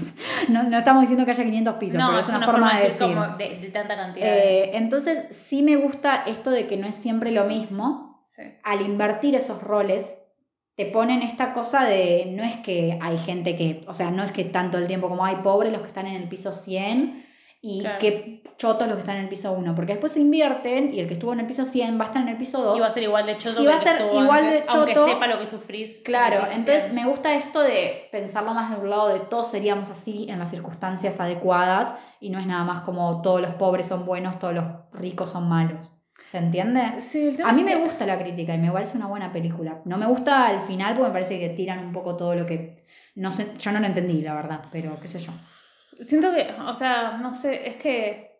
no, 0.49 0.63
no 0.63 0.79
estamos 0.79 1.03
diciendo 1.03 1.25
que 1.25 1.33
haya 1.33 1.45
500 1.45 1.75
pisos, 1.75 1.99
no, 1.99 2.07
pero 2.07 2.21
es 2.21 2.29
es 2.29 2.35
una, 2.35 2.47
forma, 2.47 2.79
de 2.79 2.85
decir. 2.85 3.01
como 3.01 3.37
de, 3.37 3.59
de 3.59 3.69
tanta 3.71 3.97
cantidad. 3.97 4.27
Eh, 4.27 4.77
entonces, 4.77 5.37
sí 5.37 5.63
me 5.63 5.77
gusta 5.77 6.23
esto 6.27 6.51
de 6.51 6.67
que 6.67 6.77
no 6.77 6.87
es 6.87 6.95
siempre 6.95 7.33
lo 7.33 7.45
mismo 7.45 8.14
sí. 8.37 8.43
al 8.63 8.81
invertir 8.83 9.35
esos 9.35 9.63
roles, 9.63 10.15
te 10.77 10.87
ponen 10.87 11.23
esta 11.23 11.53
cosa 11.53 11.85
de, 11.85 12.27
no 12.37 12.43
es 12.43 12.57
que 12.57 12.99
hay 13.01 13.17
gente 13.19 13.55
que, 13.55 13.83
o 13.87 13.95
sea, 13.95 14.11
no 14.11 14.23
es 14.25 14.33
que 14.33 14.45
tanto 14.45 14.77
el 14.79 14.87
tiempo 14.89 15.09
como 15.09 15.25
hay 15.25 15.37
pobres 15.37 15.73
los 15.73 15.83
que 15.83 15.89
están 15.89 16.07
en 16.09 16.17
el 16.17 16.29
piso 16.29 16.53
100 16.53 17.25
y 17.67 17.81
Claro. 17.81 17.99
que 17.99 18.43
chotos 18.59 18.87
los 18.89 18.97
que 18.97 19.01
están 19.01 19.17
en 19.17 19.23
el 19.23 19.29
piso 19.29 19.53
1, 19.53 19.75
porque 19.75 19.93
después 19.93 20.13
se 20.13 20.21
invierten 20.21 20.93
y 20.93 21.01
el 21.01 21.07
que 21.09 21.15
estuvo 21.15 21.33
en 21.33 21.41
el 21.41 21.47
piso 21.47 21.65
100 21.65 21.99
va 21.99 22.05
a 22.05 22.07
estar 22.09 22.21
en 22.23 22.29
el 22.29 22.37
piso 22.37 22.61
2. 22.61 22.77
Y 22.77 22.81
va 22.81 22.89
a 22.89 22.93
ser 22.93 23.03
igual 23.05 23.25
de 23.25 23.39
choto 23.39 23.63
Y 23.63 23.67
va 23.67 23.77
a 23.77 23.79
ser 23.79 23.97
que 23.99 24.05
igual 24.17 24.45
antes, 24.45 24.53
de 24.53 24.65
Aunque 24.69 24.95
choto. 24.95 25.09
sepa 25.09 25.27
lo 25.29 25.39
que 25.39 25.47
sufrís. 25.47 26.03
Claro, 26.05 26.41
Aunque 26.41 26.55
entonces 26.57 26.93
me 26.93 27.07
gusta 27.07 27.35
esto 27.37 27.61
de 27.63 28.09
pensarlo 28.13 28.53
más 28.53 28.71
de 28.71 28.77
un 28.83 28.91
lado 28.91 29.09
de 29.09 29.21
todos 29.21 29.49
seríamos 29.53 29.89
así 29.91 30.27
en 30.29 30.41
las 30.41 30.51
circunstancias 30.51 31.21
adecuadas 31.21 31.95
y 32.21 32.31
no 32.31 32.39
es 32.41 32.47
nada 32.47 32.65
más 32.65 32.81
como 32.81 33.23
todos 33.23 33.41
los 33.41 33.55
pobres 33.55 33.87
son 33.87 34.05
buenos, 34.05 34.39
todos 34.41 34.55
los 34.55 34.65
ricos 34.93 35.31
son 35.31 35.49
malos. 35.49 35.91
¿Se 36.35 36.39
entiende? 36.39 37.01
Sí, 37.01 37.29
el 37.29 37.37
tema 37.37 37.49
A 37.49 37.53
mí 37.53 37.63
me 37.63 37.77
gusta 37.77 38.05
la 38.05 38.19
crítica 38.19 38.53
y 38.57 38.59
me 38.59 38.73
parece 38.73 38.97
una 38.97 39.07
buena 39.07 39.33
película. 39.33 39.81
No 39.85 39.97
me 39.97 40.07
gusta 40.07 40.49
al 40.49 40.63
final 40.63 40.95
porque 40.95 41.07
me 41.07 41.13
parece 41.13 41.39
que 41.39 41.51
tiran 41.51 41.79
un 41.79 41.93
poco 41.93 42.17
todo 42.17 42.35
lo 42.35 42.45
que... 42.45 42.85
No 43.15 43.31
sé, 43.31 43.57
yo 43.57 43.71
no 43.71 43.79
lo 43.79 43.87
entendí, 43.87 44.21
la 44.21 44.35
verdad, 44.35 44.65
pero 44.73 44.99
qué 44.99 45.07
sé 45.07 45.21
yo. 45.21 45.31
Siento 45.93 46.33
que, 46.33 46.53
o 46.61 46.75
sea, 46.75 47.19
no 47.19 47.35
sé, 47.35 47.69
es 47.69 47.77
que. 47.77 48.33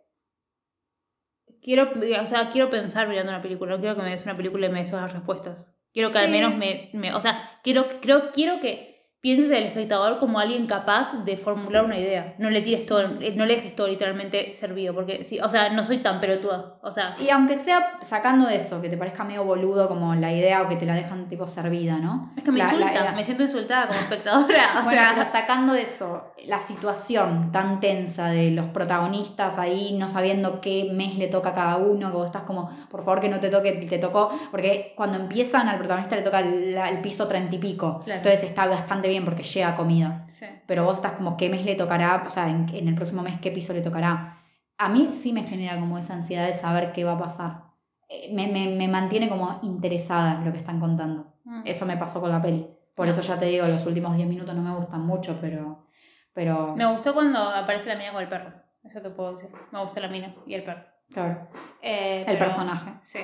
Quiero, 1.63 1.93
o 2.21 2.27
sea, 2.27 2.51
quiero 2.51 2.69
pensar 2.69 3.07
mirando 3.07 3.31
una 3.31 3.41
película. 3.41 3.71
No 3.77 3.81
quiero 3.81 3.95
que 3.95 4.03
me 4.03 4.11
des 4.11 4.25
una 4.25 4.35
película 4.35 4.67
y 4.67 4.71
me 4.71 4.81
des 4.81 4.91
todas 4.91 5.05
las 5.05 5.13
respuestas. 5.13 5.73
Quiero 5.93 6.11
que 6.11 6.19
al 6.19 6.33
menos 6.33 6.57
me, 6.57 6.91
me- 6.95 7.15
O 7.15 7.21
sea, 7.21 7.61
quiero, 7.63 8.01
creo, 8.01 8.33
quiero 8.33 8.59
que 8.59 8.94
pienses 9.25 9.49
del 9.49 9.65
espectador 9.65 10.19
como 10.19 10.39
alguien 10.39 10.67
capaz 10.67 11.25
de 11.25 11.39
formular 11.39 11.87
una 11.87 11.99
idea. 11.99 12.35
No 12.37 12.51
le 12.51 12.61
tires 12.61 12.85
todo, 12.85 13.01
eh, 13.23 13.33
no 13.35 13.47
le 13.47 13.57
dejes 13.57 13.75
todo 13.75 13.89
literalmente 13.89 14.53
servido. 14.55 14.93
Porque, 14.93 15.25
sí, 15.25 15.41
o 15.41 15.49
sea, 15.49 15.71
no 15.71 15.83
soy 15.83 15.99
tan 15.99 16.21
pelotuda. 16.21 16.75
O 16.83 16.93
sea, 16.93 17.17
Y 17.19 17.31
aunque 17.31 17.57
sea 17.57 17.93
sacando 18.03 18.51
eso, 18.51 18.83
que 18.83 18.91
te 18.91 18.99
parezca 18.99 19.25
medio 19.25 19.43
boludo 19.43 19.89
como 19.89 20.15
la 20.15 20.31
idea 20.31 20.61
o 20.61 20.69
que 20.69 20.77
te 20.77 20.85
la 20.85 20.95
dejan 20.95 21.27
tipo 21.31 21.47
servida, 21.47 21.97
¿no? 21.97 22.33
es 22.37 22.45
que 22.45 22.53
me 22.53 22.59
La- 22.59 22.67
la- 22.67 22.73
insulta. 22.75 23.05
la- 23.05 23.13
me 23.13 23.25
siento 23.25 23.45
insultada 23.45 23.87
como 23.89 23.99
espectadora. 23.99 24.45
O 24.81 24.85
bueno, 24.85 25.01
pero 25.15 25.15
sea, 25.15 25.25
sacando 25.25 25.75
eso, 25.75 26.25
la 26.45 26.61
situación 26.61 27.51
tan 27.51 27.81
tensa 27.81 28.29
de 28.29 28.51
los 28.51 28.67
protagonistas 28.67 29.57
ahí 29.57 29.97
no 29.99 30.07
sabiendo 30.07 30.61
qué 30.61 30.91
mes 30.93 31.17
le 31.17 31.29
toca 31.29 31.49
a 31.51 31.55
cada 31.55 31.77
uno, 31.79 32.11
que 32.11 32.17
vos 32.17 32.27
estás 32.27 32.43
como, 32.43 32.69
por 32.91 33.05
favor 33.05 33.21
que 33.21 33.31
no 33.31 33.41
te 33.41 33.49
toque, 33.49 33.73
te 33.73 33.97
tocó, 33.99 34.31
porque 34.51 34.93
cuando 34.97 35.17
empiezan 35.17 35.67
al 35.69 35.79
protagonista 35.79 36.17
le 36.17 36.23
toca 36.23 36.41
el, 36.41 36.77
el 36.77 37.01
piso 37.01 37.27
treinta 37.27 37.55
y 37.55 37.59
pico, 37.59 38.01
Claro. 38.05 38.19
entonces 38.19 38.43
está 38.45 38.67
bastante 38.67 39.09
bien 39.09 39.14
porque 39.23 39.43
llega 39.43 39.77
comida, 39.77 40.27
sí. 40.31 40.47
pero 40.67 40.85
vos 40.85 40.97
estás 40.97 41.13
como, 41.13 41.37
¿qué 41.37 41.49
mes 41.51 41.65
le 41.65 41.75
tocará? 41.75 42.25
O 42.27 42.31
sea, 42.31 42.49
en, 42.49 42.69
en 42.75 42.89
el 42.89 42.95
próximo 42.95 43.23
mes, 43.23 43.39
¿qué 43.41 43.51
piso 43.51 43.73
le 43.73 43.83
tocará? 43.83 44.39
a 44.77 44.89
mí 44.89 45.09
sí 45.13 45.33
me 45.33 45.45
genera 45.45 45.79
como 45.79 45.99
esa 45.99 46.15
ansiedad 46.15 46.47
de 46.47 46.53
saber 46.53 46.93
qué 46.93 47.05
va 47.05 47.13
a 47.13 47.19
pasar. 47.19 47.63
Eh, 48.09 48.31
Me, 48.35 48.49
me- 48.49 48.75
me 48.77 48.89
mantiene 48.89 49.29
como 49.29 49.61
interesada 49.63 50.35
en 50.35 50.45
lo 50.45 50.51
que 50.53 50.59
están 50.59 50.81
contando. 50.81 51.33
Mm. 51.45 51.63
Eso 51.65 51.87
me 51.87 51.97
pasó 51.97 52.21
con 52.21 52.31
la 52.31 52.43
peli. 52.43 52.67
Por 52.97 53.09
eso 53.09 53.21
ya 53.23 53.39
te 53.39 53.45
digo, 53.47 53.67
los 53.69 53.87
últimos 53.87 54.17
10 54.17 54.29
minutos 54.29 54.53
no 54.55 54.63
me 54.63 54.75
gustan 54.75 55.07
mucho, 55.07 55.39
pero... 55.41 55.87
pero 56.33 56.75
Me 56.77 56.87
gustó 56.87 57.15
cuando 57.15 57.39
aparece 57.39 57.87
la 57.89 57.95
mina 57.97 58.13
con 58.13 58.23
el 58.23 58.29
perro. 58.29 58.53
Eso 58.83 59.01
te 59.01 59.11
puedo 59.11 59.37
decir. 59.37 59.51
Me 59.73 59.81
gusta 59.81 60.01
la 60.01 60.09
mina 60.09 60.35
y 60.47 60.55
el 60.55 60.65
perro. 60.65 60.83
claro, 61.13 61.49
Eh, 61.81 62.21
el 62.21 62.25
pero- 62.27 62.39
personaje. 62.41 62.95
Sí. 63.05 63.21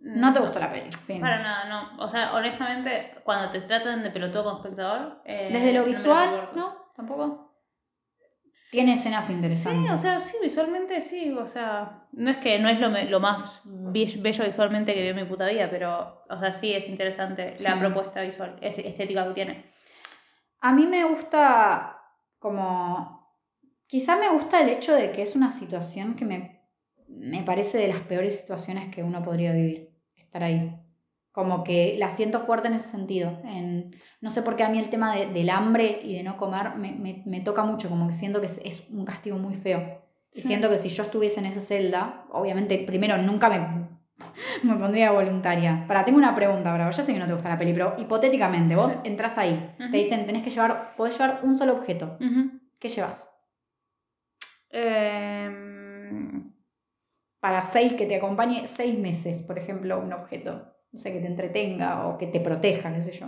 No 0.00 0.32
te 0.32 0.40
gustó 0.40 0.58
la 0.60 0.72
peli. 0.72 0.90
fin. 0.92 1.20
Para 1.20 1.38
nada, 1.42 1.64
no. 1.66 2.02
O 2.02 2.08
sea, 2.08 2.32
honestamente, 2.34 3.14
cuando 3.22 3.50
te 3.50 3.60
tratan 3.60 4.02
de 4.02 4.10
pelotudo 4.10 4.44
como 4.44 4.56
espectador. 4.58 5.20
eh, 5.24 5.50
Desde 5.52 5.72
lo 5.72 5.84
visual. 5.84 6.50
¿no? 6.54 6.74
Tampoco. 6.96 7.48
Tiene 8.70 8.92
escenas 8.92 9.28
interesantes. 9.30 9.82
Sí, 9.82 9.88
o 9.92 9.98
sea, 9.98 10.20
sí, 10.20 10.36
visualmente 10.40 11.02
sí, 11.02 11.32
o 11.32 11.46
sea, 11.48 12.04
no 12.12 12.30
es 12.30 12.36
que 12.36 12.56
no 12.60 12.68
es 12.68 12.78
lo, 12.78 12.88
lo 12.88 13.18
más 13.20 13.60
bello 13.64 14.44
visualmente 14.44 14.94
que 14.94 15.02
vi 15.02 15.08
en 15.08 15.16
mi 15.16 15.24
puta 15.24 15.46
vida, 15.48 15.68
pero, 15.68 16.22
o 16.30 16.38
sea, 16.38 16.52
sí 16.52 16.72
es 16.72 16.88
interesante 16.88 17.56
la 17.60 17.78
propuesta 17.80 18.20
visual, 18.20 18.56
es- 18.60 18.78
estética 18.78 19.26
que 19.26 19.34
tiene. 19.34 19.64
A 20.60 20.72
mí 20.72 20.86
me 20.86 21.02
gusta 21.04 21.98
como... 22.38 23.18
Quizá 23.88 24.14
me 24.16 24.28
gusta 24.28 24.60
el 24.60 24.68
hecho 24.68 24.94
de 24.94 25.10
que 25.10 25.22
es 25.22 25.34
una 25.34 25.50
situación 25.50 26.14
que 26.14 26.24
me, 26.24 26.62
me 27.08 27.42
parece 27.42 27.78
de 27.78 27.88
las 27.88 28.00
peores 28.00 28.36
situaciones 28.38 28.94
que 28.94 29.02
uno 29.02 29.24
podría 29.24 29.50
vivir. 29.52 29.89
Estar 30.30 30.44
ahí. 30.44 30.72
Como 31.32 31.64
que 31.64 31.96
la 31.98 32.08
siento 32.10 32.38
fuerte 32.38 32.68
en 32.68 32.74
ese 32.74 32.88
sentido. 32.88 33.40
En, 33.44 33.96
no 34.20 34.30
sé 34.30 34.42
por 34.42 34.54
qué 34.54 34.62
a 34.62 34.68
mí 34.68 34.78
el 34.78 34.88
tema 34.90 35.12
de- 35.16 35.26
del 35.26 35.50
hambre 35.50 36.00
y 36.04 36.14
de 36.14 36.22
no 36.22 36.36
comer 36.36 36.76
me, 36.76 36.92
me- 36.92 37.24
me 37.26 37.40
toca 37.40 37.64
mucho. 37.64 37.88
Como 37.88 38.06
que 38.06 38.14
siento 38.14 38.38
que 38.38 38.46
es, 38.46 38.60
es 38.64 38.84
un 38.90 39.04
castigo 39.04 39.38
muy 39.38 39.54
feo. 39.56 40.02
Y 40.32 40.42
Sí. 40.42 40.46
siento 40.48 40.70
que 40.70 40.78
si 40.78 40.88
yo 40.88 41.02
estuviese 41.02 41.40
en 41.40 41.46
esa 41.46 41.60
celda, 41.60 42.26
obviamente 42.30 42.78
primero 42.86 43.18
nunca 43.18 43.48
me, 43.48 43.88
me 44.62 44.76
pondría 44.76 45.10
voluntaria. 45.10 45.84
Para, 45.88 46.04
tengo 46.04 46.18
una 46.18 46.36
pregunta 46.36 46.70
ahora. 46.70 46.88
Ya 46.92 47.02
sé 47.02 47.12
que 47.12 47.18
no 47.18 47.26
te 47.26 47.32
gusta 47.32 47.48
la 47.48 47.58
peli, 47.58 47.72
pero 47.72 47.96
hipotéticamente, 47.98 48.76
vos 48.76 48.92
Sí. 48.92 49.00
entras 49.02 49.36
ahí, 49.36 49.74
Ujú. 49.80 49.90
te 49.90 49.96
dicen, 49.96 50.26
tenés 50.26 50.44
que 50.44 50.50
llevar, 50.50 50.94
podés 50.96 51.18
llevar 51.18 51.40
un 51.42 51.58
solo 51.58 51.72
objeto. 51.72 52.16
¿Qué 52.78 52.88
llevas? 52.88 53.28
Em, 54.72 55.79
Para 57.40 57.62
seis, 57.62 57.94
que 57.94 58.06
te 58.06 58.16
acompañe 58.16 58.66
seis 58.68 58.98
meses, 58.98 59.40
por 59.42 59.58
ejemplo, 59.58 59.98
un 59.98 60.12
objeto. 60.12 60.74
No 60.92 60.98
sé, 60.98 61.12
que 61.12 61.20
te 61.20 61.26
entretenga 61.26 62.06
o 62.08 62.18
que 62.18 62.26
te 62.26 62.40
proteja, 62.40 62.92
qué 62.92 63.00
sé 63.00 63.12
yo. 63.12 63.26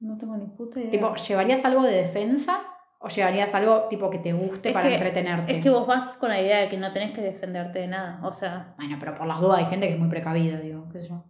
no 0.00 0.18
tengo 0.18 0.36
ni 0.36 0.46
puta 0.46 0.80
idea. 0.80 0.90
Tipo, 0.90 1.14
¿llevarías 1.14 1.64
algo 1.64 1.82
de 1.82 1.92
defensa 1.92 2.58
o 2.98 3.08
llevarías 3.08 3.54
algo 3.54 3.84
tipo 3.88 4.10
que 4.10 4.18
te 4.18 4.32
guste 4.32 4.70
Es 4.70 4.74
para 4.74 4.88
que- 4.88 4.94
entretenerte? 4.94 5.56
es 5.56 5.62
que 5.62 5.70
vos 5.70 5.86
vas 5.86 6.16
con 6.16 6.28
la 6.30 6.40
idea 6.40 6.58
de 6.60 6.68
que 6.68 6.76
no 6.76 6.92
tenés 6.92 7.12
que 7.12 7.20
defenderte 7.20 7.78
de 7.80 7.86
nada, 7.86 8.20
o 8.26 8.32
sea, 8.32 8.74
Bueno, 8.76 8.96
pero 8.98 9.14
por 9.14 9.26
las 9.26 9.40
dudas 9.40 9.58
hay 9.60 9.66
gente 9.66 9.86
que 9.86 9.94
es 9.94 9.98
muy 10.00 10.08
precavida, 10.08 10.58
digo, 10.58 10.88
qué 10.92 10.98
sé 11.00 11.08
yo. 11.08 11.24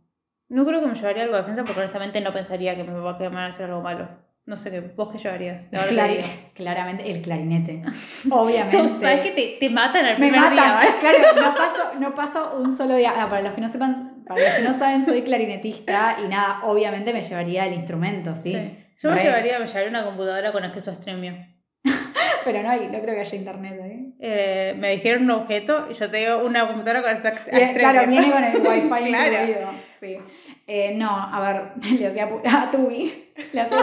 no 0.48 0.64
creo 0.64 0.80
que 0.80 0.86
me 0.86 0.94
llevaría 0.94 1.22
algo 1.24 1.34
de 1.36 1.42
defensa 1.42 1.64
porque 1.64 1.80
honestamente 1.80 2.20
no 2.22 2.32
pensaría 2.32 2.74
que 2.74 2.84
me 2.84 2.92
va 2.98 3.10
a 3.10 3.46
hacer 3.48 3.66
algo 3.66 3.82
malo. 3.82 4.08
No 4.44 4.56
sé, 4.56 4.70
qué 4.72 4.80
¿vos 4.80 5.10
qué 5.12 5.18
llevarías? 5.18 5.70
Clari- 5.70 6.24
claramente, 6.54 7.08
el 7.10 7.22
clarinete. 7.22 7.82
Obviamente. 8.30 8.76
Tú 8.88 9.00
sabes 9.00 9.20
que 9.20 9.30
te, 9.30 9.56
te 9.60 9.70
matan 9.70 10.04
al 10.04 10.18
Me 10.18 10.28
primer 10.28 10.40
matan. 10.40 10.54
día, 10.56 10.72
¿vale? 10.74 10.90
Claro, 11.00 11.18
no 11.40 11.54
paso, 11.54 11.98
no 12.00 12.14
paso 12.14 12.56
un 12.58 12.76
solo 12.76 12.96
día. 12.96 13.12
Ah, 13.16 13.28
para 13.30 13.42
los 13.42 13.52
que 13.52 13.60
no 13.60 13.68
sepan, 13.68 14.24
para 14.26 14.40
los 14.42 14.52
que 14.56 14.62
no 14.62 14.72
saben, 14.72 15.02
soy 15.02 15.22
clarinetista 15.22 16.18
y 16.24 16.28
nada, 16.28 16.60
obviamente 16.64 17.12
me 17.12 17.22
llevaría 17.22 17.66
el 17.66 17.74
instrumento, 17.74 18.34
¿sí? 18.34 18.52
Sí. 18.52 18.78
Yo 19.00 19.10
me 19.10 19.22
llevaría, 19.22 19.58
me 19.58 19.66
llevaría 19.66 19.88
una 19.88 20.04
computadora 20.04 20.52
con 20.52 20.64
acceso 20.64 20.90
a 20.90 20.94
Stremio. 20.94 21.34
Pero 22.44 22.62
no 22.64 22.70
hay, 22.70 22.88
no 22.88 23.00
creo 23.00 23.14
que 23.14 23.20
haya 23.20 23.38
internet 23.38 23.80
ahí. 23.82 24.14
Eh, 24.20 24.74
me 24.76 24.90
dijeron 24.92 25.24
un 25.24 25.30
objeto 25.32 25.86
y 25.90 25.94
yo 25.94 26.10
te 26.10 26.16
digo 26.18 26.38
una 26.44 26.66
computadora 26.66 27.02
con 27.02 27.10
acceso 27.12 27.28
a 27.36 27.38
Stremio. 27.38 27.74
claro, 27.78 28.06
viene 28.08 28.30
con 28.32 28.44
el 28.44 28.56
wifi 28.60 29.08
Claro. 29.08 29.32
incluido. 29.44 29.70
Sí. 30.02 30.18
Eh, 30.66 30.94
no, 30.96 31.08
a 31.08 31.40
ver, 31.40 31.72
le 32.00 32.06
hacía 32.08 32.24
a 32.62 32.70
Tubi. 32.72 33.30
Le 33.52 33.60
hacía 33.60 33.78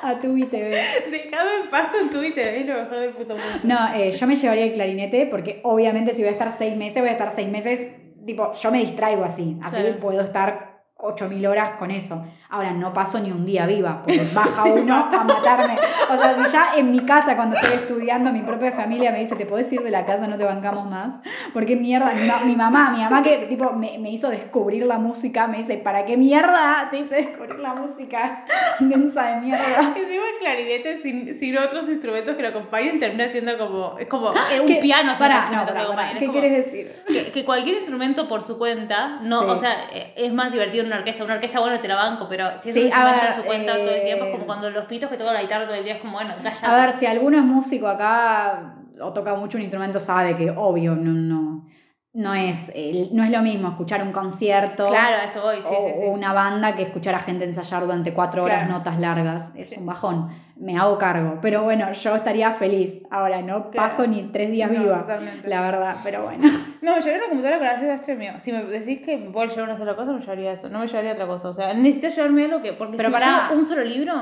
a 0.00 0.20
Tubi 0.20 0.44
TV. 0.44 0.80
Déjame 1.10 1.50
en 1.64 1.70
paz 1.70 1.90
con 1.90 2.08
tu 2.08 2.22
y 2.22 2.30
te 2.30 2.44
ves 2.44 2.66
lo 2.66 2.74
mejor 2.74 2.98
del 3.00 3.10
puto 3.10 3.34
mundo. 3.36 3.58
No, 3.64 3.92
eh, 3.94 4.12
yo 4.12 4.26
me 4.28 4.36
llevaría 4.36 4.64
el 4.66 4.72
clarinete 4.74 5.26
porque 5.26 5.60
obviamente 5.64 6.14
si 6.14 6.22
voy 6.22 6.28
a 6.28 6.32
estar 6.32 6.52
seis 6.56 6.76
meses, 6.76 7.00
voy 7.00 7.08
a 7.08 7.12
estar 7.12 7.32
seis 7.34 7.48
meses, 7.48 7.84
tipo, 8.24 8.52
yo 8.52 8.70
me 8.70 8.78
distraigo 8.78 9.24
así, 9.24 9.58
así 9.60 9.76
Claro. 9.80 9.98
puedo 9.98 10.20
estar 10.20 10.84
8.000 10.96 11.48
horas 11.48 11.70
con 11.80 11.90
eso. 11.90 12.24
Ahora, 12.52 12.70
no 12.72 12.92
paso 12.92 13.18
ni 13.18 13.30
un 13.30 13.46
día 13.46 13.66
viva, 13.66 14.02
porque 14.04 14.20
baja 14.34 14.64
uno 14.64 14.94
a 14.94 15.24
matarme. 15.24 15.76
O 16.10 16.16
sea, 16.16 16.36
si 16.44 16.52
ya 16.52 16.74
en 16.76 16.90
mi 16.92 17.00
casa, 17.00 17.34
cuando 17.34 17.56
estoy 17.56 17.72
estudiando, 17.76 18.30
mi 18.30 18.42
propia 18.42 18.72
familia 18.72 19.10
me 19.10 19.20
dice, 19.20 19.34
te 19.36 19.46
podés 19.46 19.72
ir 19.72 19.80
de 19.82 19.90
la 19.90 20.04
casa, 20.04 20.26
no 20.26 20.36
te 20.36 20.44
bancamos 20.44 20.88
más. 20.90 21.14
Porque 21.54 21.76
mierda, 21.76 22.12
mi, 22.12 22.26
ma- 22.28 22.40
mi 22.44 22.54
mamá, 22.54 22.90
mi 22.90 23.02
mamá 23.02 23.22
que 23.22 23.38
tipo 23.48 23.72
me, 23.72 23.98
me 23.98 24.10
hizo 24.10 24.28
descubrir 24.28 24.84
la 24.84 24.98
música, 24.98 25.46
me 25.46 25.58
dice, 25.58 25.78
¿para 25.78 26.04
qué 26.04 26.16
mierda 26.18 26.88
te 26.90 26.98
hice 26.98 27.14
descubrir 27.16 27.58
la 27.58 27.72
música? 27.74 28.44
Densa 28.80 29.22
de 29.34 29.40
mierda. 29.40 29.64
Encima 29.96 30.24
el 30.34 30.38
clarinete 30.40 31.00
sin, 31.02 31.40
sin 31.40 31.56
otros 31.56 31.88
instrumentos 31.88 32.36
que 32.36 32.42
lo 32.42 32.48
acompañen 32.48 33.00
termina 33.00 33.28
siendo 33.30 33.56
como. 33.56 33.96
Es 33.98 34.08
como 34.08 34.32
eh, 34.32 34.60
un 34.60 34.66
¿Qué? 34.66 34.76
piano 34.82 35.12
otros 35.12 35.28
no, 35.74 35.82
acompañen. 35.84 36.16
Es 36.16 36.18
¿Qué 36.20 36.26
como 36.26 36.38
quieres 36.38 36.66
decir? 36.66 37.02
Que, 37.08 37.32
que 37.32 37.44
cualquier 37.44 37.76
instrumento 37.76 38.28
por 38.28 38.42
su 38.46 38.58
cuenta, 38.58 39.20
no, 39.22 39.40
Sí. 39.42 39.46
o 39.48 39.58
sea, 39.58 39.72
eh, 39.92 40.12
es 40.16 40.32
más 40.32 40.52
divertido 40.52 40.82
en 40.82 40.88
una 40.88 40.98
orquesta. 40.98 41.24
Una 41.24 41.34
orquesta, 41.34 41.60
bueno, 41.60 41.80
te 41.80 41.88
la 41.88 41.94
banco, 41.96 42.26
pero 42.28 42.41
si 42.60 42.68
es 42.70 42.74
Sí, 42.74 42.90
a 42.92 43.04
ver, 43.04 43.34
por 43.34 43.36
su 43.36 43.42
cuenta 43.44 43.76
todo 43.76 43.90
el 43.90 44.04
tiempo, 44.04 44.24
es 44.24 44.30
eh, 44.30 44.32
como 44.32 44.46
cuando 44.46 44.70
los 44.70 44.84
pitos 44.86 45.10
que 45.10 45.16
tocan 45.16 45.34
la 45.34 45.42
guitarra 45.42 45.66
todo 45.66 45.74
el 45.74 45.84
día, 45.84 45.94
es 45.94 46.00
como, 46.00 46.14
bueno, 46.14 46.32
cállate. 46.42 46.66
A 46.66 46.76
ver, 46.76 46.94
si 46.94 47.06
alguno 47.06 47.38
es 47.38 47.44
músico 47.44 47.88
acá 47.88 48.76
o 49.00 49.12
toca 49.12 49.34
mucho 49.34 49.58
un 49.58 49.62
instrumento, 49.62 50.00
sabe 50.00 50.36
que 50.36 50.50
obvio 50.50 50.94
no, 50.94 51.12
no, 51.12 51.66
no, 52.14 52.34
es, 52.34 52.70
el- 52.74 53.08
no 53.14 53.24
es 53.24 53.30
lo 53.30 53.40
mismo 53.40 53.68
escuchar 53.68 54.02
un 54.02 54.12
concierto 54.12 54.88
Claro, 54.88 55.24
eso 55.24 55.40
voy, 55.42 55.56
sí, 55.56 55.66
o, 55.66 55.70
sí, 55.86 55.92
sí. 55.94 56.00
o 56.06 56.10
una 56.10 56.32
banda 56.32 56.74
que 56.76 56.82
escuchar 56.82 57.14
a 57.14 57.20
gente 57.20 57.44
ensayar 57.44 57.82
durante 57.82 58.12
cuatro 58.12 58.44
horas 58.44 58.58
Claro. 58.66 58.72
notas 58.74 58.98
largas. 58.98 59.52
Es 59.56 59.72
un 59.76 59.86
bajón. 59.86 60.28
Me 60.56 60.78
hago 60.78 60.98
cargo. 60.98 61.38
Pero 61.40 61.62
bueno, 61.62 61.90
yo 61.92 62.14
estaría 62.14 62.52
feliz. 62.52 63.02
Ahora 63.10 63.40
no 63.42 63.70
Claro. 63.70 63.88
paso 63.88 64.06
ni 64.06 64.22
tres 64.24 64.50
días 64.50 64.70
No, 64.70 64.80
viva. 64.80 65.00
totalmente. 65.00 65.48
La 65.48 65.60
verdad, 65.62 65.96
pero 66.04 66.22
bueno. 66.22 66.46
No, 66.82 66.96
me 66.96 67.00
llevaría 67.00 67.16
una 67.18 67.28
computadora 67.28 67.58
con 67.58 67.66
acceso 67.68 67.92
a 67.92 67.98
Stremio. 67.98 68.40
Si 68.40 68.52
me 68.52 68.62
decís 68.64 69.00
que 69.00 69.16
me 69.16 69.30
puedo 69.30 69.48
llevar 69.48 69.70
una 69.70 69.78
sola 69.78 69.96
cosa, 69.96 70.12
me 70.12 70.20
llevaría 70.20 70.52
eso. 70.52 70.68
No 70.68 70.80
me 70.80 70.86
llevaría 70.88 71.12
otra 71.12 71.26
cosa. 71.26 71.48
O 71.48 71.54
sea, 71.54 71.72
necesito 71.74 72.08
llevarme 72.08 72.44
algo 72.44 72.60
que. 72.62 72.72
Porque 72.74 72.96
Pero 72.96 73.08
si 73.10 73.16
llevo 73.18 73.60
un 73.60 73.66
solo 73.66 73.82
libro. 73.84 74.12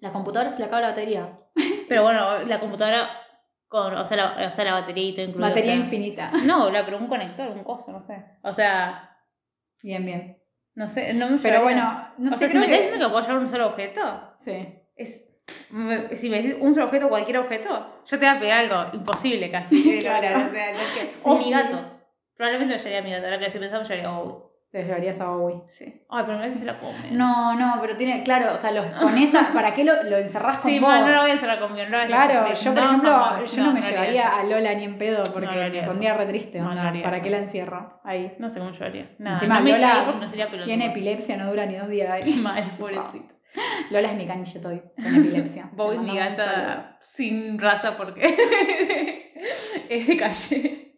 La 0.00 0.10
computadora 0.12 0.50
se 0.50 0.58
le 0.60 0.64
acaba 0.64 0.80
la 0.82 0.88
batería. 0.88 1.28
Pero 1.88 2.02
bueno, 2.02 2.38
la 2.46 2.58
computadora 2.58 3.08
con. 3.70 3.94
O 3.96 4.04
sea, 4.04 4.16
la, 4.18 4.48
o 4.48 4.52
sea, 4.52 4.64
la 4.66 4.72
batería 4.74 5.08
y 5.08 5.12
todo 5.14 5.24
incluido. 5.24 5.48
Batería 5.48 5.72
o 5.72 5.76
sea. 5.76 5.84
infinita. 5.84 6.30
No, 6.44 6.70
la, 6.70 6.84
pero 6.84 6.98
un 6.98 7.06
conector, 7.06 7.48
un 7.48 7.64
coso, 7.64 7.90
no 7.92 8.02
sé. 8.02 8.22
O 8.42 8.52
sea, 8.52 9.16
Bien, 9.82 10.04
bien. 10.04 10.36
no 10.74 10.88
sé, 10.88 11.14
no 11.14 11.30
me 11.30 11.38
Pero 11.38 11.62
bueno, 11.62 12.08
no 12.18 12.28
o 12.28 12.32
sé, 12.32 12.38
sea, 12.38 12.48
si 12.48 12.52
creo 12.52 12.60
me 12.60 12.66
que- 12.66 12.74
estás 12.74 12.86
diciendo 12.90 13.06
que 13.06 13.12
puedo 13.12 13.22
llevar 13.26 13.38
un 13.42 13.48
solo 13.48 13.66
objeto, 13.68 14.34
Sí. 14.38 14.74
es. 14.96 15.26
Si 16.16 16.28
me 16.30 16.42
decís 16.42 16.56
un 16.60 16.74
solo 16.74 16.86
objeto, 16.86 17.08
cualquier 17.08 17.38
objeto, 17.38 18.02
yo 18.06 18.18
te 18.18 18.26
voy 18.26 18.36
a 18.36 18.40
pegar 18.40 18.58
algo 18.70 18.96
imposible 18.98 19.50
casi. 19.50 20.00
Claro. 20.00 20.50
o 20.50 20.52
sea, 20.54 20.72
no 20.72 20.78
es 20.80 20.86
que- 20.92 21.14
Sí, 21.14 21.20
o 21.24 21.36
mi 21.36 21.50
gato. 21.50 21.80
Probablemente 22.36 22.74
me 22.74 22.78
llevaría 22.78 22.98
a 22.98 23.02
mi 23.02 23.10
gato. 23.10 23.24
Ahora 23.24 23.38
que 23.38 23.46
estoy 23.46 23.60
pensando, 23.60 23.88
me 23.88 23.94
llevaría 23.96 24.10
a 24.16 24.18
Bowie. 24.20 24.49
Te 24.72 24.84
llevarías 24.84 25.20
a 25.20 25.26
Bowie. 25.30 25.62
Sí. 25.68 25.84
Ay, 26.08 26.22
pero 26.24 26.38
no 26.38 26.44
sé 26.44 26.52
si 26.52 26.58
se 26.60 26.64
la 26.64 26.78
come. 26.78 27.10
No, 27.10 27.54
no, 27.58 27.78
pero 27.80 27.96
tiene, 27.96 28.22
claro, 28.22 28.54
o 28.54 28.58
sea, 28.58 28.70
los, 28.70 28.86
con 28.92 29.18
esa, 29.18 29.52
¿para 29.52 29.74
qué 29.74 29.82
lo, 29.82 30.00
lo 30.04 30.16
encerrás 30.16 30.60
con 30.60 30.70
Sí, 30.70 30.78
vos? 30.78 30.88
mal, 30.88 31.04
no 31.04 31.12
lo 31.12 31.20
voy 31.22 31.30
a 31.30 31.34
encerrar 31.34 31.58
conmigo. 31.58 31.84
No 31.86 31.90
lo 31.90 31.96
voy 31.96 32.04
a 32.04 32.06
Claro, 32.06 32.32
yo 32.54 32.72
por 32.74 32.82
ejemplo, 32.84 33.10
jamás. 33.10 33.56
yo 33.56 33.64
no, 33.64 33.72
me 33.72 33.78
haría 33.80 33.90
llevaría 33.90 34.22
eso. 34.28 34.36
a 34.36 34.44
Lola 34.44 34.74
ni 34.74 34.84
en 34.84 34.96
pedo 34.98 35.22
porque 35.24 35.46
No, 35.46 35.52
no 35.56 35.60
haría 35.62 35.82
me 35.82 35.88
pondría 35.88 36.14
re 36.14 36.26
triste, 36.26 36.60
No, 36.60 36.72
no 36.72 36.80
haría 36.82 37.02
¿para 37.02 37.16
eso. 37.16 37.24
qué 37.24 37.30
la 37.30 37.38
encierro 37.38 38.00
ahí? 38.04 38.36
No 38.38 38.48
sé 38.48 38.60
cómo 38.60 38.70
llevaría. 38.70 39.10
Nada, 39.18 39.34
Encima 39.36 39.58
no 39.60 39.68
Lola 39.70 40.04
no. 40.20 40.62
Tiene 40.64 40.86
epilepsia, 40.86 41.36
no 41.36 41.50
dura 41.50 41.66
ni 41.66 41.74
dos 41.74 41.88
días 41.88 42.08
ahí. 42.10 42.32
Mal, 42.42 42.76
pobrecito. 42.78 43.34
Lola 43.90 44.08
es 44.12 44.14
mi 44.16 44.26
canillete 44.28 44.68
hoy, 44.68 44.80
con 44.94 45.04
epilepsia. 45.16 45.68
Bowie 45.72 45.96
es 45.96 46.02
mi 46.02 46.16
gata 46.16 46.96
sin 47.00 47.58
raza 47.58 47.96
porque 47.96 49.26
es 49.88 50.06
de 50.06 50.16
calle. 50.16 50.94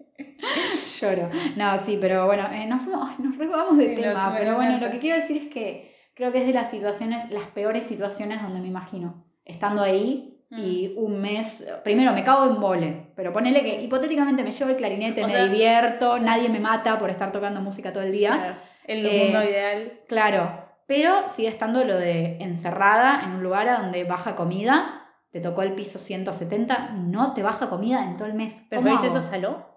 Lloro. 1.02 1.30
No, 1.56 1.78
sí, 1.78 1.98
pero 2.00 2.26
bueno, 2.26 2.46
eh, 2.52 2.66
nos, 2.66 2.82
fuimos, 2.82 3.18
nos 3.18 3.36
robamos 3.38 3.76
de 3.78 3.94
Sí, 3.96 4.02
tema, 4.02 4.20
fuimos 4.24 4.38
pero 4.38 4.54
bueno, 4.56 4.78
lo 4.78 4.90
que 4.90 4.98
quiero 4.98 5.16
decir 5.16 5.36
es 5.42 5.48
que 5.52 5.94
creo 6.14 6.32
que 6.32 6.38
es 6.42 6.46
de 6.46 6.52
las 6.52 6.70
situaciones, 6.70 7.30
las 7.30 7.44
peores 7.44 7.84
situaciones 7.84 8.40
donde 8.42 8.60
me 8.60 8.68
imagino. 8.68 9.24
Estando 9.44 9.82
ahí 9.82 10.28
Mm. 10.50 10.58
y 10.58 10.92
un 10.98 11.18
mes, 11.22 11.66
primero 11.82 12.12
me 12.12 12.22
cago 12.24 12.44
en 12.52 12.60
vole, 12.60 13.06
pero 13.16 13.32
ponele 13.32 13.62
que 13.62 13.80
hipotéticamente 13.82 14.42
me 14.44 14.52
llevo 14.52 14.70
el 14.70 14.76
clarinete, 14.76 15.24
O 15.24 15.26
me 15.26 15.32
sea, 15.32 15.46
divierto, 15.46 16.18
nadie 16.18 16.50
me 16.50 16.60
mata 16.60 16.98
por 16.98 17.08
estar 17.08 17.32
tocando 17.32 17.62
música 17.62 17.90
todo 17.90 18.02
el 18.02 18.12
día. 18.12 18.32
Claro, 18.34 18.56
el 18.86 19.06
Eh, 19.06 19.22
mundo 19.24 19.42
ideal. 19.44 19.92
Claro, 20.08 20.62
pero 20.86 21.26
sigue 21.30 21.48
estando 21.48 21.84
lo 21.84 21.96
de 21.96 22.36
encerrada 22.42 23.22
en 23.24 23.30
un 23.30 23.42
lugar 23.42 23.66
a 23.66 23.78
donde 23.78 24.04
baja 24.04 24.36
comida, 24.36 25.06
te 25.30 25.40
tocó 25.40 25.62
el 25.62 25.72
piso 25.72 25.98
170, 25.98 26.90
no 26.98 27.32
te 27.32 27.42
baja 27.42 27.70
comida 27.70 28.04
en 28.04 28.18
todo 28.18 28.28
el 28.28 28.34
mes. 28.34 28.62
¿Pero 28.68 28.82
¿Cómo 28.82 29.00
me 29.00 29.06
eso 29.08 29.22
saló? 29.22 29.71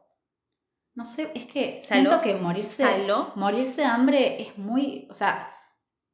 No 0.95 1.03
sé, 1.05 1.31
es 1.35 1.45
que 1.45 1.81
¿Saló? 1.83 2.09
siento 2.09 2.21
que 2.23 2.35
morirse, 2.35 2.83
¿Saló? 2.83 3.33
morirse 3.35 3.81
de 3.81 3.87
hambre 3.87 4.41
es 4.41 4.57
muy, 4.57 5.07
o 5.09 5.13
sea, 5.13 5.51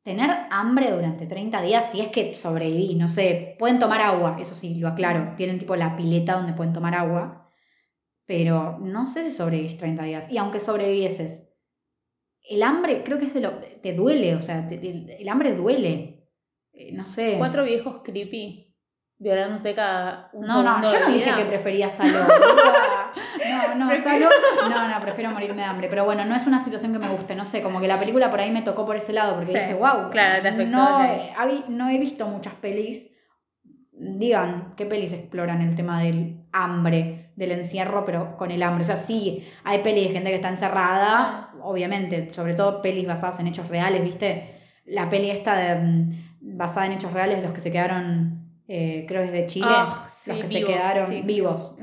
tener 0.04 0.30
hambre 0.50 0.90
durante 0.92 1.28
30 1.28 1.62
días, 1.62 1.92
si 1.92 2.02
es 2.02 2.08
que 2.10 2.34
sobreviví, 2.34 2.96
no 2.96 3.08
sé, 3.08 3.56
pueden 3.60 3.78
tomar 3.80 4.02
agua, 4.02 4.38
eso 4.40 4.56
sí, 4.56 4.76
lo 4.76 4.88
aclaro, 4.88 5.36
tienen 5.38 5.60
tipo 5.60 5.76
la 5.76 5.96
pileta 5.96 6.34
donde 6.34 6.54
pueden 6.54 6.74
tomar 6.74 6.96
agua, 6.96 7.48
pero 8.26 8.80
no 8.80 9.06
sé 9.06 9.30
si 9.30 9.36
sobrevivís 9.36 9.78
30 9.78 10.04
días. 10.04 10.32
Y 10.32 10.38
aunque 10.40 10.60
sobrevivieses, 10.60 11.48
el 12.50 12.64
hambre 12.64 13.04
creo 13.04 13.20
que 13.20 13.26
es 13.26 13.34
de 13.36 13.42
lo... 13.42 13.60
te 13.60 13.94
duele, 13.94 14.36
o 14.36 14.42
sea, 14.42 14.68
te- 14.68 14.76
el, 14.76 15.10
el 15.12 15.30
hambre 15.30 15.54
duele. 15.54 16.28
Eh, 16.74 16.92
no 16.94 17.06
sé. 17.06 17.36
Cuatro 17.38 17.66
viejos 17.66 18.02
creepy 18.04 18.71
violándote 19.22 19.76
cada 19.76 20.30
un 20.34 20.46
No, 20.46 20.64
no, 20.64 20.82
yo 20.84 21.00
no 21.00 21.08
dije 21.14 21.26
vida. 21.26 21.36
que 21.36 21.46
prefería 21.46 21.90
salud. 21.98 22.12
No, 22.18 23.76
no, 23.76 23.96
salud. 24.04 24.30
No, 24.70 24.88
no, 24.88 25.02
prefiero 25.02 25.30
morirme 25.32 25.62
de 25.62 25.68
hambre. 25.68 25.88
Pero 25.90 26.06
bueno, 26.06 26.26
no 26.26 26.36
es 26.36 26.48
una 26.48 26.60
situación 26.60 26.92
que 26.94 27.00
me 27.00 27.08
guste. 27.10 27.36
No 27.36 27.46
sé, 27.46 27.62
como 27.62 27.80
que 27.80 27.88
la 27.88 28.00
película 28.00 28.30
por 28.32 28.40
ahí 28.40 28.52
me 28.52 28.62
tocó 28.64 28.86
por 28.86 28.96
ese 28.96 29.14
lado 29.14 29.36
porque 29.36 29.52
Sí, 29.54 29.60
dije, 29.60 29.74
wow. 29.76 30.10
claro, 30.12 30.42
te 30.42 30.48
afectó 30.50 30.76
no, 30.78 31.00
hab- 31.00 31.66
no 31.68 31.90
he 31.90 31.98
visto 32.00 32.26
muchas 32.28 32.54
pelis. 32.56 33.08
Digan, 33.94 34.74
¿qué 34.76 34.86
pelis 34.88 35.14
exploran 35.14 35.62
el 35.62 35.76
tema 35.76 36.02
del 36.02 36.46
hambre, 36.52 37.32
del 37.36 37.52
encierro, 37.52 38.04
pero 38.06 38.36
con 38.38 38.50
el 38.50 38.64
hambre? 38.64 38.82
O 38.84 38.86
sea, 38.88 38.96
sí, 38.96 39.48
hay 39.64 39.80
pelis 39.80 40.08
de 40.08 40.14
gente 40.14 40.30
que 40.32 40.38
está 40.38 40.50
encerrada, 40.50 41.52
obviamente, 41.62 42.34
sobre 42.34 42.56
todo 42.56 42.82
pelis 42.82 43.06
basadas 43.06 43.40
en 43.40 43.48
hechos 43.48 43.68
reales, 43.68 44.04
¿viste? 44.04 44.56
La 44.86 45.08
peli 45.10 45.30
esta 45.30 45.56
de, 45.56 45.76
mm, 45.76 46.12
basada 46.58 46.88
en 46.88 46.94
hechos 46.94 47.14
reales, 47.14 47.44
los 47.44 47.52
que 47.52 47.60
se 47.62 47.72
quedaron, 47.72 48.41
eh, 48.74 49.06
creo 49.08 49.22
que 49.22 49.28
es 49.28 49.34
de 49.34 49.46
Chile, 49.48 49.66
Ah, 49.70 50.08
sí, 50.10 50.32
los 50.32 50.40
que 50.42 50.48
se 50.48 50.64
quedaron 50.64 51.08
sí. 51.10 51.22
vivos. 51.24 51.76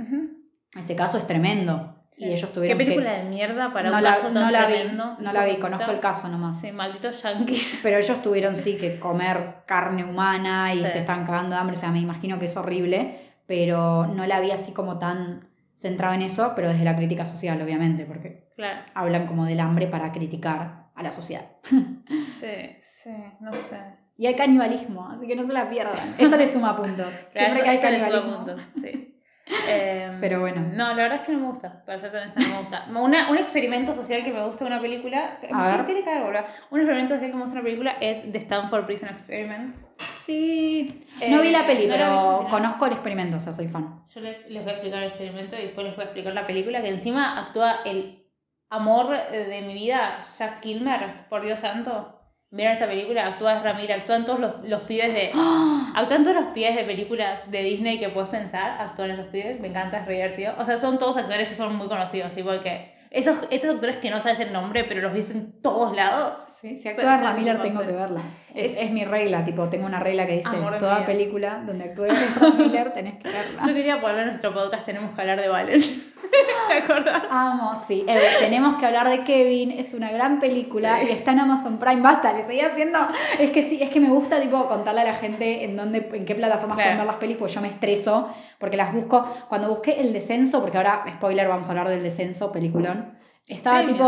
Ese 0.76 0.96
caso 0.96 1.18
es 1.18 1.26
tremendo. 1.26 1.94
Y 2.16 2.30
ellos 2.32 2.52
tuvieron 2.52 2.76
¿Qué 2.78 2.84
película 2.84 3.14
que... 3.16 3.22
de 3.22 3.28
mierda 3.28 3.72
para 3.72 3.90
no 3.90 3.96
un 3.98 4.02
la, 4.02 4.10
caso 4.10 4.22
tan 4.22 4.34
no 4.34 4.50
la 4.50 4.66
vi, 4.66 4.74
tremendo? 4.74 5.16
no 5.20 5.32
la 5.32 5.44
vi, 5.44 5.56
conozco 5.58 5.90
el 5.92 6.00
caso 6.00 6.28
nomás. 6.28 6.60
Sí, 6.60 6.72
malditos 6.72 7.22
yankees. 7.22 7.80
Pero 7.82 7.98
ellos 7.98 8.22
tuvieron 8.26 8.56
sí 8.56 8.76
que 8.76 8.98
comer 8.98 9.58
carne 9.66 10.02
humana 10.04 10.74
y 10.74 10.84
se 10.84 10.98
están 10.98 11.24
cagando 11.24 11.54
de 11.54 11.60
hambre, 11.60 11.76
o 11.76 11.78
sea, 11.78 11.90
me 11.92 12.00
imagino 12.00 12.38
que 12.40 12.46
es 12.46 12.56
horrible, 12.56 13.20
pero 13.46 14.06
no 14.06 14.26
la 14.26 14.40
vi 14.40 14.50
así 14.50 14.72
como 14.72 14.98
tan 14.98 15.46
centrada 15.74 16.14
en 16.16 16.22
eso, 16.22 16.54
pero 16.56 16.70
desde 16.70 16.82
la 16.84 16.96
crítica 16.96 17.24
social, 17.26 17.60
obviamente, 17.62 18.04
porque 18.04 18.48
Claro. 18.56 18.80
hablan 18.94 19.26
como 19.28 19.44
del 19.44 19.60
hambre 19.60 19.86
para 19.86 20.10
criticar 20.10 20.88
a 20.96 21.02
la 21.04 21.12
sociedad. 21.12 21.46
Sí, 22.40 22.76
sí, 23.02 23.10
no 23.40 23.52
sé. 23.52 23.78
Y 24.18 24.26
hay 24.26 24.34
canibalismo, 24.34 25.08
así 25.10 25.26
que 25.26 25.36
no 25.36 25.46
se 25.46 25.52
la 25.54 25.70
pierdan. 25.70 26.14
Eso 26.18 26.36
le 26.36 26.46
suma 26.46 26.76
puntos. 26.76 27.14
Siempre 27.30 27.62
que 27.62 27.68
hay 27.70 27.76
eso 27.78 27.88
le 27.88 27.98
suma 28.00 28.10
canibalismo. 28.10 28.44
puntos, 28.46 28.62
sí. 28.82 29.14
Eh, 29.66 30.14
Pero 30.20 30.40
bueno. 30.40 30.60
No, 30.74 30.88
la 30.88 30.94
verdad 31.04 31.20
es 31.20 31.26
que 31.26 31.32
no 31.32 31.38
me 31.38 31.46
gusta. 31.46 31.82
Para 31.86 31.98
ser 31.98 32.14
honesta, 32.14 32.38
no 32.38 32.48
me 32.48 32.58
gusta. 32.60 32.86
Una, 33.00 33.30
un 33.30 33.38
experimento 33.38 33.94
social 33.94 34.22
que 34.22 34.30
me 34.30 34.44
gusta 34.44 34.66
de 34.66 34.70
una 34.72 34.78
película. 34.78 35.38
A 35.50 35.66
ver. 35.74 35.86
Tiene 35.86 36.04
que 36.04 36.18
boludo. 36.20 36.44
Un 36.70 36.80
experimento 36.80 37.14
social 37.14 37.30
que 37.30 37.36
me 37.36 37.42
gusta 37.44 37.54
de 37.54 37.60
una 37.60 37.64
película 37.64 37.96
es 37.98 38.30
The 38.30 38.38
Stanford 38.38 38.84
Prison 38.84 39.08
Experiment. 39.08 39.74
Sí. 40.04 41.02
Eh, 41.18 41.30
No 41.30 41.40
vi 41.40 41.50
la 41.50 41.66
peli, 41.66 41.86
no 41.86 41.96
la 41.96 41.96
pero 41.96 42.38
vi, 42.40 42.44
no. 42.44 42.50
conozco 42.50 42.86
el 42.86 42.92
experimento, 42.92 43.38
o 43.38 43.40
sea, 43.40 43.54
soy 43.54 43.68
fan. 43.68 44.02
Yo 44.10 44.20
les, 44.20 44.50
les 44.50 44.62
voy 44.62 44.70
a 44.70 44.74
explicar 44.74 45.02
el 45.02 45.08
experimento 45.08 45.56
y 45.56 45.62
después 45.62 45.86
les 45.86 45.96
voy 45.96 46.02
a 46.02 46.06
explicar 46.08 46.34
la 46.34 46.46
película. 46.46 46.82
Que 46.82 46.88
encima 46.90 47.38
actúa 47.38 47.76
el 47.86 48.26
amor 48.68 49.08
de 49.30 49.62
mi 49.66 49.72
vida, 49.72 50.24
Jack 50.38 50.60
Kilmer, 50.60 51.26
por 51.30 51.40
Dios 51.40 51.60
santo. 51.60 52.17
Vieron 52.50 52.76
esa 52.76 52.86
película, 52.86 53.26
actúa 53.26 53.60
Ramírez, 53.60 53.98
actúan 53.98 54.24
todos 54.24 54.40
los, 54.40 54.52
los 54.64 54.82
pibes 54.82 55.12
de. 55.12 55.32
Actúan 55.94 56.24
todos 56.24 56.36
los 56.36 56.46
pibes 56.54 56.76
de 56.76 56.84
películas 56.84 57.50
de 57.50 57.62
Disney 57.62 57.98
que 57.98 58.08
puedes 58.08 58.30
pensar, 58.30 58.80
actúan 58.80 59.10
esos 59.10 59.26
pibes, 59.26 59.60
me 59.60 59.68
encanta, 59.68 59.98
es 59.98 60.06
re 60.06 60.14
divertido. 60.14 60.54
O 60.58 60.64
sea, 60.64 60.78
son 60.78 60.98
todos 60.98 61.18
actores 61.18 61.48
que 61.48 61.54
son 61.54 61.76
muy 61.76 61.88
conocidos, 61.88 62.32
tipo 62.34 62.50
que. 62.62 62.96
Esos, 63.10 63.38
esos 63.50 63.74
actores 63.74 63.96
que 63.96 64.10
no 64.10 64.20
sabes 64.20 64.40
el 64.40 64.52
nombre, 64.52 64.84
pero 64.84 65.00
los 65.02 65.12
ves 65.12 65.30
en 65.30 65.60
todos 65.60 65.94
lados. 65.94 66.57
Sí, 66.60 66.74
si 66.74 66.88
actúa 66.88 67.16
soy 67.16 67.24
Ram 67.24 67.36
Miller 67.36 67.58
muy 67.58 67.68
tengo 67.68 67.80
que 67.82 67.92
verla. 67.92 68.20
Es, 68.52 68.74
Es- 68.76 68.90
mi 68.90 69.04
regla, 69.04 69.44
tipo, 69.44 69.68
tengo 69.68 69.86
una 69.86 70.00
regla 70.00 70.26
que 70.26 70.32
dice, 70.38 70.50
toda 70.80 71.06
película 71.06 71.62
donde 71.64 71.84
actúe 71.84 72.06
Ram 72.40 72.56
Miller 72.58 72.92
tenés 72.92 73.14
que 73.22 73.28
verla. 73.28 73.62
Yo 73.66 73.74
quería 73.74 74.00
poner 74.00 74.26
nuestro 74.26 74.52
podcast, 74.52 74.84
tenemos 74.84 75.14
que 75.14 75.20
hablar 75.20 75.40
de 75.40 75.48
Valen. 75.48 75.80
¿Te 76.68 76.74
acordás? 76.74 77.22
Amo, 77.30 77.80
sí. 77.86 78.04
Eh, 78.08 78.20
tenemos 78.40 78.74
que 78.76 78.86
hablar 78.86 79.08
de 79.08 79.22
Kevin, 79.22 79.70
es 79.70 79.94
una 79.94 80.10
gran 80.10 80.40
película 80.40 80.98
Sí. 81.00 81.06
y 81.08 81.12
está 81.12 81.30
en 81.32 81.40
Amazon 81.40 81.78
Prime. 81.78 82.00
Basta, 82.02 82.32
le 82.32 82.42
seguía 82.44 82.66
haciendo. 82.66 82.98
Es 83.38 83.50
que 83.52 83.62
sí, 83.62 83.80
es 83.80 83.88
que 83.90 84.00
me 84.00 84.08
gusta 84.08 84.40
tipo 84.40 84.66
contarle 84.66 85.02
a 85.02 85.04
la 85.04 85.14
gente 85.14 85.64
en 85.64 85.76
dónde, 85.76 86.08
en 86.12 86.24
qué 86.24 86.34
plataformas 86.34 86.76
Claro. 86.76 86.88
pueden 86.90 86.98
ver 86.98 87.06
las 87.06 87.16
pelis, 87.16 87.36
porque 87.36 87.52
yo 87.54 87.60
me 87.60 87.68
estreso, 87.68 88.34
porque 88.58 88.76
las 88.76 88.92
busco. 88.92 89.24
Cuando 89.48 89.68
busqué 89.68 90.00
el 90.00 90.12
descenso, 90.12 90.60
porque 90.60 90.76
ahora, 90.76 91.04
spoiler, 91.16 91.46
vamos 91.46 91.68
a 91.68 91.70
hablar 91.70 91.88
del 91.88 92.02
descenso, 92.02 92.50
peliculón. 92.50 93.16
Estaba 93.46 93.86
tipo. 93.86 94.04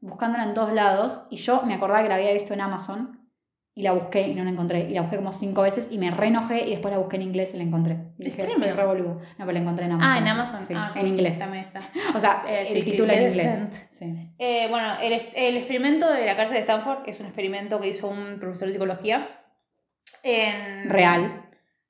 Buscándola 0.00 0.44
en 0.44 0.54
todos 0.54 0.72
lados 0.72 1.22
y 1.30 1.36
yo 1.36 1.62
me 1.62 1.74
acordaba 1.74 2.02
que 2.02 2.08
la 2.08 2.16
había 2.16 2.32
visto 2.32 2.54
en 2.54 2.60
Amazon 2.60 3.14
y 3.74 3.82
la 3.82 3.92
busqué 3.92 4.26
y 4.28 4.34
no 4.34 4.42
la 4.42 4.50
encontré. 4.50 4.90
Y 4.90 4.94
la 4.94 5.02
busqué 5.02 5.16
como 5.18 5.30
cinco 5.30 5.62
veces 5.62 5.88
y 5.90 5.98
me 5.98 6.10
reenojé 6.10 6.66
y 6.66 6.70
después 6.70 6.90
la 6.92 6.98
busqué 6.98 7.14
en 7.16 7.22
inglés 7.22 7.54
y 7.54 7.58
la 7.58 7.62
encontré. 7.62 7.96
Y 8.18 8.24
dije, 8.24 8.42
boludo. 8.84 9.14
No, 9.14 9.20
pero 9.38 9.52
la 9.52 9.58
encontré 9.60 9.84
en 9.86 9.92
Amazon. 9.92 10.12
Ah, 10.16 10.18
en 10.18 10.26
Amazon. 10.28 10.62
Sí, 10.64 10.74
Ah, 10.76 10.92
en 10.96 11.06
inglés. 11.06 11.38
También 11.38 11.64
está. 11.66 11.82
O 12.14 12.18
sea, 12.18 12.42
Eh, 12.48 12.68
el 12.70 12.74
sí, 12.78 12.82
sí, 12.82 12.90
título 12.90 13.12
en 13.12 13.28
inglés. 13.28 13.66
Sí. 13.90 14.32
Eh, 14.38 14.66
bueno, 14.68 14.94
el, 15.00 15.12
el 15.34 15.56
experimento 15.58 16.12
de 16.12 16.26
la 16.26 16.36
cárcel 16.36 16.54
de 16.54 16.60
Stanford 16.62 17.08
es 17.08 17.20
un 17.20 17.26
experimento 17.26 17.78
que 17.78 17.88
hizo 17.88 18.08
un 18.08 18.38
profesor 18.40 18.66
de 18.66 18.74
psicología. 18.74 19.28
En... 20.24 20.90
Real. 20.90 21.47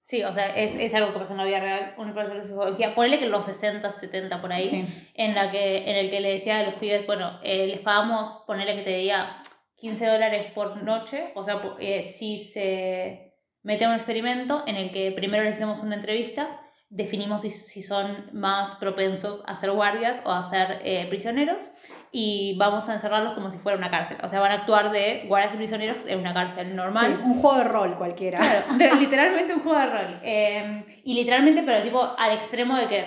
Sí, 0.09 0.23
o 0.25 0.33
sea, 0.33 0.47
es, 0.57 0.75
es 0.75 0.95
algo 0.95 1.13
que 1.13 1.19
pasó 1.19 1.33
en 1.33 1.39
la 1.39 1.45
vida 1.45 1.61
real. 1.61 1.95
Un 1.99 2.15
profesor 2.15 2.41
de 2.41 2.49
psicología, 2.49 2.95
ponele 2.95 3.19
que 3.19 3.27
en 3.27 3.31
los 3.31 3.45
60, 3.45 3.91
70 3.91 4.41
por 4.41 4.51
ahí, 4.53 4.63
Sí. 4.69 5.11
en, 5.15 5.35
la 5.35 5.51
que, 5.51 5.89
en 5.91 5.97
el 5.97 6.09
que 6.11 6.21
le 6.21 6.33
decía 6.33 6.61
a 6.61 6.63
los 6.63 6.75
pibes, 6.77 7.07
bueno, 7.07 7.39
eh, 7.43 7.67
les 7.67 7.81
pagamos, 7.81 8.43
ponele 8.47 8.75
que 8.75 8.83
te 8.83 8.97
diga 8.97 9.43
15 9.77 10.07
dólares 10.07 10.51
por 10.55 10.83
noche, 10.83 11.31
o 11.35 11.45
sea, 11.45 11.61
eh, 11.79 12.05
si 12.05 12.39
se 12.43 13.35
mete 13.63 13.85
a 13.85 13.91
un 13.91 13.97
experimento 13.97 14.65
en 14.67 14.77
el 14.77 14.93
que 14.93 15.13
primero 15.13 15.45
les 15.45 15.57
hacemos 15.57 15.81
una 15.83 15.97
entrevista, 15.97 16.59
definimos 16.89 17.43
si, 17.43 17.51
si 17.51 17.83
son 17.83 18.31
más 18.33 18.77
propensos 18.77 19.43
a 19.47 19.57
ser 19.57 19.73
guardias 19.73 20.23
o 20.25 20.33
a 20.33 20.43
ser 20.43 20.81
eh, 20.85 21.05
prisioneros 21.11 21.71
y 22.13 22.57
vamos 22.59 22.89
a 22.89 22.95
encerrarlos 22.95 23.35
como 23.35 23.51
si 23.51 23.59
fuera 23.59 23.77
una 23.79 23.91
cárcel. 23.91 24.17
O 24.23 24.29
sea, 24.29 24.41
van 24.41 24.53
a 24.53 24.55
actuar 24.57 24.91
de 24.91 25.25
guardias 25.29 25.55
y 25.55 25.57
prisioneros 25.59 25.99
en 26.07 26.21
una 26.21 26.33
cárcel 26.35 26.75
normal. 26.75 27.17
Sí, 27.19 27.23
un 27.31 27.41
juego 27.41 27.59
de 27.59 27.65
rol 27.65 27.97
cualquiera. 27.99 28.39
Claro, 28.77 28.95
literalmente 28.99 29.55
un 29.55 29.61
juego 29.61 29.79
de 29.79 29.87
rol. 29.87 30.21
Eh, 30.23 31.01
y 31.05 31.15
literalmente, 31.15 31.63
pero 31.63 31.83
tipo 31.83 32.15
al 32.19 32.33
extremo 32.33 32.77
de 32.77 32.87
que 32.87 33.05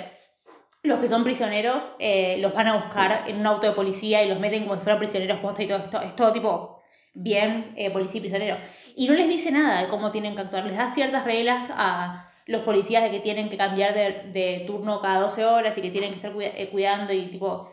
los 0.83 0.99
que 0.99 1.07
son 1.07 1.23
prisioneros 1.23 1.83
eh, 1.99 2.37
los 2.39 2.53
van 2.53 2.67
a 2.67 2.75
buscar 2.75 3.23
en 3.27 3.39
un 3.39 3.45
auto 3.47 3.67
de 3.67 3.73
policía 3.73 4.23
y 4.23 4.29
los 4.29 4.39
meten 4.39 4.63
como 4.63 4.75
si 4.75 4.81
fueran 4.81 4.99
prisioneros 4.99 5.39
posta 5.39 5.63
y 5.63 5.67
todo 5.67 5.77
esto. 5.79 6.01
Es 6.01 6.15
todo 6.15 6.31
tipo 6.33 6.81
bien 7.13 7.73
eh, 7.77 7.91
policía 7.91 8.17
y 8.17 8.21
prisionero. 8.21 8.57
Y 8.95 9.07
no 9.07 9.13
les 9.13 9.27
dice 9.27 9.51
nada 9.51 9.81
de 9.81 9.87
cómo 9.89 10.11
tienen 10.11 10.35
que 10.35 10.41
actuar. 10.41 10.65
Les 10.65 10.77
da 10.77 10.89
ciertas 10.89 11.23
reglas 11.25 11.69
a 11.75 12.27
los 12.47 12.63
policías 12.63 13.03
de 13.03 13.11
que 13.11 13.19
tienen 13.19 13.49
que 13.49 13.57
cambiar 13.57 13.93
de, 13.93 14.31
de 14.33 14.63
turno 14.65 14.99
cada 15.01 15.19
12 15.21 15.45
horas 15.45 15.77
y 15.77 15.81
que 15.81 15.91
tienen 15.91 16.09
que 16.11 16.15
estar 16.17 16.33
cuida- 16.33 16.51
eh, 16.55 16.69
cuidando 16.71 17.13
y 17.13 17.27
tipo 17.27 17.71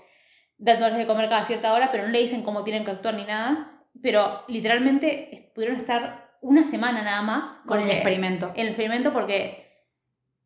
dándoles 0.58 0.98
de 0.98 1.06
comer 1.06 1.28
cada 1.28 1.46
cierta 1.46 1.72
hora, 1.72 1.90
pero 1.90 2.04
no 2.04 2.10
le 2.10 2.20
dicen 2.20 2.42
cómo 2.42 2.64
tienen 2.64 2.84
que 2.84 2.90
actuar 2.90 3.14
ni 3.14 3.24
nada. 3.24 3.72
Pero 4.02 4.44
literalmente 4.48 5.52
pudieron 5.54 5.78
estar 5.78 6.28
una 6.40 6.64
semana 6.64 7.02
nada 7.02 7.22
más 7.22 7.46
Con 7.66 7.80
el 7.80 7.90
experimento. 7.90 8.52
el 8.54 8.68
experimento 8.68 9.12
porque 9.12 9.66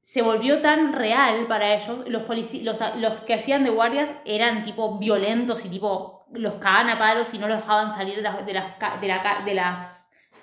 se 0.02 0.22
volvió 0.22 0.60
tan 0.60 0.92
real 0.92 1.46
para 1.46 1.74
ellos. 1.74 2.08
Los, 2.08 2.22
los, 2.62 2.96
los 2.96 3.20
que 3.22 3.34
hacían 3.34 3.64
de 3.64 3.70
guardias 3.70 4.10
eran 4.24 4.64
tipo 4.64 4.98
violentos 4.98 5.64
y 5.64 5.68
tipo 5.68 6.26
los 6.32 6.54
cagaban 6.54 6.90
a 6.90 6.98
palos 6.98 7.32
y 7.34 7.38
no 7.38 7.46
los 7.46 7.58
dejaban 7.58 7.94
salir 7.94 8.16
de 8.16 8.22
las, 8.22 8.46
de 8.46 8.54
las, 8.54 8.64
de 9.00 9.08
la 9.08 9.42
de 9.44 9.54
las 9.54 10.01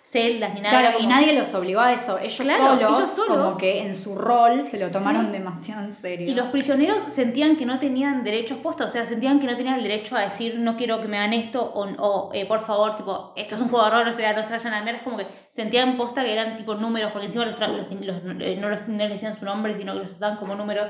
celdas 0.09 0.53
ni 0.55 0.61
nada. 0.61 0.79
Claro, 0.79 0.97
y 0.99 1.05
nadie 1.05 1.33
los 1.37 1.53
obligó 1.53 1.81
a 1.81 1.93
eso. 1.93 2.17
Ellos, 2.17 2.39
Claro, 2.41 2.65
solos, 2.79 2.97
ellos 2.99 3.11
solos. 3.11 3.37
como 3.45 3.57
que 3.57 3.79
en 3.83 3.95
su 3.95 4.15
rol, 4.15 4.63
se 4.63 4.79
lo 4.79 4.89
tomaron 4.89 5.27
Sí. 5.27 5.31
demasiado 5.33 5.81
en 5.83 5.91
serio. 5.91 6.27
Y 6.27 6.33
los 6.33 6.47
prisioneros 6.47 6.97
sentían 7.09 7.55
que 7.57 7.65
no 7.65 7.77
tenían 7.77 8.23
derechos 8.23 8.57
postos, 8.57 8.87
o 8.87 8.89
sea, 8.89 9.05
sentían 9.05 9.39
que 9.39 9.45
no 9.45 9.55
tenían 9.55 9.75
el 9.75 9.83
derecho 9.83 10.15
a 10.15 10.21
decir 10.21 10.57
no 10.57 10.75
quiero 10.77 10.99
que 10.99 11.07
me 11.07 11.17
hagan 11.19 11.33
esto 11.33 11.61
o, 11.63 11.85
o, 11.99 12.33
eh, 12.33 12.45
por 12.47 12.65
favor, 12.65 12.95
tipo, 12.95 13.33
esto 13.35 13.53
es 13.55 13.61
un 13.61 13.69
juego 13.69 13.85
de 13.85 13.91
rol, 13.91 14.07
o 14.07 14.13
sea, 14.15 14.33
no 14.33 14.41
se 14.43 14.49
vayan 14.49 14.73
a 14.73 14.83
la. 14.83 14.91
Es 14.91 15.03
como 15.03 15.17
que 15.17 15.27
sentían 15.51 15.95
posta 15.95 16.23
que 16.23 16.33
eran 16.33 16.57
tipo 16.57 16.73
números, 16.73 17.11
porque 17.11 17.27
encima 17.27 17.45
los, 17.45 17.59
los- 17.59 17.91
los- 18.23 18.41
eh, 18.41 18.57
no, 18.59 18.69
los, 18.69 18.87
no 18.87 18.97
les 18.97 19.09
decían 19.11 19.37
su 19.37 19.45
nombre, 19.45 19.77
sino 19.77 19.93
que 19.93 19.99
los 19.99 20.09
trataban 20.09 20.37
como 20.37 20.55
números. 20.55 20.89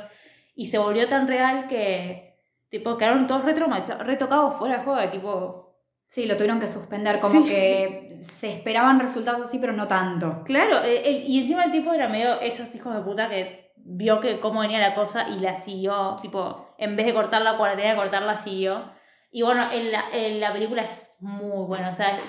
Y 0.56 0.68
se 0.68 0.78
volvió 0.78 1.08
tan 1.10 1.28
real 1.28 1.68
que 1.68 2.38
tipo, 2.70 2.96
quedaron 2.98 3.28
todos 3.28 3.44
retocados 3.44 4.58
fuera 4.58 4.78
de 4.78 4.84
juego, 4.84 5.10
tipo, 5.12 5.69
Sí, 6.10 6.26
lo 6.26 6.36
tuvieron 6.38 6.60
que 6.60 6.68
suspender, 6.68 7.20
como 7.20 7.44
Sí. 7.44 7.48
que 7.48 8.16
se 8.18 8.50
esperaban 8.52 9.00
resultados 9.00 9.46
así, 9.48 9.60
pero 9.60 9.74
no 9.74 9.88
tanto. 9.88 10.42
Claro, 10.44 10.84
eh, 10.84 11.04
el- 11.06 11.22
y 11.30 11.38
encima 11.42 11.66
el 11.66 11.72
tipo 11.72 11.94
era 11.94 12.10
medio 12.10 12.42
esos 12.42 12.74
hijos 12.74 12.96
de 12.96 13.02
puta 13.02 13.30
que 13.30 13.74
vio 13.76 14.20
que 14.20 14.40
cómo 14.40 14.62
venía 14.62 14.80
la 14.80 14.96
cosa 14.96 15.30
y 15.30 15.38
la 15.38 15.62
siguió, 15.62 16.18
tipo, 16.24 16.74
en 16.80 16.96
vez 16.96 17.06
de 17.06 17.14
cortarla 17.14 17.58
cuando 17.58 17.76
tenía 17.78 17.92
que 17.92 18.00
cortarla, 18.00 18.40
siguió. 18.40 18.92
Y 19.32 19.44
bueno, 19.44 19.72
en 19.72 19.92
la, 19.92 20.06
en 20.12 20.40
la 20.40 20.52
película 20.52 20.82
es 20.82 21.14
muy 21.20 21.68
buena, 21.68 21.90
o 21.92 21.94
sea, 21.94 22.18
es- 22.18 22.24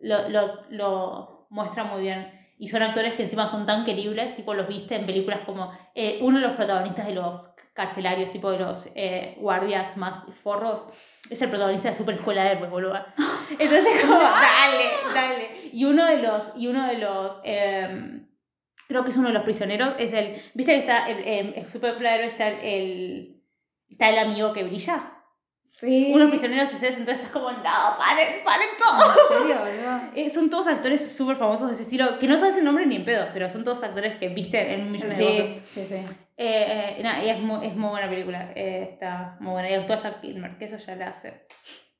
lo, 0.00 0.28
lo, 0.28 0.60
lo 0.70 1.46
muestra 1.50 1.82
muy 1.82 2.02
bien. 2.02 2.30
Y 2.56 2.68
son 2.68 2.84
actores 2.84 3.14
que 3.14 3.24
encima 3.24 3.48
son 3.48 3.66
tan 3.66 3.84
queribles, 3.84 4.36
tipo 4.36 4.54
los 4.54 4.68
viste 4.68 4.94
en 4.94 5.06
películas 5.06 5.40
como 5.44 5.72
eh, 5.96 6.20
uno 6.22 6.38
de 6.38 6.46
los 6.46 6.54
protagonistas 6.56 7.06
de 7.08 7.14
los 7.16 7.52
carcelarios, 7.74 8.30
tipo 8.30 8.50
de 8.50 8.60
los 8.60 8.88
eh, 8.94 9.36
guardias 9.38 9.96
más 9.96 10.24
forros, 10.42 10.86
es 11.28 11.42
el 11.42 11.50
protagonista 11.50 11.90
de 11.90 11.96
Super 11.96 12.14
Escuela 12.14 12.44
de 12.44 12.52
Héroes, 12.52 12.70
boluda. 12.70 13.14
Entonces 13.50 14.00
como, 14.02 14.18
dale, 14.18 14.84
dale. 15.12 15.70
Y 15.72 15.84
uno 15.84 16.06
de 16.06 16.18
los, 16.18 16.42
y 16.56 16.68
uno 16.68 16.86
de 16.86 16.98
los, 16.98 17.40
em, 17.42 18.28
creo 18.86 19.04
que 19.04 19.10
es 19.10 19.16
uno 19.16 19.28
de 19.28 19.34
los 19.34 19.42
prisioneros, 19.42 19.94
es 19.98 20.12
el, 20.12 20.40
viste 20.54 20.72
que 20.72 20.78
está, 20.78 21.10
el, 21.10 21.18
em, 21.26 21.52
en 21.56 21.70
Super 21.70 21.90
Escuela 21.90 22.10
de 22.10 22.16
Héroes 22.16 22.32
está 22.32 22.48
el, 22.48 23.42
está 23.88 24.08
el 24.08 24.18
amigo 24.18 24.52
que 24.52 24.62
brilla. 24.62 25.10
Sí. 25.60 26.12
Unos 26.14 26.28
prisioneros 26.28 26.68
es 26.68 26.76
ese, 26.76 26.98
entonces 26.98 27.16
estás 27.16 27.30
como, 27.30 27.50
no, 27.50 27.62
paren, 27.62 28.44
paren 28.44 28.68
todo. 28.78 29.36
¿En 29.36 29.42
serio? 29.42 29.64
Eh, 30.14 30.30
son 30.30 30.48
todos 30.48 30.68
actores 30.68 31.10
súper 31.10 31.36
famosos 31.36 31.68
de 31.68 31.74
ese 31.74 31.82
estilo, 31.84 32.20
que 32.20 32.28
no 32.28 32.38
sabes 32.38 32.56
el 32.56 32.64
nombre 32.64 32.86
ni 32.86 32.96
en 32.96 33.04
pedo, 33.04 33.26
pero 33.32 33.50
son 33.50 33.64
todos 33.64 33.82
actores 33.82 34.16
que 34.16 34.28
viste 34.28 34.74
en 34.74 34.82
un 34.82 34.92
millón 34.92 35.08
de 35.08 35.14
Sí, 35.16 35.60
sí, 35.66 35.86
sí. 35.86 36.04
Eh, 36.36 36.96
eh, 36.98 37.22
y 37.24 37.28
es 37.28 37.40
muy, 37.40 37.66
es 37.66 37.76
muy 37.76 37.90
buena 37.90 38.08
película. 38.08 38.52
eh, 38.54 38.88
está 38.92 39.36
muy 39.40 39.52
buena. 39.52 39.70
Y 39.70 39.74
actúa 39.74 40.02
Jack 40.02 40.20
Kilmer, 40.20 40.58
que 40.58 40.64
eso 40.66 40.78
ya 40.78 40.96
la 40.96 41.08
hace. 41.08 41.46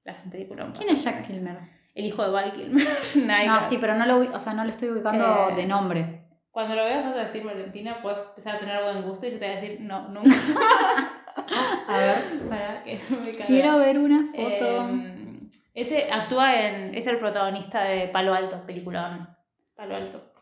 La 0.05 0.13
hace 0.13 0.25
un 0.25 0.31
película. 0.31 0.73
¿Quién 0.77 0.91
es 0.91 1.05
Jack 1.05 1.27
Kilmer? 1.27 1.57
El 1.95 2.07
hijo 2.07 2.23
de 2.25 2.31
Val 2.31 2.53
Kilmer. 2.53 2.87
No, 3.47 3.61
sí, 3.63 3.79
pero 3.81 3.95
no 3.95 4.05
lo, 4.07 4.19
o 4.19 4.41
sea, 4.41 4.53
no 4.53 4.65
lo 4.65 4.71
estoy 4.71 4.89
ubicando 4.91 5.51
Eh, 5.51 5.55
de 5.55 5.67
nombre. 5.67 6.21
Cuando 6.51 6.75
lo 6.77 6.85
veas 6.85 7.05
vas 7.05 7.17
a 7.17 7.25
decir 7.25 7.43
Valentina, 7.45 8.01
puedes 8.03 8.19
empezar 8.29 8.57
a 8.57 8.59
tener 8.61 8.83
buen 8.83 9.03
gusto 9.03 9.27
y 9.27 9.33
yo 9.33 9.39
te 9.39 9.47
voy 9.47 9.57
a 9.57 9.61
decir 9.61 9.81
no, 9.81 10.09
nunca. 10.09 10.31
A 11.89 11.99
ver. 11.99 12.49
Para 12.49 12.85
que 12.85 13.01
me 13.11 13.33
cague. 13.33 13.45
Quiero 13.47 13.79
ver 13.79 13.99
una 13.99 14.27
foto. 14.27 14.41
Eh, 14.43 15.41
ese 15.75 16.13
actúa 16.13 16.61
en. 16.61 16.95
Es 16.95 17.07
el 17.07 17.19
protagonista 17.19 17.83
de 17.85 18.09
Palo 18.09 18.35
Alto, 18.35 18.65
película. 18.67 19.37
Palo 19.75 19.97
Alto. 19.97 20.33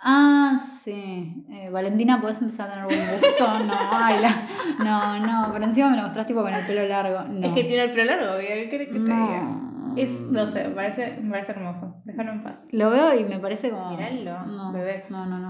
Ah, 0.00 0.56
sí. 0.58 1.44
Eh, 1.50 1.70
Valentina, 1.70 2.20
¿podés 2.20 2.40
empezar 2.40 2.68
a 2.70 2.72
tener 2.74 2.86
buen 2.86 3.20
gusto? 3.20 3.58
No, 3.64 3.74
ay, 3.90 4.20
la- 4.20 4.46
no, 4.84 5.18
no. 5.26 5.52
Pero 5.52 5.64
encima 5.64 5.90
me 5.90 5.96
lo 5.96 6.02
mostrás 6.04 6.26
tipo 6.26 6.42
con 6.42 6.54
el 6.54 6.66
pelo 6.66 6.86
largo. 6.86 7.22
No. 7.28 7.48
Es 7.48 7.52
que 7.54 7.64
tiene 7.64 7.84
el 7.84 7.90
pelo 7.92 8.04
largo, 8.04 8.38
¿qué 8.38 8.68
querés 8.70 8.88
que 8.88 8.94
te 8.94 8.98
diga? 9.00 9.42
no. 9.42 9.68
Es, 9.96 10.20
no 10.20 10.46
sé, 10.46 10.68
me 10.68 10.74
parece, 10.76 11.16
me 11.20 11.30
parece 11.30 11.52
hermoso. 11.52 12.00
Déjalo 12.04 12.30
en 12.32 12.42
paz. 12.44 12.54
Lo 12.70 12.90
veo 12.90 13.18
y 13.18 13.24
me 13.24 13.40
parece 13.40 13.70
como. 13.70 13.90
Miralo, 13.90 14.46
no, 14.46 14.72
bebé. 14.72 15.06
No, 15.08 15.26
no, 15.26 15.38
no. 15.40 15.48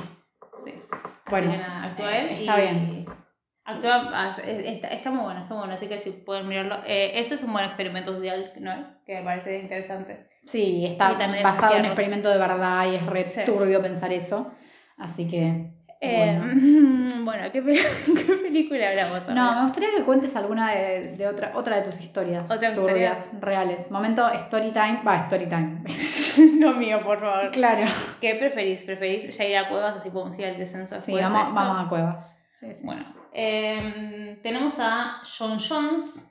Sí. 0.64 0.72
Bueno, 1.28 1.50
nada, 1.54 1.84
actúa 1.84 2.16
él. 2.16 2.28
está 2.30 2.58
y- 2.58 2.60
bien. 2.62 3.06
Actúa, 3.64 4.28
hace- 4.30 4.72
está, 4.76 4.88
está 4.88 5.10
muy 5.10 5.24
bueno, 5.24 5.40
está 5.42 5.52
muy 5.52 5.58
bueno, 5.62 5.74
así 5.74 5.88
que 5.88 5.98
si 5.98 6.10
pueden 6.12 6.48
mirarlo. 6.48 6.76
Eh, 6.86 7.12
eso 7.16 7.34
es 7.34 7.42
un 7.42 7.52
buen 7.52 7.66
experimento 7.66 8.14
social, 8.14 8.52
¿no 8.60 8.72
es? 8.72 8.86
Que 9.04 9.16
me 9.16 9.22
parece 9.24 9.58
interesante. 9.60 10.26
Sí, 10.48 10.86
está 10.86 11.12
basado 11.42 11.74
en 11.74 11.80
un 11.80 11.86
experimento 11.86 12.30
de 12.30 12.38
verdad 12.38 12.90
y 12.90 12.94
es 12.96 13.04
re 13.06 13.22
Sí. 13.24 13.40
turbio 13.44 13.82
pensar 13.82 14.12
eso. 14.12 14.50
Así 14.96 15.28
que. 15.28 15.74
Eh, 16.00 16.38
Bueno. 16.40 17.24
bueno, 17.24 17.52
¿qué, 17.52 17.60
pe- 17.60 17.74
qué 18.26 18.32
película 18.34 18.88
hablamos 18.88 19.20
ahora? 19.22 19.34
No, 19.34 19.54
me 19.56 19.62
gustaría 19.64 19.90
que 19.96 20.04
cuentes 20.04 20.34
alguna 20.36 20.70
de, 20.72 21.16
de 21.16 21.26
otra, 21.26 21.52
otra 21.54 21.76
de 21.76 21.82
tus 21.82 22.00
historias 22.00 22.50
Otra 22.50 22.72
turbias, 22.72 23.28
reales. 23.40 23.90
Momento 23.90 24.26
story 24.32 24.70
time. 24.70 25.00
Va, 25.06 25.16
story 25.22 25.46
time. 25.48 25.82
no 26.58 26.72
mío, 26.74 27.00
por 27.04 27.20
favor. 27.20 27.50
claro. 27.50 27.84
¿Qué 28.20 28.36
preferís? 28.36 28.82
¿Preferís 28.84 29.36
ya 29.36 29.44
ir 29.44 29.56
a 29.58 29.68
cuevas 29.68 29.96
así 29.98 30.08
podemos 30.08 30.38
ir 30.38 30.46
al 30.46 30.56
descenso? 30.56 30.98
Sí, 31.00 31.12
vamos, 31.12 31.52
vamos 31.52 31.84
a 31.84 31.88
cuevas. 31.88 32.38
Sí, 32.52 32.72
sí. 32.72 32.86
Bueno, 32.86 33.04
eh, 33.34 34.38
tenemos 34.42 34.74
a 34.78 35.20
John 35.38 35.58
Jones. 35.58 36.27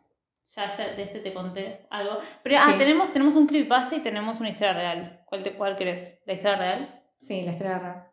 Ya 0.58 0.66
este- 0.66 0.96
de 0.96 1.04
este 1.04 1.20
te 1.20 1.34
conté 1.36 1.86
algo. 1.92 2.18
Pero 2.42 2.58
ah, 2.60 2.74
tenemos, 2.80 3.14
tenemos 3.14 3.36
un 3.36 3.46
creepypasta 3.46 3.96
y 3.96 4.00
tenemos 4.00 4.40
una 4.40 4.50
historia 4.50 4.74
real. 4.74 5.22
¿Cuál, 5.26 5.44
te, 5.44 5.54
cuál 5.54 5.78
querés? 5.78 6.20
¿La 6.26 6.34
historia 6.34 6.58
real? 6.58 7.04
Sí, 7.20 7.44
la 7.44 7.52
historia 7.52 7.78
real. 7.78 8.08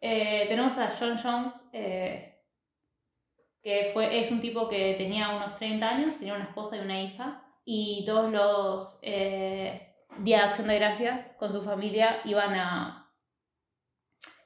Eh, 0.00 0.46
tenemos 0.48 0.76
a 0.76 0.90
John 0.98 1.16
Jones, 1.22 1.68
eh, 1.72 2.42
que 3.62 3.90
fue, 3.94 4.20
es 4.20 4.32
un 4.32 4.40
tipo 4.40 4.68
que 4.68 4.94
tenía 4.94 5.28
unos 5.36 5.54
30 5.54 5.88
años, 5.88 6.18
tenía 6.18 6.34
una 6.34 6.44
esposa 6.44 6.76
y 6.76 6.80
una 6.80 7.00
hija, 7.00 7.44
y 7.64 8.04
todos 8.04 8.32
los 8.32 8.98
eh, 9.02 9.94
días 10.18 10.42
de 10.42 10.48
acción 10.48 10.66
de 10.66 10.78
gracia 10.80 11.36
con 11.38 11.52
su 11.52 11.62
familia 11.62 12.22
iban 12.24 12.54
a. 12.56 13.08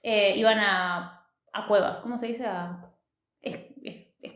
iban 0.03 0.59
a, 0.59 1.27
a 1.53 1.67
cuevas, 1.67 1.99
¿cómo 2.01 2.19
se 2.19 2.27
dice? 2.27 2.45
A 2.47 2.90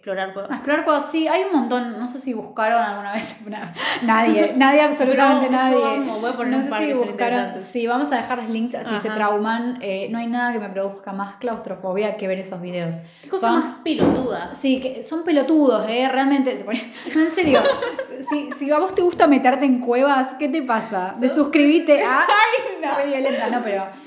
explorar 0.04 0.34
A 0.50 0.54
explorar 0.56 0.84
cuevas, 0.84 1.10
sí, 1.10 1.26
hay 1.28 1.44
un 1.44 1.52
montón. 1.60 1.98
No 1.98 2.06
sé 2.08 2.20
si 2.20 2.34
buscaron 2.34 2.80
alguna 2.80 3.12
vez. 3.14 3.40
una- 3.46 3.72
Nadie, 4.02 4.52
nadie, 4.56 4.82
absolutamente 4.82 5.48
nadie. 5.48 5.76
yo 5.76 5.86
amo, 5.86 6.20
voy 6.20 6.30
a 6.30 6.36
poner 6.36 6.50
No 6.52 6.56
un 6.58 6.64
sé 6.64 6.70
par 6.70 6.82
si 6.82 6.92
buscaron. 6.92 7.58
Sí, 7.58 7.86
vamos 7.86 8.12
a 8.12 8.16
dejar 8.16 8.38
los 8.38 8.50
links 8.50 8.74
así 8.74 8.98
se 8.98 9.10
trauman. 9.10 9.78
Eh, 9.80 10.08
no 10.10 10.18
hay 10.18 10.26
nada 10.26 10.52
que 10.52 10.58
me 10.60 10.68
produzca 10.68 11.12
más 11.12 11.36
claustrofobia 11.36 12.16
que 12.16 12.28
ver 12.28 12.38
esos 12.38 12.60
videos. 12.60 12.96
Qué 13.22 13.28
cosa 13.30 13.48
son- 13.48 13.60
más 13.60 13.76
pelotuda. 13.82 14.54
Sí, 14.54 14.80
que 14.80 15.02
son 15.02 15.24
pelotudos, 15.24 15.86
¿eh? 15.88 16.08
Realmente. 16.10 16.56
se 16.56 16.64
pone- 16.64 16.92
No, 17.14 17.20
en 17.22 17.30
serio. 17.30 17.62
si, 18.28 18.50
si 18.52 18.70
a 18.70 18.78
vos 18.78 18.94
te 18.94 19.00
gusta 19.02 19.26
meterte 19.26 19.64
en 19.64 19.80
cuevas, 19.80 20.34
¿qué 20.38 20.48
te 20.48 20.62
pasa? 20.62 21.14
De 21.18 21.28
suscribirte 21.28 22.02
a. 22.02 22.20
¡Ay, 22.20 22.76
no! 22.82 23.10
Violenta, 23.10 23.48
no, 23.48 23.62
pero. 23.64 24.03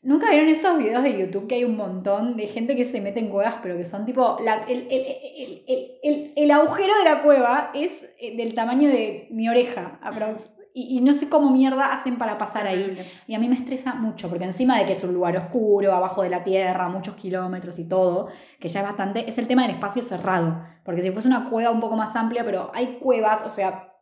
¿Nunca 0.00 0.30
vieron 0.30 0.48
esos 0.48 0.78
videos 0.78 1.02
de 1.02 1.18
YouTube 1.18 1.48
que 1.48 1.56
hay 1.56 1.64
un 1.64 1.76
montón 1.76 2.36
de 2.36 2.46
gente 2.46 2.76
que 2.76 2.84
se 2.84 3.00
mete 3.00 3.18
en 3.18 3.28
cuevas, 3.30 3.56
pero 3.62 3.76
que 3.76 3.84
son 3.84 4.04
tipo. 4.06 4.38
la- 4.40 4.62
el, 4.64 4.86
el- 4.90 5.06
el- 5.36 5.64
el- 5.66 5.90
el- 6.02 6.32
el 6.36 6.50
agujero 6.52 6.92
de 6.98 7.04
la 7.04 7.22
cueva 7.22 7.70
es 7.74 8.04
eh, 8.20 8.36
del 8.36 8.54
tamaño 8.54 8.88
de 8.88 9.26
mi 9.30 9.48
oreja, 9.48 9.98
aprox. 10.02 10.50
Y, 10.72 10.96
y 10.98 11.00
no 11.00 11.12
sé 11.14 11.28
cómo 11.28 11.50
mierda 11.50 11.92
hacen 11.92 12.18
para 12.18 12.38
pasar 12.38 12.68
ahí. 12.68 12.96
Y 13.26 13.34
a 13.34 13.40
mí 13.40 13.48
me 13.48 13.56
estresa 13.56 13.94
mucho, 13.94 14.28
porque 14.28 14.44
encima 14.44 14.78
de 14.78 14.86
que 14.86 14.92
es 14.92 15.02
un 15.02 15.12
lugar 15.12 15.36
oscuro, 15.36 15.92
abajo 15.92 16.22
de 16.22 16.30
la 16.30 16.44
tierra, 16.44 16.88
muchos 16.88 17.16
kilómetros 17.16 17.80
y 17.80 17.84
todo, 17.88 18.28
que 18.60 18.68
ya 18.68 18.80
es 18.80 18.86
bastante, 18.86 19.28
es 19.28 19.36
el 19.38 19.48
tema 19.48 19.62
del 19.62 19.72
espacio 19.72 20.02
cerrado. 20.02 20.62
Porque 20.84 21.02
si 21.02 21.10
fuese 21.10 21.26
una 21.26 21.50
cueva 21.50 21.72
un 21.72 21.80
poco 21.80 21.96
más 21.96 22.14
amplia, 22.14 22.44
pero 22.44 22.70
hay 22.74 22.98
cuevas, 23.00 23.42
o 23.44 23.50
sea, 23.50 23.92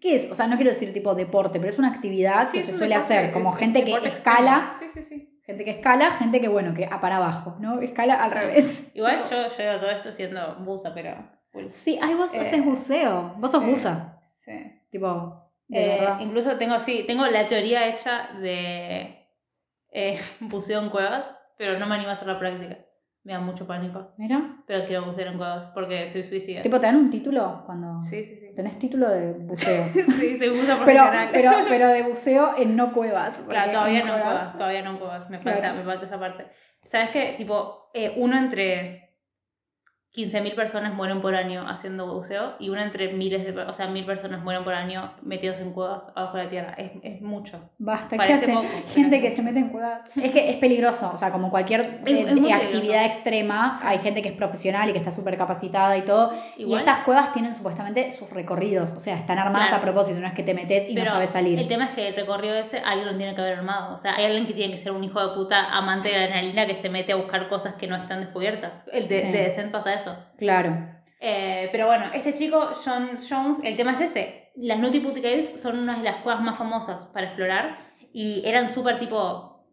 ¿qué 0.00 0.16
es? 0.16 0.30
O 0.30 0.34
sea, 0.34 0.46
no 0.46 0.56
quiero 0.56 0.70
decir 0.70 0.92
tipo 0.92 1.14
deporte, 1.14 1.58
pero 1.58 1.70
es 1.72 1.78
una 1.78 1.88
actividad 1.92 2.50
que 2.50 2.62
se 2.62 2.72
suele 2.72 2.94
deporte- 2.96 3.14
hacer, 3.18 3.32
como 3.32 3.52
gente 3.52 3.84
que 3.84 3.92
escala. 4.08 4.72
Sí, 4.78 4.86
sí, 4.92 5.02
sí. 5.02 5.40
gente 5.44 5.64
que 5.64 5.70
escala, 5.70 6.10
gente 6.12 6.40
que, 6.40 6.48
bueno, 6.48 6.74
que 6.74 6.86
a 6.86 7.00
para 7.00 7.16
abajo, 7.18 7.56
¿no? 7.60 7.80
Escala 7.80 8.14
al 8.22 8.30
Sí. 8.32 8.36
revés. 8.38 8.90
Igual 8.94 9.18
yo 9.30 9.48
llevo 9.56 9.80
todo 9.80 9.90
esto 9.90 10.12
siendo 10.12 10.56
buza, 10.56 10.92
pero. 10.92 11.16
cool. 11.52 11.70
Sí, 11.70 11.98
ay, 12.02 12.14
vos 12.14 12.34
Eh, 12.34 12.40
haces 12.40 12.64
buceo, 12.64 13.34
vos 13.38 13.50
sos 13.50 13.64
buza, 13.64 14.18
Sí. 14.44 14.52
tipo, 14.90 15.50
de 15.68 15.96
Eh, 15.96 16.08
incluso 16.20 16.56
tengo, 16.58 16.78
sí, 16.80 17.04
tengo 17.06 17.24
la 17.26 17.48
teoría 17.48 17.88
hecha 17.88 18.28
de 18.40 19.28
eh, 19.92 20.18
buceo 20.40 20.80
en 20.82 20.90
cuevas, 20.90 21.24
pero 21.56 21.78
no 21.78 21.86
me 21.86 21.94
animo 21.94 22.10
a 22.10 22.14
hacer 22.14 22.28
la 22.28 22.38
práctica. 22.38 22.78
Me 23.26 23.32
da 23.32 23.40
mucho 23.40 23.66
pánico. 23.66 24.12
Mira, 24.18 24.56
Pero 24.68 24.84
quiero 24.86 25.04
bucear 25.06 25.26
en 25.28 25.36
cuevas 25.36 25.70
porque 25.74 26.06
soy 26.08 26.22
suicida. 26.22 26.62
tipo, 26.62 26.78
te 26.78 26.86
dan 26.86 26.94
un 26.96 27.10
título 27.10 27.64
cuando 27.66 28.00
Sí, 28.04 28.22
sí, 28.24 28.36
sí. 28.40 28.54
tenés 28.54 28.78
título 28.78 29.08
de 29.10 29.32
buceo. 29.32 29.84
sí, 29.92 30.38
buza 30.48 30.78
Pero, 30.84 31.02
profesional. 31.02 31.28
pero, 31.32 31.50
pero 31.68 31.88
de 31.88 32.02
buceo 32.04 32.54
en 32.56 32.76
no 32.76 32.92
cuevas. 32.92 33.42
Claro, 33.48 33.72
todavía 33.72 34.04
no 34.04 34.12
cuevas, 34.12 34.52
todavía 34.56 34.82
no 34.82 34.90
en 34.92 34.98
cuevas. 34.98 35.28
Me 35.28 35.38
falta, 35.40 35.58
Claro. 35.58 35.74
me 35.78 35.84
falta 35.84 36.06
esa 36.06 36.20
parte. 36.20 36.46
¿Sabes 36.84 37.10
qué? 37.10 37.34
Tipo, 37.36 37.90
eh, 37.94 38.14
uno 38.16 38.38
entre 38.38 39.05
15.000 40.16 40.54
personas 40.54 40.94
mueren 40.94 41.20
por 41.20 41.34
año 41.34 41.68
haciendo 41.68 42.06
buceo 42.12 42.54
y 42.58 42.70
uno 42.70 42.80
entre 42.80 43.12
miles 43.12 43.44
de, 43.44 43.60
o 43.60 43.72
sea, 43.74 43.86
mil 43.88 44.04
personas 44.06 44.42
mueren 44.42 44.64
por 44.64 44.72
año 44.72 45.12
metidos 45.22 45.58
en 45.58 45.72
cuevas 45.72 46.02
abajo 46.14 46.38
de 46.38 46.44
la 46.44 46.50
tierra. 46.50 46.74
Es, 46.78 46.92
es 47.02 47.20
mucho. 47.20 47.60
Basta, 47.78 48.16
¿qué 48.16 48.32
hace? 48.32 48.46
poco, 48.52 48.66
gente 48.94 49.20
que 49.20 49.32
se 49.32 49.42
mete 49.42 49.58
en 49.58 49.68
cuevas. 49.68 50.00
Es 50.16 50.32
que 50.32 50.48
es 50.50 50.56
peligroso, 50.56 51.10
o 51.14 51.18
sea, 51.18 51.30
como 51.30 51.50
cualquier 51.50 51.80
eh, 51.82 51.84
es 52.06 52.30
actividad 52.30 52.60
peligroso. 52.70 53.04
extrema, 53.04 53.78
hay 53.84 53.98
gente 53.98 54.22
que 54.22 54.30
es 54.30 54.36
profesional 54.36 54.88
y 54.88 54.92
que 54.92 54.98
está 54.98 55.10
súper 55.12 55.36
capacitada 55.36 55.96
y 55.98 56.02
todo. 56.02 56.32
Y 56.56 56.72
estas 56.74 57.00
cuevas 57.04 57.32
tienen 57.34 57.54
supuestamente 57.54 58.10
sus 58.12 58.30
recorridos, 58.30 58.92
o 58.92 59.00
sea, 59.00 59.16
están 59.18 59.38
armadas 59.38 59.68
Claro. 59.68 59.82
a 59.82 59.84
propósito, 59.84 60.18
no 60.20 60.26
es 60.28 60.32
que 60.34 60.42
te 60.42 60.54
metes 60.54 60.88
y 60.88 60.94
Pero 60.94 61.06
no 61.06 61.12
sabes 61.12 61.30
salir. 61.30 61.58
El 61.58 61.68
tema 61.68 61.84
es 61.86 61.90
que 61.90 62.08
el 62.08 62.14
recorrido 62.16 62.54
ese 62.56 62.78
alguien 62.78 63.06
lo 63.08 63.16
tiene 63.16 63.34
que 63.34 63.40
haber 63.42 63.58
armado. 63.58 63.94
O 63.96 63.98
sea, 63.98 64.14
hay 64.16 64.24
alguien 64.24 64.46
que 64.46 64.54
tiene 64.54 64.72
que 64.74 64.78
ser 64.82 64.92
un 64.92 65.04
hijo 65.04 65.20
de 65.20 65.34
puta 65.34 65.76
amante 65.76 66.08
de 66.08 66.14
la 66.18 66.24
adrenalina 66.24 66.66
que 66.66 66.76
se 66.76 66.88
mete 66.88 67.12
a 67.12 67.16
buscar 67.16 67.48
cosas 67.48 67.74
que 67.74 67.86
no 67.86 67.96
están 67.96 68.20
descubiertas. 68.20 68.72
El 68.92 69.08
de, 69.08 69.20
Sí. 69.22 69.32
de 69.32 69.38
Descent 69.42 69.72
pasa 69.72 69.92
eso. 69.94 70.05
Claro. 70.38 70.76
Eh, 71.20 71.68
pero 71.72 71.86
bueno, 71.86 72.06
este 72.14 72.34
chico, 72.34 72.70
John 72.84 73.18
Jones, 73.28 73.58
el 73.64 73.76
tema 73.76 73.92
es 73.92 74.00
ese. 74.02 74.50
Las 74.56 74.78
Nutty 74.78 75.00
Putty 75.00 75.20
Caves 75.22 75.60
son 75.60 75.78
una 75.78 75.96
de 75.98 76.02
las 76.04 76.16
cuevas 76.18 76.42
más 76.42 76.56
famosas 76.58 77.06
para 77.06 77.26
explorar 77.28 77.78
y 78.12 78.42
eran 78.46 78.68
súper 78.68 78.98
tipo. 78.98 79.64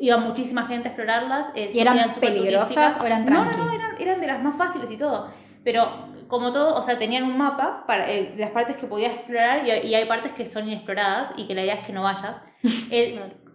Iba 0.00 0.16
muchísima 0.16 0.66
gente 0.66 0.88
a 0.88 0.90
explorarlas. 0.92 1.46
eh, 1.54 1.70
¿Y 1.72 1.78
eran 1.78 2.12
súper 2.14 2.32
peligrosas 2.34 3.00
o 3.02 3.06
eran 3.06 3.24
No, 3.24 3.44
no, 3.44 3.50
tranqui? 3.50 3.58
no, 3.58 3.72
eran, 3.72 3.90
eran 4.00 4.20
de 4.20 4.26
las 4.26 4.42
más 4.42 4.56
fáciles 4.56 4.90
y 4.90 4.96
todo. 4.96 5.30
Pero 5.62 6.08
como 6.28 6.52
todo, 6.52 6.74
o 6.76 6.82
sea, 6.82 6.98
tenían 6.98 7.24
un 7.24 7.38
mapa 7.38 7.84
para 7.86 8.10
eh, 8.10 8.34
las 8.36 8.50
partes 8.50 8.76
que 8.76 8.86
podías 8.86 9.12
explorar 9.14 9.62
y, 9.66 9.86
y 9.86 9.94
hay 9.94 10.04
partes 10.06 10.32
que 10.32 10.46
son 10.46 10.66
inexploradas 10.66 11.30
y 11.36 11.46
que 11.46 11.54
la 11.54 11.62
idea 11.62 11.74
es 11.74 11.86
que 11.86 11.92
no 11.92 12.02
vayas. 12.02 12.36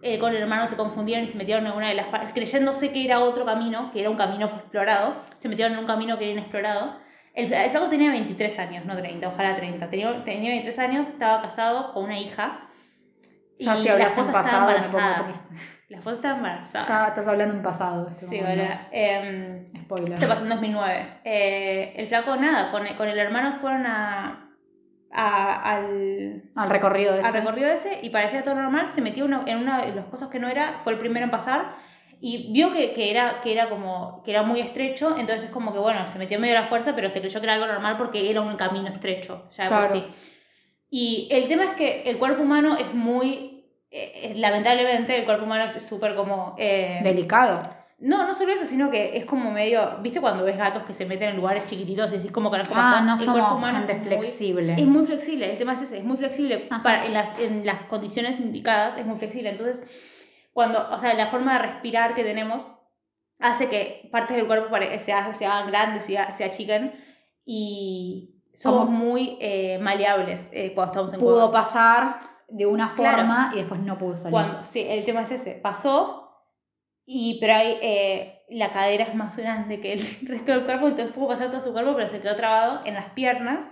él 0.02 0.18
con 0.18 0.34
el 0.34 0.42
hermano 0.42 0.66
se 0.66 0.76
confundieron 0.76 1.26
y 1.26 1.28
se 1.28 1.36
metieron 1.36 1.66
en 1.66 1.72
una 1.72 1.88
de 1.88 1.94
las 1.94 2.06
partes, 2.06 2.32
creyéndose 2.32 2.92
que 2.92 3.04
era 3.04 3.20
otro 3.20 3.44
camino, 3.44 3.90
que 3.92 4.00
era 4.00 4.10
un 4.10 4.16
camino 4.16 4.46
explorado, 4.46 5.14
se 5.38 5.48
metieron 5.48 5.74
en 5.74 5.80
un 5.80 5.86
camino 5.86 6.18
que 6.18 6.24
era 6.24 6.32
inexplorado. 6.32 6.96
El, 7.34 7.52
el 7.52 7.70
flaco 7.70 7.88
tenía 7.88 8.10
23 8.10 8.58
años, 8.58 8.84
no 8.86 8.96
30, 8.96 9.28
ojalá 9.28 9.56
30. 9.56 9.88
Tenía, 9.90 10.24
tenía 10.24 10.50
23 10.50 10.78
años, 10.78 11.06
estaba 11.06 11.42
casado 11.42 11.92
con 11.92 12.04
una 12.04 12.18
hija. 12.18 12.66
Ya 13.58 13.76
y 13.76 13.82
si 13.82 13.88
la 13.88 14.06
esposa 14.06 14.26
estaba 14.28 14.42
pasado, 14.42 14.66
pongo 14.66 14.98
embarazada. 14.98 15.40
La 15.88 15.96
esposa 15.98 16.16
estaba 16.16 16.36
embarazada. 16.36 16.88
Ya 16.88 17.08
estás 17.08 17.28
hablando 17.28 17.54
en 17.54 17.62
pasado. 17.62 18.08
Este 18.08 18.26
sí, 18.26 18.40
momento. 18.40 18.62
hola. 18.62 18.88
Em, 18.90 19.72
Spoiler. 19.82 20.14
Esto 20.14 20.28
pasó 20.28 20.42
en 20.42 20.48
2009. 20.48 21.20
Eh, 21.24 21.92
el 21.96 22.08
flaco, 22.08 22.36
nada, 22.36 22.70
con, 22.70 22.86
con 22.96 23.08
el 23.08 23.18
hermano 23.18 23.58
fueron 23.60 23.86
a, 23.86 24.49
a- 25.12 25.72
al, 25.76 26.44
Al 26.56 26.70
recorrido 26.70 27.12
de 27.12 27.20
al 27.20 27.26
ese. 27.26 27.38
recorrido 27.40 27.68
ese 27.68 27.98
y 28.02 28.10
parecía 28.10 28.42
todo 28.42 28.54
normal. 28.54 28.88
Se 28.94 29.00
metió 29.00 29.24
uno- 29.24 29.44
en 29.46 29.58
una 29.58 29.82
de 29.84 29.94
las 29.94 30.06
cosas 30.06 30.28
que 30.28 30.38
no 30.38 30.48
era, 30.48 30.80
fue 30.84 30.92
el 30.92 30.98
primero 30.98 31.24
en 31.24 31.30
pasar 31.30 31.74
y 32.20 32.52
vio 32.52 32.70
que, 32.72 32.92
que 32.92 33.10
era, 33.10 33.40
que, 33.40 33.52
era 33.52 33.68
como, 33.70 34.22
que 34.24 34.30
era 34.30 34.42
muy 34.42 34.60
estrecho. 34.60 35.16
Entonces, 35.18 35.44
es 35.44 35.50
como 35.50 35.72
que 35.72 35.78
bueno, 35.78 36.06
se 36.06 36.18
metió 36.18 36.38
medio 36.38 36.58
a 36.58 36.62
la 36.62 36.68
fuerza, 36.68 36.94
pero 36.94 37.10
se 37.10 37.20
creyó 37.20 37.40
que 37.40 37.46
era 37.46 37.54
algo 37.54 37.66
normal 37.66 37.96
porque 37.96 38.30
era 38.30 38.40
un 38.40 38.56
camino 38.56 38.88
estrecho. 38.88 39.48
Ya 39.56 39.64
de 39.64 39.70
por 39.70 39.78
Claro. 39.88 39.94
sí. 39.94 40.04
Y 40.90 41.28
el 41.30 41.48
tema 41.48 41.64
es 41.64 41.70
que 41.70 42.02
el 42.06 42.18
cuerpo 42.18 42.42
humano 42.42 42.76
es 42.76 42.92
muy. 42.94 43.64
eh, 43.92 44.34
lamentablemente, 44.36 45.16
el 45.18 45.24
cuerpo 45.24 45.44
humano 45.44 45.64
es 45.64 45.72
súper 45.84 46.14
como. 46.14 46.54
eh, 46.58 47.00
Delicado. 47.02 47.62
No, 48.00 48.26
no 48.26 48.34
solo 48.34 48.52
eso, 48.52 48.64
sino 48.64 48.90
que 48.90 49.16
es 49.18 49.24
como 49.26 49.50
medio. 49.50 49.98
¿Viste 50.00 50.20
cuando 50.20 50.44
ves 50.44 50.56
gatos 50.56 50.82
que 50.84 50.94
se 50.94 51.04
meten 51.06 51.30
en 51.30 51.36
lugares 51.36 51.66
chiquititos 51.66 52.10
y 52.12 52.16
decís 52.16 52.32
como 52.32 52.50
carajo 52.50 52.72
Ah, 52.74 52.92
pasó? 52.94 53.04
no 53.04 53.14
El 53.14 53.24
somos 53.42 53.58
humano 53.58 53.78
gente 53.78 53.92
es 53.92 53.98
muy- 53.98 54.08
flexible. 54.08 54.74
es 54.78 54.86
muy 54.86 55.04
flexible, 55.06 55.50
el 55.52 55.58
tema 55.58 55.74
es 55.74 55.82
ese, 55.82 55.98
es 55.98 56.04
muy 56.04 56.16
flexible. 56.16 56.66
Ah, 56.70 56.78
sí. 56.80 56.84
para, 56.84 57.04
en, 57.06 57.12
las, 57.12 57.38
en 57.38 57.66
las 57.66 57.82
condiciones 57.84 58.40
indicadas 58.40 58.98
es 58.98 59.04
muy 59.06 59.18
flexible. 59.18 59.50
Entonces, 59.50 59.84
cuando, 60.52 60.88
o 60.90 60.98
sea, 60.98 61.14
la 61.14 61.26
forma 61.28 61.52
de 61.54 61.58
respirar 61.58 62.14
que 62.14 62.24
tenemos 62.24 62.66
hace 63.38 63.68
que 63.68 64.08
partes 64.12 64.36
del 64.36 64.46
cuerpo 64.46 64.74
se, 64.98 65.12
hagan- 65.12 65.34
se 65.34 65.46
hagan 65.46 65.68
grandes, 65.70 66.04
se, 66.04 66.18
ha- 66.18 66.34
se 66.36 66.44
achiquen 66.44 66.92
y 67.44 68.36
somos 68.54 68.86
Como- 68.86 68.98
muy 68.98 69.36
eh, 69.40 69.78
maleables 69.80 70.48
eh, 70.52 70.72
cuando 70.74 70.92
estamos 70.92 71.12
en 71.14 71.20
Pudo 71.20 71.34
cuevas. 71.48 71.50
pasar 71.50 72.20
de 72.48 72.66
una 72.66 72.92
Claro. 72.94 73.18
forma 73.18 73.50
y 73.54 73.58
después 73.58 73.80
no 73.80 73.96
pudo 73.98 74.16
salir. 74.16 74.30
Cuando, 74.32 74.64
sí, 74.64 74.86
el 74.88 75.04
tema 75.04 75.22
es 75.22 75.30
ese. 75.32 75.52
Pasó, 75.52 76.29
y, 77.12 77.38
pero 77.40 77.54
hay, 77.54 77.76
eh, 77.82 78.42
la 78.50 78.72
cadera 78.72 79.04
es 79.04 79.14
más 79.16 79.36
grande 79.36 79.80
que 79.80 79.94
el 79.94 80.00
resto 80.28 80.52
del 80.52 80.64
cuerpo, 80.64 80.86
entonces 80.88 81.12
pudo 81.14 81.28
pasar 81.28 81.50
todo 81.50 81.60
su 81.60 81.72
cuerpo, 81.72 81.94
pero 81.96 82.08
se 82.08 82.20
quedó 82.20 82.36
trabado 82.36 82.82
en 82.84 82.94
las 82.94 83.06
piernas 83.10 83.66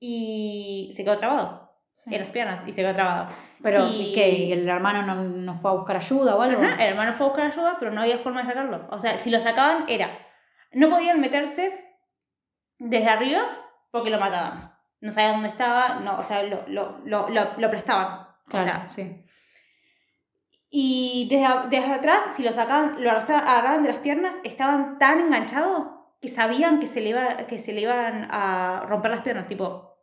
y 0.00 0.92
se 0.96 1.04
quedó 1.04 1.18
trabado 1.18 1.66
Sí. 1.96 2.14
en 2.14 2.20
las 2.20 2.30
piernas 2.30 2.62
y 2.66 2.70
se 2.70 2.76
quedó 2.76 2.94
trabado. 2.94 3.28
Pero, 3.62 3.88
y- 3.88 4.10
¿y 4.10 4.12
qué? 4.12 4.28
¿Y 4.30 4.52
el 4.52 4.68
hermano 4.68 5.02
no, 5.02 5.24
no 5.24 5.54
fue 5.54 5.70
a 5.70 5.74
buscar 5.74 5.96
ayuda 5.96 6.36
o 6.36 6.42
algo? 6.42 6.62
Ajá, 6.62 6.74
el 6.74 6.90
hermano 6.90 7.14
fue 7.14 7.26
a 7.26 7.28
buscar 7.30 7.50
ayuda, 7.50 7.76
pero 7.80 7.90
no 7.90 8.00
había 8.02 8.18
forma 8.18 8.42
de 8.42 8.48
sacarlo. 8.48 8.86
O 8.90 8.98
sea, 9.00 9.18
si 9.18 9.30
lo 9.30 9.40
sacaban 9.40 9.86
era, 9.88 10.10
no 10.72 10.88
podían 10.88 11.20
meterse 11.20 11.84
desde 12.78 13.08
arriba 13.08 13.42
porque 13.90 14.10
lo 14.10 14.20
mataban. 14.20 14.72
No 15.00 15.12
sabían 15.12 15.32
dónde 15.34 15.48
estaba, 15.48 16.00
no, 16.00 16.18
o 16.18 16.22
sea, 16.22 16.42
lo, 16.44 16.64
lo, 16.68 16.98
lo, 17.04 17.28
lo, 17.28 17.44
lo 17.58 17.70
prestaban. 17.70 18.26
Claro, 18.48 18.64
O 18.64 18.68
sea, 18.68 18.90
sí. 18.90 19.24
Y 20.78 21.26
desde, 21.30 21.70
desde 21.70 21.94
atrás, 21.94 22.20
si 22.34 22.42
lo 22.42 22.52
sacaban, 22.52 23.02
lo 23.02 23.10
agarraban 23.10 23.82
de 23.82 23.88
las 23.88 23.98
piernas, 24.00 24.34
estaban 24.44 24.98
tan 24.98 25.20
enganchados 25.20 25.86
que 26.20 26.28
sabían 26.28 26.80
que 26.80 26.86
se 26.86 27.00
le, 27.00 27.08
iba, 27.08 27.38
que 27.46 27.58
se 27.58 27.72
le 27.72 27.80
iban 27.80 28.28
a 28.30 28.82
romper 28.86 29.10
las 29.10 29.22
piernas. 29.22 29.48
Tipo, 29.48 29.96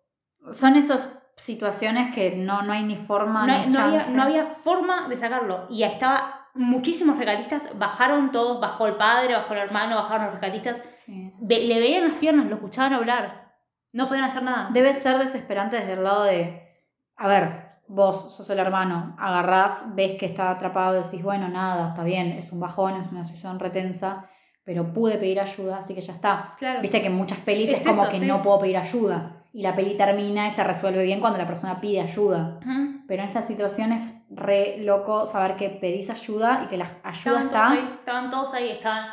Son 0.51 0.75
esas 0.75 1.15
situaciones 1.35 2.15
que 2.15 2.37
no, 2.37 2.63
no 2.63 2.73
hay 2.73 2.81
ni 2.81 2.97
forma 2.97 3.45
no, 3.45 3.55
ni 3.55 3.67
no 3.67 3.83
había, 3.83 4.03
no 4.13 4.23
había 4.23 4.45
forma 4.47 5.07
de 5.07 5.15
sacarlo. 5.15 5.67
Y 5.69 5.83
estaba, 5.83 6.47
muchísimos 6.55 7.19
rescatistas 7.19 7.77
bajaron 7.77 8.31
todos, 8.31 8.59
bajó 8.59 8.87
el 8.87 8.95
padre, 8.95 9.35
bajó 9.35 9.53
el 9.53 9.59
hermano, 9.59 9.97
bajaron 9.97 10.25
los 10.25 10.39
rescatistas. 10.39 10.77
Sí. 10.89 11.35
Le 11.39 11.79
veían 11.79 12.07
las 12.07 12.17
piernas, 12.17 12.47
lo 12.47 12.55
escuchaban 12.55 12.93
hablar. 12.93 13.53
No 13.91 14.07
podían 14.07 14.25
hacer 14.25 14.41
nada. 14.41 14.69
Debe 14.73 14.91
ser 14.95 15.19
desesperante 15.19 15.75
desde 15.75 15.93
el 15.93 16.03
lado 16.03 16.23
de, 16.23 16.67
a 17.15 17.27
ver, 17.27 17.62
vos 17.93 18.35
sos 18.35 18.49
el 18.49 18.59
hermano, 18.59 19.15
agarrás, 19.19 19.95
ves 19.95 20.17
que 20.17 20.25
está 20.25 20.49
atrapado, 20.51 21.01
decís, 21.03 21.21
bueno, 21.23 21.47
nada, 21.49 21.89
está 21.89 22.03
bien, 22.03 22.31
es 22.31 22.51
un 22.51 22.59
bajón, 22.59 22.99
es 23.01 23.11
una 23.11 23.23
situación 23.23 23.59
retensa, 23.59 24.29
pero 24.63 24.93
pude 24.93 25.17
pedir 25.17 25.39
ayuda, 25.39 25.77
así 25.77 25.93
que 25.93 26.01
ya 26.01 26.13
está. 26.13 26.55
Claro. 26.57 26.81
Viste 26.81 27.01
que 27.01 27.07
en 27.07 27.15
muchas 27.15 27.37
pelis 27.39 27.69
es, 27.69 27.79
Es 27.81 27.87
como 27.87 28.03
eso, 28.03 28.11
que 28.11 28.19
sí. 28.19 28.25
no 28.25 28.41
puedo 28.41 28.59
pedir 28.59 28.77
ayuda. 28.77 29.43
Y 29.53 29.61
la 29.61 29.75
peli 29.75 29.95
termina 29.95 30.47
y 30.47 30.51
se 30.51 30.63
resuelve 30.63 31.03
bien 31.03 31.19
cuando 31.19 31.37
la 31.37 31.45
persona 31.45 31.79
pide 31.79 32.01
ayuda. 32.01 32.59
Pero 33.07 33.21
en 33.21 33.27
estas 33.27 33.45
situaciones 33.45 34.01
es 34.09 34.15
re 34.31 34.77
loco 34.79 35.27
saber 35.27 35.55
que 35.57 35.69
pedís 35.69 36.09
ayuda 36.09 36.61
y 36.63 36.67
que 36.67 36.77
la 36.77 36.85
ayuda 37.03 37.41
Estaban 37.43 37.49
todos 37.49 37.53
está. 37.53 37.71
ahí, 37.71 37.89
estaban 37.99 38.31
todos 38.31 38.53
ahí, 38.55 38.69
estaban, 38.71 39.05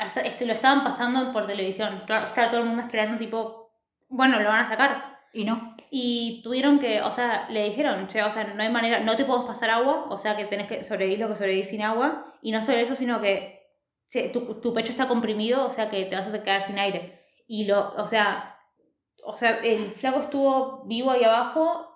esta- 0.00 0.22
este, 0.22 0.46
lo 0.46 0.54
estaban 0.54 0.82
pasando 0.84 1.32
por 1.32 1.46
televisión. 1.46 1.96
Estaba 1.96 2.32
todo 2.50 2.60
el 2.62 2.66
mundo 2.68 2.82
esperando, 2.82 3.18
tipo, 3.18 3.70
bueno, 4.08 4.38
lo 4.40 4.48
van 4.48 4.64
a 4.64 4.68
sacar. 4.68 5.15
Y 5.36 5.44
no. 5.44 5.76
Y 5.90 6.40
tuvieron 6.42 6.78
que, 6.78 7.02
o 7.02 7.12
sea, 7.12 7.46
le 7.50 7.64
dijeron, 7.64 8.08
o 8.08 8.10
sea, 8.10 8.52
no 8.54 8.62
hay 8.62 8.70
manera, 8.70 9.00
no 9.00 9.16
te 9.16 9.24
podemos 9.24 9.46
pasar 9.46 9.70
agua, 9.70 10.06
o 10.08 10.18
sea, 10.18 10.36
que 10.36 10.46
tenés 10.46 10.66
que 10.66 10.82
sobrevivir 10.82 11.20
lo 11.20 11.28
que 11.28 11.34
sobrevivís 11.34 11.68
sin 11.68 11.82
agua. 11.82 12.34
Y 12.42 12.52
no 12.52 12.62
solo 12.62 12.78
eso, 12.78 12.94
sino 12.94 13.20
que 13.20 13.56
tu, 14.32 14.54
tu 14.60 14.72
pecho 14.72 14.90
está 14.90 15.08
comprimido, 15.08 15.66
o 15.66 15.70
sea, 15.70 15.90
que 15.90 16.04
te 16.06 16.16
vas 16.16 16.26
a 16.26 16.42
quedar 16.42 16.66
sin 16.66 16.78
aire. 16.78 17.22
Y 17.46 17.66
lo, 17.66 17.94
o 17.96 18.08
sea, 18.08 18.58
o 19.24 19.36
sea, 19.36 19.58
el 19.62 19.92
flaco 19.92 20.20
estuvo 20.20 20.84
vivo 20.86 21.10
ahí 21.10 21.24
abajo, 21.24 21.86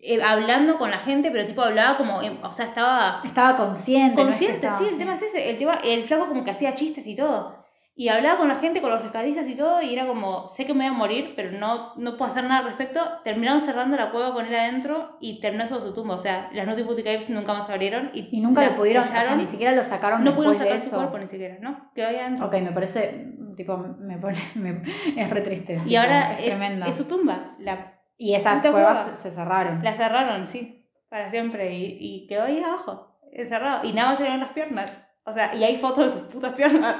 eh, 0.00 0.22
hablando 0.22 0.78
con 0.78 0.90
la 0.90 0.98
gente, 0.98 1.30
pero 1.30 1.46
tipo 1.46 1.62
hablaba 1.62 1.96
como, 1.96 2.20
eh, 2.22 2.36
o 2.42 2.52
sea, 2.52 2.66
estaba 2.66 3.22
Estaba 3.24 3.56
consciente. 3.56 4.22
no 4.22 4.30
es 4.30 4.38
que 4.38 4.46
consciente, 4.46 4.66
estaba 4.66 4.78
sí, 4.78 4.88
el 4.88 4.98
tema 4.98 5.14
es 5.14 5.22
ese. 5.22 5.50
El, 5.50 5.58
tema, 5.58 5.78
el 5.84 6.04
flaco 6.04 6.28
como 6.28 6.44
que 6.44 6.50
hacía 6.50 6.74
chistes 6.74 7.06
y 7.06 7.16
todo. 7.16 7.61
Y 7.94 8.08
hablaba 8.08 8.38
con 8.38 8.48
la 8.48 8.54
gente, 8.54 8.80
con 8.80 8.88
los 8.90 9.02
rescatistas 9.02 9.46
y 9.46 9.54
todo, 9.54 9.82
y 9.82 9.92
era 9.92 10.06
como, 10.06 10.48
sé 10.48 10.64
que 10.64 10.72
me 10.72 10.86
voy 10.88 10.94
a 10.94 10.98
morir, 10.98 11.34
pero 11.36 11.52
no, 11.52 11.94
no 11.96 12.16
puedo 12.16 12.30
hacer 12.30 12.44
nada 12.44 12.60
al 12.60 12.64
respecto. 12.64 13.00
Terminaron 13.22 13.60
cerrando 13.60 13.96
la 13.98 14.10
cueva 14.10 14.32
con 14.32 14.46
él 14.46 14.54
adentro 14.54 15.18
y 15.20 15.40
terminó 15.40 15.66
sobre 15.66 15.82
su 15.82 15.92
tumba. 15.92 16.14
O 16.14 16.18
sea, 16.18 16.48
las 16.54 16.66
Nutty 16.66 17.02
Caves 17.02 17.28
nunca 17.28 17.52
más 17.52 17.68
abrieron. 17.68 18.10
Y, 18.14 18.28
Y 18.34 18.40
nunca 18.40 18.64
lo 18.64 18.76
pudieron, 18.76 19.02
o 19.04 19.06
sea, 19.06 19.36
ni 19.36 19.44
siquiera 19.44 19.72
lo 19.72 19.84
sacaron 19.84 20.24
no 20.24 20.34
pudieron 20.34 20.54
después 20.58 20.58
de 20.58 20.64
sacar 20.64 20.80
su 20.80 20.86
eso. 20.86 20.96
cuerpo 20.96 21.18
ni 21.18 21.30
siquiera, 21.30 21.58
¿no? 21.60 21.90
Quedó 21.94 22.08
ahí 22.08 22.16
adentro. 22.16 22.46
Ok, 22.46 22.54
me 22.62 22.72
parece, 22.72 23.34
tipo, 23.56 23.76
me 23.76 24.16
pone, 24.16 24.38
me- 24.54 24.82
es 25.14 25.28
re 25.28 25.40
triste. 25.42 25.74
Y 25.84 25.88
tipo, 25.90 26.00
ahora 26.00 26.32
es, 26.38 26.48
es, 26.60 26.88
es 26.88 26.96
su 26.96 27.04
tumba. 27.04 27.56
La, 27.58 28.00
Y 28.16 28.34
esas 28.34 28.60
cuevas 28.62 29.00
cueva. 29.00 29.14
se, 29.14 29.30
cerraron. 29.30 29.82
la 29.84 29.92
cerraron, 29.92 30.46
sí, 30.46 30.88
para 31.10 31.30
siempre. 31.30 31.76
Y, 31.76 31.98
y 32.00 32.26
quedó 32.26 32.44
ahí 32.44 32.58
abajo, 32.62 33.18
encerrado. 33.32 33.86
Y 33.86 33.92
nada 33.92 34.08
más 34.12 34.18
tenían 34.18 34.40
las 34.40 34.52
piernas. 34.52 34.90
O 35.24 35.32
sea, 35.34 35.54
y 35.54 35.62
hay 35.62 35.76
fotos 35.76 36.06
de 36.06 36.20
sus 36.20 36.28
putas 36.28 36.54
piernas. 36.54 36.96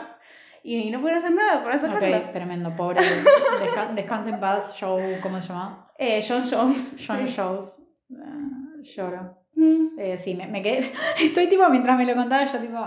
Y 0.64 0.90
no 0.90 1.00
pudieron 1.00 1.22
hacer 1.22 1.34
nada 1.34 1.62
para 1.64 1.80
sacarlo. 1.80 2.16
Ok, 2.18 2.32
tremendo, 2.32 2.74
pobre. 2.76 3.00
Desca- 3.00 3.94
descansa 3.94 4.30
en 4.30 4.40
paz, 4.40 4.76
show, 4.76 5.00
¿cómo 5.22 5.40
se 5.42 5.48
llama? 5.48 5.88
Eh, 5.98 6.24
John 6.26 6.44
Jones. 6.48 6.96
John 7.06 7.26
sí. 7.26 7.34
Shows. 7.34 7.82
Eh, 8.10 8.82
lloro. 8.82 9.38
Mm. 9.54 9.98
Eh, 9.98 10.18
sí, 10.18 10.34
me, 10.34 10.46
me 10.46 10.62
quedé. 10.62 10.92
Estoy 11.20 11.48
tipo, 11.48 11.68
mientras 11.68 11.96
me 11.98 12.06
lo 12.06 12.14
contaba, 12.14 12.44
yo 12.44 12.58
tipo. 12.58 12.78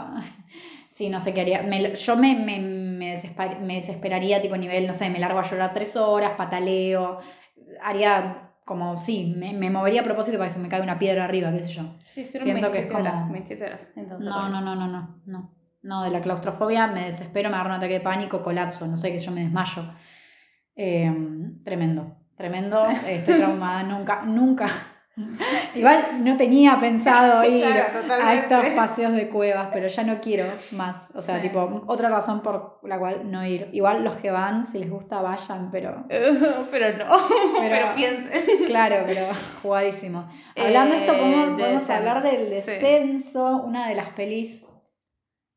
Sí, 0.91 1.09
no 1.09 1.19
sé 1.19 1.33
qué 1.33 1.41
haría. 1.41 1.61
Me 1.61 1.93
yo 1.93 2.15
me, 2.15 2.35
me, 2.35 2.57
me, 2.61 3.13
desesper- 3.17 3.59
me 3.59 3.75
desesperaría, 3.75 4.41
tipo, 4.41 4.55
nivel, 4.55 4.87
no 4.87 4.93
sé, 4.93 5.09
me 5.09 5.19
largo 5.19 5.39
a 5.39 5.43
llorar 5.43 5.73
tres 5.73 5.93
horas, 5.97 6.31
pataleo. 6.37 7.19
Haría 7.83 8.51
como, 8.63 8.95
sí, 8.95 9.33
me, 9.37 9.51
me 9.51 9.69
movería 9.69 9.99
a 10.01 10.03
propósito 10.05 10.37
para 10.37 10.47
que 10.47 10.53
se 10.53 10.59
me 10.61 10.69
caiga 10.69 10.85
una 10.85 10.97
piedra 10.97 11.25
arriba, 11.25 11.51
qué 11.51 11.63
sé 11.63 11.73
yo. 11.73 11.83
Sí, 12.05 12.23
Siento 12.31 12.71
que 12.71 12.79
es 12.79 12.85
27 12.89 12.95
horas, 12.95 13.13
como- 13.13 13.33
27 13.33 13.65
horas. 13.65 13.81
entonces, 13.97 14.25
No, 14.29 14.39
bueno. 14.39 14.61
no, 14.61 14.75
no, 14.75 14.75
no, 14.75 14.87
no, 14.87 15.21
no. 15.25 15.54
No, 15.85 16.03
de 16.03 16.09
la 16.09 16.19
claustrofobia 16.21 16.87
me 16.87 17.05
desespero, 17.05 17.49
me 17.49 17.55
agarro 17.55 17.69
un 17.71 17.75
ataque 17.77 17.93
de 17.93 17.99
pánico, 18.01 18.41
colapso, 18.43 18.87
no 18.87 18.97
sé, 18.97 19.11
que 19.11 19.19
yo 19.19 19.31
me 19.31 19.41
desmayo. 19.41 19.83
Eh, 20.75 21.11
tremendo, 21.63 22.17
tremendo. 22.35 22.87
eh, 23.05 23.17
Estoy 23.17 23.35
traumada, 23.37 23.83
nunca, 23.83 24.23
nunca. 24.25 24.67
Igual 25.75 26.23
no 26.25 26.35
tenía 26.35 26.77
pensado 26.79 27.43
ir 27.49 27.63
Claro, 27.63 28.25
a 28.25 28.33
estos 28.33 28.65
paseos 28.75 29.13
de 29.13 29.29
cuevas, 29.29 29.69
pero 29.71 29.87
ya 29.87 30.03
no 30.03 30.19
quiero 30.19 30.47
más. 30.73 31.07
O 31.13 31.21
sea, 31.21 31.35
Sí. 31.37 31.43
tipo, 31.47 31.83
otra 31.87 32.09
razón 32.09 32.41
por 32.41 32.79
la 32.83 32.97
cual 32.99 33.31
no 33.31 33.45
ir. 33.45 33.69
Igual 33.71 34.03
los 34.03 34.17
que 34.17 34.31
van, 34.31 34.65
si 34.65 34.79
les 34.79 34.89
gusta, 34.89 35.21
vayan, 35.21 35.69
pero 35.71 36.03
pero 36.71 36.97
no, 36.97 37.15
pero, 37.61 37.95
piensen. 37.95 38.65
Claro, 38.65 39.03
pero 39.05 39.27
jugadísimo. 39.61 40.27
Hablando 40.57 40.95
de 40.95 40.99
esto, 41.01 41.13
Eh, 41.13 41.53
podemos, 41.57 41.89
hablar 41.89 42.23
del 42.23 42.47
sí. 42.47 42.53
descenso, 42.55 43.61
una 43.63 43.87
de 43.87 43.95
las 43.95 44.09
pelis. 44.09 44.67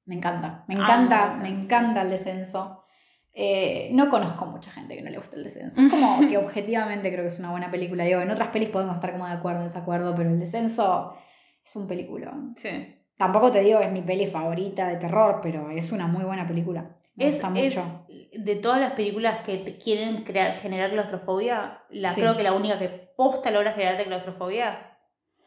Me 0.08 0.16
encanta, 0.16 0.64
me 0.66 0.74
Amo 0.74 0.84
encanta, 0.84 1.34
me 1.34 1.48
encanta 1.48 2.02
el 2.02 2.10
descenso. 2.10 2.84
Eh, 3.32 3.90
no 3.92 4.08
conozco 4.08 4.46
mucha 4.46 4.70
gente 4.72 4.96
que 4.96 5.02
no 5.02 5.10
le 5.10 5.18
guste 5.18 5.36
el 5.36 5.44
descenso. 5.44 5.80
Es 5.80 5.90
como 5.90 6.18
que 6.28 6.36
objetivamente 6.38 7.10
creo 7.12 7.22
que 7.22 7.28
es 7.28 7.38
una 7.38 7.50
buena 7.50 7.70
película. 7.70 8.04
Digo, 8.04 8.20
en 8.20 8.30
otras 8.30 8.48
pelis 8.48 8.70
podemos 8.70 8.94
estar 8.96 9.12
como 9.12 9.26
de 9.26 9.32
acuerdo 9.34 9.60
o 9.60 9.64
desacuerdo, 9.64 10.14
pero 10.16 10.30
el 10.30 10.40
descenso 10.40 11.14
es 11.64 11.76
un 11.76 11.86
peliculón. 11.86 12.54
Sí. 12.58 12.96
Tampoco 13.16 13.52
te 13.52 13.60
digo 13.60 13.78
que 13.80 13.86
es 13.86 13.92
mi 13.92 14.02
peli 14.02 14.26
favorita 14.26 14.88
de 14.88 14.96
terror, 14.96 15.40
pero 15.42 15.70
es 15.70 15.92
una 15.92 16.06
muy 16.06 16.24
buena 16.24 16.46
película. 16.48 16.96
Me 17.14 17.28
Es, 17.28 17.34
gusta 17.34 17.52
es 17.56 17.76
mucho. 17.76 18.06
de 18.32 18.56
todas 18.56 18.80
las 18.80 18.92
películas 18.92 19.40
que 19.44 19.76
quieren 19.76 20.24
crear, 20.24 20.58
generar 20.60 20.90
claustrofobia, 20.90 21.82
la, 21.90 22.08
Sí. 22.10 22.20
creo 22.20 22.36
que 22.36 22.44
la 22.44 22.52
única 22.54 22.78
que 22.78 22.88
posta 23.16 23.50
logra 23.50 23.72
generarte 23.72 24.04
claustrofobia 24.04 24.96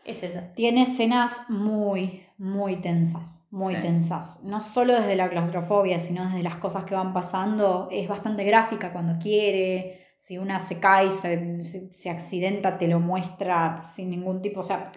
es 0.04 0.22
esa. 0.22 0.54
Tiene 0.54 0.84
escenas 0.84 1.50
muy, 1.50 2.26
muy 2.42 2.78
tensas, 2.82 3.46
muy 3.52 3.76
Sí. 3.76 3.82
tensas. 3.82 4.44
No 4.44 4.60
solo 4.60 4.96
desde 4.96 5.16
la 5.16 5.30
claustrofobia, 5.30 6.00
sino 6.00 6.26
desde 6.26 6.42
las 6.42 6.56
cosas 6.58 6.86
que 6.86 6.96
van 6.96 7.14
pasando. 7.14 7.88
Es 7.92 8.08
bastante 8.10 8.44
gráfica 8.44 8.92
cuando 8.92 9.18
quiere. 9.20 10.00
si 10.18 10.38
una 10.38 10.60
se 10.60 10.80
cae, 10.80 11.10
se, 11.10 11.64
se, 11.64 11.92
se 11.94 12.10
accidenta, 12.12 12.78
te 12.78 12.88
lo 12.88 13.00
muestra 13.00 13.84
sin 13.88 14.12
ningún 14.12 14.42
tipo, 14.44 14.60
o 14.60 14.64
sea, 14.64 14.92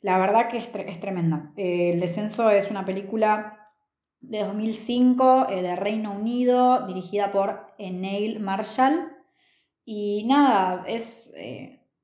la 0.00 0.16
verdad 0.18 0.48
que 0.48 0.56
es, 0.56 0.72
tre- 0.72 0.86
es 0.88 0.98
tremenda. 0.98 1.52
Eh, 1.58 1.90
el 1.92 2.00
descenso 2.00 2.48
es 2.48 2.70
una 2.70 2.84
película 2.86 3.58
de 4.20 4.40
2005 4.44 5.48
eh, 5.50 5.60
de 5.60 5.76
Reino 5.76 6.12
Unido, 6.12 6.86
dirigida 6.86 7.32
por 7.32 7.74
eh, 7.78 7.90
Neil 7.90 8.40
Marshall. 8.40 9.12
Y 9.84 10.24
nada, 10.26 10.84
es, 10.88 11.30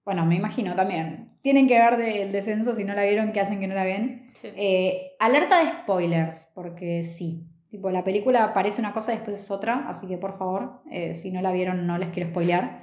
bueno, 0.05 0.27
me 0.27 0.37
imagino 0.37 0.75
también. 0.77 1.32
Tienen 1.43 1.67
que 1.69 1.79
ver 1.79 1.97
del 1.97 2.33
descenso, 2.33 2.75
si 2.75 2.85
no 2.85 2.95
la 2.95 3.03
vieron, 3.05 3.33
que 3.33 3.41
hacen 3.41 3.61
que 3.61 3.67
no 3.67 3.75
la 3.75 3.85
ven. 3.85 4.31
Sí. 4.41 4.49
Eh, 4.57 5.13
alerta 5.19 5.65
de 5.65 5.71
spoilers, 5.73 6.49
porque 6.55 7.03
sí. 7.05 7.45
Tipo, 7.71 7.91
la 7.91 8.05
película 8.05 8.53
parece 8.55 8.81
una 8.81 8.93
cosa 8.93 9.13
y 9.13 9.17
después 9.17 9.43
es 9.43 9.51
otra, 9.51 9.87
así 9.89 10.07
que 10.07 10.19
por 10.19 10.37
favor, 10.39 10.83
eh, 10.91 11.15
si 11.15 11.31
no 11.31 11.41
la 11.41 11.53
vieron, 11.53 11.87
no 11.87 11.99
les 11.99 12.11
quiero 12.11 12.29
spoilear. 12.31 12.83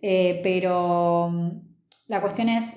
Eh, 0.00 0.40
pero 0.42 1.28
mm, 1.30 1.50
la 2.08 2.20
cuestión 2.20 2.48
es, 2.48 2.76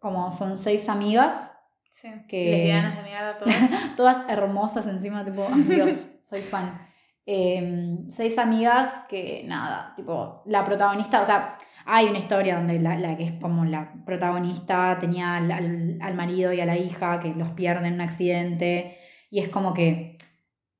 como 0.00 0.32
son 0.32 0.58
seis 0.58 0.88
amigas, 0.88 1.50
Sí. 1.92 2.08
que- 2.28 2.50
Lesbianas 2.50 2.96
de 2.96 3.02
mierda, 3.04 3.38
todas. 3.38 3.56
todas 3.96 4.28
hermosas 4.28 4.86
encima, 4.88 5.24
tipo, 5.24 5.46
ay, 5.50 5.62
Dios, 5.62 6.08
soy 6.24 6.40
fan. 6.40 6.86
Eh, 7.26 7.98
seis 8.08 8.36
amigas 8.38 9.04
que, 9.08 9.44
nada, 9.46 9.92
tipo, 9.94 10.42
la 10.46 10.64
protagonista, 10.64 11.22
o 11.22 11.26
sea, 11.26 11.56
hay 11.86 12.06
una 12.06 12.18
historia 12.18 12.56
donde 12.56 12.78
la, 12.78 12.96
la 12.98 13.16
que 13.16 13.24
es 13.24 13.32
como 13.40 13.64
la 13.64 13.92
protagonista 14.04 14.98
tenía 15.00 15.36
al, 15.36 15.50
al- 15.50 15.98
al 16.00 16.14
marido 16.14 16.52
y 16.52 16.60
a 16.60 16.66
la 16.66 16.76
hija 16.76 17.20
que 17.20 17.28
los 17.34 17.50
pierde 17.50 17.88
en 17.88 17.94
un 17.94 18.00
accidente 18.00 18.98
y 19.30 19.40
es 19.40 19.48
como 19.48 19.72
que 19.74 20.18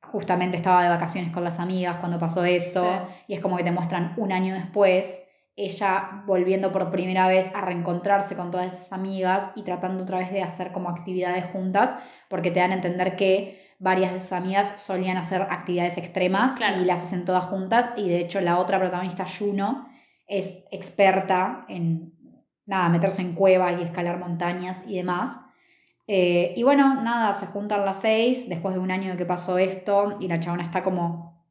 justamente 0.02 0.56
estaba 0.56 0.82
de 0.82 0.88
vacaciones 0.90 1.32
con 1.32 1.44
las 1.44 1.58
amigas 1.58 1.96
cuando 1.98 2.18
pasó 2.18 2.44
eso 2.44 2.84
Sí. 2.84 3.14
y 3.28 3.34
es 3.34 3.40
como 3.40 3.56
que 3.56 3.64
te 3.64 3.70
muestran 3.72 4.14
un 4.16 4.32
año 4.32 4.54
después 4.54 5.20
ella 5.54 6.22
volviendo 6.26 6.72
por 6.72 6.90
primera 6.90 7.28
vez 7.28 7.54
a 7.54 7.60
reencontrarse 7.60 8.36
con 8.36 8.50
todas 8.50 8.72
esas 8.72 8.92
amigas 8.92 9.50
y 9.54 9.62
tratando 9.64 10.02
otra 10.04 10.18
vez 10.18 10.30
de 10.32 10.42
hacer 10.42 10.72
como 10.72 10.88
actividades 10.88 11.44
juntas, 11.46 11.94
porque 12.30 12.50
te 12.50 12.60
dan 12.60 12.70
a 12.70 12.76
entender 12.76 13.16
que 13.16 13.70
varias 13.78 14.14
de 14.14 14.20
sus 14.20 14.32
amigas 14.32 14.72
solían 14.80 15.18
hacer 15.18 15.42
actividades 15.42 15.98
extremas 15.98 16.52
Claro. 16.56 16.80
y 16.80 16.86
las 16.86 17.02
hacen 17.02 17.26
todas 17.26 17.44
juntas 17.44 17.90
y 17.98 18.08
de 18.08 18.20
hecho 18.20 18.40
la 18.40 18.58
otra 18.58 18.78
protagonista, 18.78 19.26
Juno, 19.26 19.88
es 20.32 20.64
experta 20.70 21.66
en 21.68 22.14
nada, 22.64 22.88
meterse 22.88 23.22
en 23.22 23.34
cuevas 23.34 23.78
y 23.78 23.84
escalar 23.84 24.18
montañas 24.18 24.82
y 24.86 24.96
demás. 24.96 25.38
Eh, 26.06 26.54
y 26.56 26.62
bueno, 26.62 27.02
nada, 27.02 27.34
se 27.34 27.46
juntan 27.46 27.84
las 27.84 28.00
seis 28.00 28.48
después 28.48 28.74
de 28.74 28.80
un 28.80 28.90
año 28.90 29.10
de 29.10 29.16
que 29.16 29.26
pasó 29.26 29.58
esto 29.58 30.16
y 30.20 30.28
la 30.28 30.40
chabona 30.40 30.64
está 30.64 30.82
como, 30.82 31.46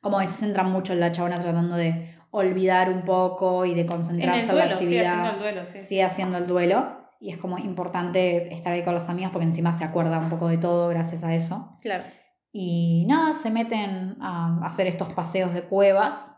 como 0.00 0.18
que 0.18 0.26
se 0.26 0.34
centran 0.34 0.70
mucho 0.70 0.92
en 0.92 1.00
la 1.00 1.12
chabona 1.12 1.38
tratando 1.38 1.76
de 1.76 2.16
olvidar 2.30 2.90
un 2.90 3.04
poco 3.04 3.64
y 3.64 3.74
de 3.74 3.82
En 3.82 3.86
concentrarse 3.86 4.42
en, 4.42 4.46
la 4.48 4.52
duelo, 4.52 4.78
sigue 4.78 5.00
actividad. 5.00 5.12
haciendo 5.12 5.30
el 5.30 5.38
duelo, 5.38 5.66
sí. 5.66 5.80
Sigue 5.80 6.04
haciendo 6.04 6.38
el 6.38 6.46
duelo 6.46 6.98
y 7.20 7.30
es 7.30 7.38
como 7.38 7.58
importante 7.58 8.52
estar 8.52 8.72
ahí 8.72 8.82
con 8.82 8.94
las 8.94 9.08
amigas 9.08 9.30
porque 9.30 9.46
encima 9.46 9.72
se 9.72 9.84
acuerda 9.84 10.18
un 10.18 10.28
poco 10.28 10.48
de 10.48 10.58
todo 10.58 10.88
gracias 10.88 11.24
a 11.24 11.34
eso. 11.34 11.78
Claro. 11.80 12.04
Y 12.52 13.04
nada, 13.06 13.32
se 13.32 13.50
meten 13.50 14.16
a 14.20 14.60
hacer 14.66 14.86
estos 14.86 15.12
paseos 15.12 15.54
de 15.54 15.62
cuevas, 15.62 16.37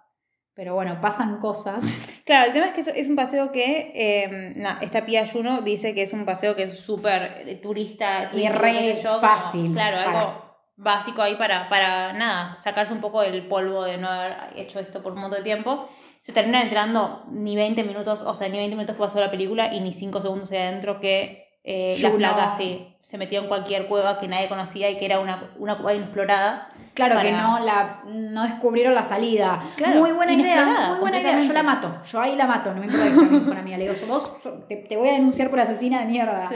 pero 0.60 0.74
bueno, 0.74 1.00
pasan 1.00 1.38
cosas. 1.38 1.82
Claro, 2.26 2.48
el 2.48 2.52
tema 2.52 2.66
es 2.66 2.74
que 2.74 3.00
es, 3.00 3.08
un 3.08 3.16
paseo 3.16 3.50
que, 3.50 3.92
eh, 3.94 4.52
nah, 4.54 4.78
esta 4.82 5.06
Pia 5.06 5.26
Juno 5.26 5.62
dice 5.62 5.94
que 5.94 6.02
es 6.02 6.12
un 6.12 6.26
paseo 6.26 6.54
que 6.54 6.64
es 6.64 6.78
súper 6.78 7.42
eh, 7.48 7.56
turista. 7.56 8.30
Y 8.34 8.46
re 8.46 9.00
como, 9.02 9.20
fácil 9.20 9.72
claro, 9.72 9.96
para- 9.96 10.20
algo 10.20 10.44
básico 10.76 11.22
ahí 11.22 11.34
para, 11.36 11.68
para, 11.70 12.12
nada, 12.12 12.56
sacarse 12.58 12.92
un 12.92 13.00
poco 13.00 13.22
del 13.22 13.48
polvo 13.48 13.84
de 13.84 13.96
no 13.96 14.08
haber 14.08 14.36
hecho 14.54 14.78
esto 14.78 15.02
por 15.02 15.12
un 15.12 15.22
montón 15.22 15.38
de 15.38 15.44
tiempo. 15.44 15.88
Se 16.20 16.32
terminan 16.32 16.62
entrando 16.62 17.24
ni 17.30 17.56
20 17.56 17.82
minutos, 17.82 18.20
o 18.20 18.36
sea, 18.36 18.48
ni 18.50 18.58
20 18.58 18.76
minutos 18.76 18.96
que 18.96 19.02
pasó 19.02 19.18
la 19.18 19.30
película 19.30 19.74
y 19.74 19.80
ni 19.80 19.94
5 19.94 20.20
segundos 20.20 20.50
de 20.50 20.58
adentro 20.58 21.00
que 21.00 21.49
eh, 21.70 21.96
la 22.02 22.10
flaca 22.10 22.54
sí, 22.58 22.86
se 23.02 23.18
metió 23.18 23.40
en 23.40 23.48
cualquier 23.48 23.86
cueva 23.86 24.18
que 24.20 24.28
nadie 24.28 24.48
conocía 24.48 24.88
y 24.90 24.96
que 24.98 25.04
era 25.04 25.18
una, 25.20 25.50
una 25.58 25.76
cueva 25.76 25.94
inexplorada. 25.94 26.68
Claro 26.94 27.18
que 27.20 27.30
Para- 27.30 27.42
no, 27.42 27.60
la, 27.64 28.00
no 28.06 28.42
descubrieron 28.42 28.94
la 28.94 29.02
salida. 29.04 29.60
Claro, 29.76 30.00
muy 30.00 30.12
buena 30.12 30.32
idea, 30.32 30.88
muy 30.90 30.98
buena 31.00 31.20
idea. 31.20 31.38
Yo 31.38 31.52
la 31.52 31.62
mato, 31.62 31.96
yo 32.04 32.20
ahí 32.20 32.36
la 32.36 32.46
mato, 32.46 32.74
no 32.74 32.80
me 32.80 32.86
importa 32.86 33.06
que 33.08 33.14
sea 33.14 33.24
mejor 33.24 33.56
amiga. 33.56 33.78
Le 33.78 33.88
digo, 33.88 34.06
vos 34.08 34.32
te, 34.68 34.76
te 34.76 34.96
voy 34.96 35.08
a 35.08 35.12
denunciar 35.12 35.50
por 35.50 35.60
asesina 35.60 36.00
de 36.00 36.06
mierda. 36.06 36.48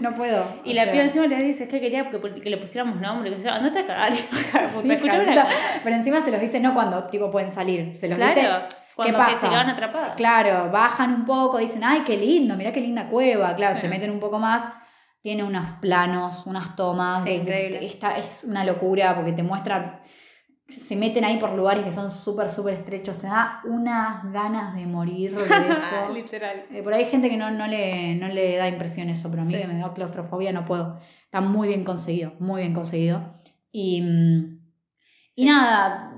No 0.00 0.14
puedo. 0.14 0.46
Y 0.64 0.74
la 0.74 0.90
piba 0.92 1.04
encima 1.04 1.26
le 1.26 1.36
dice, 1.36 1.64
es 1.64 1.68
que 1.70 1.80
quería 1.80 2.08
que, 2.10 2.20
que 2.20 2.50
le 2.50 2.56
pusiéramos 2.58 3.00
nombre, 3.00 3.30
que 3.30 3.36
se 3.38 3.42
llama, 3.44 3.56
andate 3.56 3.80
a 3.80 3.86
cagar, 3.86 4.12
Sí. 4.16 4.88
Pero 5.84 5.96
encima 5.96 6.20
se 6.22 6.30
los 6.30 6.40
dice 6.40 6.60
no 6.60 6.74
cuando 6.74 7.04
tipo 7.04 7.30
pueden 7.30 7.50
salir, 7.50 7.96
se 7.96 8.08
los 8.08 8.18
dice 8.18 8.40
Claro, 8.40 8.66
cuando 8.98 9.16
que 9.16 9.24
pasa? 9.24 9.38
se 9.40 9.48
quedan 9.48 9.70
atrapadas. 9.70 10.16
Claro, 10.16 10.70
bajan 10.72 11.14
un 11.14 11.24
poco, 11.24 11.58
dicen, 11.58 11.84
ay, 11.84 12.02
qué 12.04 12.16
lindo, 12.16 12.56
mirá 12.56 12.72
qué 12.72 12.80
linda 12.80 13.08
cueva. 13.08 13.54
Claro, 13.54 13.76
Sí. 13.76 13.82
se 13.82 13.88
meten 13.88 14.10
un 14.10 14.18
poco 14.20 14.38
más. 14.40 14.68
Tiene 15.20 15.44
unos 15.44 15.66
planos, 15.80 16.46
unas 16.46 16.74
tomas. 16.76 17.22
Sí, 17.24 17.30
increíble. 17.30 17.84
esta 17.84 18.18
es 18.18 18.44
una 18.44 18.64
locura 18.64 19.14
porque 19.14 19.32
te 19.32 19.42
muestra. 19.42 20.02
Se 20.68 20.96
meten 20.96 21.24
ahí 21.24 21.38
por 21.38 21.52
lugares 21.52 21.84
que 21.84 21.92
son 21.92 22.10
súper, 22.10 22.50
súper 22.50 22.74
estrechos. 22.74 23.16
Te 23.18 23.26
da 23.26 23.60
unas 23.64 24.30
ganas 24.32 24.74
de 24.74 24.86
morir 24.86 25.34
de 25.34 25.42
eso. 25.72 26.12
Literal. 26.12 26.64
Eh, 26.70 26.82
por 26.82 26.92
ahí 26.92 27.04
hay 27.04 27.10
gente 27.10 27.28
que 27.30 27.36
no, 27.36 27.50
no, 27.50 27.66
le, 27.66 28.14
no 28.16 28.28
le 28.28 28.56
da 28.56 28.68
impresión 28.68 29.08
eso, 29.10 29.30
pero 29.30 29.42
a 29.42 29.44
mí 29.46 29.54
Sí. 29.54 29.60
que 29.60 29.66
me 29.66 29.78
da 29.78 29.94
claustrofobia 29.94 30.52
no 30.52 30.64
puedo. 30.64 31.00
Está 31.24 31.40
muy 31.40 31.68
bien 31.68 31.84
conseguido, 31.84 32.34
muy 32.38 32.60
bien 32.62 32.74
conseguido. 32.74 33.34
Y, 33.72 34.02
mm, 34.02 34.57
y 35.40 35.44
nada, 35.44 36.12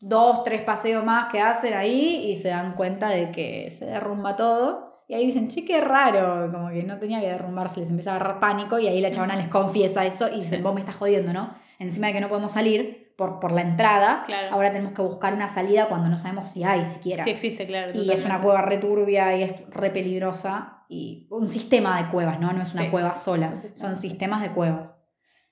dos, 0.00 0.42
tres 0.42 0.62
paseos 0.62 1.04
más 1.04 1.30
que 1.30 1.40
hacen 1.40 1.74
ahí 1.74 2.26
y 2.28 2.34
se 2.34 2.48
dan 2.48 2.74
cuenta 2.74 3.08
de 3.10 3.30
que 3.30 3.70
se 3.70 3.86
derrumba 3.86 4.34
todo. 4.36 5.04
Y 5.06 5.14
ahí 5.14 5.26
dicen, 5.26 5.48
che, 5.48 5.64
qué 5.64 5.80
raro, 5.80 6.50
como 6.50 6.70
que 6.70 6.82
no 6.82 6.98
tenía 6.98 7.20
que 7.20 7.26
derrumbarse, 7.28 7.80
les 7.80 7.88
empieza 7.88 8.12
a 8.12 8.16
agarrar 8.16 8.40
pánico 8.40 8.78
y 8.80 8.88
ahí 8.88 9.00
la 9.00 9.10
chabona 9.10 9.36
les 9.36 9.48
confiesa 9.48 10.04
eso 10.04 10.28
y 10.28 10.36
dicen, 10.40 10.62
vos 10.62 10.74
me 10.74 10.80
estás 10.80 10.96
jodiendo, 10.96 11.32
¿no? 11.32 11.54
Encima 11.78 12.08
de 12.08 12.14
que 12.14 12.20
no 12.20 12.28
podemos 12.28 12.52
salir 12.52 13.14
por, 13.16 13.38
por 13.38 13.52
la 13.52 13.60
entrada, 13.60 14.24
Claro. 14.26 14.52
ahora 14.54 14.72
tenemos 14.72 14.92
que 14.92 15.02
buscar 15.02 15.34
una 15.34 15.48
salida 15.48 15.86
cuando 15.88 16.08
no 16.08 16.16
sabemos 16.18 16.48
si 16.48 16.64
hay 16.64 16.84
siquiera. 16.84 17.22
Sí 17.22 17.30
existe, 17.30 17.64
claro. 17.66 17.92
Y 17.94 18.10
es 18.10 18.24
una 18.24 18.40
cueva 18.42 18.62
re 18.62 18.78
turbia 18.78 19.36
y 19.36 19.42
es 19.44 19.52
re 19.70 19.90
peligrosa. 19.90 20.78
Y 20.88 21.26
un 21.30 21.46
sistema 21.48 22.02
de 22.02 22.08
cuevas, 22.10 22.40
¿no? 22.40 22.52
No 22.52 22.62
es 22.62 22.72
una 22.74 22.82
Sí, 22.84 22.88
cueva 22.90 23.14
sola. 23.14 23.52
Son 23.74 23.94
sistemas 23.96 24.42
de 24.42 24.50
cuevas. 24.50 24.94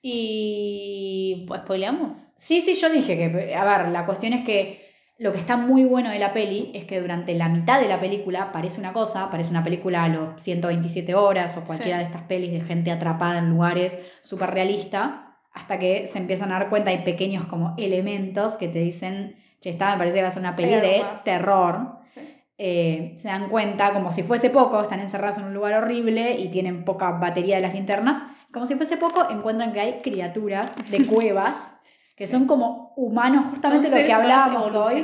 Y... 0.05 1.45
pues 1.47 1.61
¿Spoileamos? 1.61 2.19
Sí, 2.35 2.61
sí, 2.61 2.73
yo 2.75 2.89
dije 2.91 3.17
que, 3.17 3.55
a 3.55 3.63
ver, 3.63 3.87
la 3.89 4.05
cuestión 4.05 4.33
es 4.33 4.43
que 4.43 4.83
lo 5.17 5.31
que 5.31 5.39
está 5.39 5.55
muy 5.57 5.85
bueno 5.85 6.09
de 6.09 6.19
la 6.19 6.33
peli 6.33 6.71
es 6.73 6.85
que 6.85 6.99
durante 6.99 7.33
la 7.35 7.47
mitad 7.47 7.79
de 7.79 7.87
la 7.87 7.99
película 7.99 8.51
parece 8.51 8.79
una 8.79 8.91
cosa, 8.93 9.29
parece 9.29 9.49
una 9.51 9.63
película 9.63 10.03
a 10.03 10.09
los 10.09 10.41
127 10.41 11.15
horas 11.15 11.55
o 11.57 11.63
cualquiera 11.63 11.97
Sí. 11.99 12.03
de 12.03 12.09
estas 12.09 12.23
pelis 12.23 12.51
de 12.51 12.61
gente 12.61 12.91
atrapada 12.91 13.39
en 13.39 13.49
lugares 13.49 13.97
súper 14.21 14.51
realista, 14.51 15.37
hasta 15.53 15.79
que 15.79 16.07
se 16.07 16.17
empiezan 16.17 16.51
a 16.51 16.59
dar 16.59 16.69
cuenta, 16.69 16.89
hay 16.89 16.99
pequeños 17.03 17.45
como 17.45 17.75
elementos 17.77 18.57
que 18.57 18.67
te 18.67 18.79
dicen, 18.79 19.35
che, 19.61 19.69
esta 19.69 19.91
me 19.93 19.97
parece 19.99 20.17
que 20.17 20.21
va 20.23 20.27
a 20.27 20.31
ser 20.31 20.41
una 20.41 20.55
peli 20.55 20.73
de 20.75 20.99
más. 21.03 21.23
terror. 21.23 21.99
Sí. 22.13 22.21
eh, 22.57 23.13
se 23.17 23.27
dan 23.29 23.49
cuenta, 23.49 23.93
como 23.93 24.11
si 24.11 24.23
fuese 24.23 24.49
poco, 24.49 24.81
están 24.81 24.99
encerrados 24.99 25.37
en 25.37 25.45
un 25.45 25.53
lugar 25.53 25.73
horrible 25.75 26.33
y 26.39 26.49
tienen 26.49 26.83
poca 26.83 27.11
batería 27.11 27.55
de 27.55 27.61
las 27.61 27.73
linternas, 27.73 28.21
como 28.53 28.65
si 28.65 28.75
fuese 28.75 28.97
poco, 28.97 29.29
encuentran 29.29 29.73
que 29.73 29.79
hay 29.79 30.01
criaturas 30.01 30.75
de 30.89 31.05
cuevas 31.07 31.73
que 32.15 32.27
son 32.27 32.45
como 32.45 32.93
humanos, 32.95 33.47
justamente 33.47 33.89
lo 33.89 33.95
que 33.95 34.13
hablábamos 34.13 34.73
hoy. 34.73 35.03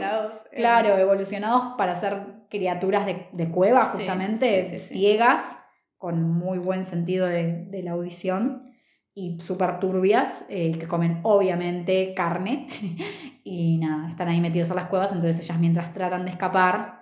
Claro, 0.55 0.95
evolucionados 0.97 1.73
para 1.77 1.95
ser 1.95 2.45
criaturas 2.49 3.05
de, 3.05 3.27
de 3.31 3.49
cueva, 3.49 3.85
justamente, 3.85 4.65
sí, 4.65 4.77
sí, 4.77 4.79
sí. 4.79 4.93
ciegas, 4.93 5.57
con 5.97 6.21
muy 6.21 6.59
buen 6.59 6.85
sentido 6.85 7.25
de, 7.25 7.65
de 7.65 7.83
la 7.83 7.91
audición 7.91 8.71
y 9.13 9.39
súper 9.39 9.79
turbias, 9.79 10.45
eh, 10.49 10.71
que 10.71 10.87
comen 10.87 11.19
obviamente 11.23 12.13
carne 12.15 12.67
y 13.43 13.77
nada, 13.77 14.07
están 14.07 14.29
ahí 14.29 14.39
metidos 14.39 14.69
en 14.69 14.75
las 14.75 14.85
cuevas, 14.85 15.11
entonces 15.11 15.39
ellas 15.39 15.59
mientras 15.59 15.91
tratan 15.93 16.25
de 16.25 16.31
escapar 16.31 16.98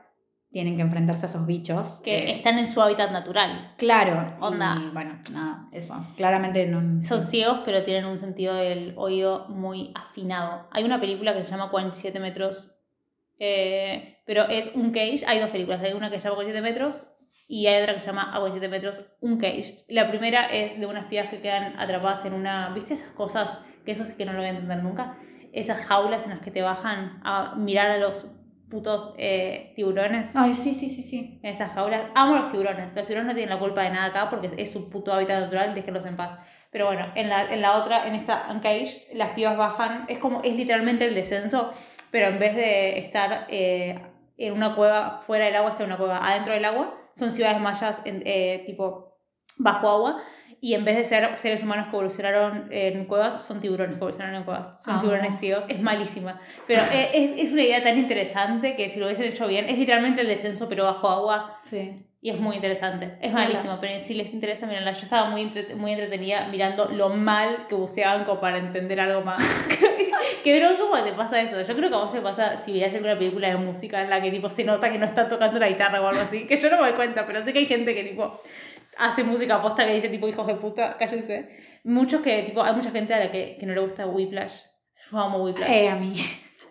tienen 0.50 0.76
que 0.76 0.82
enfrentarse 0.82 1.26
a 1.26 1.30
esos 1.30 1.46
bichos. 1.46 2.02
Que 2.04 2.20
eh, 2.20 2.32
están 2.32 2.58
en 2.58 2.68
su 2.68 2.82
hábitat 2.82 3.12
natural. 3.12 3.74
Claro, 3.78 4.38
Onda. 4.40 4.78
y 4.82 4.90
bueno, 4.94 5.20
nada, 5.32 5.68
eso, 5.72 5.96
claramente 6.16 6.66
no... 6.68 7.04
Son 7.04 7.26
ciegos, 7.26 7.62
pero 7.66 7.84
tienen 7.84 8.06
un 8.06 8.18
sentido 8.18 8.56
del 8.56 8.94
oído 8.98 9.48
muy 9.50 9.92
afinado. 9.96 10.68
Hay 10.72 10.84
una 10.84 11.00
película 11.00 11.34
que 11.34 11.44
se 11.44 11.52
llama 11.52 11.70
47 11.70 12.20
metros, 12.20 12.76
eh, 13.40 14.20
pero 14.26 14.48
es 14.48 14.72
un 14.74 14.92
cage. 14.92 15.24
Hay 15.28 15.40
dos 15.40 15.50
películas, 15.50 15.82
hay 15.82 15.94
una 15.94 16.10
que 16.10 16.20
se 16.20 16.24
llama 16.24 16.36
47 16.36 16.62
metros 16.62 17.06
y 17.48 17.68
hay 17.68 17.82
otra 17.82 17.94
que 17.96 18.02
se 18.02 18.08
llama 18.08 18.32
a 18.34 18.40
47 18.40 18.68
metros, 18.70 19.06
un 19.22 19.38
cage. 19.38 19.86
La 19.88 20.10
primera 20.10 20.48
es 20.48 20.80
de 20.80 20.86
unas 20.86 21.06
pibas 21.06 21.28
que 21.28 21.38
quedan 21.38 21.80
atrapadas 21.80 22.26
en 22.26 22.34
una... 22.34 22.70
¿Viste 22.74 22.94
esas 22.94 23.12
cosas? 23.12 23.58
Que 23.86 23.92
eso 23.92 24.06
sí 24.06 24.16
que 24.18 24.26
no 24.26 24.34
lo 24.34 24.40
voy 24.40 24.48
a 24.48 24.52
entender 24.52 24.84
nunca. 24.84 25.18
Esas 25.54 25.86
jaulas 25.86 26.24
en 26.24 26.32
las 26.32 26.42
que 26.42 26.52
te 26.52 26.62
bajan 26.62 27.22
a 27.24 27.56
mirar 27.56 27.92
a 27.92 27.98
los 27.98 28.28
putos 28.70 29.14
eh, 29.18 29.74
tiburones. 29.76 30.36
Ay, 30.36 30.54
sí, 30.54 30.74
sí, 30.74 30.90
sí, 30.90 31.02
sí. 31.02 31.40
En 31.44 31.54
esas 31.54 31.72
jaulas. 31.74 32.02
Amo 32.16 32.36
los 32.36 32.52
tiburones. 32.52 32.88
Los 32.96 33.06
tiburones 33.06 33.28
no 33.28 33.34
tienen 33.36 33.50
la 33.56 33.60
culpa 33.60 33.82
de 33.84 33.90
nada 33.92 34.06
acá 34.08 34.30
porque 34.30 34.52
es 34.58 34.72
su 34.72 34.90
puto 34.90 35.14
hábitat 35.14 35.42
natural, 35.42 35.74
déjenlos 35.74 36.06
en 36.06 36.18
paz. 36.18 36.38
Pero 36.72 36.86
bueno, 36.88 37.08
en 37.16 37.30
la, 37.30 37.46
en 37.52 37.62
la 37.62 37.78
otra, 37.78 38.08
en 38.08 38.16
esta 38.16 38.48
Uncaged, 38.52 39.14
las 39.14 39.30
pibas 39.30 39.56
bajan. 39.58 40.06
Es 40.10 40.18
como, 40.20 40.42
es 40.44 40.54
literalmente 40.56 41.06
el 41.06 41.16
descenso, 41.16 41.74
pero 42.12 42.28
en 42.28 42.40
vez 42.40 42.56
de 42.56 43.00
estar 43.00 43.46
eh, 43.50 44.02
en 44.38 44.54
una 44.54 44.76
cueva, 44.76 45.22
fuera 45.26 45.46
del 45.46 45.56
agua 45.56 45.72
está 45.72 45.84
en 45.84 45.90
una 45.90 45.98
cueva, 45.98 46.18
adentro 46.28 46.54
del 46.54 46.66
agua, 46.66 46.94
son 47.16 47.32
ciudades 47.32 47.60
mayas 47.62 48.00
en- 48.06 48.22
eh, 48.26 48.64
tipo 48.66 49.18
bajo 49.58 49.90
agua, 49.90 50.22
y 50.60 50.74
en 50.74 50.84
vez 50.86 50.96
de 50.98 51.04
ser 51.06 51.38
seres 51.38 51.62
humanos 51.64 51.86
que 51.88 51.92
evolucionaron 51.96 52.68
en 52.72 53.06
cuevas, 53.06 53.42
son 53.46 53.60
tiburones 53.60 53.94
que 53.94 53.98
evolucionaron 54.00 54.36
en 54.38 54.44
cuevas, 54.44 54.84
son 54.84 54.96
Ah. 54.96 55.00
tiburones 55.00 55.40
ciegos, 55.40 55.66
es 55.68 55.80
malísima, 55.82 56.40
pero 56.68 56.82
eh, 56.92 57.10
es, 57.14 57.46
es 57.46 57.52
una 57.52 57.62
idea 57.64 57.84
tan 57.84 57.98
interesante 57.98 58.76
que 58.76 58.90
si 58.90 59.00
lo 59.00 59.06
hubiesen 59.06 59.26
hecho 59.26 59.48
bien, 59.48 59.66
es 59.70 59.78
literalmente 59.78 60.22
el 60.22 60.28
descenso 60.28 60.68
pero 60.68 60.84
bajo 60.86 61.08
agua, 61.10 61.60
Sí. 61.64 62.04
y 62.22 62.32
es 62.32 62.40
muy 62.40 62.56
interesante. 62.56 63.18
Es 63.22 63.32
malísimo, 63.32 63.78
pero 63.80 64.00
si 64.00 64.16
les 64.16 64.34
interesa, 64.34 64.66
mirenla. 64.66 64.92
Yo 64.94 65.04
estaba 65.04 65.30
muy, 65.30 65.42
entre- 65.44 65.76
muy 65.76 65.92
entretenida 65.92 66.48
mirando 66.50 66.86
lo 66.92 67.10
mal 67.10 67.68
que 67.70 67.76
buceaban 67.76 68.26
como 68.26 68.42
para 68.42 68.58
entender 68.58 69.00
algo 69.00 69.22
más. 69.22 69.38
que 70.44 70.58
creo 70.58 70.78
como 70.80 71.04
te 71.04 71.12
pasa 71.14 71.40
eso. 71.42 71.62
Yo 71.62 71.76
creo 71.76 71.90
que 71.90 71.96
a 71.96 72.00
vos 72.00 72.12
te 72.12 72.22
pasa 72.22 72.62
si 72.64 72.72
veías 72.74 72.94
alguna 72.94 73.18
película 73.18 73.50
de 73.50 73.58
música 73.58 74.02
en 74.02 74.10
la 74.10 74.22
que 74.22 74.32
tipo 74.32 74.50
se 74.50 74.64
nota 74.64 74.92
que 74.92 74.98
no 74.98 75.06
está 75.06 75.30
tocando 75.30 75.60
la 75.60 75.70
guitarra 75.70 76.02
o 76.02 76.08
algo 76.08 76.22
así. 76.22 76.48
Que 76.48 76.58
yo 76.58 76.70
no 76.72 76.78
me 76.78 76.88
doy 76.88 76.94
cuenta, 76.94 77.26
pero 77.28 77.44
sé 77.44 77.54
que 77.54 77.60
hay 77.60 77.66
gente 77.68 77.94
que 77.94 78.04
tipo 78.04 78.42
hace 79.00 79.24
música 79.24 79.62
posta 79.62 79.86
que 79.86 79.94
dice 79.94 80.10
tipo 80.10 80.28
hijos 80.28 80.46
de 80.48 80.56
puta, 80.56 80.98
cállense. 80.98 81.50
Muchos 81.84 82.22
que 82.22 82.44
tipo, 82.44 82.62
hay 82.64 82.74
mucha 82.76 82.92
gente 82.92 83.14
a 83.14 83.20
la 83.20 83.32
que, 83.32 83.58
que 83.60 83.66
no 83.66 83.74
le 83.74 83.82
gusta 83.82 84.06
Whiplash. 84.08 84.54
Yo 85.12 85.18
amo 85.20 85.44
Whiplash. 85.44 85.70
Eh, 85.70 85.90
a 85.90 85.96
mí. 85.96 86.16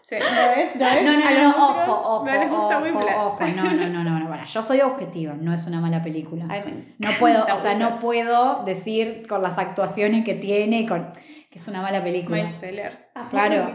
Sí, 0.09 0.15
¿No 0.15 0.49
ves? 0.55 0.77
¿No 0.77 0.85
ves? 0.85 1.03
No, 1.03 1.13
no, 1.19 1.31
no, 1.43 1.51
ojo, 1.71 1.93
ojo, 1.93 2.27
No 2.27 2.33
les 2.33 2.49
gusta 2.49 2.79
ojo, 2.79 2.85
Whiplash. 2.85 3.17
ojo, 3.17 3.47
no, 3.57 3.65
no, 3.65 3.87
no, 3.89 4.05
no, 4.05 4.21
no, 4.21 4.29
para, 4.29 4.45
yo 4.45 4.63
soy 4.63 4.81
objetiva, 4.81 5.35
no 5.35 5.53
es 5.53 5.67
una 5.67 5.81
mala 5.81 6.01
película. 6.03 6.47
Ay, 6.49 6.95
No 6.99 7.11
puedo, 7.19 7.45
o 7.53 7.59
sea, 7.59 7.75
no 7.75 7.99
puedo 7.99 8.63
decir 8.65 9.27
con 9.29 9.43
las 9.43 9.59
actuaciones 9.59 10.25
que 10.25 10.35
tiene, 10.35 10.87
con 10.87 11.11
que 11.51 11.59
es 11.59 11.67
una 11.67 11.83
mala 11.83 12.05
película. 12.05 12.47
Ah, 13.17 13.27
Claro. 13.31 13.73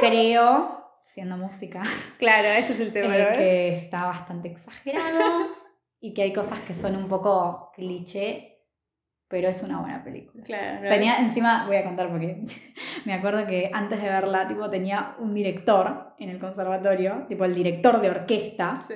Creo, 0.00 0.82
siendo 1.04 1.36
música, 1.36 1.82
Claro, 2.18 2.48
ese 2.48 2.72
es 2.72 2.80
el 2.80 2.92
tema, 2.92 3.14
eh, 3.16 3.28
que 3.36 3.72
está 3.74 4.06
bastante 4.06 4.48
exagerado 4.48 5.59
y 6.00 6.14
que 6.14 6.22
hay 6.22 6.32
cosas 6.32 6.60
que 6.60 6.74
son 6.74 6.96
un 6.96 7.08
poco 7.08 7.70
cliché, 7.74 8.46
pero 9.28 9.48
es 9.48 9.62
una 9.62 9.80
buena 9.80 10.02
película. 10.02 10.42
Claro. 10.44 10.88
Tenía, 10.88 11.18
encima, 11.18 11.66
voy 11.66 11.76
a 11.76 11.84
contar 11.84 12.08
porque 12.10 12.42
me 13.04 13.12
acuerdo 13.14 13.46
que 13.46 13.70
antes 13.72 14.00
de 14.02 14.08
verla, 14.08 14.48
tipo, 14.48 14.68
tenía 14.70 15.14
un 15.18 15.34
director 15.34 16.14
en 16.18 16.30
el 16.30 16.38
conservatorio, 16.38 17.26
tipo 17.28 17.44
el 17.44 17.54
director 17.54 18.00
de 18.00 18.10
orquesta, 18.10 18.78
Sí. 18.88 18.94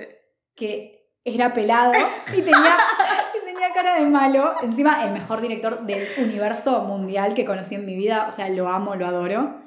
que 0.56 1.12
era 1.24 1.52
pelado 1.52 1.92
y 2.32 2.42
tenía, 2.42 2.76
y 3.42 3.44
tenía 3.46 3.72
cara 3.72 3.94
de 3.98 4.06
malo. 4.06 4.54
Encima, 4.62 5.04
el 5.06 5.12
mejor 5.12 5.40
director 5.40 5.86
del 5.86 6.06
universo 6.18 6.82
mundial 6.82 7.34
que 7.34 7.44
conocí 7.44 7.74
en 7.76 7.86
mi 7.86 7.94
vida, 7.94 8.26
o 8.28 8.32
sea, 8.32 8.48
lo 8.48 8.68
amo, 8.68 8.94
lo 8.96 9.06
adoro. 9.06 9.63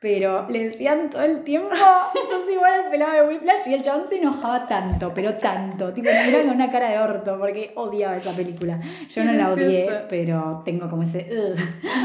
Pero 0.00 0.48
le 0.48 0.64
decían 0.64 1.10
todo 1.10 1.20
el 1.22 1.44
tiempo, 1.44 1.68
sos 1.76 2.50
igual 2.50 2.72
al 2.72 2.90
pelado 2.90 3.12
de 3.12 3.28
Whiplash, 3.34 3.66
y 3.68 3.74
el 3.74 3.82
chabón 3.82 4.04
se 4.08 4.16
enojaba 4.16 4.66
tanto, 4.66 5.12
pero 5.14 5.34
tanto. 5.34 5.92
Tipo, 5.92 6.08
me 6.10 6.24
mira 6.24 6.40
con 6.40 6.50
una 6.54 6.70
cara 6.72 6.88
de 6.88 6.98
orto, 6.98 7.36
porque 7.38 7.72
odiaba 7.74 8.16
esa 8.16 8.34
película. 8.34 8.80
Yo 9.10 9.24
no 9.24 9.32
la 9.32 9.52
odié, 9.52 9.90
pero 10.08 10.62
tengo 10.64 10.88
como 10.88 11.02
ese. 11.02 11.28
"Ugh". 11.30 11.54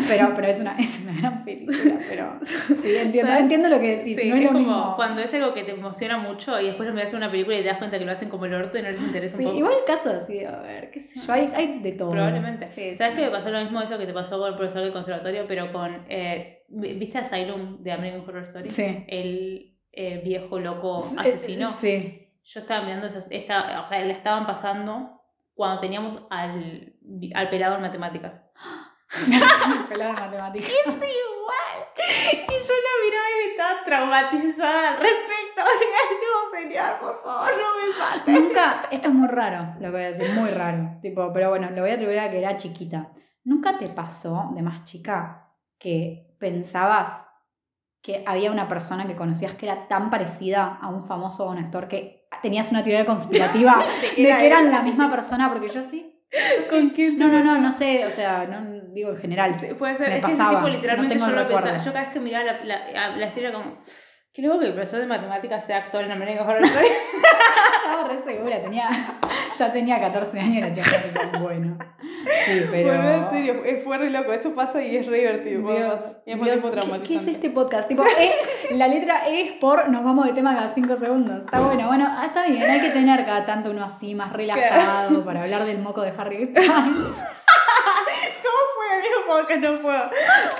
Pero, 0.09 0.33
pero 0.35 0.47
es, 0.49 0.59
una, 0.59 0.77
es 0.77 0.99
una 1.03 1.17
gran 1.21 1.45
película. 1.45 1.95
Pero 2.09 2.33
sí, 2.81 2.95
entiendo, 2.97 3.31
entiendo 3.33 3.69
lo 3.69 3.79
que 3.79 3.95
decís. 3.97 4.19
Sí, 4.19 4.29
no 4.29 4.35
es, 4.35 4.41
es 4.41 4.47
lo 4.47 4.47
como 4.49 4.59
mismo. 4.59 4.93
cuando 4.97 5.21
es 5.21 5.33
algo 5.33 5.53
que 5.53 5.63
te 5.63 5.71
emociona 5.71 6.17
mucho 6.17 6.59
y 6.59 6.65
después 6.65 6.89
lo 6.89 6.93
miras 6.93 7.11
en 7.11 7.17
una 7.17 7.31
película 7.31 7.55
y 7.57 7.61
te 7.61 7.67
das 7.69 7.77
cuenta 7.77 7.97
que 7.97 8.03
lo 8.05 8.11
hacen 8.11 8.27
como 8.27 8.43
el 8.45 8.53
orto 8.55 8.77
y 8.77 8.81
no 8.81 8.91
les 8.91 8.99
interesa 9.01 9.37
Sí, 9.37 9.43
un 9.45 9.51
poco. 9.51 9.57
igual 9.59 9.75
caso 9.87 10.09
así, 10.09 10.43
a 10.43 10.57
ver, 10.59 10.91
qué 10.91 10.99
sé 10.99 11.17
yo, 11.25 11.31
hay, 11.31 11.49
hay 11.55 11.79
de 11.79 11.93
todo. 11.93 12.11
Probablemente. 12.11 12.67
Sí, 12.67 12.93
¿Sabes 12.95 13.15
que 13.17 13.21
me 13.25 13.31
pasó 13.31 13.49
lo 13.51 13.61
mismo 13.61 13.81
eso 13.81 13.97
que 13.97 14.05
te 14.05 14.13
pasó 14.13 14.37
con 14.37 14.49
el 14.49 14.55
profesor 14.57 14.81
del 14.81 14.91
conservatorio, 14.91 15.45
pero 15.47 15.71
con... 15.71 15.91
eh, 16.09 16.54
¿Viste 16.67 17.17
Asylum 17.19 17.81
de 17.83 17.91
American 17.91 18.21
Horror 18.27 18.43
Story? 18.43 18.69
Sí. 18.69 19.05
El 19.07 19.77
eh, 19.91 20.21
viejo 20.23 20.59
loco 20.59 21.05
Eh, 21.17 21.19
asesino. 21.35 21.71
Sí. 21.71 22.21
Yo 22.43 22.59
estaba 22.59 22.83
mirando 22.85 23.07
esta, 23.07 23.81
o 23.81 23.85
sea, 23.85 24.01
la 24.01 24.13
estaban 24.13 24.45
pasando 24.45 25.21
cuando 25.53 25.81
teníamos 25.81 26.21
al, 26.29 26.93
al 27.33 27.49
pelado 27.49 27.75
en 27.75 27.81
matemática. 27.81 28.43
Pelado 29.89 30.13
de 30.13 30.19
matemáticas. 30.19 30.69
igual. 30.85 31.77
Y 31.97 32.47
yo 32.47 32.73
la 32.85 33.05
miraba 33.05 33.27
y 33.29 33.45
me 33.45 33.51
estaba 33.51 33.83
traumatizada 33.85 34.89
al 34.91 34.97
respecto. 34.97 35.63
Digo, 36.09 36.69
señor, 36.69 36.99
por 36.99 37.23
favor, 37.23 37.51
no 37.51 37.67
me 37.77 37.97
mate. 37.97 38.31
Nunca, 38.31 38.87
esto 38.91 39.07
es 39.07 39.13
muy 39.13 39.27
raro, 39.27 39.73
lo 39.75 39.85
que 39.85 39.91
voy 39.91 40.01
a 40.01 40.07
decir, 40.07 40.29
muy 40.33 40.49
raro. 40.49 40.97
Tipo, 41.01 41.31
pero 41.33 41.49
bueno, 41.49 41.69
lo 41.71 41.81
voy 41.81 41.91
a 41.91 41.93
atribuir 41.93 42.19
a 42.19 42.29
que 42.29 42.39
era 42.39 42.57
chiquita. 42.57 43.11
¿Nunca 43.43 43.77
te 43.77 43.87
pasó, 43.89 44.51
de 44.55 44.61
más 44.61 44.83
chica, 44.83 45.53
que 45.77 46.24
pensabas 46.45 47.25
que 48.03 48.23
había 48.27 48.51
una 48.51 48.67
persona 48.67 49.07
que 49.07 49.15
conocías 49.15 49.55
que 49.55 49.65
era 49.65 49.87
tan 49.87 50.11
parecida 50.11 50.77
a 50.79 50.89
un 50.89 51.07
famoso 51.07 51.43
o 51.43 51.51
un 51.51 51.57
actor 51.57 51.87
que 51.87 52.27
tenías 52.43 52.69
una 52.69 52.83
teoría 52.83 53.03
conspirativa 53.03 53.83
de 54.15 54.23
que 54.23 54.45
eran 54.45 54.69
la 54.69 54.83
misma 54.83 55.09
persona? 55.09 55.49
Porque 55.51 55.69
yo 55.69 55.83
sí. 55.83 56.11
¿Con 56.69 56.91
quién? 56.91 57.17
No, 57.17 57.29
no, 57.29 57.43
no, 57.43 57.57
no 57.57 57.71
sé, 57.71 58.05
o 58.05 58.11
sea, 58.11 58.45
no 58.45 58.79
digo 58.93 59.09
en 59.09 59.17
general. 59.17 59.55
Puede 59.79 59.97
ser. 59.97 60.09
Me 60.09 60.17
es 60.17 60.25
que 60.25 60.31
ese 60.31 60.37
pasaba, 60.37 60.57
tipo 60.57 60.69
literalmente 60.69 61.15
no 61.15 61.29
yo 61.29 61.35
lo 61.35 61.47
pensaba. 61.47 61.77
Yo 61.77 61.93
cada 61.93 62.05
vez 62.05 62.13
que 62.13 62.19
miraba 62.19 62.45
la, 62.45 62.63
la, 62.63 63.17
la 63.17 63.27
serie 63.29 63.49
era 63.49 63.57
como. 63.57 63.77
Qué 64.31 64.41
loco 64.43 64.59
que 64.59 64.65
el 64.67 64.73
profesor 64.73 64.99
de 64.99 65.07
matemáticas 65.07 65.65
sea 65.65 65.77
actor 65.77 66.03
en 66.03 66.11
American 66.11 66.47
Horror 66.47 66.65
Story. 66.65 66.87
Estaba 67.77 68.07
re 68.09 68.21
segura, 68.21 68.61
tenía, 68.61 68.89
ya 69.57 69.71
tenía 69.71 69.99
14 69.99 70.39
años 70.39 70.57
y 70.57 70.61
la 70.61 70.71
chica 70.71 70.89
era 70.89 71.31
tipo, 71.31 71.39
bueno. 71.39 71.77
Sí, 72.45 72.61
pero... 72.71 72.87
Bueno, 72.87 73.09
en 73.09 73.29
serio, 73.29 73.81
fue, 73.83 73.97
re 73.97 74.09
loco. 74.09 74.31
Eso 74.31 74.53
pasa 74.53 74.81
y 74.81 74.95
es 74.95 75.05
re 75.07 75.19
divertido. 75.19 75.71
Dios, 75.71 76.01
y 76.25 76.31
es 76.31 76.41
Dios, 76.41 76.61
¿qué-. 76.61 77.01
¿qué, 77.03 77.15
es 77.15 77.27
este 77.27 77.49
podcast? 77.49 77.87
Tipo, 77.87 78.03
E, 78.03 78.75
la 78.75 78.87
letra 78.87 79.27
E 79.27 79.41
es 79.41 79.53
por 79.53 79.89
nos 79.89 80.03
vamos 80.03 80.25
de 80.25 80.33
tema 80.33 80.55
cada 80.55 80.69
5 80.69 80.95
segundos. 80.97 81.41
Está 81.41 81.61
bueno, 81.61 81.87
bueno, 81.87 82.05
ah, 82.07 82.25
está 82.27 82.47
bien, 82.47 82.63
hay 82.63 82.81
que 82.81 82.89
tener 82.89 83.25
cada 83.25 83.45
tanto 83.45 83.71
uno 83.71 83.83
así 83.83 84.15
más 84.15 84.31
relajado 84.33 85.23
para 85.23 85.43
hablar 85.43 85.65
del 85.65 85.79
moco 85.79 86.01
de 86.01 86.13
Harry 86.17 86.47
Styles. 86.47 87.15
¿Cómo 88.43 88.57
fue? 88.75 89.57
No 89.59 89.81
puedo. 89.81 90.09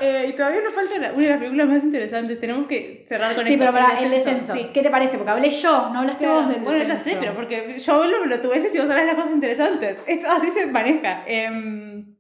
Eh, 0.02 0.28
y 0.30 0.34
todavía 0.34 0.62
nos 0.62 0.74
falta 0.74 0.96
una, 0.96 1.12
de 1.12 1.28
las 1.30 1.38
películas 1.38 1.68
más 1.68 1.84
interesantes. 1.84 2.40
Tenemos 2.40 2.68
que 2.68 3.06
cerrar 3.08 3.36
con 3.36 3.44
Sí, 3.46 3.54
esto. 3.54 3.62
pero 3.66 3.72
para 3.74 4.00
el 4.02 4.10
descenso. 4.12 4.54
Sí. 4.54 4.70
¿Qué 4.74 4.82
te 4.82 4.90
parece? 4.90 5.18
Porque 5.18 5.32
hablé 5.32 5.50
yo, 5.50 5.90
no 5.92 6.00
hablaste 6.00 6.26
Claro. 6.26 6.42
vos 6.42 6.50
del 6.50 6.64
bueno, 6.64 6.80
descenso. 6.80 7.06
ya 7.10 7.14
sé, 7.14 7.18
pero 7.20 7.36
porque 7.36 7.80
yo 7.80 7.94
hablo 7.94 8.26
lo 8.26 8.40
tuve 8.42 8.58
y 8.58 8.78
vos 8.78 8.90
hablas 8.90 9.06
las 9.06 9.16
cosas 9.16 9.32
interesantes. 9.32 9.98
Esto, 10.08 10.28
así 10.30 10.50
se 10.52 10.66
maneja. 10.68 11.24
Em, 11.28 12.16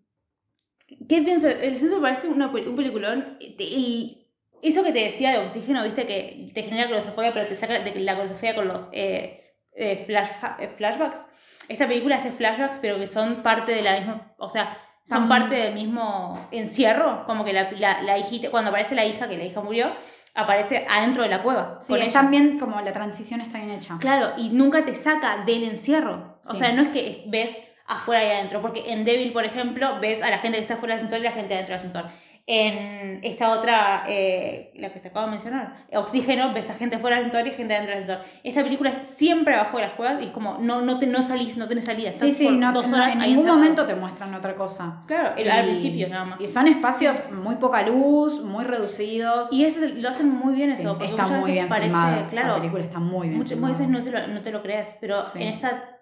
¿Qué 0.87 1.21
pienso? 1.21 1.47
El 1.47 1.73
descenso 1.73 2.01
parece 2.01 2.27
una, 2.27 2.47
un 2.47 2.75
peliculón. 2.75 3.37
Y 3.39 4.27
eso 4.61 4.83
que 4.83 4.91
te 4.91 4.99
decía 5.05 5.31
de 5.31 5.39
oxígeno, 5.39 5.83
viste, 5.83 6.05
que 6.07 6.49
te 6.53 6.63
genera 6.63 6.87
claustrofobia, 6.87 7.33
pero 7.33 7.47
te 7.47 7.55
saca 7.55 7.79
de 7.79 7.95
la 7.99 8.15
claustrofobia 8.15 8.55
con 8.55 8.67
los 8.67 8.81
eh, 8.91 9.53
eh, 9.75 10.05
flash- 10.07 10.59
eh, 10.59 10.69
flashbacks. 10.77 11.19
Esta 11.67 11.87
película 11.87 12.17
hace 12.17 12.31
flashbacks, 12.31 12.77
pero 12.79 12.97
que 12.99 13.07
son 13.07 13.41
parte 13.43 13.73
de 13.73 13.81
la 13.81 13.97
misma. 13.97 14.33
O 14.37 14.49
sea, 14.49 14.77
son 15.07 15.27
parte 15.29 15.55
del 15.55 15.73
mismo 15.73 16.47
encierro. 16.51 17.25
Como 17.25 17.45
que 17.45 17.53
la, 17.53 17.71
la, 17.71 18.01
la 18.01 18.17
hijita, 18.17 18.49
cuando 18.51 18.69
aparece 18.69 18.95
la 18.95 19.05
hija, 19.05 19.27
que 19.27 19.37
la 19.37 19.43
hija 19.43 19.61
murió, 19.61 19.91
aparece 20.33 20.85
adentro 20.89 21.23
de 21.23 21.29
la 21.29 21.41
cueva. 21.41 21.77
Sí, 21.81 21.93
con 22.11 22.31
bien, 22.31 22.59
como 22.59 22.81
la 22.81 22.91
transición 22.91 23.41
está 23.41 23.57
bien 23.57 23.71
hecha. 23.71 23.97
Claro, 23.99 24.33
y 24.37 24.49
nunca 24.49 24.83
te 24.85 24.95
saca 24.95 25.43
del 25.45 25.63
encierro. 25.63 26.39
O 26.45 26.51
Sí. 26.51 26.57
sea, 26.57 26.71
no 26.73 26.81
es 26.83 26.89
que 26.89 27.23
ves 27.27 27.55
afuera 27.87 28.23
y 28.25 28.31
adentro, 28.31 28.61
porque 28.61 28.91
en 28.91 29.05
Devil, 29.05 29.31
por 29.31 29.45
ejemplo, 29.45 29.99
ves 30.01 30.21
a 30.23 30.29
la 30.29 30.39
gente 30.39 30.57
que 30.57 30.63
está 30.63 30.77
fuera 30.77 30.95
del 30.95 31.05
ascensor 31.05 31.23
y 31.23 31.27
la 31.29 31.35
gente 31.35 31.53
adentro 31.53 31.75
del 31.75 31.85
ascensor. 31.87 32.11
En 32.47 33.21
esta 33.23 33.49
otra, 33.49 34.03
eh, 34.07 34.71
la 34.75 34.93
que 34.93 34.99
te 34.99 35.07
acabo 35.07 35.25
de 35.25 35.31
mencionar, 35.31 35.77
Oxígeno, 35.93 36.53
ves 36.53 36.69
a 36.69 36.75
gente 36.75 36.99
fuera 36.99 37.15
del 37.17 37.25
ascensor 37.25 37.47
y 37.47 37.51
gente 37.55 37.73
adentro 37.73 37.95
del 37.95 38.03
ascensor. 38.03 38.25
Esta 38.43 38.61
película 38.63 38.91
es 38.91 38.97
siempre 39.17 39.55
abajo 39.55 39.77
de 39.77 39.83
las 39.85 39.93
cuevas 39.93 40.21
y 40.21 40.25
es 40.25 40.31
como, 40.31 40.59
no, 40.59 40.81
no, 40.81 40.99
te, 40.99 41.07
no 41.07 41.23
salís, 41.23 41.57
no 41.57 41.67
tenés 41.67 41.85
salida. 41.85 42.11
Sí, 42.11 42.27
estás 42.27 42.37
sí, 42.37 42.45
por 42.45 42.53
no, 42.53 42.71
dos 42.71 42.87
no, 42.87 42.97
horas 42.97 43.13
en 43.15 43.21
ahí 43.21 43.31
ningún 43.31 43.47
momento 43.47 43.87
te 43.87 43.95
muestran 43.95 44.31
otra 44.35 44.53
cosa. 44.55 45.01
Claro, 45.07 45.35
el- 45.37 45.47
Y- 45.47 45.49
al 45.49 45.65
principio 45.65 46.07
nada 46.07 46.25
más. 46.25 46.41
Y 46.41 46.45
son 46.47 46.67
espacios 46.67 47.19
muy 47.31 47.55
poca 47.55 47.81
luz, 47.81 48.39
muy 48.43 48.63
reducidos. 48.63 49.51
Y 49.51 49.65
eso 49.65 49.79
lo 49.95 50.09
hacen 50.09 50.29
muy 50.29 50.53
bien 50.53 50.71
Sí, 50.75 50.81
eso, 50.81 50.91
porque 50.99 51.07
está 51.07 51.25
muy 51.25 51.51
bien 51.51 51.67
parece, 51.67 51.87
filmada. 51.87 52.19
Esa 52.19 52.29
claro, 52.29 52.55
película 52.57 52.83
está 52.83 52.99
muy 52.99 53.27
bien 53.29 53.39
muchas 53.39 53.59
veces 53.59 53.89
no 53.89 54.03
te, 54.03 54.11
lo, 54.11 54.27
no 54.27 54.41
te 54.41 54.51
lo 54.51 54.61
crees, 54.61 54.95
pero 55.01 55.25
Sí. 55.25 55.41
en 55.41 55.47
esta, 55.53 55.94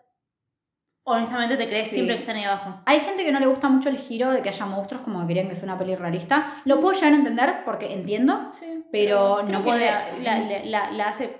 honestamente 1.05 1.57
te 1.57 1.65
crees 1.67 1.87
Sí. 1.87 1.95
siempre 1.95 2.15
que 2.15 2.21
están 2.21 2.35
ahí 2.37 2.43
abajo. 2.45 2.81
Hay 2.85 2.99
gente 3.01 3.23
que 3.23 3.31
no 3.31 3.39
le 3.39 3.47
gusta 3.47 3.67
mucho 3.69 3.89
el 3.89 3.97
giro 3.97 4.31
de 4.31 4.41
que 4.41 4.49
haya 4.49 4.65
monstruos 4.65 5.03
como 5.03 5.21
que 5.21 5.27
querían 5.27 5.49
que 5.49 5.55
sea 5.55 5.65
una 5.65 5.77
peli 5.77 5.95
realista. 5.95 6.61
Lo 6.65 6.79
puedo 6.79 6.93
llegar 6.93 7.13
a 7.13 7.17
entender 7.17 7.55
porque 7.65 7.91
entiendo. 7.93 8.51
Sí, 8.59 8.83
Pero 8.91 9.43
no 9.43 9.61
puede- 9.61 9.85
La, 9.85 10.37
la, 10.39 10.59
la, 10.63 10.91
la- 10.91 11.07
hace 11.09 11.37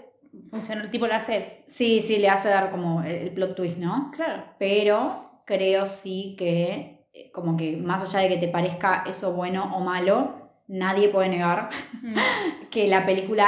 funcionar, 0.49 0.90
tipo 0.91 1.07
la 1.07 1.18
hace. 1.18 1.64
Sí, 1.68 2.02
sí, 2.02 2.18
le 2.18 2.27
hace 2.30 2.49
dar 2.49 2.72
como 2.72 3.03
el, 3.03 3.31
plot 3.31 3.56
twist, 3.56 3.77
¿no? 3.77 4.11
Claro. 4.15 4.44
Pero 4.60 5.41
creo 5.45 5.85
sí 5.85 6.35
que, 6.38 7.07
eh, 7.14 7.31
como 7.31 7.56
que 7.56 7.77
más 7.77 8.02
allá 8.03 8.27
de 8.27 8.30
que 8.35 8.38
te 8.45 8.48
parezca 8.49 9.03
eso 9.07 9.31
bueno 9.34 9.76
o 9.76 9.80
malo, 9.81 10.49
nadie 10.68 11.10
puede 11.10 11.30
negar 11.30 11.69
que 12.72 12.88
la 12.88 13.06
película 13.06 13.48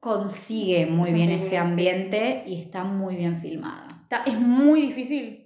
consigue 0.00 0.86
muy 0.86 1.12
bien 1.12 1.30
ese 1.30 1.50
sí. 1.50 1.56
ambiente 1.56 2.42
y 2.46 2.60
está 2.60 2.84
muy 2.84 3.16
bien 3.16 3.40
filmada. 3.40 3.86
Está- 4.02 4.22
es 4.26 4.38
muy 4.38 4.82
difícil, 4.82 5.43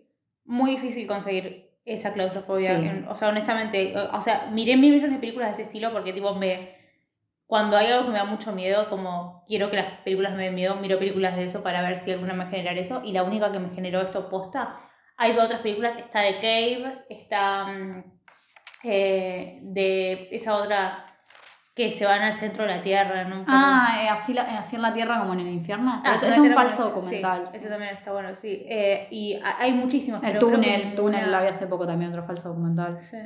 muy 0.49 0.73
difícil 0.73 1.07
conseguir 1.07 1.71
esa 1.85 2.13
claustrofobia. 2.13 2.77
Sí. 2.81 3.05
O 3.09 3.15
sea, 3.15 3.29
honestamente, 3.29 3.97
o- 3.97 4.17
o 4.19 4.21
sea, 4.23 4.49
miré 4.53 4.77
mil 4.77 4.93
millones 4.93 5.13
de 5.17 5.21
películas 5.21 5.51
de 5.51 5.55
ese 5.55 5.63
estilo 5.65 5.93
porque 5.93 6.13
tipo 6.13 6.35
me... 6.35 6.77
cuando 7.47 7.77
hay 7.77 7.87
algo 7.93 8.07
que 8.07 8.13
me 8.13 8.19
da 8.19 8.25
mucho 8.25 8.53
miedo, 8.53 8.91
como 8.91 9.45
quiero 9.47 9.71
que 9.71 9.77
las 9.77 10.01
películas 10.01 10.35
me 10.35 10.45
den 10.45 10.55
miedo, 10.55 10.77
miro 10.77 10.99
películas 10.99 11.37
de 11.37 11.45
eso 11.47 11.63
para 11.63 11.81
ver 11.83 12.03
si 12.05 12.11
alguna 12.13 12.35
me 12.35 12.47
genera 12.51 12.73
eso. 12.73 13.01
Y 13.05 13.13
la 13.13 13.23
única 13.23 13.53
que 13.53 13.59
me 13.59 13.75
generó 13.75 14.01
esto 14.03 14.29
posta, 14.29 14.81
hay 15.17 15.33
otras 15.39 15.61
películas, 15.61 15.97
está 15.99 16.23
The 16.23 16.35
Cave, 16.37 17.05
está 17.09 17.65
mm, 17.67 18.05
eh, 18.85 19.59
de 19.63 20.29
esa 20.33 20.57
otra 20.57 21.08
que 21.79 21.93
se 21.93 22.05
van 22.05 22.21
al 22.23 22.35
centro 22.35 22.65
de 22.65 22.71
la 22.77 22.83
Tierra. 22.83 23.23
¿no? 23.23 23.45
Ah, 23.47 24.01
eh, 24.03 24.09
así, 24.09 24.35
la- 24.35 24.43
eh, 24.53 24.57
así 24.59 24.75
en 24.75 24.83
la 24.83 24.93
Tierra 24.93 25.21
como 25.21 25.33
en 25.35 25.41
el 25.41 25.47
infierno. 25.49 26.03
Ah, 26.05 26.17
es, 26.17 26.37
un 26.37 26.53
falso 26.53 26.83
documental. 26.91 27.47
Sí, 27.47 27.53
sí. 27.53 27.59
ese 27.59 27.69
también 27.69 27.93
está 27.95 28.11
bueno, 28.13 28.35
sí. 28.35 28.65
Eh, 28.69 29.07
y 29.13 29.35
ha- 29.37 29.59
hay 29.61 29.73
muchísimos. 29.73 30.21
El 30.25 30.31
creo 30.31 30.49
que 30.51 30.57
túnel, 30.57 30.95
túnel, 30.97 31.21
ninguna- 31.21 31.27
la 31.39 31.41
vi 31.43 31.47
hace 31.49 31.69
poco 31.69 31.87
también, 31.87 32.11
otro 32.11 32.25
falso 32.25 32.49
documental. 32.49 32.99
Sí. 33.09 33.19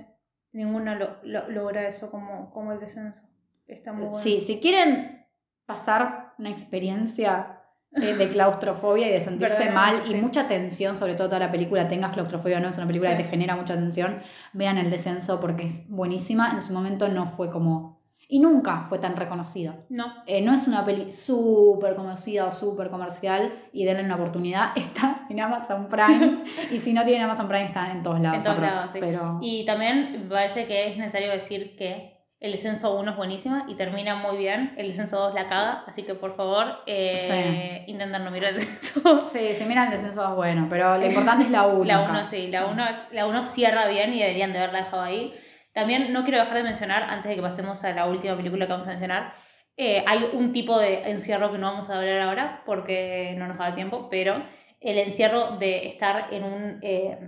Ninguna 0.53 0.95
lo, 0.97 1.17
lo- 1.23 1.49
logra 1.49 1.89
eso 1.89 2.11
como, 2.11 2.51
como 2.51 2.73
el 2.73 2.79
descenso. 2.81 3.23
Está 3.67 3.93
muy 3.95 4.03
bueno. 4.05 4.19
Sí, 4.19 4.39
si 4.39 4.61
quieren 4.61 5.27
pasar 5.65 6.35
una 6.39 6.51
experiencia 6.51 7.59
eh, 7.95 8.15
de 8.15 8.29
claustrofobia 8.35 9.09
y 9.09 9.13
de 9.13 9.21
sentirse 9.23 9.71
mal 9.71 10.03
y 10.11 10.15
mucha 10.15 10.47
tensión, 10.49 10.97
sobre 10.97 11.15
todo 11.15 11.29
toda 11.29 11.39
la 11.39 11.51
película, 11.51 11.89
tengas 11.89 12.13
claustrofobia 12.13 12.59
o 12.59 12.61
no, 12.61 12.69
es 12.69 12.77
una 12.77 12.87
película 12.87 13.13
Sí. 13.13 13.17
que 13.17 13.23
te 13.23 13.29
genera 13.31 13.57
mucha 13.57 13.75
tensión, 13.77 14.21
vean 14.53 14.77
El 14.77 14.91
Descenso 14.91 15.41
porque 15.41 15.69
es 15.69 15.89
buenísima. 15.89 16.51
En 16.53 16.61
su 16.61 16.73
momento 16.75 17.09
no 17.09 17.25
fue 17.27 17.49
como... 17.51 18.02
Y 18.33 18.39
nunca 18.39 18.87
fue 18.89 18.99
tan 18.99 19.15
reconocida. 19.15 19.77
No. 19.91 20.07
Eh, 20.27 20.41
no 20.41 20.55
es 20.55 20.67
una 20.67 20.87
peli 20.87 21.13
súper 21.13 21.95
conocida 21.95 22.47
o 22.47 22.53
súper 22.53 22.89
comercial 22.89 23.53
y 23.75 23.85
denle 23.85 24.05
una 24.05 24.15
oportunidad. 24.15 24.71
Está 24.77 25.27
en 25.29 25.39
Amazon 25.39 25.87
Prime 25.91 26.45
y 26.71 26.79
si 26.79 26.95
no 26.95 27.05
tienen 27.05 27.25
Amazon 27.25 27.47
Prime 27.47 27.67
está 27.67 27.93
en 27.93 28.03
todos 28.03 28.21
lados. 28.21 28.39
En 28.39 28.45
todos 28.45 28.59
lados, 28.59 28.91
sí. 28.91 28.99
pero... 29.01 29.39
Y 29.43 29.67
también 29.67 30.13
me 30.13 30.31
parece 30.31 30.67
que 30.67 30.89
es 30.89 30.97
necesario 30.97 31.31
decir 31.31 31.77
que 31.77 32.23
el 32.41 32.53
descenso 32.53 32.99
1 32.99 33.11
es 33.11 33.17
buenísima 33.19 33.67
y 33.69 33.75
termina 33.75 34.15
muy 34.15 34.39
bien. 34.39 34.73
El 34.79 34.89
descenso 34.89 35.19
2 35.19 35.35
la 35.35 35.49
caga, 35.49 35.85
así 35.87 36.03
que 36.03 36.15
por 36.15 36.35
favor, 36.35 36.79
eh, 36.87 37.85
intenten 37.87 38.25
no 38.25 38.31
mirar 38.31 38.55
el 38.55 38.61
descenso. 38.61 39.25
Sí, 39.27 39.53
si 39.53 39.67
miran 39.67 39.89
el 39.89 39.93
descenso 39.93 40.27
es 40.27 40.35
bueno, 40.35 40.69
pero 40.71 40.97
lo 40.97 41.07
importante 41.07 41.45
es 41.45 41.51
la 41.51 41.67
1. 41.67 41.85
La 41.85 42.01
1 42.01 42.31
sí, 42.31 42.51
la 42.51 42.65
1 42.65 42.85
la 43.13 43.27
uno 43.27 43.43
cierra 43.43 43.89
bien 43.89 44.15
y 44.15 44.21
deberían 44.21 44.55
de 44.55 44.59
haberla 44.61 44.79
dejado 44.79 45.03
ahí. 45.03 45.35
También 45.73 46.13
no 46.13 46.23
quiero 46.25 46.39
dejar 46.39 46.57
de 46.59 46.63
mencionar, 46.65 47.05
antes 47.05 47.29
de 47.31 47.37
que 47.37 47.43
pasemos 47.43 47.83
a 47.85 47.93
la 47.93 48.07
última 48.07 48.37
película 48.37 48.67
que 48.67 48.73
vamos 48.73 48.87
a 48.87 48.91
mencionar, 48.91 49.35
eh, 49.77 50.05
hay 50.07 50.29
un 50.35 50.53
tipo 50.53 50.79
de 50.79 51.11
encierro 51.11 51.51
que 51.51 51.59
no 51.59 51.69
vamos 51.69 51.89
a 51.89 51.99
hablar 51.99 52.21
ahora 52.21 52.63
porque 52.67 53.35
no 53.39 53.47
nos 53.49 53.57
da 53.59 53.75
tiempo, 53.75 54.09
pero 54.11 54.43
el 54.81 54.99
encierro 54.99 55.57
de 55.59 55.87
estar 55.89 56.29
en 56.33 56.45
un 56.45 56.79
eh, 56.83 57.19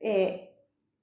eh, 0.00 0.46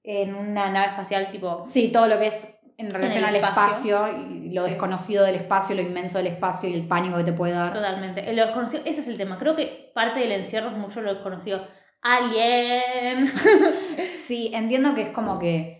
en 0.02 0.34
una 0.34 0.70
nave 0.70 0.86
espacial 0.88 1.30
tipo 1.30 1.62
Sí, 1.64 1.90
todo 1.92 2.06
lo 2.08 2.18
que 2.18 2.28
es 2.28 2.48
en 2.78 2.90
relación 2.90 3.24
el 3.24 3.30
al 3.30 3.36
espacio. 3.36 4.06
espacio, 4.06 4.22
y 4.30 4.52
lo 4.54 4.64
Sí. 4.64 4.70
desconocido 4.70 5.24
del 5.24 5.34
espacio, 5.34 5.74
lo 5.76 5.82
inmenso 5.82 6.16
del 6.18 6.28
espacio 6.28 6.68
y 6.70 6.74
el 6.74 6.86
pánico 6.86 7.16
que 7.18 7.24
te 7.24 7.32
puede 7.32 7.52
dar. 7.52 7.72
Totalmente. 7.74 8.32
Lo 8.32 8.46
desconocido, 8.46 8.82
ese 8.86 9.00
es 9.00 9.08
el 9.08 9.16
tema. 9.18 9.36
Creo 9.36 9.56
que 9.56 9.90
parte 9.94 10.20
del 10.20 10.32
encierro 10.32 10.68
es 10.70 10.76
mucho 10.76 11.00
lo 11.02 11.12
desconocido. 11.12 11.66
Alien. 12.00 13.26
Sí, 14.12 14.52
entiendo 14.54 14.94
que 14.94 15.02
es 15.02 15.08
como 15.08 15.38
que 15.38 15.77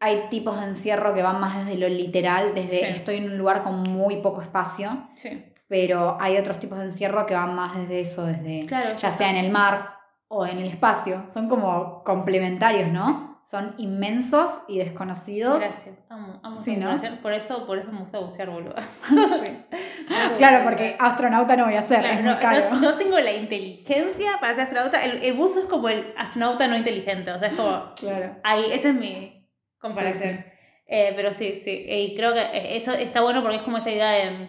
hay 0.00 0.24
tipos 0.30 0.58
de 0.60 0.66
encierro 0.66 1.14
que 1.14 1.22
van 1.22 1.40
más 1.40 1.58
desde 1.64 1.78
lo 1.78 1.88
literal, 1.88 2.54
desde 2.54 2.78
Sí. 2.78 2.84
estoy 2.86 3.16
en 3.16 3.24
un 3.32 3.38
lugar 3.38 3.62
con 3.62 3.82
muy 3.82 4.16
poco 4.22 4.42
espacio, 4.42 5.08
Sí. 5.16 5.44
pero 5.68 6.16
hay 6.20 6.36
otros 6.36 6.58
tipos 6.58 6.78
de 6.78 6.84
encierro 6.84 7.26
que 7.26 7.34
van 7.34 7.54
más 7.54 7.76
desde 7.76 8.00
eso, 8.00 8.24
desde 8.26 8.66
Claro. 8.66 8.96
ya 8.96 9.10
sea 9.10 9.30
en 9.30 9.36
el 9.36 9.50
mar 9.50 9.94
o 10.28 10.46
en 10.46 10.58
el 10.58 10.68
espacio. 10.68 11.24
Son 11.28 11.48
como 11.48 12.02
complementarios, 12.04 12.92
¿no? 12.92 13.28
Son 13.42 13.74
inmensos 13.78 14.60
y 14.68 14.76
desconocidos. 14.78 15.58
Gracias. 15.60 15.96
Amo, 16.10 16.38
amo 16.42 16.56
Sí, 16.58 16.76
¿no? 16.76 17.00
Por 17.22 17.32
eso, 17.32 17.66
por 17.66 17.78
eso 17.78 17.90
me 17.90 18.00
gusta 18.00 18.18
bucear, 18.18 18.50
boludo. 18.50 18.74
Claro, 20.38 20.64
porque 20.64 20.96
astronauta 20.98 21.56
no 21.56 21.64
voy 21.66 21.74
a 21.74 21.82
ser, 21.82 22.00
Claro, 22.00 22.14
es 22.18 22.22
muy 22.24 22.32
no, 22.34 22.38
caro. 22.38 22.70
no- 22.72 22.80
no 22.80 22.94
tengo 22.94 23.18
la 23.18 23.32
inteligencia 23.32 24.32
para 24.40 24.54
ser 24.54 24.64
astronauta. 24.64 25.04
El, 25.04 25.22
el 25.22 25.32
buzo 25.34 25.60
es 25.60 25.66
como 25.66 25.88
el 25.88 26.12
astronauta 26.16 26.66
no 26.68 26.76
inteligente. 26.76 27.30
O 27.32 27.38
sea, 27.38 27.48
es 27.48 27.56
como. 27.56 27.94
Claro. 27.94 28.36
Ahí, 28.44 28.64
esa 28.72 28.88
es 28.88 28.94
mi 28.94 29.37
comparación. 29.78 30.44
Sí, 30.44 30.52
Eh, 30.86 31.12
pero 31.16 31.34
sí, 31.34 31.60
sí. 31.64 31.84
Y 31.88 32.16
creo 32.16 32.32
que 32.34 32.40
eh, 32.40 32.76
eso 32.76 32.92
está 32.92 33.20
bueno 33.22 33.42
porque 33.42 33.58
es 33.58 33.62
como 33.62 33.78
esa 33.78 33.90
idea 33.90 34.10
de 34.10 34.30
mm, 34.32 34.48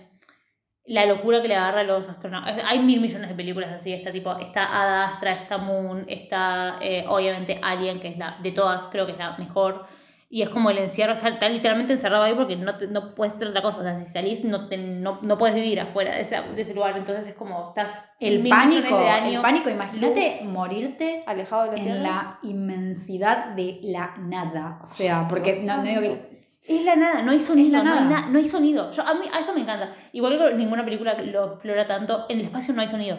la 0.86 1.06
locura 1.06 1.42
que 1.42 1.48
le 1.48 1.56
agarra 1.56 1.82
a 1.82 1.84
los 1.84 2.08
astronautas. 2.10 2.64
Hay 2.66 2.80
mil 2.80 3.02
millones 3.02 3.30
de 3.30 3.36
películas 3.36 3.72
así. 3.74 3.94
Está 3.94 4.12
tipo, 4.12 4.38
está 4.40 4.66
Ad 4.66 5.14
Astra, 5.14 5.34
está 5.34 5.58
Moon, 5.58 6.06
está 6.08 6.80
eh, 6.82 7.06
obviamente 7.08 7.60
Alien, 7.62 8.00
que 8.00 8.10
es 8.10 8.18
la 8.18 8.38
de 8.42 8.52
todas, 8.52 8.84
creo 8.92 9.06
que 9.06 9.14
es 9.14 9.18
la 9.18 9.38
mejor. 9.38 9.86
Y 10.32 10.44
es 10.44 10.50
como 10.50 10.70
el 10.70 10.78
encierro, 10.78 11.14
está, 11.14 11.28
está 11.30 11.50
literalmente 11.50 11.94
encerrado 11.94 12.24
ahí 12.24 12.36
porque 12.36 12.56
no, 12.56 12.78
te- 12.78 12.88
no 12.88 13.16
puedes 13.16 13.34
hacer 13.34 13.48
otra 13.48 13.64
cosa. 13.64 13.78
O 13.80 13.82
sea, 13.82 13.98
si 13.98 14.08
salís, 14.12 14.44
no, 14.44 14.68
te- 14.68 14.78
no, 14.78 15.18
no 15.24 15.38
puedes 15.40 15.56
vivir 15.56 15.80
afuera 15.80 16.14
de 16.14 16.22
ese, 16.22 16.40
de 16.40 16.62
ese 16.62 16.74
lugar. 16.76 16.96
Entonces 16.96 17.26
es 17.26 17.34
como, 17.34 17.70
estás 17.70 18.06
El 18.20 18.48
pánico, 18.48 18.96
de 18.96 19.04
el 19.06 19.10
años 19.10 19.42
pánico, 19.42 19.72
imagínate 19.72 20.38
luz, 20.44 20.52
morirte 20.54 21.24
alejado 21.26 21.72
de 21.72 21.78
la 21.78 21.84
en 21.84 22.04
la 22.04 22.40
inmensidad 22.44 23.56
de 23.56 23.80
la 23.84 24.16
nada. 24.20 24.82
O 24.86 24.90
sea, 24.90 25.28
porque 25.28 25.62
no, 25.64 25.78
no 25.78 25.84
digo 25.84 26.02
que. 26.02 26.30
Es 26.68 26.84
la 26.86 26.96
nada, 26.96 27.22
no 27.24 27.32
hay 27.32 27.40
sonido, 27.40 27.78
la 27.78 27.84
no, 27.84 27.94
hay 27.94 28.00
nada. 28.06 28.22
na- 28.22 28.28
no 28.30 28.38
hay 28.38 28.48
sonido. 28.48 28.92
Yo, 28.92 29.02
a 29.02 29.14
mí 29.16 29.22
a 29.34 29.40
eso 29.40 29.54
me 29.56 29.62
encanta. 29.62 29.96
Igual 30.12 30.38
que 30.38 30.54
ninguna 30.56 30.86
película 30.86 31.14
lo 31.20 31.54
explora 31.54 31.88
tanto, 31.88 32.26
en 32.30 32.40
el 32.40 32.46
espacio 32.46 32.74
no 32.76 32.82
hay 32.82 32.88
sonido. 32.88 33.18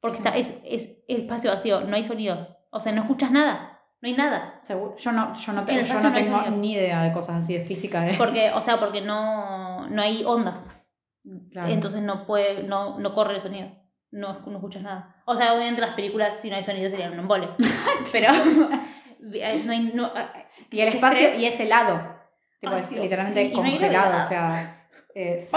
Porque 0.00 0.16
Sí. 0.18 0.22
está, 0.24 0.38
es, 0.38 0.58
es 0.64 0.88
el 1.08 1.22
espacio 1.22 1.50
vacío, 1.50 1.82
no 1.82 1.96
hay 1.96 2.06
sonido. 2.06 2.56
O 2.70 2.80
sea, 2.80 2.92
no 2.92 3.02
escuchas 3.02 3.30
nada, 3.32 3.69
no 4.00 4.08
hay 4.08 4.14
nada. 4.14 4.60
Seguro, 4.62 4.96
yo 4.96 5.12
no, 5.12 5.34
yo 5.34 5.52
no, 5.52 5.60
En 5.60 5.66
tengo, 5.66 5.82
yo 5.82 5.94
no 5.94 6.02
no 6.02 6.12
tengo 6.12 6.42
ni 6.50 6.72
idea 6.72 7.02
de 7.02 7.12
cosas 7.12 7.36
así 7.36 7.56
de 7.56 7.64
física. 7.64 8.08
¿eh? 8.08 8.14
Porque, 8.16 8.50
o 8.52 8.62
sea, 8.62 8.78
porque 8.80 9.00
no, 9.00 9.88
no 9.88 10.02
hay 10.02 10.24
ondas. 10.24 10.64
Claro. 11.52 11.68
Entonces 11.68 12.00
no 12.02 12.26
puede, 12.26 12.62
no, 12.62 12.98
no 12.98 13.14
corre 13.14 13.36
el 13.36 13.42
sonido. 13.42 13.68
No, 14.10 14.40
no 14.40 14.56
escuchas 14.56 14.82
nada. 14.82 15.22
O 15.26 15.36
sea, 15.36 15.52
obviamente 15.52 15.80
las 15.80 15.94
películas, 15.94 16.34
si 16.40 16.50
no 16.50 16.56
hay 16.56 16.62
sonido, 16.62 16.90
serían 16.90 17.12
un 17.12 17.20
embole. 17.20 17.48
Pero 18.12 18.28
eh, 19.34 19.62
no 19.64 19.72
hay. 19.72 19.92
No, 19.94 20.06
eh, 20.06 20.46
y 20.70 20.80
el 20.80 20.88
espacio, 20.88 21.26
estrés. 21.26 21.42
y 21.42 21.46
es 21.46 21.60
helado. 21.60 22.20
Tipo, 22.60 22.74
Ay, 22.74 22.80
es 22.80 22.90
Dios, 22.90 23.02
literalmente 23.02 23.42
sí, 23.42 23.48
no 23.50 23.56
congelado. 23.56 23.90
gravedad. 23.90 24.24
o 24.24 24.28
sea, 24.28 24.88
eh, 25.14 25.40
sí. 25.40 25.56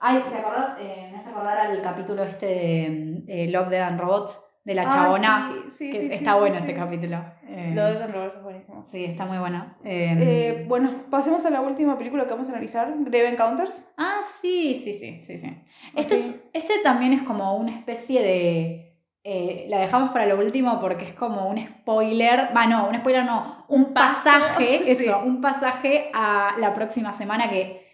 Ay, 0.00 0.22
¿te 0.28 0.36
acordás? 0.36 0.76
Eh, 0.78 1.08
me 1.10 1.18
hace 1.18 1.30
acordar 1.30 1.58
al 1.58 1.82
capítulo 1.82 2.22
este 2.22 2.46
de 2.46 3.24
eh, 3.28 3.50
Love, 3.50 3.68
Dead 3.68 3.82
and 3.86 4.00
Robots, 4.00 4.40
de 4.64 4.74
la 4.74 4.82
Ah, 4.82 4.88
chabona. 4.90 5.50
sí, 5.52 5.70
sí, 5.76 5.90
que 5.90 5.98
sí, 6.00 6.04
es- 6.06 6.08
sí, 6.08 6.14
está 6.14 6.34
bueno 6.36 6.56
ese 6.58 6.74
capítulo. 6.74 7.18
Eh, 7.48 7.72
Lo 7.74 7.84
de 7.84 7.98
San 7.98 8.12
Roberto 8.12 8.38
es 8.38 8.44
buenísimo. 8.44 8.84
Sí, 8.90 9.04
está 9.04 9.24
muy 9.26 9.38
bueno. 9.38 9.74
Eh, 9.84 10.16
Eh, 10.20 10.64
bueno, 10.68 11.04
pasemos 11.10 11.44
a 11.44 11.50
la 11.50 11.60
última 11.60 11.98
película 11.98 12.24
que 12.24 12.30
vamos 12.30 12.48
a 12.48 12.52
analizar, 12.52 12.92
Grave 13.00 13.28
Encounters. 13.30 13.84
Ah, 13.96 14.20
sí, 14.22 14.74
sí, 14.74 14.92
sí, 14.92 15.20
sí, 15.20 15.36
sí. 15.38 15.62
Este, 15.96 16.14
es- 16.14 16.48
este 16.52 16.74
también 16.82 17.12
es 17.12 17.22
como 17.22 17.56
una 17.56 17.76
especie 17.76 18.22
de... 18.22 18.88
eh, 19.24 19.66
la 19.68 19.78
dejamos 19.78 20.10
para 20.10 20.26
lo 20.26 20.36
último 20.38 20.80
porque 20.80 21.04
es 21.04 21.12
como 21.12 21.48
un 21.48 21.58
spoiler, 21.64 22.48
va, 22.56 22.66
no, 22.66 22.88
un 22.88 22.96
spoiler 22.96 23.24
no, 23.24 23.64
un 23.68 23.92
paso, 23.94 24.24
pasaje, 24.24 24.80
sí. 24.84 24.90
eso, 25.04 25.20
un 25.24 25.40
pasaje 25.40 26.10
a 26.12 26.56
la 26.58 26.74
próxima 26.74 27.12
semana 27.12 27.48
que 27.48 27.86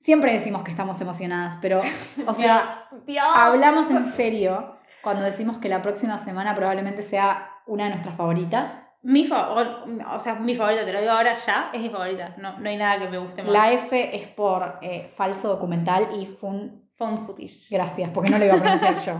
siempre 0.00 0.32
decimos 0.34 0.62
que 0.62 0.70
estamos 0.70 1.00
emocionadas, 1.00 1.56
pero, 1.62 1.80
o 2.26 2.34
sea, 2.34 2.86
Dios. 3.06 3.24
hablamos 3.34 3.90
en 3.90 4.04
serio 4.06 4.76
cuando 5.04 5.22
decimos 5.24 5.58
que 5.58 5.68
la 5.68 5.82
próxima 5.82 6.18
semana 6.18 6.54
probablemente 6.56 7.02
sea 7.02 7.50
una 7.66 7.84
de 7.84 7.90
nuestras 7.90 8.16
favoritas. 8.16 8.80
Mi 9.02 9.26
favorita, 9.26 10.14
o 10.16 10.20
sea, 10.20 10.34
mi 10.36 10.56
favorita, 10.56 10.84
te 10.84 10.92
lo 10.92 11.00
digo 11.00 11.12
ahora 11.12 11.34
ya, 11.46 11.70
es 11.74 11.80
mi 11.80 11.90
favorita. 11.90 12.34
No, 12.38 12.58
no 12.58 12.68
hay 12.70 12.76
nada 12.78 12.98
que 12.98 13.08
me 13.08 13.18
guste 13.18 13.42
más. 13.42 13.52
La 13.52 13.70
F 13.72 14.16
es 14.16 14.26
por 14.28 14.78
eh, 14.82 15.12
falso 15.16 15.48
documental 15.48 16.08
y 16.18 16.26
fun... 16.26 16.82
Found 16.96 17.26
footage. 17.26 17.66
Gracias, 17.70 18.08
porque 18.14 18.30
no 18.30 18.38
lo 18.38 18.44
iba 18.44 18.54
a 18.54 18.60
pronunciar 18.60 18.94
yo. 18.94 19.14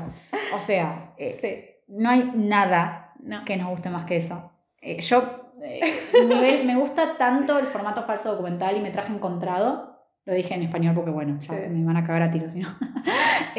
O 0.54 0.60
sea, 0.60 1.12
eh, 1.18 1.36
Sí. 1.40 1.84
no 1.88 2.08
hay 2.08 2.30
nada 2.34 3.12
No. 3.18 3.44
que 3.44 3.56
nos 3.56 3.68
guste 3.68 3.90
más 3.90 4.04
que 4.04 4.16
eso. 4.18 4.52
Eh, 4.80 5.00
yo, 5.00 5.52
eh, 5.60 5.80
nivel, 6.24 6.64
me 6.66 6.76
gusta 6.76 7.16
tanto 7.18 7.58
el 7.58 7.66
formato 7.66 8.04
falso 8.04 8.30
documental 8.30 8.76
y 8.76 8.80
me 8.80 8.90
traje 8.92 9.12
encontrado, 9.12 9.98
lo 10.24 10.32
dije 10.34 10.54
en 10.54 10.62
español 10.62 10.94
porque 10.94 11.10
bueno, 11.10 11.36
ya 11.40 11.52
Sí. 11.52 11.68
me 11.68 11.84
van 11.84 11.96
a 11.96 12.04
cagar 12.04 12.22
a 12.22 12.30
tiros, 12.30 12.52
si 12.52 12.60
no. 12.60 12.68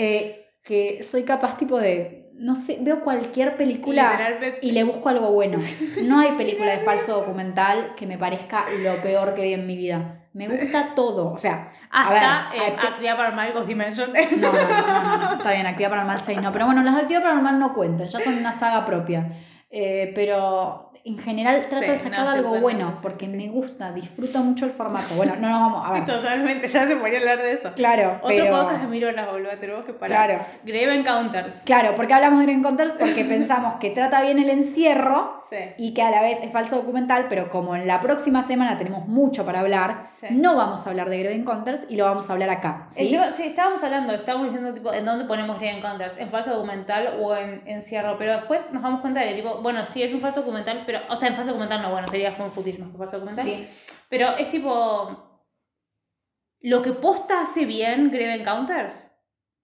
Que 0.65 1.03
soy 1.03 1.23
capaz 1.23 1.55
tipo 1.55 1.77
de, 1.77 2.31
no 2.33 2.55
sé, 2.55 2.79
veo 2.81 3.01
cualquier 3.01 3.55
película 3.55 4.39
y 4.61 4.71
le 4.71 4.83
busco 4.83 5.07
algo 5.07 5.31
bueno. 5.31 5.59
No 6.03 6.19
hay 6.19 6.33
película 6.33 6.71
de 6.71 6.79
falso 6.79 7.13
documental 7.13 7.93
que 7.95 8.05
me 8.05 8.17
parezca 8.17 8.65
lo 8.71 9.01
peor 9.01 9.35
que 9.35 9.43
vi 9.43 9.53
en 9.53 9.65
mi 9.65 9.77
vida. 9.77 10.23
Me 10.33 10.49
gusta 10.49 10.95
todo, 10.95 11.31
o 11.31 11.37
sea, 11.37 11.71
a 11.89 12.09
ver, 12.09 12.21
Hasta 12.21 12.55
eh, 12.57 12.75
Actividad 12.89 13.15
Paranormal 13.15 13.53
Ghost 13.53 13.67
Dimension. 13.69 14.11
no, 14.37 14.51
no, 14.51 14.67
no, 14.67 14.87
no, 14.87 15.17
no, 15.17 15.33
está 15.37 15.53
bien, 15.53 15.65
Actividad 15.65 15.91
Paranormal 15.91 16.19
6 16.19 16.41
no, 16.41 16.51
pero 16.51 16.65
bueno, 16.65 16.83
las 16.83 16.95
de 16.95 17.01
Actividad 17.01 17.21
Paranormal 17.21 17.57
no 17.57 17.73
cuentan, 17.73 18.07
ya 18.07 18.19
son 18.19 18.33
una 18.33 18.51
saga 18.51 18.85
propia. 18.85 19.31
Eh, 19.69 20.11
pero 20.13 20.84
en 21.05 21.19
general 21.19 21.67
trato 21.69 21.85
Sí, 21.85 21.91
de 21.91 21.97
sacar 21.97 22.25
no, 22.25 22.29
algo 22.31 22.59
bueno, 22.59 22.97
porque 23.03 23.27
sí, 23.27 23.31
me 23.31 23.47
gusta, 23.47 23.93
disfruto 23.93 24.39
mucho 24.39 24.65
el 24.65 24.71
formato. 24.71 25.13
Bueno, 25.13 25.35
no 25.35 25.49
nos 25.49 25.59
vamos 25.59 25.87
a 25.87 25.91
ver. 25.93 26.05
Totalmente, 26.07 26.67
ya 26.67 26.87
se 26.87 26.95
podría 26.95 27.19
hablar 27.19 27.37
de 27.37 27.51
eso. 27.53 27.71
Claro, 27.75 28.15
Otro 28.23 28.27
pero... 28.27 28.49
podcast 28.51 28.81
de 28.81 28.87
Mirona, 28.87 29.27
boludo, 29.27 29.51
tenemos 29.59 29.85
que 29.85 29.93
parar. 29.93 30.27
Claro, 30.27 30.45
Grave 30.63 30.95
Encounters. 30.95 31.53
claro, 31.63 31.93
porque 31.95 32.13
hablamos 32.15 32.39
de 32.39 32.45
Green 32.47 32.59
Encounters 32.59 32.93
porque 32.93 33.23
pensamos 33.29 33.75
que 33.75 33.91
trata 33.91 34.21
bien 34.23 34.39
el 34.39 34.49
encierro 34.49 35.34
Sí. 35.49 35.57
y 35.77 35.93
que 35.93 36.01
a 36.01 36.09
la 36.11 36.21
vez 36.21 36.39
es 36.41 36.51
falso 36.51 36.77
documental, 36.77 37.27
pero 37.29 37.49
como 37.49 37.75
en 37.75 37.85
la 37.87 38.01
próxima 38.01 38.41
semana 38.41 38.77
tenemos 38.77 39.07
mucho 39.07 39.45
para 39.45 39.59
hablar, 39.59 40.09
Sí. 40.19 40.27
no 40.31 40.55
vamos 40.55 40.85
a 40.85 40.89
hablar 40.89 41.09
de 41.09 41.19
Grave 41.19 41.35
Encounters 41.35 41.85
y 41.89 41.97
lo 41.97 42.05
vamos 42.05 42.29
a 42.29 42.33
hablar 42.33 42.49
acá. 42.49 42.87
¿sí? 42.89 43.11
tema- 43.11 43.31
sí, 43.33 43.43
estábamos 43.43 43.83
hablando, 43.83 44.13
estábamos 44.13 44.47
diciendo 44.47 44.73
tipo, 44.73 44.91
¿en 44.91 45.05
dónde 45.05 45.25
ponemos 45.25 45.59
Grave 45.59 45.77
Encounters? 45.77 46.17
¿En 46.17 46.29
falso 46.31 46.51
documental 46.51 47.19
o 47.21 47.35
en 47.35 47.61
encierro? 47.67 48.17
Pero 48.17 48.33
después 48.37 48.61
nos 48.71 48.81
damos 48.81 49.01
cuenta 49.01 49.19
de 49.21 49.27
que, 49.29 49.35
tipo, 49.35 49.61
bueno, 49.61 49.85
sí, 49.85 50.01
es 50.03 50.13
un 50.13 50.21
falso 50.21 50.41
documental, 50.41 50.83
pero, 50.85 50.99
o 51.09 51.15
sea, 51.15 51.29
en 51.29 51.35
falso 51.35 51.49
documental 51.51 51.81
no, 51.81 51.91
bueno, 51.91 52.07
sería 52.07 52.35
como 52.35 52.51
que 52.53 52.97
falso 52.97 53.17
documental. 53.19 53.45
Sí. 53.45 53.67
Pero 54.09 54.35
es 54.37 54.49
tipo, 54.49 55.41
lo 56.61 56.81
que 56.81 56.91
posta 56.93 57.41
hace 57.41 57.65
bien 57.65 58.09
Grave 58.11 58.35
Encounters 58.35 59.11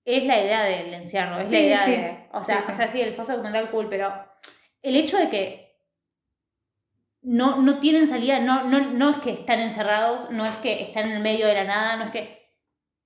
es 0.05 0.23
la 0.25 0.39
idea 0.43 0.63
del 0.63 0.93
encierro, 0.93 1.39
es 1.39 1.51
la 1.51 1.59
idea 1.59 1.77
sí. 1.77 1.91
de, 1.91 2.27
o 2.33 2.43
sea, 2.43 2.59
Sí, 2.59 2.65
sí. 2.67 2.71
o 2.71 2.75
sea, 2.75 2.87
sí, 2.91 3.01
el 3.01 3.13
falso 3.15 3.33
documental 3.33 3.69
cool, 3.71 3.87
pero 3.89 4.11
el 4.83 4.95
hecho 4.95 5.17
de 5.17 5.29
que 5.29 5.70
no, 7.21 7.61
no 7.61 7.79
tienen 7.79 8.07
salida, 8.09 8.39
no, 8.39 8.63
no, 8.63 8.79
no 8.91 9.09
es 9.11 9.17
que 9.17 9.31
están 9.31 9.59
encerrados, 9.59 10.29
no 10.31 10.45
es 10.45 10.53
que 10.57 10.81
están 10.81 11.05
en 11.05 11.13
el 11.13 11.21
medio 11.23 11.47
de 11.47 11.53
la 11.53 11.63
nada, 11.65 11.95
no 11.97 12.05
es 12.05 12.11
que 12.11 12.41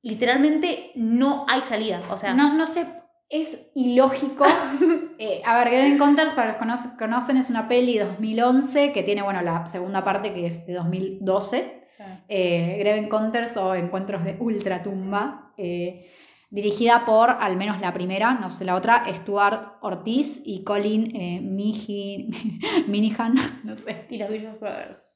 literalmente 0.02 0.92
no 0.96 1.46
hay 1.48 1.62
salida. 1.62 2.02
O 2.10 2.18
sea, 2.18 2.34
No, 2.34 2.54
no 2.54 2.66
sé, 2.68 2.86
es 3.30 3.72
ilógico. 3.76 4.46
Eh, 5.18 5.42
a 5.46 5.58
ver, 5.58 5.70
Grave 5.70 5.88
Encounters, 5.88 6.34
para 6.34 6.50
los 6.50 6.58
que 6.58 6.66
no 6.66 6.76
conocen, 7.00 7.38
es 7.38 7.50
una 7.50 7.70
peli 7.70 7.98
2011 7.98 8.92
que 8.92 9.02
tiene, 9.02 9.22
bueno, 9.22 9.42
la 9.42 9.66
segunda 9.68 10.04
parte 10.04 10.34
que 10.34 10.46
es 10.46 10.68
de 10.68 10.74
2012. 10.74 11.88
eh, 12.28 12.76
Grave 12.80 12.98
Encounters 12.98 13.56
o 13.56 13.76
Encuentros 13.76 14.26
de 14.26 14.36
Ultratumba, 14.38 15.54
eh, 15.58 16.12
dirigida 16.50 17.04
por, 17.06 17.30
al 17.30 17.58
menos 17.58 17.80
la 17.82 17.92
primera, 17.94 18.34
no 18.34 18.50
sé 18.50 18.66
la 18.66 18.76
otra, 18.76 19.04
Stuart 19.14 19.78
Ortiz 19.82 20.42
y 20.46 20.64
Colin 20.64 21.16
eh, 21.16 21.42
Miji, 21.42 22.30
Minihan, 22.88 23.36
no 23.64 23.76
sé. 23.76 24.06
Y 24.10 24.18
los 24.18 24.30
Vicious 24.30 24.60
Brothers. 24.60 25.12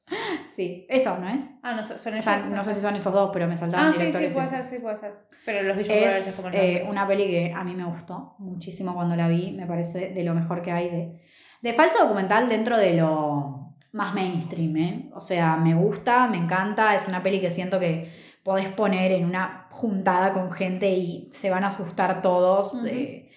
Sí, 0.56 0.86
eso, 0.88 1.16
¿no 1.18 1.28
es? 1.28 1.48
Ah, 1.62 1.72
no, 1.74 1.84
son 1.84 1.96
O 2.12 2.16
ellos. 2.16 2.24
sea, 2.24 2.38
no 2.46 2.64
sé 2.64 2.74
si 2.74 2.80
son 2.80 2.96
esos 2.96 3.12
dos, 3.12 3.30
pero 3.32 3.46
me 3.46 3.56
saltaban 3.56 3.86
Ah, 3.88 3.92
sí, 3.92 3.98
sí, 3.98 4.06
directores 4.06 4.34
puede 4.34 4.46
esos. 4.48 4.60
ser, 4.62 4.70
sí, 4.70 4.78
puede 4.82 4.98
ser. 4.98 5.14
Pero 5.46 5.62
los 5.68 5.76
Vicious 5.76 5.98
Brothers 6.00 6.26
es 6.26 6.36
como 6.36 6.48
eh, 6.54 6.86
una 6.88 7.06
peli 7.06 7.26
que 7.28 7.52
a 7.56 7.62
mí 7.62 7.74
me 7.76 7.84
gustó 7.84 8.34
muchísimo 8.38 8.92
cuando 8.94 9.14
la 9.14 9.28
vi, 9.28 9.52
me 9.52 9.66
parece 9.66 10.08
de 10.10 10.24
lo 10.24 10.34
mejor 10.34 10.62
que 10.62 10.72
hay 10.72 10.90
de, 10.90 11.22
de 11.62 11.74
falso 11.74 12.02
documental 12.02 12.48
dentro 12.48 12.76
de 12.76 12.94
lo 12.94 13.76
más 13.92 14.12
mainstream, 14.14 14.76
¿eh? 14.78 15.10
O 15.14 15.20
sea, 15.20 15.56
me 15.56 15.74
gusta, 15.74 16.26
me 16.26 16.38
encanta, 16.38 16.94
es 16.94 17.02
una 17.06 17.22
peli 17.22 17.40
que 17.40 17.50
siento 17.50 17.78
que 17.78 18.10
podés 18.42 18.68
poner 18.68 19.12
en 19.12 19.24
una 19.24 19.66
juntada 19.70 20.32
con 20.32 20.50
gente 20.50 20.90
y 20.90 21.28
se 21.32 21.50
van 21.50 21.64
a 21.64 21.68
asustar 21.68 22.22
todos. 22.22 22.72
Eh, 22.86 23.30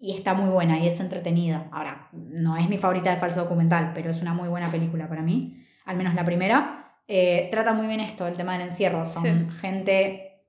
y 0.00 0.14
está 0.14 0.32
muy 0.34 0.48
buena 0.50 0.78
y 0.78 0.86
es 0.86 1.00
entretenida. 1.00 1.68
Ahora, 1.72 2.08
no 2.12 2.56
es 2.56 2.68
mi 2.68 2.78
favorita 2.78 3.10
de 3.10 3.16
falso 3.20 3.40
documental, 3.40 3.90
pero 3.94 4.10
es 4.10 4.20
una 4.22 4.32
muy 4.32 4.48
buena 4.48 4.70
película 4.70 5.08
para 5.08 5.22
mí, 5.22 5.56
al 5.86 5.96
menos 5.96 6.14
la 6.14 6.24
primera. 6.24 6.94
Eh, 7.08 7.48
trata 7.50 7.72
muy 7.72 7.86
bien 7.88 8.00
esto, 8.00 8.26
el 8.26 8.36
tema 8.36 8.52
del 8.52 8.62
encierro. 8.68 9.04
Son 9.06 9.24
Sí. 9.24 9.56
gente 9.60 10.42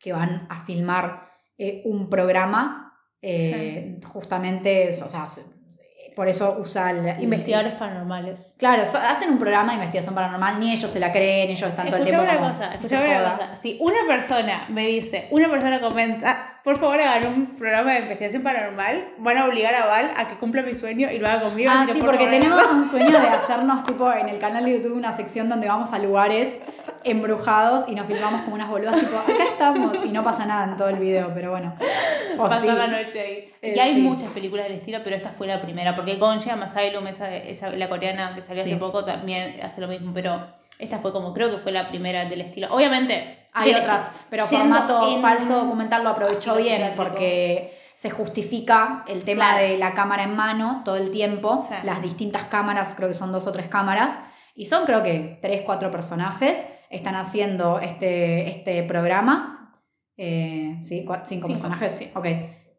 que 0.00 0.12
van 0.12 0.46
a 0.48 0.64
filmar 0.64 1.28
eh, 1.58 1.82
un 1.84 2.08
programa, 2.08 2.94
eh, 3.20 4.00
justamente, 4.06 4.88
o 5.02 5.08
sea, 5.08 5.26
se- 5.26 5.42
por 6.18 6.26
eso 6.26 6.56
usa 6.58 6.90
el... 6.90 7.22
Investigadores 7.22 7.74
paranormales. 7.74 8.56
Claro, 8.58 8.84
so- 8.84 8.98
hacen 8.98 9.30
un 9.30 9.38
programa 9.38 9.68
de 9.68 9.74
investigación 9.74 10.16
paranormal, 10.16 10.58
ni 10.58 10.72
ellos 10.72 10.90
se 10.90 10.98
la 10.98 11.12
creen, 11.12 11.48
ellos 11.50 11.68
están 11.68 11.86
todo 11.86 11.98
el 11.98 12.04
tiempo 12.06 12.24
una 12.24 12.36
como, 12.38 12.48
cosa, 12.48 12.64
"Esto 12.64 12.74
escuchame 12.88 13.04
es 13.04 13.20
una 13.20 13.30
joda". 13.30 13.38
cosa. 13.38 13.56
Si 13.62 13.78
una 13.80 13.98
persona 14.08 14.64
me 14.68 14.86
dice, 14.88 15.28
una 15.30 15.48
persona 15.48 15.80
comenta, 15.80 16.58
por 16.64 16.76
favor 16.76 17.00
hagan 17.00 17.32
un 17.32 17.46
programa 17.56 17.92
de 17.92 17.98
investigación 18.00 18.42
paranormal, 18.42 19.10
van 19.18 19.36
a 19.38 19.44
obligar 19.46 19.76
a 19.76 19.86
Val 19.86 20.10
a 20.16 20.26
que 20.26 20.34
cumpla 20.38 20.62
mi 20.62 20.72
sueño 20.72 21.08
y 21.08 21.18
lo 21.20 21.28
haga 21.28 21.42
conmigo. 21.42 21.70
Ah, 21.72 21.84
sí, 21.86 22.00
por 22.00 22.10
porque 22.10 22.26
tenemos 22.26 22.64
un 22.72 22.84
sueño 22.84 23.12
de 23.20 23.28
hacernos 23.28 23.84
tipo 23.84 24.12
en 24.12 24.28
el 24.28 24.40
canal 24.40 24.64
de 24.64 24.72
YouTube 24.72 24.96
una 24.96 25.12
sección 25.12 25.48
donde 25.48 25.68
vamos 25.68 25.92
a 25.92 26.00
lugares 26.00 26.58
embrujados 27.04 27.84
y 27.88 27.94
nos 27.94 28.06
filmamos 28.06 28.42
como 28.42 28.54
unas 28.54 28.68
boludas, 28.68 28.98
tipo, 29.00 29.16
acá 29.18 29.44
estamos 29.52 29.96
y 30.04 30.08
no 30.10 30.22
pasa 30.24 30.46
nada 30.46 30.64
en 30.64 30.76
todo 30.76 30.88
el 30.88 30.96
video, 30.98 31.30
pero 31.34 31.50
bueno. 31.50 31.74
O 32.38 32.48
sí. 32.50 32.66
la 32.66 32.86
noche 32.86 33.20
ahí. 33.20 33.52
Eh, 33.62 33.72
y 33.74 33.78
hay 33.78 33.94
sí. 33.94 34.00
muchas 34.00 34.30
películas 34.30 34.66
del 34.68 34.76
estilo, 34.78 35.00
pero 35.02 35.16
esta 35.16 35.30
fue 35.30 35.46
la 35.46 35.60
primera, 35.60 35.96
porque 35.96 36.16
Gonja 36.16 36.54
Asylum, 36.54 37.06
esa, 37.08 37.34
esa, 37.34 37.70
la 37.70 37.88
coreana 37.88 38.34
que 38.34 38.42
salió 38.42 38.62
Sí. 38.62 38.70
hace 38.70 38.78
poco, 38.78 39.04
también 39.04 39.60
hace 39.62 39.80
lo 39.80 39.88
mismo, 39.88 40.12
pero 40.14 40.46
esta 40.78 40.98
fue 40.98 41.12
como, 41.12 41.32
creo 41.34 41.50
que 41.50 41.58
fue 41.58 41.72
la 41.72 41.88
primera 41.88 42.24
del 42.26 42.40
estilo. 42.42 42.68
Obviamente, 42.72 43.38
Hay 43.52 43.74
otras, 43.74 44.10
pero 44.30 44.44
formato 44.46 45.10
en- 45.16 45.22
falso 45.22 45.64
documental 45.64 46.04
lo 46.04 46.10
aprovechó 46.10 46.54
bien 46.56 46.92
porque 46.96 47.76
se 47.94 48.10
justifica 48.10 49.04
el 49.08 49.24
tema 49.24 49.50
Claro. 49.54 49.66
de 49.66 49.78
la 49.78 49.92
cámara 49.94 50.22
en 50.22 50.36
mano 50.36 50.82
todo 50.84 50.96
el 50.96 51.10
tiempo, 51.10 51.66
Sí. 51.68 51.74
las 51.82 52.00
distintas 52.00 52.44
cámaras, 52.44 52.94
creo 52.94 53.08
que 53.08 53.14
son 53.14 53.32
dos 53.32 53.46
o 53.48 53.52
tres 53.52 53.66
cámaras, 53.66 54.20
y 54.54 54.66
son 54.66 54.84
creo 54.84 55.02
que 55.02 55.38
tres, 55.42 55.62
cuatro 55.66 55.90
personajes, 55.90 56.64
están 56.90 57.14
haciendo 57.16 57.78
este, 57.80 58.48
este 58.48 58.82
programa, 58.84 59.74
eh, 60.16 60.76
¿sí? 60.80 61.00
¿Cinco, 61.00 61.16
Cinco, 61.24 61.48
personajes? 61.48 61.92
sí. 61.98 62.10
Ok. 62.14 62.26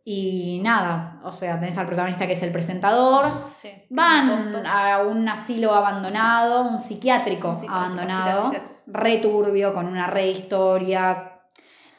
Y 0.05 0.59
nada, 0.63 1.19
o 1.23 1.31
sea, 1.31 1.59
tenés 1.59 1.77
al 1.77 1.85
protagonista 1.85 2.25
que 2.25 2.33
es 2.33 2.41
el 2.41 2.51
presentador, 2.51 3.29
Sí. 3.61 3.69
van 3.91 4.65
a 4.65 5.01
un 5.03 5.27
asilo 5.29 5.73
abandonado, 5.75 6.67
un 6.69 6.79
psiquiátrico, 6.79 7.49
Un 7.49 7.55
psiquiátrico, 7.59 7.75
abandonado, 7.75 8.51
re 8.87 9.17
turbio, 9.17 9.73
con 9.73 9.85
una 9.85 10.07
re 10.07 10.29
historia. 10.31 11.28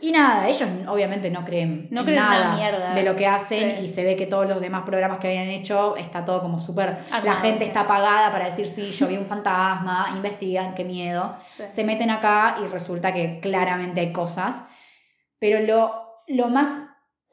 Y 0.02 0.12
nada, 0.12 0.48
ellos 0.48 0.66
obviamente 0.88 1.30
no 1.30 1.44
creen, 1.44 1.88
No 1.90 2.00
en 2.00 2.06
creen 2.06 2.20
nada 2.22 2.54
mierda. 2.56 2.94
de 2.94 3.02
lo 3.02 3.14
que 3.16 3.26
hacen 3.26 3.76
Sí. 3.76 3.82
y 3.84 3.86
se 3.86 4.02
ve 4.02 4.16
que 4.16 4.26
todos 4.26 4.46
los 4.48 4.60
demás 4.60 4.82
programas 4.86 5.18
que 5.18 5.28
habían 5.28 5.48
hecho 5.48 5.96
está 5.96 6.24
todo 6.24 6.40
como 6.40 6.58
súper... 6.58 7.00
La 7.22 7.34
gente 7.34 7.64
está 7.66 7.80
apagada 7.82 8.32
para 8.32 8.46
decir, 8.46 8.66
sí, 8.66 8.90
yo 8.92 9.06
vi 9.08 9.16
un 9.18 9.26
fantasma, 9.26 10.12
investigan, 10.16 10.74
qué 10.74 10.84
miedo. 10.84 11.36
Sí. 11.56 11.64
Se 11.68 11.84
meten 11.84 12.08
acá 12.10 12.56
y 12.62 12.66
resulta 12.68 13.12
que 13.12 13.40
claramente 13.40 14.00
hay 14.00 14.12
cosas. 14.12 14.62
Pero 15.38 15.60
lo, 15.66 16.22
lo 16.28 16.48
más 16.48 16.68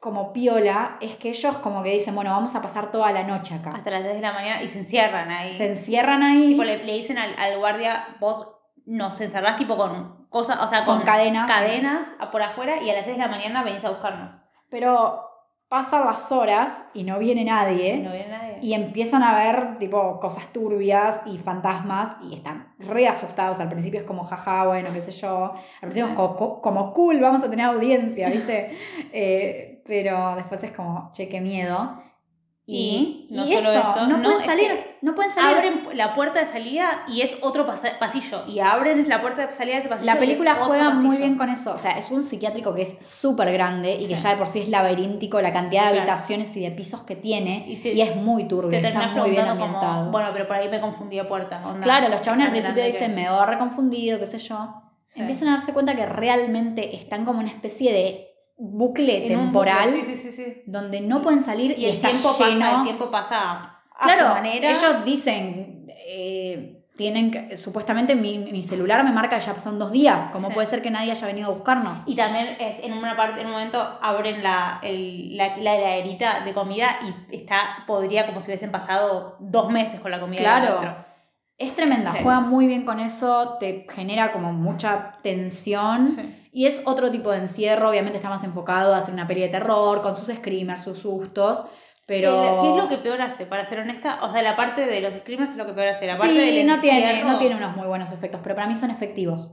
como 0.00 0.32
piola 0.32 0.96
es 1.00 1.16
que 1.16 1.30
ellos 1.30 1.56
como 1.58 1.82
que 1.82 1.90
dicen, 1.90 2.14
bueno, 2.14 2.30
vamos 2.30 2.54
a 2.54 2.62
pasar 2.62 2.92
toda 2.92 3.10
la 3.12 3.22
noche 3.24 3.54
acá. 3.54 3.72
Hasta 3.74 3.90
las 3.90 4.02
10 4.04 4.14
de 4.16 4.20
la 4.20 4.32
mañana 4.32 4.62
y 4.62 4.68
se 4.68 4.78
encierran 4.80 5.30
ahí. 5.30 5.50
Se 5.50 5.66
encierran 5.66 6.22
ahí 6.22 6.48
Tipo, 6.48 6.64
le, 6.64 6.84
le 6.84 6.92
dicen 6.92 7.18
al, 7.18 7.34
al 7.38 7.58
guardia, 7.58 8.06
vos 8.20 8.46
nos 8.88 9.20
encerrás 9.20 9.56
tipo 9.56 9.76
con 9.76 10.26
cosas, 10.28 10.60
o 10.62 10.68
sea, 10.68 10.84
Con 10.84 10.96
con, 10.98 11.04
cadenas. 11.06 11.46
cadenas 11.50 12.06
a- 12.18 12.30
por 12.30 12.42
afuera 12.42 12.82
y 12.82 12.90
a 12.90 12.94
las 12.94 13.04
6 13.04 13.16
de 13.16 13.22
la 13.22 13.28
mañana 13.28 13.62
venís 13.62 13.84
a 13.84 13.90
buscarnos. 13.90 14.34
Pero 14.70 15.22
pasan 15.68 16.06
las 16.06 16.32
horas 16.32 16.90
y 16.94 17.04
no 17.04 17.18
viene 17.18 17.44
nadie. 17.44 17.98
No 17.98 18.10
viene 18.12 18.28
nadie. 18.28 18.58
Y 18.62 18.72
empiezan 18.74 19.22
a 19.22 19.36
ver 19.36 19.78
tipo 19.78 20.18
cosas 20.18 20.48
turbias 20.52 21.20
y 21.26 21.36
fantasmas 21.38 22.16
y 22.22 22.34
están 22.34 22.74
re 22.78 23.06
asustados. 23.06 23.60
Al 23.60 23.68
principio 23.68 24.00
es 24.00 24.06
como 24.06 24.24
jaja, 24.24 24.66
bueno, 24.66 24.88
qué 24.94 25.00
sé 25.02 25.10
yo. 25.12 25.52
Al 25.52 25.80
principio 25.88 26.08
es 26.08 26.14
como, 26.14 26.36
co- 26.36 26.60
como 26.62 26.92
cool, 26.94 27.20
vamos 27.20 27.42
a 27.44 27.50
tener 27.50 27.66
audiencia, 27.66 28.28
¿viste? 28.30 28.76
Eh, 29.12 29.82
pero 29.86 30.34
después 30.36 30.62
es 30.64 30.70
como, 30.72 31.10
che, 31.12 31.28
qué 31.28 31.40
miedo. 31.40 32.02
Y 32.70 33.26
no 33.30 33.46
y 33.46 33.54
solo 33.54 33.70
eso, 33.70 33.78
eso, 33.80 34.06
no, 34.08 34.18
no, 34.18 34.22
pueden 34.22 34.40
salir, 34.40 34.66
que 34.68 34.96
no 35.00 35.14
pueden 35.14 35.32
salir. 35.32 35.56
Abren 35.56 35.96
la 35.96 36.14
puerta 36.14 36.40
de 36.40 36.46
salida 36.46 37.04
y 37.08 37.22
es 37.22 37.38
otro 37.40 37.66
pasillo. 37.98 38.44
Y 38.46 38.60
abren 38.60 39.08
la 39.08 39.22
puerta 39.22 39.46
de 39.46 39.54
salida 39.54 39.76
de 39.76 39.80
ese 39.80 39.88
pasillo. 39.88 40.04
La 40.04 40.18
película 40.18 40.54
juega 40.54 40.90
muy 40.90 41.16
bien 41.16 41.38
con 41.38 41.48
eso. 41.48 41.72
O 41.72 41.78
sea, 41.78 41.92
es 41.92 42.10
un 42.10 42.22
psiquiátrico 42.22 42.74
que 42.74 42.82
es 42.82 42.96
súper 43.00 43.50
grande 43.54 43.94
y 43.94 44.06
que 44.06 44.16
ya 44.16 44.30
de 44.32 44.36
por 44.36 44.48
sí 44.48 44.58
es 44.60 44.68
laberíntico, 44.68 45.40
la 45.40 45.50
cantidad 45.50 45.84
de 45.86 45.92
Claro. 45.92 46.10
habitaciones 46.12 46.54
y 46.58 46.60
de 46.60 46.70
pisos 46.72 47.04
que 47.04 47.16
tiene. 47.16 47.64
Y 47.68 48.00
es 48.02 48.14
muy 48.16 48.46
turbio, 48.46 48.78
está 48.78 49.08
muy 49.12 49.30
bien 49.30 49.46
ambientado. 49.46 49.98
como, 50.00 50.10
bueno, 50.10 50.28
pero 50.34 50.46
por 50.46 50.56
ahí 50.56 50.68
me 50.68 50.80
confundí 50.80 51.16
de 51.16 51.24
puerta. 51.24 51.66
onda, 51.66 51.80
claro, 51.82 52.10
los 52.10 52.20
chabones 52.20 52.44
al 52.48 52.52
principio 52.52 52.84
dicen, 52.84 53.12
que- 53.12 53.16
me 53.16 53.22
veo 53.22 53.46
reconfundido, 53.46 54.18
qué 54.18 54.26
sé 54.26 54.36
yo. 54.38 54.74
Sí. 55.14 55.20
Empiezan 55.20 55.48
a 55.48 55.50
darse 55.52 55.72
cuenta 55.72 55.96
que 55.96 56.04
realmente 56.04 56.94
están 56.94 57.24
como 57.24 57.38
una 57.38 57.48
especie 57.48 57.92
de 57.94 58.27
bucle 58.58 59.22
En 59.22 59.28
temporal 59.28 59.90
bucle, 59.94 60.16
Sí, 60.16 60.22
sí, 60.22 60.32
sí, 60.32 60.44
sí. 60.44 60.62
donde 60.66 61.00
no 61.00 61.22
pueden 61.22 61.40
salir 61.40 61.72
y, 61.78 61.82
Y 61.82 61.86
el 61.86 61.92
está 61.96 62.10
tiempo, 62.10 62.30
lleno. 62.38 62.60
pasa, 62.60 62.76
el 62.78 62.82
tiempo 62.84 63.10
pasa 63.10 63.52
a 63.96 64.04
Claro, 64.04 64.26
su 64.28 64.34
manera. 64.34 64.70
ellos 64.70 65.04
dicen, 65.04 65.86
eh, 66.06 66.74
tienen 66.96 67.30
que, 67.30 67.56
supuestamente 67.56 68.16
mi, 68.16 68.38
mi 68.38 68.62
celular 68.64 69.04
me 69.04 69.12
marca 69.12 69.38
que 69.38 69.44
ya 69.46 69.54
pasaron 69.54 69.78
dos 69.78 69.92
días. 69.92 70.30
¿Cómo 70.32 70.50
puede 70.50 70.66
ser 70.66 70.82
que 70.82 70.90
nadie 70.90 71.12
haya 71.12 71.26
venido 71.28 71.46
a 71.46 71.50
buscarnos? 71.54 72.00
Y 72.06 72.16
también 72.16 72.56
en 72.58 72.92
una 72.92 73.16
parte, 73.16 73.40
en 73.40 73.46
un 73.46 73.52
momento 73.52 73.80
abren 74.02 74.42
la, 74.42 74.80
el, 74.82 75.36
la, 75.36 75.56
la 75.58 75.76
heladerita 75.76 76.40
de 76.40 76.52
comida 76.52 76.98
y 77.30 77.36
está, 77.36 77.84
podría 77.86 78.26
como 78.26 78.40
si 78.40 78.46
hubiesen 78.46 78.72
pasado 78.72 79.36
dos 79.38 79.70
meses 79.70 80.00
con 80.00 80.10
la 80.10 80.18
comida 80.18 80.40
Claro. 80.42 81.06
Es 81.56 81.74
tremenda, 81.74 82.12
juega 82.22 82.38
muy 82.40 82.66
bien 82.68 82.84
con 82.84 83.00
eso, 83.00 83.56
te 83.58 83.84
genera 83.90 84.30
como 84.32 84.52
mucha 84.52 85.14
tensión. 85.24 86.34
Y 86.58 86.66
es 86.66 86.82
otro 86.86 87.08
tipo 87.12 87.30
de 87.30 87.38
encierro, 87.38 87.88
obviamente 87.88 88.16
está 88.16 88.28
más 88.28 88.42
enfocado 88.42 88.92
a 88.92 88.98
hacer 88.98 89.14
una 89.14 89.28
peli 89.28 89.42
de 89.42 89.48
terror, 89.48 90.02
con 90.02 90.16
sus 90.16 90.26
screamers, 90.34 90.82
sus 90.82 90.98
sustos. 90.98 91.64
Pero. 92.04 92.32
¿Qué 92.62 92.70
es 92.70 92.76
lo 92.82 92.88
que 92.88 92.98
peor 92.98 93.22
hace? 93.22 93.46
Para 93.46 93.64
ser 93.64 93.78
honesta, 93.78 94.18
o 94.24 94.32
sea, 94.32 94.42
la 94.42 94.56
parte 94.56 94.84
de 94.84 95.00
los 95.00 95.14
screamers 95.14 95.52
es 95.52 95.56
lo 95.56 95.66
que 95.66 95.72
peor 95.72 95.86
hace. 95.86 96.06
La 96.06 96.16
parte 96.16 96.32
sí, 96.32 96.56
del 96.56 96.66
no 96.66 96.80
tiene, 96.80 97.22
no 97.22 97.38
tiene 97.38 97.54
unos 97.54 97.76
muy 97.76 97.86
buenos 97.86 98.10
efectos, 98.10 98.40
pero 98.42 98.56
para 98.56 98.66
mí 98.66 98.74
son 98.74 98.90
efectivos. 98.90 99.48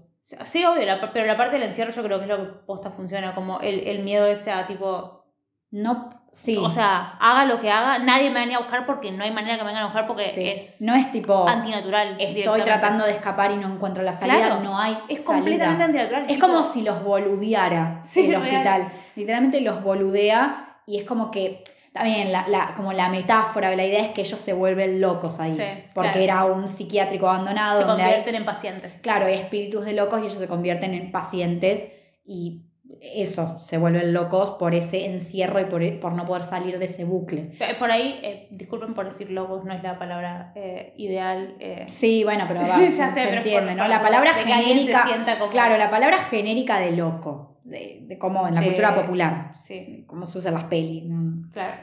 Sí, 0.46 0.66
obvio, 0.66 0.84
la- 0.84 1.14
pero 1.14 1.28
la 1.28 1.38
parte 1.38 1.60
del 1.60 1.70
encierro 1.70 1.92
yo 1.92 2.02
creo 2.02 2.18
que 2.18 2.24
es 2.24 2.30
lo 2.30 2.38
que 2.38 2.54
posta 2.66 2.90
funciona, 2.90 3.36
como 3.36 3.60
el, 3.60 3.82
el 3.88 4.02
miedo 4.04 4.26
ese 4.26 4.50
a 4.52 4.66
tipo. 4.66 5.26
No, 5.70 6.10
Sí. 6.38 6.58
O 6.58 6.70
sea, 6.70 7.16
haga 7.22 7.46
lo 7.46 7.62
que 7.62 7.72
haga, 7.72 7.98
nadie 8.00 8.30
me 8.30 8.42
venía 8.42 8.58
a 8.58 8.60
buscar 8.60 8.86
porque 8.86 9.10
no 9.10 9.24
hay 9.24 9.32
manera 9.32 9.56
que 9.58 9.64
me 9.64 9.68
vengan 9.68 9.84
a 9.84 9.86
buscar 9.88 10.06
porque 10.06 10.30
Sí. 10.32 10.46
es 10.50 10.82
no 10.82 10.94
es 10.94 11.10
tipo, 11.10 11.48
antinatural. 11.48 12.18
estoy 12.20 12.62
tratando 12.62 13.06
de 13.06 13.12
escapar 13.14 13.52
y 13.52 13.56
no 13.56 13.74
encuentro 13.74 14.04
la 14.04 14.14
salida, 14.14 14.38
Claro. 14.38 14.60
no 14.62 14.78
hay 14.78 14.98
Es 15.08 15.24
salida. 15.24 15.34
completamente 15.38 15.84
antinatural. 15.86 16.22
Es 16.24 16.36
tipo- 16.36 16.46
como 16.48 16.64
si 16.64 16.82
los 16.82 17.02
boludeara 17.04 18.02
Sí, 18.04 18.26
el 18.26 18.32
real. 18.32 18.42
hospital. 18.44 18.92
Literalmente 19.16 19.62
los 19.62 19.82
boludea 19.82 20.76
y 20.86 21.00
es 21.00 21.06
como 21.06 21.32
que 21.32 21.64
también 21.94 22.34
la, 22.34 22.46
la- 22.50 22.74
como 22.76 22.92
la 22.92 23.08
metáfora, 23.08 23.74
la 23.74 23.86
idea 23.86 24.02
es 24.04 24.10
que 24.10 24.20
ellos 24.22 24.38
se 24.40 24.52
vuelven 24.52 25.00
locos 25.00 25.40
ahí. 25.40 25.56
Sí, 25.56 25.64
porque 25.94 26.10
claro. 26.12 26.24
era 26.24 26.44
un 26.46 26.68
psiquiátrico 26.68 27.30
abandonado 27.30 27.80
se 27.80 27.88
donde 27.88 28.04
hay, 28.04 28.10
convierten 28.16 28.36
en 28.36 28.46
pacientes. 28.46 28.94
claro, 29.02 29.26
hay 29.28 29.36
espíritus 29.36 29.86
de 29.86 29.94
locos 29.94 30.20
y 30.22 30.26
ellos 30.26 30.38
se 30.38 30.48
convierten 30.50 30.94
en 30.94 31.12
pacientes 31.14 31.82
y 32.26 32.65
eso, 33.14 33.60
se 33.60 33.78
vuelven 33.78 34.14
locos 34.14 34.52
por 34.60 34.74
ese 34.74 35.06
encierro 35.06 35.60
y 35.60 35.66
por, 35.66 36.00
por 36.00 36.14
no 36.14 36.26
poder 36.26 36.44
salir 36.44 36.80
de 36.80 36.86
ese 36.86 37.04
bucle. 37.06 37.58
Por 37.80 37.92
ahí, 37.92 38.20
eh, 38.24 38.48
disculpen 38.52 38.94
por 38.94 39.10
decir 39.10 39.32
locos, 39.32 39.64
no 39.66 39.74
es 39.74 39.84
la 39.84 40.00
palabra 40.00 40.52
eh, 40.56 40.94
ideal. 40.98 41.56
eh, 41.60 41.86
Sí, 41.90 42.24
bueno, 42.24 42.46
pero 42.48 42.60
va, 42.68 42.78
se, 42.78 42.92
sé, 42.92 43.12
se 43.14 43.36
entiende, 43.38 43.68
por- 43.72 43.78
¿no? 43.78 43.84
por- 43.84 43.90
La 43.90 44.02
palabra 44.02 44.34
genérica, 44.34 45.06
como- 45.40 45.52
claro, 45.52 45.78
la 45.78 45.90
palabra 45.90 46.20
genérica 46.20 46.80
de 46.80 46.92
loco, 46.92 47.60
de, 47.64 48.00
de 48.04 48.18
cómo 48.18 48.48
en 48.48 48.56
la 48.56 48.62
De- 48.62 48.68
cultura 48.68 48.96
popular, 48.96 49.52
Sí, 49.56 50.04
cómo 50.08 50.26
se 50.26 50.38
usan 50.40 50.54
las 50.54 50.64
pelis. 50.66 51.04
¿no? 51.06 51.50
claro. 51.52 51.76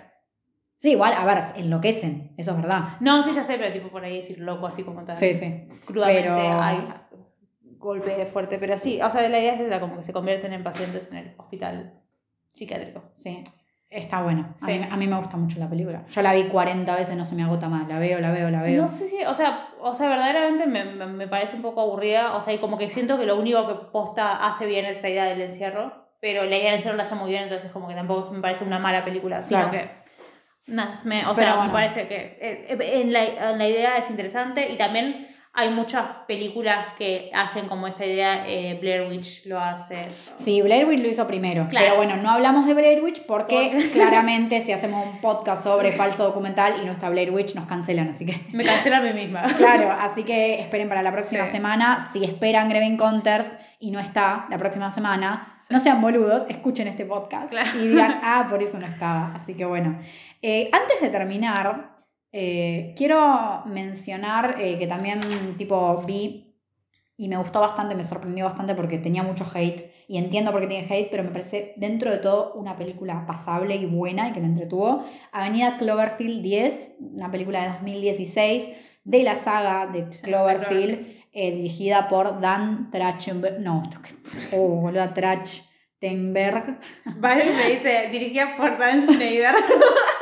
Sí, 0.77 0.91
igual, 0.93 1.13
a 1.17 1.25
ver, 1.25 1.39
enloquecen, 1.57 2.33
eso 2.37 2.51
es 2.51 2.57
verdad. 2.57 2.81
No, 2.99 3.23
sí, 3.23 3.31
ya 3.33 3.45
sé, 3.45 3.57
pero 3.57 3.73
tipo 3.73 3.89
por 3.89 4.05
ahí 4.05 4.23
decir 4.23 4.41
loco, 4.41 4.67
así 4.67 4.83
como 4.83 5.05
tan 5.05 5.15
Sí, 5.17 5.33
sí. 5.33 5.69
crudamente 5.85 6.23
Pero- 6.23 6.61
hay 6.61 6.89
golpe 7.83 8.25
fuerte. 8.27 8.59
Pero 8.59 8.79
sí, 8.79 9.01
o 9.03 9.11
sea, 9.11 9.29
la 9.29 9.39
idea 9.39 9.55
es 9.55 9.61
esa, 9.61 9.81
como 9.81 9.97
que 9.99 10.05
se 10.05 10.13
convierten 10.13 10.53
en 10.53 10.63
pacientes 10.63 11.09
en 11.11 11.17
el 11.19 11.35
hospital 11.37 11.93
psiquiátrico. 12.53 13.03
Sí, 13.15 13.43
está 13.91 14.23
bueno. 14.23 14.55
A, 14.61 14.67
Sí. 14.67 14.73
mí, 14.79 14.87
a 14.91 14.97
mí 14.97 15.07
me 15.07 15.17
gusta 15.17 15.37
mucho 15.37 15.59
la 15.59 15.69
película. 15.69 16.05
Yo 16.11 16.23
la 16.23 16.33
vi 16.35 16.45
40 16.45 16.95
veces, 16.97 17.17
no 17.17 17.25
se 17.25 17.35
me 17.35 17.43
agota 17.43 17.69
más. 17.69 17.89
La 17.89 17.99
veo, 17.99 18.21
la 18.21 18.31
veo, 18.31 18.51
la 18.51 18.63
veo. 18.63 18.83
No 18.83 18.89
sé 18.89 19.09
si, 19.09 19.23
o 19.25 19.35
sea, 19.35 19.69
o 19.81 19.95
sea, 19.95 20.09
verdaderamente 20.09 20.67
me, 20.67 20.85
me, 20.85 21.07
me 21.07 21.29
parece 21.29 21.57
un 21.57 21.63
poco 21.63 21.81
aburrida, 21.83 22.35
o 22.37 22.41
sea, 22.43 22.55
y 22.55 22.59
como 22.59 22.79
que 22.79 22.91
siento 22.91 23.19
que 23.19 23.27
lo 23.27 23.37
único 23.39 23.67
que 23.69 23.75
posta 23.91 24.47
hace 24.47 24.67
bien 24.67 24.85
es 24.87 24.99
esa 24.99 25.09
idea 25.09 25.25
del 25.25 25.41
encierro, 25.43 25.93
pero 26.21 26.45
la 26.45 26.57
idea 26.57 26.67
del 26.71 26.77
encierro 26.77 26.97
la 26.97 27.05
hace 27.05 27.15
muy 27.17 27.31
bien, 27.31 27.45
entonces 27.45 27.71
como 27.73 27.89
que 27.89 27.95
tampoco 27.95 28.31
me 28.31 28.41
parece 28.41 28.65
una 28.65 28.79
mala 28.79 29.05
película, 29.05 29.43
sino 29.43 29.69
Claro. 29.69 29.73
que, 29.73 29.91
nada, 30.73 31.01
o 31.01 31.05
Pero 31.05 31.35
sea, 31.35 31.55
bueno. 31.57 31.65
me 31.67 31.73
parece 31.73 32.07
que 32.07 32.39
eh, 32.41 32.67
en, 33.01 33.13
la, 33.13 33.25
en 33.51 33.59
la 33.59 33.69
idea 33.69 33.97
es 33.97 34.09
interesante 34.09 34.71
y 34.71 34.77
también 34.77 35.27
hay 35.55 35.69
muchas 35.71 36.05
películas 36.27 36.95
que 36.97 37.31
hacen 37.35 37.69
como 37.69 37.87
esa 37.87 38.07
idea, 38.07 38.45
eh, 38.49 38.79
Blair 38.81 39.03
Witch 39.09 39.45
lo 39.45 39.61
hace. 39.61 40.07
Sí, 40.37 40.63
Blair 40.63 40.87
Witch 40.87 41.01
lo 41.01 41.09
hizo 41.09 41.27
primero. 41.27 41.69
Claro. 41.69 41.87
Pero 41.87 41.97
bueno, 41.99 42.17
no 42.17 42.31
hablamos 42.31 42.67
de 42.67 42.73
Blair 42.73 43.03
Witch 43.03 43.23
porque 43.27 43.71
Por- 43.73 43.91
claramente 43.93 44.63
si 44.63 44.73
hacemos 44.73 45.07
un 45.07 45.21
podcast 45.21 45.63
sobre 45.63 45.93
falso 45.93 46.25
documental 46.25 46.81
y 46.83 46.87
no 46.87 46.93
está 46.93 47.11
Blair 47.11 47.31
Witch, 47.31 47.55
nos 47.55 47.67
cancelan. 47.67 48.09
Así 48.09 48.25
que 48.25 48.41
Me 48.53 48.65
cancela 48.65 48.99
a 48.99 49.03
mí 49.03 49.13
misma. 49.13 49.43
Claro, 49.59 49.91
así 49.93 50.23
que 50.25 50.61
esperen 50.61 50.89
para 50.89 51.03
la 51.03 51.13
próxima 51.13 51.45
Sí. 51.45 51.53
semana. 51.53 52.01
Si 52.13 52.25
esperan 52.25 52.71
Grevin 52.71 52.97
Counters 52.97 53.57
y 53.79 53.91
no 53.91 54.01
está 54.01 54.47
la 54.49 54.57
próxima 54.57 54.91
semana, 54.91 55.59
no 55.69 55.81
sean 55.81 56.01
boludos, 56.01 56.45
escuchen 56.49 56.89
este 56.89 57.05
podcast 57.05 57.51
Claro. 57.51 57.69
y 57.77 57.89
digan, 57.89 58.21
ah, 58.23 58.47
por 58.49 58.63
eso 58.63 58.79
no 58.79 58.87
estaba. 58.87 59.33
Así 59.35 59.55
que 59.55 59.65
bueno. 59.67 59.99
Eh, 60.41 60.69
antes 60.73 61.01
de 61.01 61.09
terminar, 61.09 61.92
eh, 62.33 62.95
quiero 62.97 63.63
mencionar 63.67 64.57
eh, 64.59 64.79
que 64.79 64.87
también 64.87 65.21
tipo 65.59 66.03
vi 66.07 66.57
y 67.17 67.29
me 67.29 67.37
gustó 67.37 67.61
bastante, 67.61 67.95
me 67.95 68.05
sorprendió 68.05 68.47
bastante 68.47 68.75
porque 68.75 68.99
tenía 68.99 69.23
mucho 69.23 69.47
hate 69.53 69.93
y 70.09 70.19
entiendo 70.19 70.51
por 70.51 70.61
qué 70.63 70.67
tiene 70.67 70.87
hate, 70.91 71.09
pero 71.11 71.23
me 71.23 71.31
parece 71.31 71.75
dentro 71.77 72.11
de 72.11 72.19
todo 72.19 72.55
una 72.55 72.77
película 72.77 73.27
pasable 73.27 73.77
y 73.77 73.87
buena 73.87 74.29
y 74.29 74.33
que 74.33 74.41
me 74.41 74.47
entretuvo. 74.47 75.05
Avenida 75.31 75.79
Cloverfield 75.79 76.43
10, 76.43 76.93
una 77.15 77.31
película 77.31 77.63
de 77.63 77.69
2016 77.69 78.71
de 79.05 79.23
la 79.23 79.37
saga 79.37 79.87
de 79.87 80.09
Cloverfield, 80.23 81.07
eh, 81.33 81.55
dirigida 81.55 82.09
por 82.09 82.41
Dan 82.41 82.91
Trachtenberg. 82.91 83.61
No, 83.61 83.83
oh, 84.53 84.69
boluda, 84.81 85.15
Trachtenberg. 85.15 86.79
Vale, 87.17 87.45
me 87.53 87.71
dice, 87.71 88.09
dirigida 88.11 88.55
por 88.57 88.79
Dan 88.79 89.07
Schneider. 89.07 89.55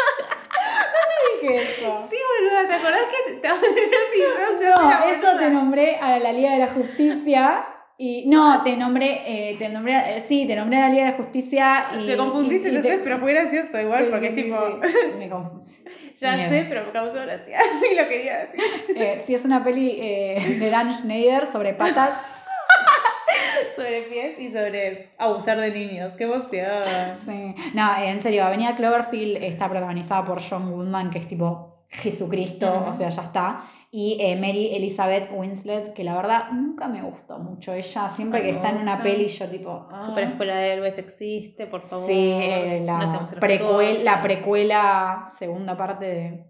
Sí, 1.41 2.17
boluda, 2.29 2.69
¿te 2.69 2.75
acordás 2.75 3.01
que 3.27 3.33
te 3.35 3.49
No, 3.49 5.05
eso 5.11 5.39
te 5.39 5.51
nombré 5.51 5.97
a 5.97 6.19
la 6.19 6.33
Liga 6.33 6.53
de 6.53 6.59
la 6.59 6.69
Justicia. 6.69 7.65
Y 8.03 8.25
no, 8.29 8.62
te 8.62 8.79
nombré, 8.79 9.25
eh, 9.27 9.57
te 9.59 9.69
nombré, 9.69 10.17
eh, 10.17 10.21
sí, 10.23 10.47
te 10.47 10.57
nombré 10.57 10.79
a 10.79 10.81
la 10.81 10.89
Liga 10.89 11.05
de 11.05 11.11
la 11.11 11.17
Justicia 11.19 11.87
y. 12.01 12.07
Te 12.07 12.17
confundiste, 12.17 12.69
y- 12.69 12.73
y 12.73 12.75
yo 12.77 12.83
te- 12.83 12.91
sé, 12.93 12.99
pero 13.05 13.19
fue 13.19 13.35
gracioso 13.35 13.79
igual, 13.79 14.05
Sí, 14.05 14.11
porque 14.11 14.29
sí, 14.31 14.39
es 14.39 14.45
tipo. 14.45 14.57
sí. 14.83 14.99
Me 15.19 15.29
confundí. 15.29 15.71
Ya 16.21 16.37
Miedo. 16.37 16.51
sé, 16.51 16.67
pero 16.69 16.85
me 16.85 16.93
causó 16.93 17.15
gracia. 17.15 17.59
y 17.93 17.95
lo 17.95 18.09
quería 18.09 18.39
decir. 18.41 18.61
Eh, 18.95 19.23
sí, 19.25 19.35
es 19.35 19.45
una 19.47 19.62
peli 19.65 19.97
de 19.99 20.69
Dan 20.71 20.93
Schneider 20.95 21.47
sobre 21.47 21.73
patas. 21.75 22.11
Sobre 23.81 24.02
pies 24.02 24.39
y 24.39 24.48
sobre 24.52 25.11
abusar 25.19 25.59
de 25.59 25.70
niños. 25.70 26.12
¡Qué 26.19 26.24
emoción! 26.24 27.15
Sí. 27.15 27.55
No, 27.74 27.97
en 27.98 28.20
serio, 28.20 28.44
Avenida 28.44 28.77
Cloverfield 28.77 29.43
está 29.43 29.69
protagonizada 29.70 30.24
por 30.24 30.40
John 30.43 30.70
Goodman, 30.70 31.09
que 31.11 31.19
es 31.19 31.27
tipo 31.27 31.85
Jesucristo, 31.89 32.86
o 32.89 32.93
sea, 32.93 33.09
ya 33.09 33.23
está. 33.23 33.65
Y 33.90 34.19
eh, 34.20 34.36
Mary 34.36 34.74
Elizabeth 34.77 35.31
Winslet, 35.35 35.94
que 35.94 36.05
la 36.05 36.15
verdad 36.15 36.51
nunca 36.52 36.86
me 36.89 37.01
gustó 37.02 37.39
mucho. 37.39 37.73
Ella, 37.73 38.09
siempre 38.11 38.40
Ay, 38.40 38.44
que 38.44 38.51
está 38.52 38.69
en 38.70 38.77
una 38.82 38.97
no. 38.98 39.02
peli, 39.02 39.27
yo 39.28 39.48
tipo. 39.48 39.89
ah. 39.90 40.05
Super 40.07 40.24
Escuela 40.24 40.55
de 40.57 40.73
Héroes 40.74 40.98
existe, 40.98 41.66
por 41.66 41.81
favor. 41.86 42.07
Sí, 42.07 42.31
eh, 42.32 42.82
No 42.86 42.98
la, 42.98 43.09
seamos 43.09 43.31
precuel- 43.32 44.05
la 44.05 44.20
precuela, 44.23 45.24
segunda 45.31 45.77
parte 45.77 46.05
de, 46.05 46.47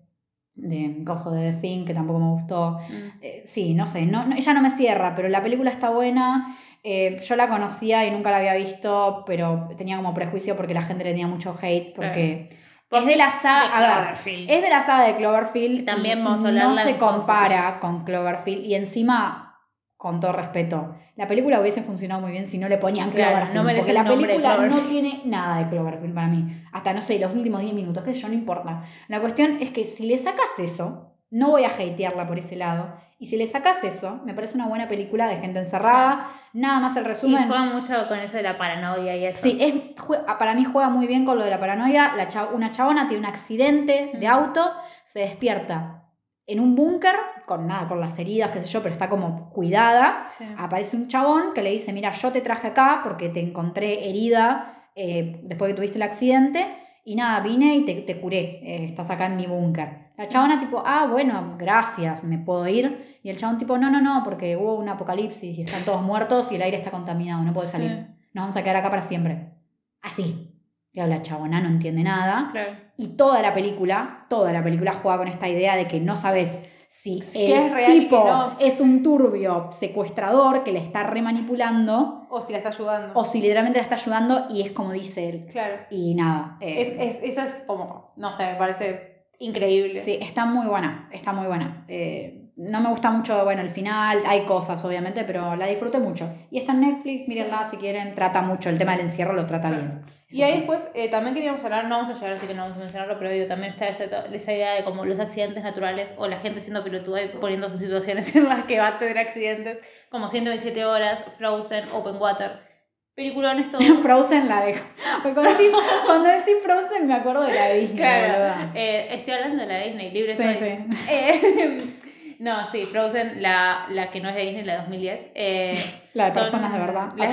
de 0.56 1.04
Coso 1.04 1.30
de 1.30 1.52
The 1.52 1.60
Thing, 1.60 1.84
que 1.86 1.94
tampoco 1.94 2.18
me 2.18 2.30
gustó. 2.32 2.72
Mm. 2.88 3.22
Eh, 3.22 3.42
sí, 3.46 3.72
no 3.72 3.86
sé, 3.86 4.04
no, 4.04 4.26
no- 4.26 4.36
ella 4.36 4.52
no 4.52 4.60
me 4.60 4.70
cierra, 4.70 5.14
pero 5.14 5.28
la 5.28 5.42
película 5.42 5.70
está 5.70 5.88
buena. 5.90 6.56
Eh, 6.82 7.18
yo 7.20 7.36
la 7.36 7.48
conocía 7.48 8.06
y 8.06 8.10
nunca 8.10 8.30
la 8.30 8.38
había 8.38 8.54
visto, 8.54 9.24
pero 9.26 9.68
tenía 9.76 9.96
como 9.96 10.14
prejuicio 10.14 10.56
porque 10.56 10.72
la 10.74 10.82
gente 10.82 11.04
le 11.04 11.10
tenía 11.10 11.26
mucho 11.26 11.56
hate, 11.60 11.94
porque 11.94 12.48
es 12.90 13.06
de 13.06 13.16
la 13.16 13.30
saga, 13.30 13.68
De 13.68 13.72
a 13.74 13.80
ver, 13.80 14.04
Cloverfield. 14.04 14.50
es 14.50 14.62
de 14.62 14.68
la 14.70 14.82
saga 14.82 15.06
de 15.06 15.14
Cloverfield. 15.14 15.84
También 15.84 16.24
no 16.24 16.74
se 16.76 16.96
compara 16.96 17.78
con 17.80 18.04
Cloverfield 18.04 18.64
y 18.64 18.74
encima, 18.74 19.58
con 19.96 20.20
todo 20.20 20.32
respeto, 20.32 20.96
la 21.16 21.26
película 21.26 21.60
hubiese 21.60 21.82
funcionado 21.82 22.22
muy 22.22 22.32
bien 22.32 22.46
si 22.46 22.56
no 22.56 22.66
le 22.68 22.78
ponían 22.78 23.10
Claro, 23.10 23.50
Cloverfield, 23.50 23.56
no 23.56 23.76
porque 23.76 23.92
la 23.92 24.04
película 24.04 24.56
no 24.56 24.80
tiene 24.80 25.20
nada 25.26 25.58
de 25.58 25.68
Cloverfield 25.68 26.14
para 26.14 26.28
mí, 26.28 26.62
hasta 26.72 26.94
no 26.94 27.02
sé, 27.02 27.18
los 27.18 27.34
últimos 27.34 27.60
10 27.60 27.74
minutos, 27.74 28.02
que 28.02 28.14
yo 28.14 28.26
no 28.28 28.34
importa. 28.34 28.84
La 29.08 29.20
cuestión 29.20 29.58
es 29.60 29.70
que 29.70 29.84
si 29.84 30.06
le 30.06 30.16
sacas 30.16 30.58
eso, 30.58 31.14
no 31.28 31.50
voy 31.50 31.64
a 31.64 31.68
hatearla 31.68 32.26
por 32.26 32.38
ese 32.38 32.56
lado. 32.56 32.94
Y 33.22 33.26
si 33.26 33.36
le 33.36 33.46
sacas 33.46 33.84
eso, 33.84 34.18
me 34.24 34.32
parece 34.32 34.56
una 34.56 34.66
buena 34.66 34.88
película 34.88 35.28
de 35.28 35.36
gente 35.36 35.58
encerrada. 35.58 36.30
Nada 36.54 36.80
más 36.80 36.96
el 36.96 37.04
Y 37.04 37.06
resumen. 37.08 37.46
juega 37.48 37.64
mucho 37.64 38.08
con 38.08 38.18
eso 38.18 38.36
de 38.38 38.42
la 38.42 38.56
paranoia 38.56 39.14
y 39.14 39.26
eso. 39.26 39.42
Sí, 39.42 39.58
es, 39.60 39.74
jue- 39.96 40.24
para 40.38 40.54
mí 40.54 40.64
juega 40.64 40.88
muy 40.88 41.06
bien 41.06 41.26
con 41.26 41.38
lo 41.38 41.44
de 41.44 41.50
la 41.50 41.60
paranoia. 41.60 42.14
La 42.16 42.28
una 42.54 42.72
chabona 42.72 43.06
tiene 43.06 43.20
un 43.20 43.26
accidente 43.30 44.12
de 44.18 44.26
auto, 44.26 44.72
se 45.04 45.20
despierta 45.20 46.04
en 46.46 46.60
un 46.60 46.74
búnker, 46.74 47.14
con 47.46 47.66
nada, 47.66 47.86
con 47.88 48.00
las 48.00 48.18
heridas, 48.18 48.50
qué 48.52 48.60
sé 48.62 48.68
yo, 48.68 48.80
pero 48.82 48.92
está 48.94 49.08
como 49.10 49.50
cuidada. 49.50 50.26
Sí. 50.38 50.46
Aparece 50.56 50.96
un 50.96 51.06
chabón 51.06 51.52
que 51.54 51.62
le 51.62 51.70
dice, 51.72 51.92
mira, 51.92 52.12
yo 52.12 52.32
te 52.32 52.40
traje 52.40 52.68
acá 52.68 53.00
porque 53.04 53.28
te 53.28 53.40
encontré 53.40 54.08
herida 54.08 54.88
eh, 54.96 55.40
después 55.44 55.68
que 55.70 55.74
tuviste 55.76 55.98
el 55.98 56.02
accidente. 56.02 56.66
Y 57.04 57.16
nada, 57.16 57.40
vine 57.40 57.76
y 57.76 57.84
te, 57.84 57.94
te 58.02 58.18
curé. 58.18 58.60
eh, 58.64 58.84
estás 58.86 59.10
acá 59.10 59.26
en 59.26 59.36
mi 59.36 59.46
búnker. 59.46 59.99
La 60.20 60.28
chabona 60.28 60.60
tipo, 60.60 60.82
ah, 60.84 61.06
bueno, 61.10 61.54
gracias, 61.58 62.22
me 62.24 62.36
puedo 62.36 62.68
ir. 62.68 63.18
Y 63.22 63.30
el 63.30 63.36
chabón 63.38 63.56
tipo, 63.56 63.78
no, 63.78 63.90
no, 63.90 64.02
no, 64.02 64.22
porque 64.22 64.54
hubo 64.54 64.74
un 64.74 64.86
apocalipsis 64.88 65.56
y 65.56 65.62
están 65.62 65.82
todos 65.82 66.02
muertos 66.02 66.52
y 66.52 66.56
el 66.56 66.62
aire 66.62 66.76
está 66.76 66.90
contaminado, 66.90 67.42
no 67.42 67.54
puede 67.54 67.68
salir. 67.68 67.90
Sí. 67.90 68.28
Nos 68.34 68.42
vamos 68.42 68.56
a 68.58 68.62
quedar 68.62 68.76
acá 68.76 68.90
para 68.90 69.00
siempre. 69.00 69.54
Así. 70.02 70.54
Claro, 70.92 71.08
la 71.08 71.22
chabona 71.22 71.62
no 71.62 71.68
entiende 71.68 72.02
nada. 72.02 72.50
Claro. 72.52 72.72
Y 72.98 73.16
toda 73.16 73.40
la 73.40 73.54
película, 73.54 74.26
toda 74.28 74.52
la 74.52 74.62
película 74.62 74.92
juega 74.92 75.16
con 75.16 75.28
esta 75.28 75.48
idea 75.48 75.74
de 75.74 75.86
que 75.88 76.00
no 76.00 76.16
sabes 76.16 76.66
si 76.88 77.20
¿Qué 77.32 77.68
el 77.68 77.78
es 77.78 77.86
tipo 77.86 78.22
no? 78.24 78.58
es 78.58 78.78
un 78.80 79.02
turbio 79.02 79.70
secuestrador 79.72 80.64
que 80.64 80.72
le 80.72 80.80
está 80.80 81.04
remanipulando 81.04 82.26
O 82.28 82.42
si 82.42 82.52
la 82.52 82.58
está 82.58 82.70
ayudando. 82.70 83.12
o 83.18 83.24
si 83.24 83.40
literalmente 83.40 83.78
la 83.78 83.84
está 83.84 83.94
ayudando 83.94 84.48
y 84.50 84.60
es 84.62 84.72
como 84.72 84.92
dice 84.92 85.28
él. 85.30 85.46
Claro. 85.50 85.76
Y 85.90 86.14
nada. 86.14 86.58
eh, 86.60 86.82
Es, 86.98 87.16
es, 87.16 87.22
eso 87.22 87.42
es 87.42 87.54
como, 87.66 88.12
no 88.16 88.32
sé, 88.36 88.44
me 88.44 88.54
parece 88.56 89.09
increíble. 89.40 89.96
Sí, 89.96 90.18
está 90.20 90.44
muy 90.44 90.68
buena, 90.68 91.08
está 91.12 91.32
muy 91.32 91.48
buena. 91.48 91.84
Eh, 91.88 92.40
no 92.56 92.80
me 92.80 92.90
gusta 92.90 93.10
mucho, 93.10 93.42
bueno, 93.44 93.62
el 93.62 93.70
final, 93.70 94.22
hay 94.26 94.44
cosas 94.44 94.84
obviamente, 94.84 95.24
pero 95.24 95.56
la 95.56 95.66
disfruté 95.66 95.98
mucho. 95.98 96.30
Y 96.50 96.58
está 96.58 96.72
en 96.72 96.82
Netflix, 96.82 97.26
mírenla 97.26 97.64
si 97.64 97.78
quieren, 97.78 98.14
trata 98.14 98.42
mucho, 98.42 98.68
el 98.68 98.78
tema 98.78 98.92
del 98.92 99.02
encierro 99.02 99.32
lo 99.32 99.46
trata 99.46 99.70
bien. 99.70 100.02
Y 100.28 100.42
ahí 100.42 100.52
sí. 100.52 100.58
después 100.58 100.88
eh, 100.94 101.10
también 101.10 101.34
queríamos 101.34 101.64
hablar, 101.64 101.86
no 101.86 101.96
vamos 101.96 102.10
a 102.10 102.14
llegar 102.14 102.34
así 102.34 102.46
que 102.46 102.54
no 102.54 102.62
vamos 102.62 102.76
a 102.76 102.80
mencionarlo, 102.80 103.18
pero 103.18 103.30
digo, 103.30 103.46
también 103.48 103.72
está 103.72 103.88
esa, 103.88 104.26
esa 104.26 104.52
idea 104.52 104.74
de 104.74 104.84
como 104.84 105.04
los 105.04 105.18
accidentes 105.18 105.64
naturales 105.64 106.10
o 106.18 106.28
la 106.28 106.38
gente 106.38 106.60
siendo 106.60 106.84
pelotuda 106.84 107.22
y 107.22 107.28
poniéndose 107.28 107.78
situaciones 107.78 108.36
en 108.36 108.44
las 108.48 108.64
que 108.66 108.78
va 108.78 108.88
a 108.88 108.98
tener 108.98 109.18
accidentes, 109.18 109.78
como 110.10 110.28
127 110.28 110.84
horas, 110.84 111.24
Frozen, 111.38 111.90
Open 111.92 112.16
Water. 112.16 112.69
Peliculones 113.14 113.70
todo. 113.70 113.80
Frozen 114.02 114.48
la 114.48 114.64
dejo. 114.64 114.84
Porque 115.22 115.34
cuando 115.34 115.52
decís, 115.52 115.72
cuando 116.06 116.28
decís 116.28 116.54
Frozen 116.62 117.06
me 117.06 117.14
acuerdo 117.14 117.42
de 117.46 117.54
la 117.54 117.64
de 117.66 117.78
Disney, 117.80 117.96
Claro, 117.98 118.70
eh, 118.74 119.08
estoy 119.10 119.34
hablando 119.34 119.56
de 119.62 119.66
la 119.66 119.74
de 119.74 119.84
Disney, 119.86 120.10
libre 120.10 120.34
Sí, 120.34 120.42
soy. 120.42 120.54
sí. 120.54 120.78
Eh, 121.10 121.86
no, 122.38 122.70
sí, 122.70 122.82
Frozen, 122.86 123.42
la, 123.42 123.86
la 123.90 124.10
que 124.10 124.20
no 124.20 124.28
es 124.30 124.36
de 124.36 124.42
Disney, 124.42 124.64
la 124.64 124.72
de 124.74 124.78
2010. 124.80 125.20
eh, 125.34 125.74
La 126.14 126.26
de 126.26 126.32
son- 126.32 126.42
personas 126.42 126.72
de 126.72 126.78
verdad. 126.78 127.12
La, 127.16 127.26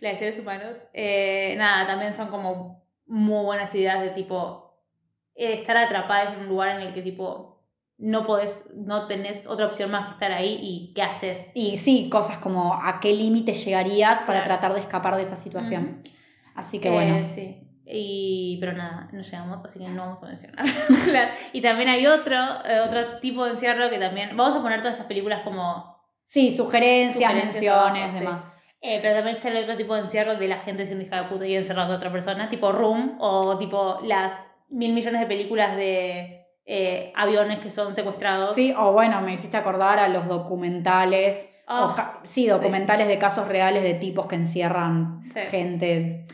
la 0.00 0.10
de 0.10 0.16
seres 0.18 0.38
humanos. 0.38 0.76
eh, 0.94 1.54
nada, 1.56 1.86
también 1.86 2.14
son 2.16 2.28
como 2.28 2.84
muy 3.06 3.44
buenas 3.44 3.74
ideas 3.74 4.00
de 4.02 4.10
tipo 4.10 4.74
estar 5.34 5.76
atrapadas 5.76 6.34
en 6.34 6.40
un 6.40 6.48
lugar 6.48 6.80
en 6.80 6.88
el 6.88 6.92
que 6.94 7.00
tipo 7.02 7.57
no 7.98 8.24
podés, 8.26 8.64
no 8.74 9.06
tenés 9.08 9.44
otra 9.46 9.66
opción 9.66 9.90
más 9.90 10.06
que 10.06 10.12
estar 10.12 10.32
ahí 10.32 10.56
y 10.60 10.92
qué 10.94 11.02
haces. 11.02 11.48
Y 11.54 11.76
sí, 11.76 12.08
cosas 12.08 12.38
como 12.38 12.74
a 12.74 13.00
qué 13.00 13.12
límite 13.12 13.52
llegarías 13.54 14.20
para 14.20 14.42
Claro. 14.44 14.46
tratar 14.46 14.74
de 14.74 14.80
escapar 14.80 15.16
de 15.16 15.22
esa 15.22 15.36
situación. 15.36 16.02
Así 16.54 16.78
que 16.78 16.88
Eh, 16.88 16.92
bueno. 16.92 17.26
sí. 17.34 17.64
Y, 17.90 18.58
pero 18.60 18.74
nada, 18.74 19.08
no 19.12 19.22
llegamos, 19.22 19.64
así 19.64 19.78
que 19.78 19.88
no 19.88 20.02
vamos 20.02 20.22
a 20.22 20.26
mencionar. 20.26 20.64
Y 21.52 21.60
también 21.62 21.88
hay 21.88 22.06
otro, 22.06 22.36
eh, 22.66 22.80
otro 22.86 23.18
tipo 23.20 23.44
de 23.44 23.52
encierro 23.52 23.88
que 23.90 23.98
también. 23.98 24.36
Vamos 24.36 24.56
a 24.56 24.62
poner 24.62 24.80
todas 24.80 24.92
estas 24.94 25.06
películas 25.06 25.40
como. 25.42 25.96
Sí, 26.26 26.54
sugerencias, 26.54 27.30
Sugerencias 27.32 27.74
menciones, 27.94 28.12
sí. 28.12 28.18
demás. 28.20 28.52
eh, 28.82 28.98
pero 29.00 29.14
también 29.14 29.36
está 29.36 29.48
el 29.48 29.56
otro 29.64 29.76
tipo 29.78 29.94
de 29.94 30.02
encierro 30.02 30.36
de 30.36 30.46
la 30.48 30.58
gente 30.58 30.84
siendo 30.84 31.02
hija 31.02 31.22
de 31.22 31.28
puta 31.30 31.46
y 31.46 31.54
encerrando 31.56 31.94
a 31.94 31.96
otra 31.96 32.12
persona, 32.12 32.50
tipo 32.50 32.70
Room, 32.70 33.16
o 33.20 33.56
tipo 33.58 34.00
las 34.04 34.32
mil 34.68 34.92
millones 34.92 35.20
de 35.22 35.26
películas 35.26 35.74
de 35.76 36.37
eh, 36.70 37.12
aviones 37.16 37.60
que 37.60 37.70
son 37.70 37.94
secuestrados. 37.94 38.54
Sí, 38.54 38.74
o 38.76 38.92
bueno, 38.92 39.22
me 39.22 39.32
hiciste 39.32 39.56
acordar 39.56 39.98
a 39.98 40.08
los 40.08 40.26
documentales. 40.28 41.50
Ah, 41.66 41.94
o 42.22 42.26
sí, 42.26 42.46
documentales 42.46 43.08
de 43.08 43.18
casos 43.18 43.48
reales 43.48 43.82
de 43.82 43.94
tipos 43.94 44.26
que 44.26 44.36
encierran 44.36 45.20
Sí. 45.22 45.40
gente 45.50 46.26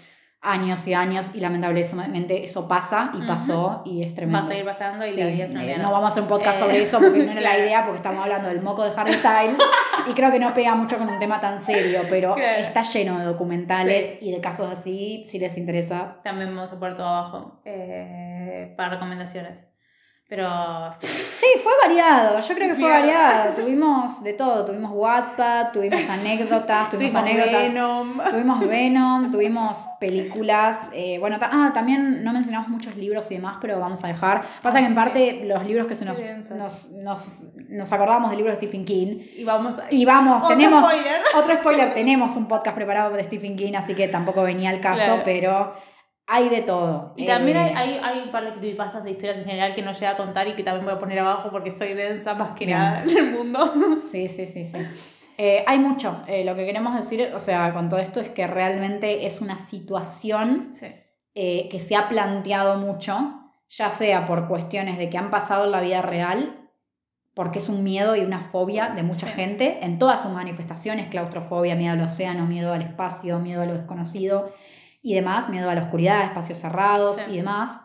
años 0.47 0.87
y 0.87 0.93
años 0.95 1.31
y 1.35 1.41
lamentablemente 1.41 2.45
eso 2.45 2.69
pasa 2.69 3.11
y 3.15 3.27
pasó 3.27 3.83
y 3.87 4.03
es 4.03 4.13
tremendo. 4.15 4.41
Va 4.43 4.45
a 4.45 4.49
seguir 4.51 4.65
pasando 4.67 5.07
y 5.07 5.11
Sí, 5.11 5.21
la 5.21 5.27
vida 5.27 5.45
es 5.47 5.51
una 5.51 5.65
eh, 5.65 5.79
no 5.79 5.91
vamos 5.91 6.05
a 6.05 6.09
hacer 6.09 6.23
un 6.25 6.29
podcast 6.29 6.59
Eh, 6.59 6.61
sobre 6.61 6.83
eso 6.83 6.99
porque 7.01 7.25
no 7.25 7.33
era 7.33 7.41
la 7.41 7.59
idea, 7.65 7.83
porque 7.85 7.97
estamos 7.97 8.23
hablando 8.23 8.49
del 8.49 8.61
moco 8.61 8.85
de 8.85 8.93
Harry 8.95 9.15
Styles 9.15 9.59
y 10.07 10.13
creo 10.13 10.31
que 10.31 10.39
no 10.39 10.53
pega 10.53 10.75
mucho 10.75 10.99
con 10.99 11.09
un 11.09 11.19
tema 11.19 11.41
tan 11.41 11.59
serio, 11.61 12.03
pero 12.11 12.35
Claro. 12.37 12.63
está 12.63 12.83
lleno 12.83 13.19
de 13.19 13.25
documentales 13.25 14.17
Sí. 14.21 14.29
y 14.29 14.33
de 14.33 14.41
casos 14.43 14.71
así, 14.71 15.25
si 15.27 15.39
les 15.39 15.57
interesa. 15.57 16.19
También 16.23 16.55
vamos 16.55 16.71
a 16.73 16.79
poner 16.79 16.97
todo 16.97 17.07
abajo 17.09 17.61
eh, 17.65 18.75
para 18.77 18.91
recomendaciones. 18.91 19.59
Pero 20.27 20.95
Sí, 21.01 21.47
fue 21.63 21.73
variado, 21.87 22.41
yo 22.41 22.55
creo 22.55 22.69
que 22.71 22.75
fue 22.81 22.89
variado. 22.91 23.53
Tuvimos 23.57 24.23
de 24.25 24.33
todo, 24.33 24.65
tuvimos 24.65 24.91
Wattpad, 24.95 25.71
tuvimos 25.73 26.09
anécdotas, 26.09 26.89
tuvimos 26.89 27.13
tuvimos 27.13 27.17
anécdotas. 27.17 27.63
Venom. 27.63 28.21
Tuvimos 28.31 28.61
Venom, 28.67 29.31
tuvimos 29.31 29.79
películas, 30.01 30.91
eh, 30.95 31.19
bueno, 31.19 31.39
ta- 31.39 31.51
ah, 31.53 31.71
también 31.75 32.25
no 32.25 32.33
mencionamos 32.33 32.69
muchos 32.69 32.97
libros 32.97 33.31
y 33.31 33.35
demás, 33.35 33.59
pero 33.61 33.79
vamos 33.79 34.03
a 34.03 34.07
dejar. 34.09 34.43
Pasa 34.63 34.79
que 34.81 34.87
en 34.87 34.95
parte 34.95 35.43
los 35.45 35.63
libros 35.67 35.87
que 35.87 35.95
se 35.95 36.07
nos, 36.07 36.19
nos, 36.51 36.89
nos, 36.91 37.43
nos 37.69 37.93
acordamos 37.93 38.31
del 38.31 38.39
libro 38.39 38.53
de 38.53 38.57
Stephen 38.57 38.87
King. 38.87 39.19
Y 39.37 39.45
vamos 39.45 39.79
a. 39.79 39.85
Y 39.93 40.07
vamos, 40.07 40.43
Otro 40.43 40.57
tenemos 40.57 40.85
spoiler. 40.91 41.21
otro 41.37 41.57
spoiler, 41.57 41.93
tenemos 41.93 42.35
un 42.37 42.49
podcast 42.49 42.75
preparado 42.75 43.11
de 43.15 43.25
Stephen 43.25 43.57
King, 43.57 43.75
así 43.77 43.95
que 43.95 44.09
tampoco 44.09 44.43
venía 44.43 44.71
al 44.71 44.81
caso, 44.81 45.05
Claro. 45.05 45.23
pero 45.25 45.75
hay 46.27 46.49
de 46.49 46.63
todo. 46.63 47.13
Y 47.17 47.27
también 47.27 47.57
Eh, 47.57 47.61
hay, 47.77 47.95
hay, 47.95 48.01
hay 48.03 48.21
un 48.23 48.31
par 48.33 48.45
de 48.45 48.53
creepypastas 48.59 49.05
de 49.05 49.11
historias 49.11 49.39
en 49.39 49.45
general 49.45 49.75
que 49.75 49.83
no 49.83 49.93
llegué 49.93 50.07
a 50.07 50.17
contar 50.17 50.49
y 50.49 50.55
que 50.55 50.63
también 50.63 50.85
voy 50.87 50.95
a 50.95 50.99
poner 50.99 51.19
abajo 51.19 51.51
porque 51.51 51.71
soy 51.71 51.93
densa 51.95 52.35
más 52.35 52.53
que 52.59 52.65
Bien. 52.67 52.79
nada 52.79 53.03
en 53.03 53.17
el 53.19 53.31
mundo. 53.33 53.73
Sí, 54.01 54.29
sí, 54.29 54.47
sí, 54.47 54.65
sí. 54.65 54.79
Eh, 55.37 55.65
hay 55.67 55.79
mucho. 55.79 56.23
Eh, 56.27 56.45
lo 56.45 56.55
que 56.55 56.65
queremos 56.65 56.95
decir, 56.95 57.33
o 57.35 57.41
sea, 57.41 57.73
con 57.75 57.89
todo 57.89 58.01
esto 58.01 58.21
es 58.21 58.31
que 58.31 58.47
realmente 58.47 59.27
es 59.27 59.41
una 59.41 59.59
situación 59.59 60.71
Sí. 60.73 60.87
eh, 61.35 61.69
que 61.71 61.81
se 61.81 61.97
ha 61.97 62.09
planteado 62.09 62.79
mucho, 62.79 63.41
ya 63.69 63.91
sea 63.91 64.27
por 64.27 64.47
cuestiones 64.49 64.97
de 64.99 65.11
que 65.11 65.19
han 65.19 65.31
pasado 65.31 65.65
en 65.65 65.73
la 65.73 65.81
vida 65.81 66.01
real, 66.03 66.61
porque 67.35 67.59
es 67.59 67.69
un 67.69 67.83
miedo 67.83 68.15
y 68.15 68.21
una 68.21 68.41
fobia 68.41 68.91
de 68.91 69.03
mucha 69.03 69.27
Sí. 69.27 69.33
gente 69.35 69.79
en 69.85 69.99
todas 69.99 70.23
sus 70.23 70.31
manifestaciones, 70.31 71.09
claustrofobia, 71.09 71.75
miedo 71.75 71.93
al 71.95 72.01
océano, 72.01 72.47
miedo 72.47 72.73
al 72.73 72.83
espacio, 72.83 73.41
miedo 73.41 73.61
a 73.63 73.67
lo 73.67 73.75
desconocido 73.75 74.53
y 75.05 75.15
demás, 75.15 75.49
miedo 75.49 75.71
a 75.71 75.75
la 75.77 75.83
oscuridad, 75.83 76.25
espacios 76.25 76.59
cerrados 76.59 77.19
Sí. 77.19 77.25
y 77.35 77.37
demás. 77.37 77.79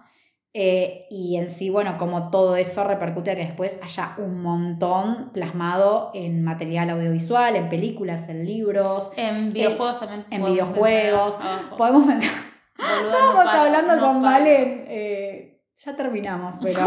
Eh, 0.53 1.05
y 1.11 1.37
en 1.37 1.51
sí, 1.51 1.69
bueno, 1.69 1.97
como 1.99 2.31
todo 2.31 2.55
eso 2.55 2.83
repercute 2.83 3.29
a 3.29 3.35
que 3.35 3.45
después 3.45 3.79
haya 3.83 4.15
un 4.17 4.41
montón 4.41 5.29
plasmado 5.31 6.09
en 6.15 6.43
material 6.43 6.89
audiovisual, 6.89 7.55
en 7.55 7.69
películas, 7.69 8.27
en 8.29 8.45
libros, 8.47 9.11
En 9.15 9.53
videojuegos 9.53 9.99
también. 9.99 10.21
Eh, 10.21 10.25
en 10.31 10.41
podemos 10.41 10.51
videojuegos. 10.73 11.39
Podemos 11.77 12.05
no 12.07 12.13
Estábamos 12.15 13.45
paro, 13.45 13.61
hablando 13.61 13.95
no 13.97 14.01
con. 14.01 14.21
Valen. 14.23 14.85
eh, 14.87 15.48
ya 15.85 15.95
terminamos, 15.95 16.55
pero 16.61 16.81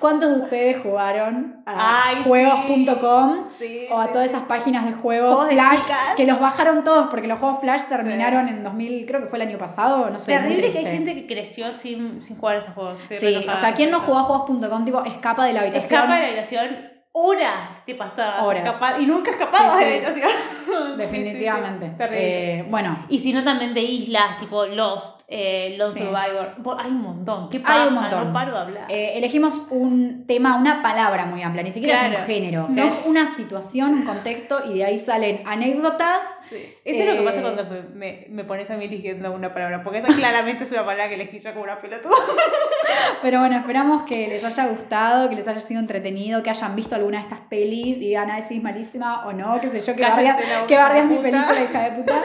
¿cuántos 0.00 0.30
de 0.30 0.42
ustedes 0.42 0.82
jugaron 0.82 1.62
a 1.66 2.14
juegos.com 2.24 3.44
Sí, 3.58 3.86
o 3.90 3.98
a 3.98 4.06
sí, 4.06 4.12
todas 4.12 4.30
sí. 4.30 4.34
esas 4.34 4.46
páginas 4.48 4.86
de 4.86 4.92
juegos, 4.94 5.48
Flash 5.48 5.82
que 6.16 6.26
los 6.26 6.40
bajaron 6.40 6.82
todos 6.82 7.08
porque 7.10 7.28
los 7.28 7.38
juegos 7.38 7.60
Flash 7.60 7.82
terminaron 7.82 8.48
en 8.48 8.62
2000, 8.62 9.06
creo 9.06 9.20
que 9.20 9.26
fue 9.26 9.38
el 9.38 9.48
año 9.48 9.58
pasado, 9.58 10.08
no 10.08 10.18
sé, 10.18 10.32
Terrible 10.32 10.72
que 10.72 10.78
hay 10.78 10.84
gente 10.84 11.14
que 11.14 11.26
creció 11.26 11.72
sin, 11.74 12.22
sin 12.22 12.38
jugar 12.38 12.56
esos 12.56 12.72
juegos. 12.72 13.00
Estoy 13.10 13.42
Sí, 13.42 13.46
o 13.48 13.56
sea, 13.56 13.74
¿quién 13.74 13.90
no 13.90 14.00
jugó 14.00 14.18
a 14.18 14.22
juegos.com 14.22 14.84
tipo 14.84 15.04
escapa 15.04 15.44
de 15.44 15.52
la 15.52 15.60
habitación? 15.60 16.00
Escapa 16.00 16.14
de 16.14 16.20
la 16.22 16.26
habitación 16.28 16.91
horas 17.14 17.84
te 17.84 17.94
pasabas. 17.94 18.42
Horas. 18.42 18.76
y 18.98 19.06
nunca 19.06 19.30
escapabas 19.32 19.78
Sí, 19.78 19.84
de 19.84 19.90
sí. 19.96 20.00
la 20.02 20.08
habitación. 20.08 20.30
Sí, 20.62 20.68
sí, 20.72 20.90
sí. 20.92 20.96
Definitivamente. 20.96 21.88
Terrible. 21.98 22.58
Eh, 22.60 22.66
bueno, 22.70 23.04
Y 23.08 23.18
si 23.18 23.32
no, 23.32 23.42
también 23.44 23.74
de 23.74 23.80
islas, 23.80 24.38
tipo 24.38 24.64
Lost, 24.64 25.22
eh, 25.28 25.74
Lone 25.76 25.92
Sí. 25.92 25.98
Survivor. 25.98 26.54
Hay 26.78 26.90
un 26.90 27.02
montón. 27.02 27.50
¿Qué 27.50 27.58
Hay 27.58 27.62
pasa? 27.62 27.88
un 27.88 27.94
montón. 27.94 28.26
No 28.28 28.32
paro 28.32 28.52
de 28.52 28.58
hablar. 28.58 28.84
eh, 28.88 29.12
elegimos 29.16 29.66
un 29.70 30.24
tema, 30.26 30.56
una 30.56 30.80
palabra 30.82 31.26
muy 31.26 31.42
amplia, 31.42 31.62
ni 31.64 31.72
siquiera 31.72 32.06
es 32.06 32.18
un 32.20 32.24
género, 32.26 32.64
o 32.66 32.68
sea, 32.70 32.84
No. 32.84 32.90
es 32.90 33.00
una 33.06 33.26
situación, 33.26 33.90
un 33.92 34.04
contexto 34.04 34.62
y 34.70 34.78
de 34.78 34.84
ahí 34.84 34.98
salen 34.98 35.42
anécdotas 35.46 36.22
Sí. 36.52 36.74
Eso 36.84 37.02
es 37.02 37.08
lo 37.08 37.16
que 37.16 37.22
pasa 37.22 37.38
eh, 37.38 37.42
cuando 37.42 37.64
me, 37.94 38.26
me, 38.28 38.44
pones 38.44 38.70
a 38.70 38.76
mí 38.76 38.84
eligiendo 38.84 39.32
una 39.32 39.54
palabra. 39.54 39.82
Porque 39.82 40.00
esa 40.00 40.08
claramente 40.14 40.64
es 40.64 40.72
una 40.72 40.84
palabra 40.84 41.08
que 41.08 41.14
elegí 41.14 41.38
yo 41.38 41.52
como 41.52 41.64
una 41.64 41.80
pelotuda. 41.80 42.14
Pero 43.22 43.40
bueno, 43.40 43.56
esperamos 43.56 44.02
que 44.02 44.28
les 44.28 44.44
haya 44.44 44.66
gustado, 44.66 45.30
que 45.30 45.36
les 45.36 45.48
haya 45.48 45.60
sido 45.60 45.80
entretenido, 45.80 46.42
que 46.42 46.50
hayan 46.50 46.76
visto 46.76 46.94
alguna 46.94 47.18
de 47.18 47.24
estas 47.24 47.40
pelis 47.40 47.96
y 47.96 48.08
digan, 48.08 48.30
ay, 48.30 48.42
sí, 48.42 48.58
es 48.58 48.62
malísima 48.62 49.26
o 49.26 49.32
no, 49.32 49.60
qué 49.60 49.70
sé 49.70 49.80
yo, 49.80 49.96
que 49.96 50.02
bardeas, 50.02 50.36
que 50.66 50.76
bardeas 50.76 51.06
mi 51.06 51.16
película, 51.16 51.62
hija 51.62 51.90
de 51.90 51.90
puta. 51.96 52.24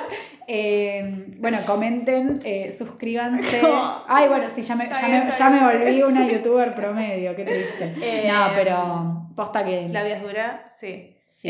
Eh, 0.49 1.36
bueno, 1.40 1.60
comenten, 1.66 2.40
eh, 2.45 2.72
suscríbanse. 2.72 3.62
Ay, 4.08 4.30
bueno, 4.30 4.49
sí, 4.49 4.62
ya 4.62 4.76
me, 4.76 4.88
ya 4.88 5.08
me, 5.08 5.32
ya 5.32 5.49
me 5.49 5.60
volví 5.60 6.02
una 6.04 6.26
youtuber 6.26 6.74
promedio, 6.74 7.36
qué 7.36 7.44
triste. 7.44 7.94
Eh, 8.02 8.32
no, 8.32 8.48
pero 8.56 9.34
posta 9.36 9.66
que... 9.66 9.90
La 9.90 10.04
vida 10.04 10.16
es 10.16 10.24
dura, 10.24 10.72
sí. 10.80 11.18
sí. 11.28 11.49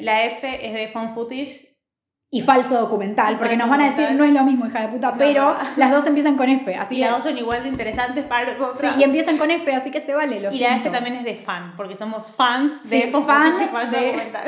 La 0.00 0.24
F 0.24 0.66
es 0.66 0.74
de 0.74 0.88
fan 0.88 1.14
footage. 1.14 1.73
Y 2.36 2.40
falso 2.40 2.78
documental, 2.80 3.36
porque 3.38 3.50
falso 3.56 3.62
nos 3.66 3.70
van 3.70 3.80
a 3.82 3.90
decir, 3.90 4.10
no 4.16 4.24
es 4.24 4.32
lo 4.32 4.42
mismo, 4.42 4.66
hija 4.66 4.80
de 4.80 4.88
puta, 4.88 5.12
No, 5.12 5.16
pero 5.18 5.54
no. 5.54 5.58
las 5.76 5.90
dos 5.92 6.04
empiezan 6.06 6.36
con 6.36 6.48
F, 6.48 6.74
así 6.74 6.94
Y 6.96 6.98
que... 6.98 7.04
las 7.04 7.14
dos 7.14 7.24
son 7.24 7.38
igual 7.38 7.62
de 7.62 7.68
interesantes 7.68 8.24
para 8.24 8.46
Sí, 8.54 8.58
nosotros. 8.60 8.96
y 8.98 9.02
empiezan 9.04 9.38
con 9.38 9.50
F, 9.50 9.72
así 9.74 9.90
que 9.92 10.00
se 10.00 10.14
vale, 10.14 10.40
lo 10.40 10.50
Y 10.52 10.58
la 10.58 10.66
F 10.66 10.80
siento. 10.80 10.90
también 10.90 11.14
es 11.16 11.24
de 11.24 11.36
fan, 11.36 11.74
porque 11.76 11.96
somos 11.96 12.30
fans 12.32 12.88
de 12.90 13.02
Sí, 13.02 13.10
fan 13.12 13.24
fan 13.24 13.52
y 13.62 13.66
fans 13.68 13.90
de- 13.92 14.06
documental. 14.06 14.42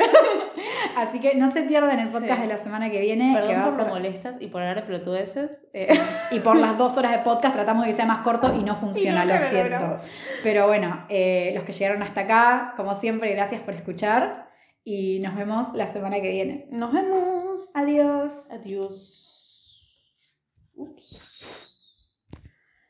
Así 0.97 1.19
que 1.19 1.35
no 1.35 1.47
se 1.49 1.61
pierdan 1.63 1.99
el 1.99 2.09
podcast 2.09 2.35
Sí. 2.35 2.41
de 2.41 2.47
la 2.47 2.57
semana 2.57 2.89
que 2.89 2.99
viene. 2.99 3.33
que 3.33 3.39
Perdón 3.41 3.55
va 3.55 3.61
a 3.61 3.65
por 3.69 3.73
lo 3.77 3.83
ser- 3.83 3.93
molestas 3.93 4.35
y 4.41 4.47
por 4.47 4.61
hablar 4.61 4.77
de 4.77 4.81
pelotudeces. 4.83 5.51
Eh, 5.73 5.87
Y 6.31 6.39
por 6.39 6.57
las 6.57 6.77
dos 6.77 6.97
horas 6.97 7.11
de 7.11 7.19
podcast 7.19 7.55
tratamos 7.55 7.83
de 7.85 7.91
que 7.91 7.95
sea 7.95 8.05
más 8.05 8.19
corto 8.19 8.53
y 8.53 8.63
no 8.63 8.75
funciona, 8.75 9.23
Y 9.23 9.27
lo 9.27 9.39
siento. 9.39 9.99
Pero 10.43 10.67
bueno, 10.67 11.05
eh, 11.09 11.51
los 11.55 11.63
que 11.63 11.71
llegaron 11.71 12.03
hasta 12.03 12.21
acá, 12.21 12.73
como 12.75 12.95
siempre, 12.95 13.31
gracias 13.33 13.61
por 13.61 13.73
escuchar 13.75 14.46
y 14.89 15.19
nos 15.19 15.35
vemos 15.35 15.73
la 15.73 15.85
semana 15.85 16.21
que 16.21 16.31
viene. 16.31 16.65
Nos 16.71 16.93
vemos. 16.93 17.75
Adiós. 17.75 18.45
Adiós. 18.49 19.83
Ups. 20.75 21.26